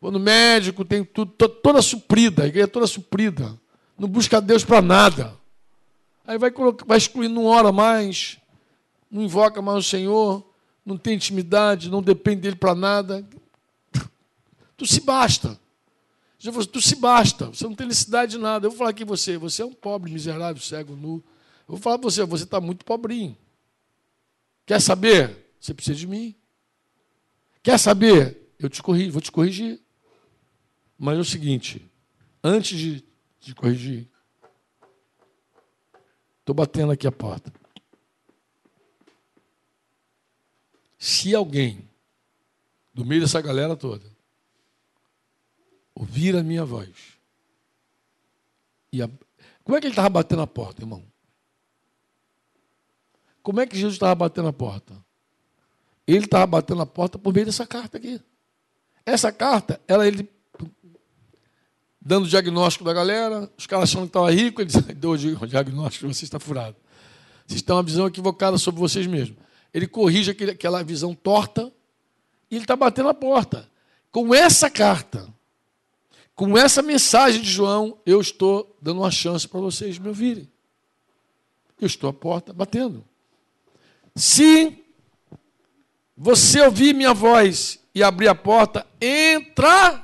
Vou 0.00 0.10
no 0.10 0.18
médico, 0.18 0.84
tem 0.84 1.04
tudo, 1.04 1.32
toda 1.32 1.80
suprida, 1.80 2.44
a 2.44 2.46
igreja 2.46 2.66
é 2.66 2.68
toda 2.68 2.86
suprida. 2.86 3.58
Não 3.98 4.08
busca 4.08 4.40
Deus 4.40 4.64
para 4.64 4.82
nada. 4.82 5.36
Aí 6.26 6.38
vai, 6.38 6.50
vai 6.86 6.98
excluindo, 6.98 7.34
não 7.34 7.46
ora 7.46 7.70
mais, 7.70 8.38
não 9.10 9.22
invoca 9.22 9.60
mais 9.60 9.78
o 9.78 9.88
Senhor, 9.88 10.44
não 10.84 10.96
tem 10.96 11.14
intimidade, 11.14 11.90
não 11.90 12.02
depende 12.02 12.42
dele 12.42 12.56
para 12.56 12.74
nada. 12.74 13.26
Tu 14.76 14.86
se 14.86 15.00
basta. 15.00 15.58
Tu 16.70 16.80
se 16.80 16.96
basta, 16.96 17.46
você 17.46 17.64
não 17.64 17.74
tem 17.74 17.86
necessidade 17.86 18.32
de 18.32 18.38
nada. 18.38 18.66
Eu 18.66 18.70
vou 18.70 18.78
falar 18.78 18.90
aqui 18.90 19.04
você, 19.04 19.38
você 19.38 19.62
é 19.62 19.64
um 19.64 19.72
pobre, 19.72 20.12
miserável, 20.12 20.60
cego, 20.60 20.94
nu. 20.94 21.24
Eu 21.66 21.74
vou 21.74 21.78
falar 21.78 21.98
para 21.98 22.10
você, 22.10 22.24
você 22.24 22.44
está 22.44 22.60
muito 22.60 22.84
pobrinho. 22.84 23.34
Quer 24.66 24.80
saber? 24.80 25.54
Você 25.58 25.72
precisa 25.72 25.98
de 25.98 26.06
mim. 26.06 26.34
Quer 27.62 27.78
saber? 27.78 28.52
Eu 28.58 28.68
te 28.68 28.82
vou 29.10 29.22
te 29.22 29.32
corrigir. 29.32 29.80
Mas 30.98 31.16
é 31.16 31.20
o 31.20 31.24
seguinte, 31.24 31.90
antes 32.42 32.78
de 32.78 33.04
te 33.44 33.54
corrigir, 33.54 34.08
estou 36.40 36.54
batendo 36.54 36.92
aqui 36.92 37.06
a 37.06 37.12
porta. 37.12 37.52
Se 40.98 41.34
alguém, 41.34 41.88
do 42.92 43.04
meio 43.04 43.20
dessa 43.20 43.40
galera 43.40 43.76
toda, 43.76 44.04
ouvir 45.94 46.36
a 46.36 46.42
minha 46.42 46.64
voz, 46.64 47.18
e 48.92 49.02
a... 49.02 49.08
como 49.62 49.76
é 49.76 49.80
que 49.80 49.86
ele 49.86 49.92
estava 49.92 50.08
batendo 50.08 50.42
a 50.42 50.46
porta, 50.46 50.82
irmão? 50.82 51.04
Como 53.42 53.60
é 53.60 53.66
que 53.66 53.76
Jesus 53.76 53.94
estava 53.94 54.14
batendo 54.14 54.48
a 54.48 54.52
porta? 54.52 55.04
Ele 56.06 56.24
estava 56.24 56.46
batendo 56.46 56.80
a 56.80 56.86
porta 56.86 57.18
por 57.18 57.34
meio 57.34 57.44
dessa 57.44 57.66
carta 57.66 57.98
aqui. 57.98 58.20
Essa 59.04 59.30
carta, 59.30 59.80
ela 59.86 60.06
ele 60.06 60.22
dando 62.04 62.28
diagnóstico 62.28 62.84
da 62.84 62.92
galera, 62.92 63.50
os 63.56 63.66
caras 63.66 63.90
achando 63.90 64.02
que 64.02 64.08
estava 64.08 64.30
rico, 64.30 64.60
ele 64.60 64.70
deu 64.94 65.12
o 65.12 65.46
diagnóstico, 65.46 66.12
você 66.12 66.24
está 66.24 66.38
furado. 66.38 66.76
Vocês 67.46 67.62
têm 67.62 67.74
uma 67.74 67.82
visão 67.82 68.06
equivocada 68.06 68.58
sobre 68.58 68.80
vocês 68.80 69.06
mesmos 69.06 69.44
ele 69.74 69.88
corrige 69.88 70.30
aquela 70.30 70.84
visão 70.84 71.12
torta 71.12 71.72
e 72.48 72.54
ele 72.54 72.62
está 72.64 72.76
batendo 72.76 73.08
a 73.08 73.14
porta. 73.14 73.68
Com 74.12 74.32
essa 74.32 74.70
carta, 74.70 75.28
com 76.36 76.56
essa 76.56 76.80
mensagem 76.80 77.42
de 77.42 77.50
João, 77.50 77.98
eu 78.06 78.20
estou 78.20 78.76
dando 78.80 79.00
uma 79.00 79.10
chance 79.10 79.48
para 79.48 79.58
vocês 79.58 79.98
me 79.98 80.06
ouvirem. 80.06 80.48
Eu 81.80 81.88
estou 81.88 82.08
à 82.08 82.12
porta 82.12 82.52
batendo. 82.52 83.04
Se 84.14 84.78
você 86.16 86.60
ouvir 86.60 86.94
minha 86.94 87.12
voz 87.12 87.80
e 87.92 88.00
abrir 88.00 88.28
a 88.28 88.34
porta, 88.34 88.86
entra, 89.00 90.03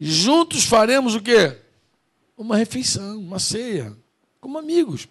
juntos 0.00 0.64
faremos 0.64 1.14
o 1.14 1.22
quê? 1.22 1.60
Uma 2.36 2.56
refeição, 2.56 3.18
uma 3.18 3.38
ceia, 3.38 3.96
como 4.40 4.58
amigos. 4.58 5.08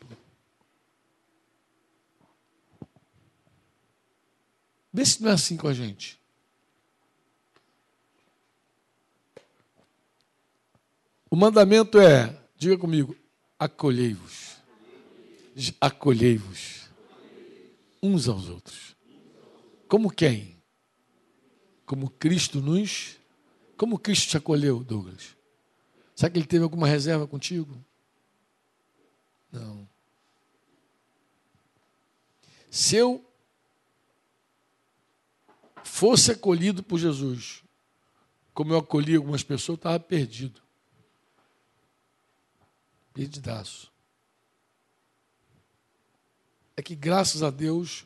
Vê 4.93 5.05
se 5.05 5.21
não 5.21 5.31
é 5.31 5.33
assim 5.33 5.57
com 5.57 5.67
a 5.67 5.73
gente. 5.73 6.17
O 11.29 11.35
mandamento 11.35 11.99
é, 11.99 12.33
diga 12.55 12.77
comigo, 12.77 13.13
acolhei-vos. 13.59 14.55
Acolhei-vos. 15.81 16.89
Uns 18.01 18.29
aos 18.29 18.47
outros. 18.47 18.95
Como 19.87 20.09
quem? 20.09 20.55
Como 21.85 22.09
Cristo 22.09 22.61
nos. 22.61 23.17
Como 23.77 23.99
Cristo 23.99 24.29
te 24.29 24.37
acolheu, 24.37 24.83
Douglas? 24.83 25.35
Será 26.15 26.29
que 26.29 26.37
ele 26.37 26.45
teve 26.45 26.63
alguma 26.63 26.87
reserva 26.87 27.27
contigo? 27.27 27.83
Não. 29.51 29.87
Se 32.71 32.95
eu 32.95 33.25
fosse 35.83 36.31
acolhido 36.31 36.83
por 36.83 36.99
Jesus, 36.99 37.63
como 38.53 38.73
eu 38.73 38.77
acolhi 38.77 39.15
algumas 39.15 39.43
pessoas, 39.43 39.69
eu 39.69 39.75
estava 39.75 39.99
perdido. 39.99 40.61
Perdidaço. 43.13 43.91
É 46.77 46.81
que, 46.81 46.95
graças 46.95 47.43
a 47.43 47.49
Deus, 47.49 48.05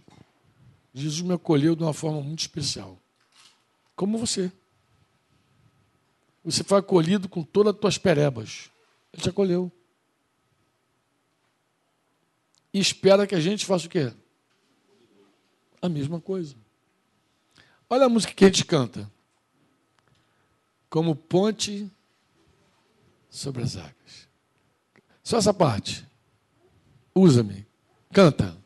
Jesus 0.93 1.21
me 1.21 1.33
acolheu 1.33 1.75
de 1.75 1.83
uma 1.83 1.93
forma 1.93 2.21
muito 2.21 2.39
especial. 2.39 2.99
Como 3.95 4.17
você. 4.17 4.51
Você 6.43 6.63
foi 6.63 6.79
acolhido 6.79 7.27
com 7.27 7.43
todas 7.43 7.73
as 7.73 7.79
tuas 7.79 7.97
perebas. 7.97 8.69
Ele 9.13 9.21
te 9.21 9.29
acolheu. 9.29 9.71
E 12.73 12.79
espera 12.79 13.27
que 13.27 13.35
a 13.35 13.39
gente 13.39 13.65
faça 13.65 13.87
o 13.87 13.89
quê? 13.89 14.13
A 15.81 15.89
mesma 15.89 16.21
coisa. 16.21 16.55
Olha 17.89 18.05
a 18.05 18.09
música 18.09 18.33
que 18.33 18.45
a 18.45 18.47
gente 18.47 18.65
canta. 18.65 19.09
Como 20.89 21.15
ponte 21.15 21.91
sobre 23.29 23.63
as 23.63 23.75
águas. 23.75 24.27
Só 25.23 25.37
essa 25.37 25.53
parte. 25.53 26.07
Usa-me. 27.13 27.67
Canta. 28.11 28.57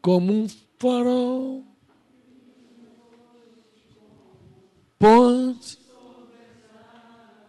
Como 0.00 0.32
um 0.32 0.48
farol. 0.78 1.71
Ponte. 5.02 5.78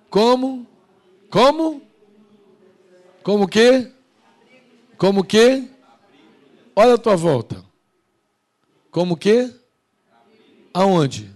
Como? 0.09 0.65
Como? 1.30 1.84
Como 3.21 3.47
que? 3.47 3.93
Como 4.97 5.23
que? 5.23 5.69
Olha 6.75 6.95
a 6.95 6.97
tua 6.97 7.15
volta. 7.15 7.63
Como 8.89 9.15
que? 9.15 9.53
Aonde? 10.73 11.30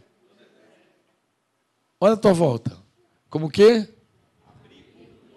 Olha 1.99 2.15
a 2.15 2.17
tua 2.17 2.33
volta. 2.33 2.75
Como 3.29 3.47
que? 3.47 3.87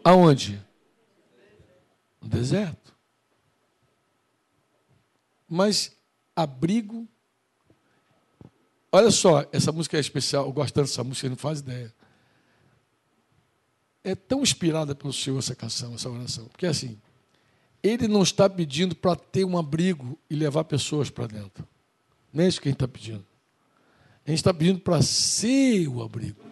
Aonde? 0.02 0.66
No 2.22 2.26
deserto. 2.26 2.96
Mas 5.46 5.94
abrigo. 6.34 7.06
Olha 8.92 9.10
só, 9.10 9.46
essa 9.52 9.70
música 9.70 9.96
é 9.96 10.00
especial. 10.00 10.46
Eu 10.46 10.52
gosto 10.52 10.74
tanto 10.74 10.86
dessa 10.86 11.04
música, 11.04 11.28
não 11.28 11.36
faz 11.36 11.60
ideia. 11.60 11.94
É 14.02 14.14
tão 14.14 14.42
inspirada 14.42 14.94
pelo 14.94 15.12
Senhor 15.12 15.38
essa 15.38 15.54
canção, 15.54 15.94
essa 15.94 16.08
oração. 16.08 16.46
Porque 16.46 16.66
assim, 16.66 16.98
ele 17.82 18.08
não 18.08 18.22
está 18.22 18.48
pedindo 18.48 18.94
para 18.94 19.14
ter 19.14 19.44
um 19.44 19.56
abrigo 19.56 20.18
e 20.28 20.34
levar 20.34 20.64
pessoas 20.64 21.08
para 21.10 21.26
dentro. 21.26 21.66
Não 22.32 22.44
é 22.44 22.48
isso 22.48 22.60
que 22.60 22.68
a 22.68 22.70
gente 22.70 22.76
está 22.76 22.88
pedindo. 22.88 23.26
A 24.26 24.30
gente 24.30 24.38
está 24.38 24.52
pedindo 24.52 24.80
para 24.80 25.02
ser 25.02 25.88
o 25.88 26.02
abrigo. 26.02 26.42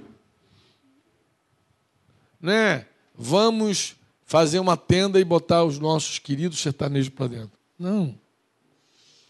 Né? 2.40 2.86
Vamos 3.14 3.96
fazer 4.24 4.58
uma 4.58 4.76
tenda 4.76 5.18
e 5.18 5.24
botar 5.24 5.64
os 5.64 5.78
nossos 5.78 6.18
queridos 6.18 6.60
sertanejos 6.60 7.08
para 7.08 7.28
dentro. 7.28 7.58
Não. 7.78 8.18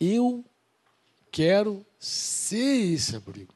Eu 0.00 0.44
quero 1.30 1.84
ser 1.98 2.92
esse 2.92 3.16
abrigo. 3.16 3.54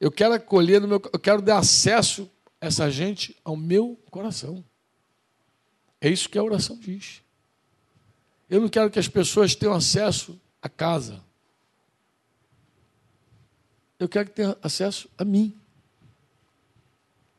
Eu 0.00 0.10
quero 0.10 0.34
acolher 0.34 0.80
no 0.80 0.88
meu, 0.88 1.02
eu 1.12 1.18
quero 1.18 1.40
dar 1.40 1.58
acesso 1.58 2.30
a 2.60 2.66
essa 2.66 2.90
gente 2.90 3.36
ao 3.44 3.56
meu 3.56 3.98
coração. 4.10 4.64
É 6.00 6.08
isso 6.08 6.28
que 6.28 6.36
a 6.36 6.42
oração 6.42 6.76
diz. 6.76 7.22
Eu 8.50 8.60
não 8.60 8.68
quero 8.68 8.90
que 8.90 8.98
as 8.98 9.08
pessoas 9.08 9.54
tenham 9.54 9.74
acesso 9.74 10.38
à 10.60 10.68
casa. 10.68 11.22
Eu 13.98 14.08
quero 14.08 14.28
que 14.28 14.34
tenham 14.34 14.56
acesso 14.60 15.08
a 15.16 15.24
mim, 15.24 15.56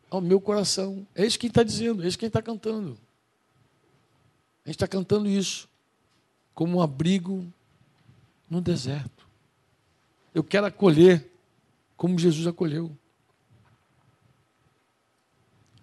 ao 0.10 0.22
meu 0.22 0.40
coração. 0.40 1.06
É 1.14 1.26
isso 1.26 1.38
que 1.38 1.48
está 1.48 1.62
dizendo, 1.62 2.04
é 2.04 2.08
isso 2.08 2.18
que 2.18 2.26
está 2.26 2.42
cantando. 2.42 2.98
A 4.64 4.70
gente 4.70 4.76
está 4.76 4.88
cantando 4.88 5.28
isso 5.28 5.68
como 6.54 6.78
um 6.78 6.82
abrigo 6.82 7.46
no 8.54 8.62
deserto. 8.62 9.28
Eu 10.32 10.44
quero 10.44 10.68
acolher 10.68 11.28
como 11.98 12.20
Jesus 12.20 12.46
acolheu. 12.46 12.96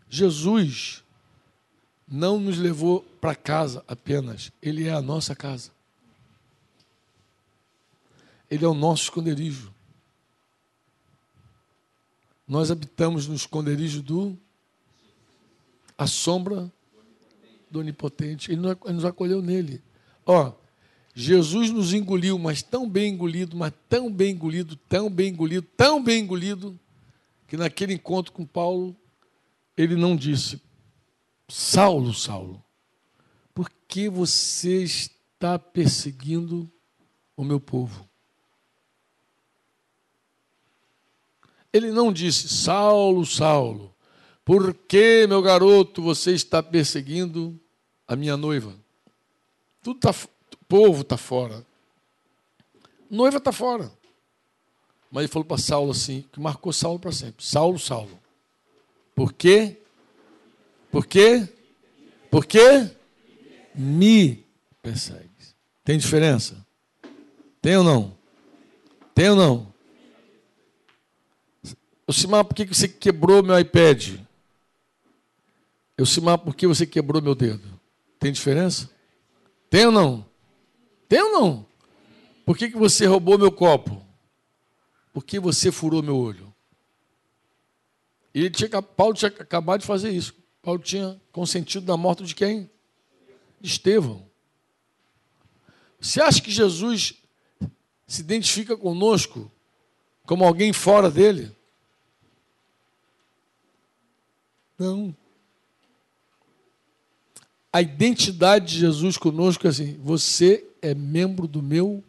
Jesus 0.08 1.02
não 2.06 2.38
nos 2.38 2.58
levou 2.58 3.02
para 3.20 3.34
casa 3.34 3.84
apenas, 3.88 4.52
ele 4.62 4.86
é 4.86 4.92
a 4.92 5.02
nossa 5.02 5.34
casa. 5.34 5.72
Ele 8.48 8.64
é 8.64 8.68
o 8.68 8.74
nosso 8.74 9.04
esconderijo. 9.04 9.72
Nós 12.46 12.70
habitamos 12.70 13.26
no 13.26 13.34
esconderijo 13.34 14.00
do 14.00 14.38
a 15.98 16.06
sombra 16.06 16.72
do 17.68 17.80
onipotente. 17.80 18.50
Ele 18.52 18.62
nos 18.92 19.04
acolheu 19.04 19.42
nele. 19.42 19.82
Ó, 20.24 20.52
Jesus 21.14 21.70
nos 21.70 21.92
engoliu, 21.92 22.38
mas 22.38 22.62
tão 22.62 22.88
bem 22.88 23.12
engolido, 23.14 23.56
mas 23.56 23.72
tão 23.88 24.12
bem 24.12 24.32
engolido, 24.32 24.76
tão 24.76 25.10
bem 25.10 25.28
engolido, 25.28 25.66
tão 25.76 26.02
bem 26.02 26.22
engolido, 26.22 26.78
que 27.48 27.56
naquele 27.56 27.94
encontro 27.94 28.32
com 28.32 28.46
Paulo, 28.46 28.96
ele 29.76 29.96
não 29.96 30.14
disse: 30.14 30.60
Saulo, 31.48 32.14
Saulo, 32.14 32.62
por 33.52 33.70
que 33.88 34.08
você 34.08 34.84
está 34.84 35.58
perseguindo 35.58 36.70
o 37.36 37.42
meu 37.42 37.58
povo? 37.58 38.08
Ele 41.72 41.90
não 41.90 42.12
disse: 42.12 42.48
Saulo, 42.48 43.26
Saulo, 43.26 43.94
por 44.44 44.74
que, 44.74 45.26
meu 45.26 45.42
garoto, 45.42 46.02
você 46.02 46.32
está 46.32 46.62
perseguindo 46.62 47.58
a 48.06 48.16
minha 48.16 48.36
noiva? 48.36 48.74
Tudo 49.82 50.00
tá, 50.00 50.10
o 50.10 50.14
povo 50.70 51.02
está 51.02 51.16
fora. 51.16 51.66
Noiva 53.10 53.38
está 53.38 53.50
fora. 53.50 53.90
Mas 55.10 55.24
ele 55.24 55.32
falou 55.32 55.44
para 55.44 55.58
Saulo 55.58 55.90
assim, 55.90 56.24
que 56.30 56.38
marcou 56.38 56.72
Saulo 56.72 57.00
para 57.00 57.10
sempre. 57.10 57.44
Saulo, 57.44 57.76
Saulo. 57.76 58.16
Por 59.16 59.32
quê? 59.32 59.78
Por 60.92 61.04
quê? 61.04 61.48
Por 62.30 62.46
quê? 62.46 62.88
Me 63.74 64.46
persegues. 64.80 65.56
Tem 65.82 65.98
diferença? 65.98 66.64
Tem 67.60 67.76
ou 67.76 67.82
não? 67.82 68.16
Tem 69.12 69.28
ou 69.28 69.36
não? 69.36 69.74
Eu 72.06 72.14
Simar, 72.14 72.44
por 72.44 72.54
que 72.54 72.64
você 72.64 72.86
quebrou 72.86 73.42
meu 73.42 73.58
iPad? 73.58 74.20
Eu 75.98 76.06
Simar, 76.06 76.38
por 76.38 76.54
que 76.54 76.66
você 76.66 76.86
quebrou 76.86 77.20
meu 77.20 77.34
dedo? 77.34 77.68
Tem 78.20 78.32
diferença? 78.32 78.88
Tem 79.68 79.86
ou 79.86 79.92
não? 79.92 80.29
Tem 81.10 81.20
ou 81.20 81.32
não? 81.32 81.66
Por 82.46 82.56
que, 82.56 82.70
que 82.70 82.76
você 82.76 83.04
roubou 83.04 83.36
meu 83.36 83.50
copo? 83.50 84.00
Por 85.12 85.24
que 85.24 85.40
você 85.40 85.72
furou 85.72 86.04
meu 86.04 86.16
olho? 86.16 86.54
E 88.32 88.38
ele 88.38 88.50
tinha, 88.50 88.80
Paulo 88.80 89.14
tinha 89.14 89.28
acabado 89.28 89.80
de 89.80 89.88
fazer 89.88 90.10
isso. 90.12 90.32
Paulo 90.62 90.80
tinha 90.80 91.20
consentido 91.32 91.84
na 91.84 91.96
morte 91.96 92.22
de 92.22 92.32
quem? 92.32 92.70
De 93.60 93.68
Estevão. 93.68 94.24
Você 96.00 96.22
acha 96.22 96.40
que 96.40 96.52
Jesus 96.52 97.14
se 98.06 98.20
identifica 98.20 98.76
conosco 98.76 99.50
como 100.24 100.44
alguém 100.44 100.72
fora 100.72 101.10
dele? 101.10 101.50
Não. 104.78 105.12
A 107.72 107.82
identidade 107.82 108.74
de 108.74 108.78
Jesus 108.78 109.18
conosco 109.18 109.66
é 109.66 109.70
assim: 109.70 109.98
você 109.98 110.69
é 110.82 110.94
membro 110.94 111.46
do 111.46 111.62
meu 111.62 112.02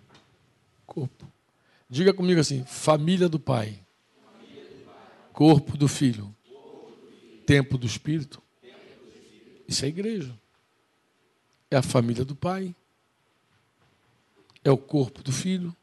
corpo. 0.85 1.26
Diga 1.89 2.14
comigo 2.14 2.39
assim: 2.39 2.64
família 2.65 3.27
do 3.27 3.39
Pai, 3.39 3.80
corpo 5.34 5.77
do 5.77 5.88
Filho 5.88 6.34
templo 7.52 7.77
do 7.77 7.85
Espírito. 7.85 8.41
Isso 9.68 9.84
é 9.84 9.89
igreja. 9.89 10.34
É 11.69 11.76
a 11.76 11.81
família 11.81 12.23
do 12.23 12.34
Pai. 12.34 12.73
É 14.64 14.72
o 14.72 14.77
corpo 14.77 15.22
do 15.22 15.34
Filho. 15.34 15.76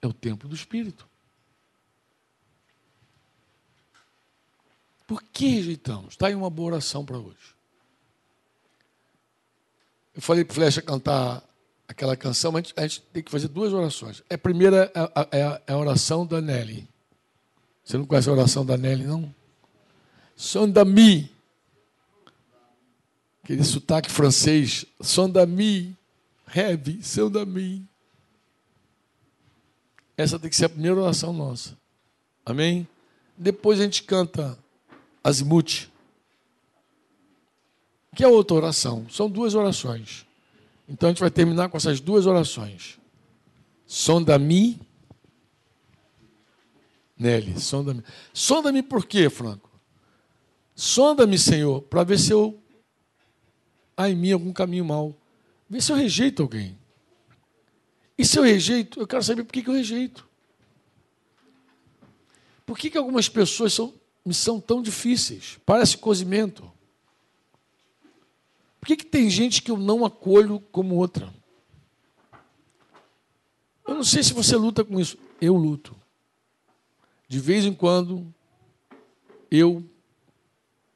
É 0.00 0.08
o 0.08 0.12
templo 0.12 0.48
do 0.48 0.56
Espírito. 0.56 1.08
Por 5.06 5.22
que 5.22 5.46
rejeitamos? 5.46 6.14
Está 6.14 6.26
aí 6.26 6.34
uma 6.34 6.50
boa 6.50 6.72
oração 6.72 7.04
para 7.04 7.18
hoje. 7.18 7.54
Eu 10.14 10.20
falei 10.20 10.44
para 10.44 10.52
o 10.52 10.54
Flecha 10.56 10.82
cantar 10.82 11.48
aquela 11.92 12.16
canção, 12.16 12.50
mas 12.50 12.72
a 12.76 12.82
gente 12.82 13.02
tem 13.12 13.22
que 13.22 13.30
fazer 13.30 13.48
duas 13.48 13.72
orações. 13.72 14.22
A 14.28 14.36
primeira 14.36 14.90
é, 14.94 15.38
é 15.38 15.42
a, 15.42 15.60
é 15.66 15.72
a 15.72 15.78
oração 15.78 16.26
da 16.26 16.40
Nelly. 16.40 16.88
Você 17.84 17.96
não 17.96 18.06
conhece 18.06 18.28
a 18.28 18.32
oração 18.32 18.64
da 18.66 18.76
Nelly, 18.76 19.04
não? 19.04 19.32
Sondami. 20.34 21.30
Aquele 23.44 23.62
sotaque 23.62 24.10
francês. 24.10 24.84
Sondami. 25.00 25.96
Heavy. 26.54 27.02
Sondami. 27.02 27.86
Essa 30.16 30.38
tem 30.38 30.48
que 30.48 30.56
ser 30.56 30.66
a 30.66 30.70
primeira 30.70 31.00
oração 31.00 31.32
nossa. 31.32 31.76
Amém? 32.44 32.88
Depois 33.36 33.80
a 33.80 33.84
gente 33.84 34.02
canta 34.02 34.58
Azimuth. 35.22 35.90
Que 38.14 38.24
é 38.24 38.28
outra 38.28 38.56
oração. 38.56 39.06
São 39.10 39.28
duas 39.28 39.54
orações. 39.54 40.26
Então 40.92 41.08
a 41.08 41.12
gente 41.12 41.20
vai 41.20 41.30
terminar 41.30 41.70
com 41.70 41.76
essas 41.78 42.00
duas 42.00 42.26
orações. 42.26 42.98
Sonda-me. 43.86 44.78
Nelly, 47.18 47.58
sonda-me. 47.58 48.02
Sonda-me 48.32 48.82
por 48.82 49.06
quê, 49.06 49.30
Franco? 49.30 49.70
Sonda-me, 50.74 51.38
Senhor, 51.38 51.80
para 51.82 52.04
ver 52.04 52.18
se 52.18 52.32
eu 52.32 52.62
há 53.96 54.10
em 54.10 54.14
mim 54.14 54.32
algum 54.32 54.52
caminho 54.52 54.84
mau. 54.84 55.16
Vê 55.68 55.80
se 55.80 55.90
eu 55.90 55.96
rejeito 55.96 56.42
alguém. 56.42 56.78
E 58.18 58.24
se 58.24 58.38
eu 58.38 58.42
rejeito, 58.42 59.00
eu 59.00 59.06
quero 59.06 59.22
saber 59.22 59.44
por 59.44 59.52
que, 59.52 59.62
que 59.62 59.70
eu 59.70 59.74
rejeito. 59.74 60.28
Por 62.66 62.76
que, 62.76 62.90
que 62.90 62.98
algumas 62.98 63.28
pessoas 63.28 63.72
são, 63.72 63.94
me 64.24 64.34
são 64.34 64.60
tão 64.60 64.82
difíceis? 64.82 65.58
Parece 65.64 65.96
cozimento. 65.96 66.71
Por 68.82 68.88
que, 68.88 68.96
que 68.96 69.06
tem 69.06 69.30
gente 69.30 69.62
que 69.62 69.70
eu 69.70 69.76
não 69.76 70.04
acolho 70.04 70.58
como 70.58 70.96
outra? 70.96 71.32
Eu 73.86 73.94
não 73.94 74.02
sei 74.02 74.24
se 74.24 74.32
você 74.32 74.56
luta 74.56 74.84
com 74.84 74.98
isso. 74.98 75.16
Eu 75.40 75.54
luto. 75.54 75.94
De 77.28 77.38
vez 77.38 77.64
em 77.64 77.72
quando, 77.72 78.26
eu 79.48 79.88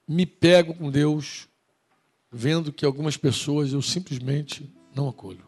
me 0.07 0.27
pego 0.27 0.75
com 0.75 0.91
Deus 0.91 1.47
vendo 2.29 2.73
que 2.73 2.85
algumas 2.85 3.17
pessoas 3.17 3.73
eu 3.73 3.81
simplesmente 3.81 4.69
não 4.93 5.09
acolho. 5.09 5.47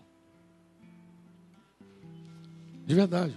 De 2.86 2.94
verdade. 2.94 3.36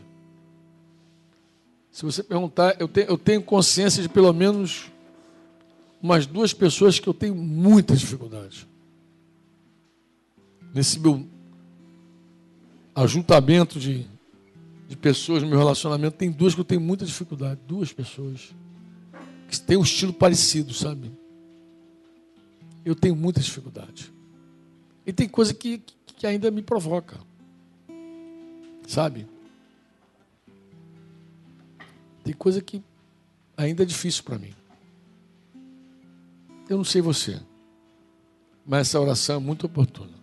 Se 1.92 2.06
você 2.06 2.22
perguntar, 2.22 2.80
eu 2.80 2.88
tenho, 2.88 3.08
eu 3.08 3.18
tenho 3.18 3.42
consciência 3.42 4.04
de 4.04 4.10
pelo 4.10 4.32
menos 4.32 4.92
umas 6.00 6.28
duas 6.28 6.54
pessoas 6.54 7.00
que 7.00 7.10
eu 7.10 7.16
tenho 7.16 7.34
muita 7.34 7.96
dificuldade. 7.96 8.70
Nesse 10.74 11.00
meu 11.00 11.28
ajuntamento 12.96 13.80
de, 13.80 14.08
de 14.88 14.96
pessoas 14.96 15.44
no 15.44 15.50
meu 15.50 15.58
relacionamento, 15.58 16.18
tem 16.18 16.32
duas 16.32 16.54
que 16.54 16.62
eu 16.62 16.66
tenho 16.66 16.82
muita 16.82 17.06
dificuldade. 17.06 17.60
Duas 17.68 17.92
pessoas 17.92 18.54
que 19.50 19.60
tem 19.60 19.78
um 19.78 19.84
estilo 19.84 20.14
parecido, 20.14 20.74
sabe? 20.74 21.12
Eu 22.86 22.96
tenho 22.96 23.16
muita 23.16 23.40
dificuldade. 23.40 24.14
E 25.06 25.12
tem 25.12 25.28
coisa 25.28 25.54
que, 25.54 25.84
que 26.06 26.26
ainda 26.26 26.50
me 26.50 26.62
provoca. 26.62 27.20
Sabe? 28.88 29.28
Tem 32.24 32.34
coisa 32.34 32.62
que 32.62 32.82
ainda 33.58 33.84
é 33.84 33.86
difícil 33.86 34.24
para 34.24 34.38
mim. 34.38 34.54
Eu 36.70 36.78
não 36.78 36.84
sei 36.86 37.02
você, 37.02 37.40
mas 38.66 38.88
essa 38.88 39.00
oração 39.00 39.36
é 39.36 39.40
muito 39.40 39.66
oportuna. 39.66 40.21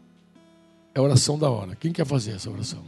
É 0.99 1.01
a 1.01 1.05
oração 1.05 1.39
da 1.39 1.49
hora. 1.49 1.77
Quem 1.77 1.93
quer 1.93 2.05
fazer 2.05 2.33
essa 2.33 2.51
oração? 2.51 2.83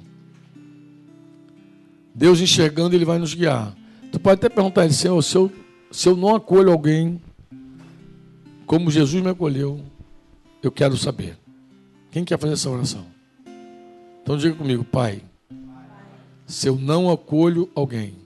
Deus 2.13 2.41
enxergando, 2.41 2.97
Ele 2.97 3.05
vai 3.05 3.21
nos 3.21 3.35
guiar. 3.35 3.73
Tu 4.11 4.19
pode 4.19 4.35
até 4.35 4.49
perguntar 4.49 4.81
a 4.81 4.85
Ele, 4.85 4.93
Senhor, 4.93 5.23
se 5.23 5.37
eu, 5.37 5.53
se 5.93 6.09
eu 6.09 6.17
não 6.17 6.35
acolho 6.35 6.73
alguém 6.73 7.23
como 8.67 8.91
Jesus 8.91 9.23
me 9.23 9.31
acolheu, 9.31 9.81
eu 10.61 10.73
quero 10.73 10.97
saber. 10.97 11.39
Quem 12.11 12.25
quer 12.25 12.37
fazer 12.37 12.55
essa 12.55 12.69
oração? 12.69 13.07
Então 14.25 14.37
diga 14.37 14.57
comigo, 14.57 14.83
Pai, 14.83 15.23
se 16.49 16.67
eu 16.67 16.75
não 16.75 17.13
acolho 17.13 17.71
alguém 17.77 18.17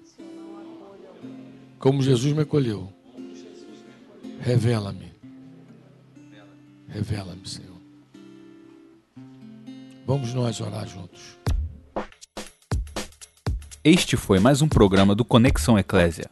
como 1.79 2.01
Jesus 2.01 2.33
me 2.33 2.41
acolheu, 2.41 2.91
revela-me. 4.41 5.13
Revela-me, 6.89 7.47
Senhor. 7.47 7.74
Vamos 10.07 10.35
nós 10.35 10.61
orar 10.61 10.87
juntos. 10.87 11.39
Este 13.83 14.19
foi 14.19 14.39
mais 14.39 14.61
um 14.61 14.69
programa 14.69 15.15
do 15.15 15.25
Conexão 15.25 15.79
Eclésia. 15.79 16.31